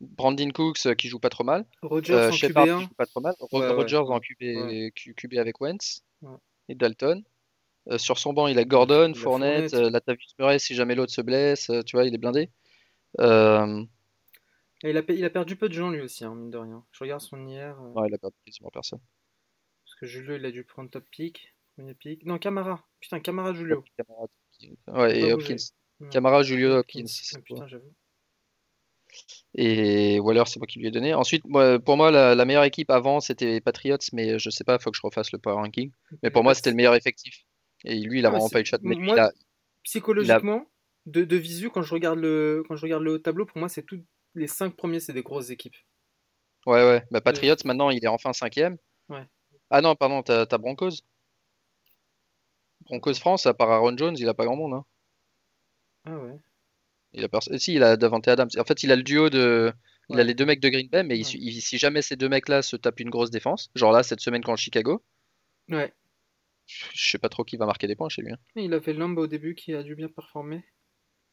Brandon 0.00 0.50
Cooks 0.50 0.86
euh, 0.86 0.94
qui 0.94 1.08
joue 1.08 1.18
pas 1.18 1.28
trop 1.30 1.44
mal. 1.44 1.66
Rogers 1.82 2.12
Euh, 2.14 2.28
en 2.28 2.32
Shepard 2.32 2.64
qui 2.64 2.70
QB1. 2.70 2.80
joue 2.82 2.94
pas 2.94 3.06
trop 3.06 3.20
mal. 3.20 3.34
Ouais, 3.52 3.60
ouais. 3.60 3.94
en 3.96 4.20
QB, 5.14 5.34
avec 5.38 5.60
Wentz 5.60 6.02
Ouais. 6.22 6.36
et 6.68 6.74
Dalton. 6.74 7.22
Euh, 7.90 7.98
sur 7.98 8.18
son 8.18 8.32
banc, 8.32 8.46
il 8.46 8.58
a 8.58 8.64
Gordon, 8.64 9.12
Il 9.14 9.18
a 9.18 9.20
Fournette, 9.20 9.70
Fournette. 9.70 9.74
euh, 9.74 9.90
Latavius 9.90 10.34
Murray 10.38 10.58
si 10.58 10.74
jamais 10.74 10.94
l'autre 10.94 11.12
se 11.12 11.20
blesse. 11.20 11.70
euh, 11.70 11.82
tu 11.82 11.96
vois, 11.96 12.04
il 12.04 12.14
est 12.14 12.18
blindé. 12.18 12.50
Et 14.82 14.90
il, 14.90 14.96
a, 14.96 15.02
pe- 15.02 15.12
il 15.14 15.24
a 15.24 15.30
perdu 15.30 15.56
peu 15.56 15.68
de 15.68 15.74
gens 15.74 15.90
lui 15.90 16.00
aussi, 16.00 16.24
hein, 16.24 16.34
mine 16.34 16.50
de 16.50 16.56
rien. 16.58 16.84
Je 16.92 17.04
regarde 17.04 17.20
son 17.20 17.46
hier. 17.46 17.76
ouais, 17.94 18.08
il 18.08 18.14
a 18.14 18.18
perdu 18.18 18.36
quasiment 18.46 18.70
personne. 18.70 19.00
Parce 19.84 19.94
que 19.96 20.06
Julio, 20.06 20.36
il 20.36 20.44
a 20.46 20.50
dû 20.50 20.64
prendre 20.64 20.88
top 20.88 21.04
pick. 21.10 21.54
Premier 21.76 21.94
pick. 21.94 22.24
Non, 22.24 22.38
Camara. 22.38 22.82
Putain, 23.00 23.20
Camara 23.20 23.52
Julio. 23.52 23.84
Camara, 23.96 24.26
ouais, 25.02 25.18
et 25.18 25.32
Hopkins. 25.32 25.56
Camara, 26.10 26.42
Julio, 26.42 26.70
Hopkins. 26.76 27.04
Ah, 27.34 27.38
putain, 27.40 27.66
j'avoue. 27.66 27.92
Et 29.54 30.20
Waller, 30.20 30.44
c'est 30.46 30.58
moi 30.60 30.66
qui 30.66 30.78
lui 30.78 30.86
ai 30.86 30.90
donné. 30.90 31.12
Ensuite, 31.14 31.44
moi, 31.44 31.78
pour 31.80 31.96
moi, 31.96 32.10
la, 32.10 32.34
la 32.34 32.44
meilleure 32.44 32.64
équipe 32.64 32.90
avant, 32.90 33.20
c'était 33.20 33.60
Patriots, 33.60 33.98
mais 34.12 34.38
je 34.38 34.48
sais 34.50 34.64
pas, 34.64 34.76
il 34.76 34.82
faut 34.82 34.90
que 34.90 34.96
je 34.96 35.02
refasse 35.02 35.32
le 35.32 35.38
power 35.38 35.56
ranking. 35.56 35.90
Mais 36.22 36.30
pour 36.30 36.44
moi, 36.44 36.54
c'était 36.54 36.70
le 36.70 36.76
meilleur 36.76 36.94
effectif. 36.94 37.44
Et 37.84 37.98
lui, 38.00 38.18
il 38.20 38.26
a 38.26 38.28
Ah, 38.28 38.32
vraiment 38.32 38.48
pas 38.48 38.60
eu 38.60 38.62
de 38.62 38.66
chat. 38.68 38.78
Mais 38.82 38.94
lui, 38.94 39.04
moi, 39.04 39.16
il 39.16 39.20
a- 39.20 39.32
Psychologiquement, 39.82 40.66
de, 41.06 41.24
de 41.24 41.36
visu, 41.36 41.70
quand 41.70 41.80
je 41.82 41.92
regarde 41.94 42.18
le, 42.18 42.62
quand 42.68 42.76
je 42.76 42.82
regarde 42.82 43.02
le 43.02 43.20
tableau, 43.20 43.46
pour 43.46 43.56
moi, 43.58 43.68
c'est 43.70 43.82
tous 43.82 44.04
les 44.34 44.46
cinq 44.46 44.76
premiers, 44.76 45.00
c'est 45.00 45.14
des 45.14 45.22
grosses 45.22 45.50
équipes. 45.50 45.76
Ouais, 46.66 46.82
ouais. 46.84 47.02
Bah, 47.10 47.20
Patriots, 47.22 47.56
maintenant, 47.64 47.88
il 47.90 48.04
est 48.04 48.08
enfin 48.08 48.32
cinquième. 48.34 48.76
Ouais. 49.08 49.26
Ah 49.70 49.80
non, 49.80 49.94
pardon, 49.96 50.22
t'as 50.22 50.44
t'as 50.46 50.58
Broncos. 50.58 50.90
Broncos 52.82 53.14
France, 53.14 53.46
à 53.46 53.54
part 53.54 53.70
Aaron 53.70 53.96
Jones, 53.96 54.16
il 54.18 54.28
a 54.28 54.34
pas 54.34 54.44
grand 54.44 54.56
monde. 54.56 54.74
Hein. 54.74 54.84
Ah 56.04 56.18
ouais. 56.18 56.38
Il 57.12 57.24
a 57.24 57.28
pers- 57.28 57.42
Si, 57.58 57.74
il 57.74 57.82
a 57.82 57.96
Davante 57.96 58.28
Adams. 58.28 58.48
En 58.58 58.64
fait, 58.64 58.82
il 58.82 58.92
a 58.92 58.96
le 58.96 59.02
duo 59.02 59.30
de. 59.30 59.72
Il 60.08 60.18
a 60.18 60.24
les 60.24 60.34
deux 60.34 60.44
mecs 60.44 60.58
de 60.60 60.68
Green 60.68 60.88
Bay, 60.88 61.04
mais 61.04 61.16
il 61.18 61.26
il- 61.36 61.60
si 61.62 61.78
jamais 61.78 62.02
ces 62.02 62.16
deux 62.16 62.28
mecs-là 62.28 62.62
se 62.62 62.74
tapent 62.76 62.98
une 63.00 63.10
grosse 63.10 63.30
défense, 63.30 63.70
genre 63.76 63.92
là, 63.92 64.02
cette 64.02 64.20
semaine 64.20 64.42
contre 64.42 64.58
Chicago, 64.60 65.04
Ouais. 65.68 65.94
Je 66.94 67.10
sais 67.10 67.18
pas 67.18 67.28
trop 67.28 67.44
qui 67.44 67.56
va 67.56 67.66
marquer 67.66 67.86
des 67.86 67.96
points 67.96 68.08
chez 68.08 68.22
lui. 68.22 68.32
hein. 68.32 68.38
Il 68.56 68.72
a 68.74 68.80
fait 68.80 68.92
Lamb 68.92 69.16
au 69.18 69.26
début 69.26 69.54
qui 69.54 69.74
a 69.74 69.82
dû 69.82 69.94
bien 69.94 70.08
performer. 70.08 70.64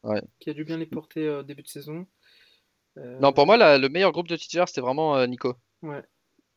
Ouais. 0.02 0.22
Qui 0.40 0.50
a 0.50 0.54
dû 0.54 0.64
bien 0.64 0.76
les 0.78 0.86
porter 0.86 1.26
euh, 1.26 1.40
au 1.40 1.42
début 1.42 1.62
de 1.62 1.68
saison. 1.68 2.06
Euh, 2.98 3.18
Non, 3.20 3.32
pour 3.32 3.46
moi, 3.46 3.56
la- 3.56 3.78
le 3.78 3.88
meilleur 3.88 4.12
groupe 4.12 4.28
de 4.28 4.36
titulaires, 4.36 4.68
c'était 4.68 4.80
vraiment 4.80 5.16
euh, 5.16 5.26
Nico. 5.26 5.54
Ouais. 5.82 6.02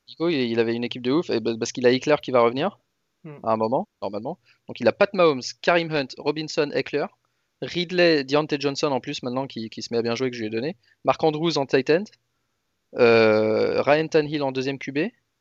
Nico, 0.09 0.29
il, 0.29 0.35
il 0.51 0.59
avait 0.59 0.75
une 0.75 0.83
équipe 0.83 1.01
de 1.01 1.11
ouf, 1.11 1.29
et 1.29 1.39
bah- 1.39 1.53
parce 1.59 1.71
qu'il 1.71 1.85
a 1.85 1.91
Eckler 1.91 2.15
qui 2.21 2.31
va 2.31 2.41
revenir 2.41 2.79
Hmm. 3.23 3.37
à 3.43 3.51
un 3.51 3.57
moment, 3.57 3.87
normalement. 4.01 4.39
Donc 4.67 4.79
il 4.79 4.87
a 4.87 4.91
Pat 4.91 5.13
Mahomes, 5.13 5.43
Karim 5.61 5.91
Hunt, 5.91 6.07
Robinson, 6.17 6.71
Eckler, 6.73 7.05
Ridley, 7.61 8.23
Deontay 8.23 8.57
Johnson 8.59 8.87
en 8.87 8.99
plus 8.99 9.21
maintenant 9.21 9.45
qui, 9.45 9.69
qui 9.69 9.83
se 9.83 9.93
met 9.93 9.99
à 9.99 10.01
bien 10.01 10.15
jouer 10.15 10.31
que 10.31 10.35
je 10.35 10.41
lui 10.41 10.47
ai 10.47 10.49
donné, 10.49 10.75
Mark 11.03 11.23
Andrews 11.23 11.59
en 11.59 11.67
tight 11.67 11.87
end, 11.91 12.03
euh, 12.97 13.81
Ryan 13.81 14.07
Tannehill 14.07 14.43
en 14.43 14.51
deuxième 14.51 14.79
QB, 14.79 14.97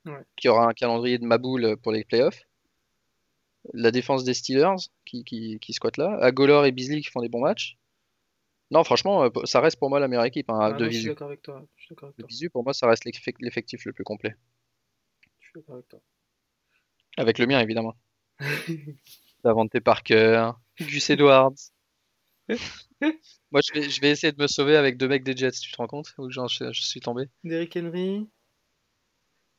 Ouais. 0.06 0.22
qui 0.36 0.48
aura 0.48 0.66
un 0.66 0.72
calendrier 0.72 1.18
de 1.18 1.24
maboule 1.24 1.76
pour 1.78 1.92
les 1.92 2.04
playoffs. 2.04 2.42
La 3.74 3.90
défense 3.90 4.24
des 4.24 4.34
Steelers 4.34 4.76
qui, 5.04 5.24
qui, 5.24 5.58
qui 5.60 5.72
squatte 5.72 5.96
là, 5.96 6.16
Agolor 6.20 6.64
et 6.66 6.72
Beasley 6.72 7.00
qui 7.00 7.10
font 7.10 7.20
des 7.20 7.28
bons 7.28 7.42
matchs. 7.42 7.76
Non, 8.70 8.84
franchement, 8.84 9.24
euh, 9.24 9.30
ça 9.44 9.60
reste 9.60 9.78
pour 9.78 9.90
moi 9.90 10.00
la 10.00 10.08
meilleure 10.08 10.24
équipe 10.24 10.48
hein, 10.50 10.58
ah 10.62 10.72
de 10.72 10.84
non, 10.84 10.90
je 10.90 10.96
suis 10.96 11.08
d'accord 11.08 11.28
avec 11.28 11.42
toi. 11.42 11.56
Avec 11.56 12.16
De 12.16 12.22
toi. 12.22 12.28
visu, 12.28 12.50
pour 12.50 12.64
moi, 12.64 12.72
ça 12.72 12.86
reste 12.86 13.04
l'effec- 13.04 13.36
l'effectif 13.40 13.84
le 13.84 13.92
plus 13.92 14.04
complet. 14.04 14.34
Je 15.40 15.46
suis 15.48 15.52
d'accord 15.56 15.74
avec 15.74 15.88
toi. 15.88 16.00
Avec 17.16 17.38
le 17.38 17.46
mien, 17.46 17.60
évidemment. 17.60 17.94
Davante 19.44 19.80
Parker, 19.80 20.52
Gus 20.78 21.10
Edwards. 21.10 21.72
Moi, 23.52 23.60
je 23.66 23.72
vais, 23.74 23.88
je 23.90 24.00
vais 24.00 24.10
essayer 24.10 24.32
de 24.32 24.40
me 24.40 24.46
sauver 24.46 24.76
avec 24.76 24.96
deux 24.96 25.08
mecs 25.08 25.24
des 25.24 25.36
Jets, 25.36 25.50
tu 25.52 25.72
te 25.72 25.76
rends 25.76 25.86
compte? 25.86 26.14
Je, 26.28 26.72
je 26.72 26.80
suis 26.80 27.00
tombé? 27.00 27.24
Derrick 27.42 27.76
Henry. 27.76 28.28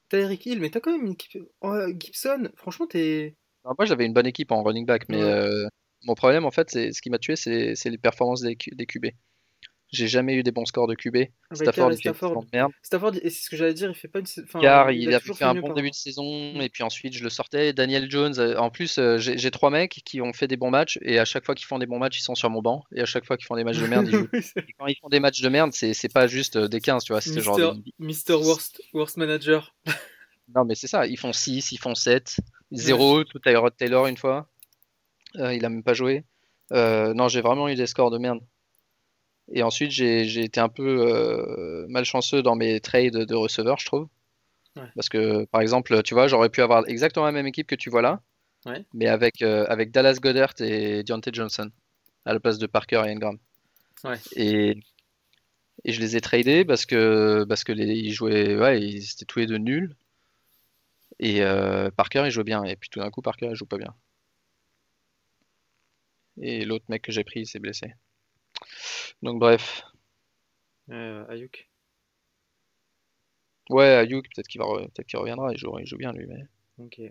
T'as 0.10 0.20
Eric 0.20 0.46
Hill, 0.46 0.60
mais 0.60 0.70
t'as 0.70 0.80
quand 0.80 0.92
même 0.92 1.06
une 1.06 1.14
équipe. 1.14 1.44
Oh, 1.62 1.88
Gibson, 1.98 2.50
franchement, 2.56 2.88
t'es. 2.88 3.36
Alors, 3.64 3.76
moi, 3.78 3.86
j'avais 3.86 4.06
une 4.06 4.14
bonne 4.14 4.28
équipe 4.28 4.52
en 4.52 4.64
running 4.64 4.86
back, 4.86 5.06
mais 5.10 5.22
euh, 5.22 5.68
mon 6.04 6.16
problème, 6.16 6.46
en 6.46 6.52
fait, 6.52 6.70
c'est 6.70 6.92
ce 6.94 7.02
qui 7.02 7.10
m'a 7.10 7.20
tué, 7.20 7.36
c'est 7.36 7.76
les 7.86 7.98
performances 7.98 8.42
des, 8.42 8.58
des 8.72 8.86
QB. 8.86 9.08
J'ai 9.92 10.08
jamais 10.08 10.36
eu 10.36 10.44
des 10.44 10.52
bons 10.52 10.66
scores 10.66 10.88
de 10.88 10.96
QB. 10.96 11.16
Avec 11.18 11.30
Stafford, 11.52 12.46
merde. 12.54 12.72
Et 13.22 13.30
c'est 13.30 13.44
ce 13.44 13.50
que 13.50 13.58
j'allais 13.58 13.74
dire, 13.74 13.90
il 13.90 13.96
fait 13.96 14.08
pas 14.08 14.20
une. 14.20 14.26
Enfin, 14.46 14.62
Car 14.62 14.92
il, 14.92 15.14
a 15.14 15.20
fait 15.20 15.44
un 15.44 15.54
bon 15.54 15.74
début 15.74 15.90
de 15.90 15.96
saison 15.96 16.62
et 16.62 16.70
puis 16.70 16.84
ensuite 16.84 17.14
je 17.14 17.24
le 17.24 17.30
sortais. 17.30 17.74
Daniel 17.74 18.10
Jones, 18.10 18.34
euh, 18.38 18.58
en 18.58 18.70
plus 18.70 18.98
euh, 19.00 19.18
j'ai 19.18 19.52
trois 19.52 19.70
mecs 19.70 20.02
qui 20.06 20.22
ont 20.22 20.32
fait 20.32 20.48
des 20.48 20.56
bons 20.56 20.70
matchs 20.70 20.98
et 21.02 21.20
à 21.20 21.26
chaque 21.26 21.46
fois 21.46 21.56
qu'ils 21.56 21.68
font 21.68 21.78
des 21.78 21.88
bons 21.88 22.00
matchs 22.00 22.20
ils 22.20 22.24
sont 22.24 22.36
sur 22.36 22.50
mon 22.50 22.62
banc 22.62 22.84
et 22.96 23.02
à 23.02 23.06
chaque 23.06 23.26
fois 23.26 23.36
qu'ils 23.36 23.48
font 23.48 23.58
des 23.58 23.66
matchs 23.66 23.80
de 23.80 23.88
merde 23.88 24.08
ils 24.08 24.16
jouent. 24.16 24.30
Et 24.56 24.74
quand 24.80 24.88
ils 24.88 24.96
font 25.02 25.10
des 25.10 25.20
matchs 25.20 25.42
de 25.42 25.50
merde 25.50 25.72
c'est 25.74 26.14
pas 26.14 26.28
juste 26.28 26.56
euh, 26.56 26.68
des 26.70 26.80
15 26.80 27.04
tu 27.04 27.12
vois, 27.12 27.20
c'est 27.20 27.42
genre 27.42 27.76
Mister 28.00 28.36
Worst, 28.36 28.82
Worst 28.94 29.18
Manager. 29.18 29.76
Non 30.56 30.66
mais 30.66 30.76
c'est 30.76 30.88
ça, 30.88 31.06
ils 31.08 31.18
font 31.18 31.34
6, 31.34 31.72
ils 31.72 31.78
font 31.78 31.96
7, 31.96 32.38
0, 32.72 33.24
tout 33.26 33.40
Tyrod 33.40 33.76
Taylor 33.76 34.08
une 34.08 34.18
fois. 34.18 34.48
Euh, 35.38 35.54
il 35.54 35.64
a 35.66 35.70
même 35.70 35.84
pas 35.84 35.94
joué. 35.94 36.26
Euh, 36.74 37.14
non 37.14 37.28
j'ai 37.28 37.42
vraiment 37.42 37.68
eu 37.70 37.76
des 37.76 37.88
scores 37.88 38.12
de 38.12 38.18
merde. 38.18 38.40
Et 39.54 39.64
ensuite 39.64 39.92
j'ai 39.92 40.26
j'ai 40.26 40.44
été 40.44 40.60
un 40.60 40.70
peu 40.70 41.08
euh, 41.08 41.86
malchanceux 41.90 42.42
dans 42.42 42.56
mes 42.56 42.80
trades 42.80 43.18
de 43.26 43.36
receveurs 43.36 43.80
je 43.80 43.86
trouve. 43.86 44.08
Ouais. 44.78 44.84
Parce 44.96 45.10
que, 45.10 45.44
par 45.46 45.60
exemple, 45.60 46.02
tu 46.02 46.14
vois, 46.14 46.28
j'aurais 46.28 46.48
pu 46.50 46.62
avoir 46.62 46.88
exactement 46.88 47.26
la 47.26 47.34
même 47.34 47.46
équipe 47.48 47.68
que 47.68 47.76
tu 47.76 47.90
vois 47.90 48.02
là, 48.02 48.22
Ouais. 48.66 48.86
mais 48.94 49.08
avec, 49.08 49.42
avec 49.42 49.92
Dallas 49.92 50.20
Goddard 50.22 50.54
et 50.62 51.04
Deontay 51.04 51.32
Johnson 51.34 51.70
à 52.26 52.32
la 52.34 52.40
place 52.40 52.58
de 52.58 52.68
Parker 52.68 53.02
et 53.06 53.10
Ingram. 53.12 53.38
Ouais. 54.06 54.16
Et, 54.38 54.78
et 55.84 55.92
je 55.92 56.00
les 56.00 56.16
ai 56.16 56.22
tradés 56.22 56.64
parce 56.64 56.86
que, 56.86 57.44
parce 57.50 57.66
que 57.66 57.74
les, 57.74 57.86
ils 57.86 58.14
jouaient, 58.14 58.56
ouais, 58.56 58.82
ils 58.82 59.04
étaient 59.04 59.26
tous 59.26 59.40
les 59.40 59.46
deux 59.46 59.58
nuls. 59.58 59.94
Et 61.22 61.44
euh, 61.44 61.92
Parker, 61.92 62.24
il 62.26 62.32
jouait 62.32 62.44
bien. 62.44 62.64
Et 62.64 62.76
puis 62.76 62.90
tout 62.90 63.00
d'un 63.00 63.12
coup, 63.12 63.22
Parker, 63.22 63.50
il 63.52 63.56
joue 63.56 63.68
pas 63.68 63.78
bien. 63.78 63.96
Et 66.42 66.66
l'autre 66.66 66.86
mec 66.90 67.04
que 67.04 67.12
j'ai 67.12 67.24
pris 67.24 67.46
s'est 67.46 67.60
blessé. 67.60 67.94
Donc 69.22 69.40
bref. 69.40 69.84
Euh, 70.90 71.26
Ayuk. 71.30 71.70
Ouais, 73.70 73.86
Ayuk, 73.86 74.26
peut-être 74.34 74.48
qu'il 74.48 74.60
va 74.60 74.66
peut 74.94 75.04
qu'il 75.04 75.20
reviendra, 75.20 75.52
il 75.54 75.58
joue, 75.58 75.78
il 75.80 75.86
joue 75.86 75.98
bien 75.98 76.12
lui. 76.12 76.26
Mais... 76.26 76.48
Ok. 76.80 77.02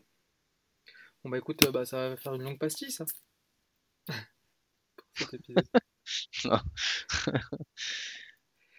Bon 1.22 1.30
bah 1.30 1.38
écoute, 1.38 1.64
euh, 1.66 1.70
bah, 1.70 1.84
ça 1.84 2.10
va 2.10 2.16
faire 2.16 2.34
une 2.34 2.42
longue 2.42 2.58
pastille 2.58 2.90
ça. 2.90 3.04
Pour 5.14 5.28
cet 5.28 5.34
épisode. 5.34 5.66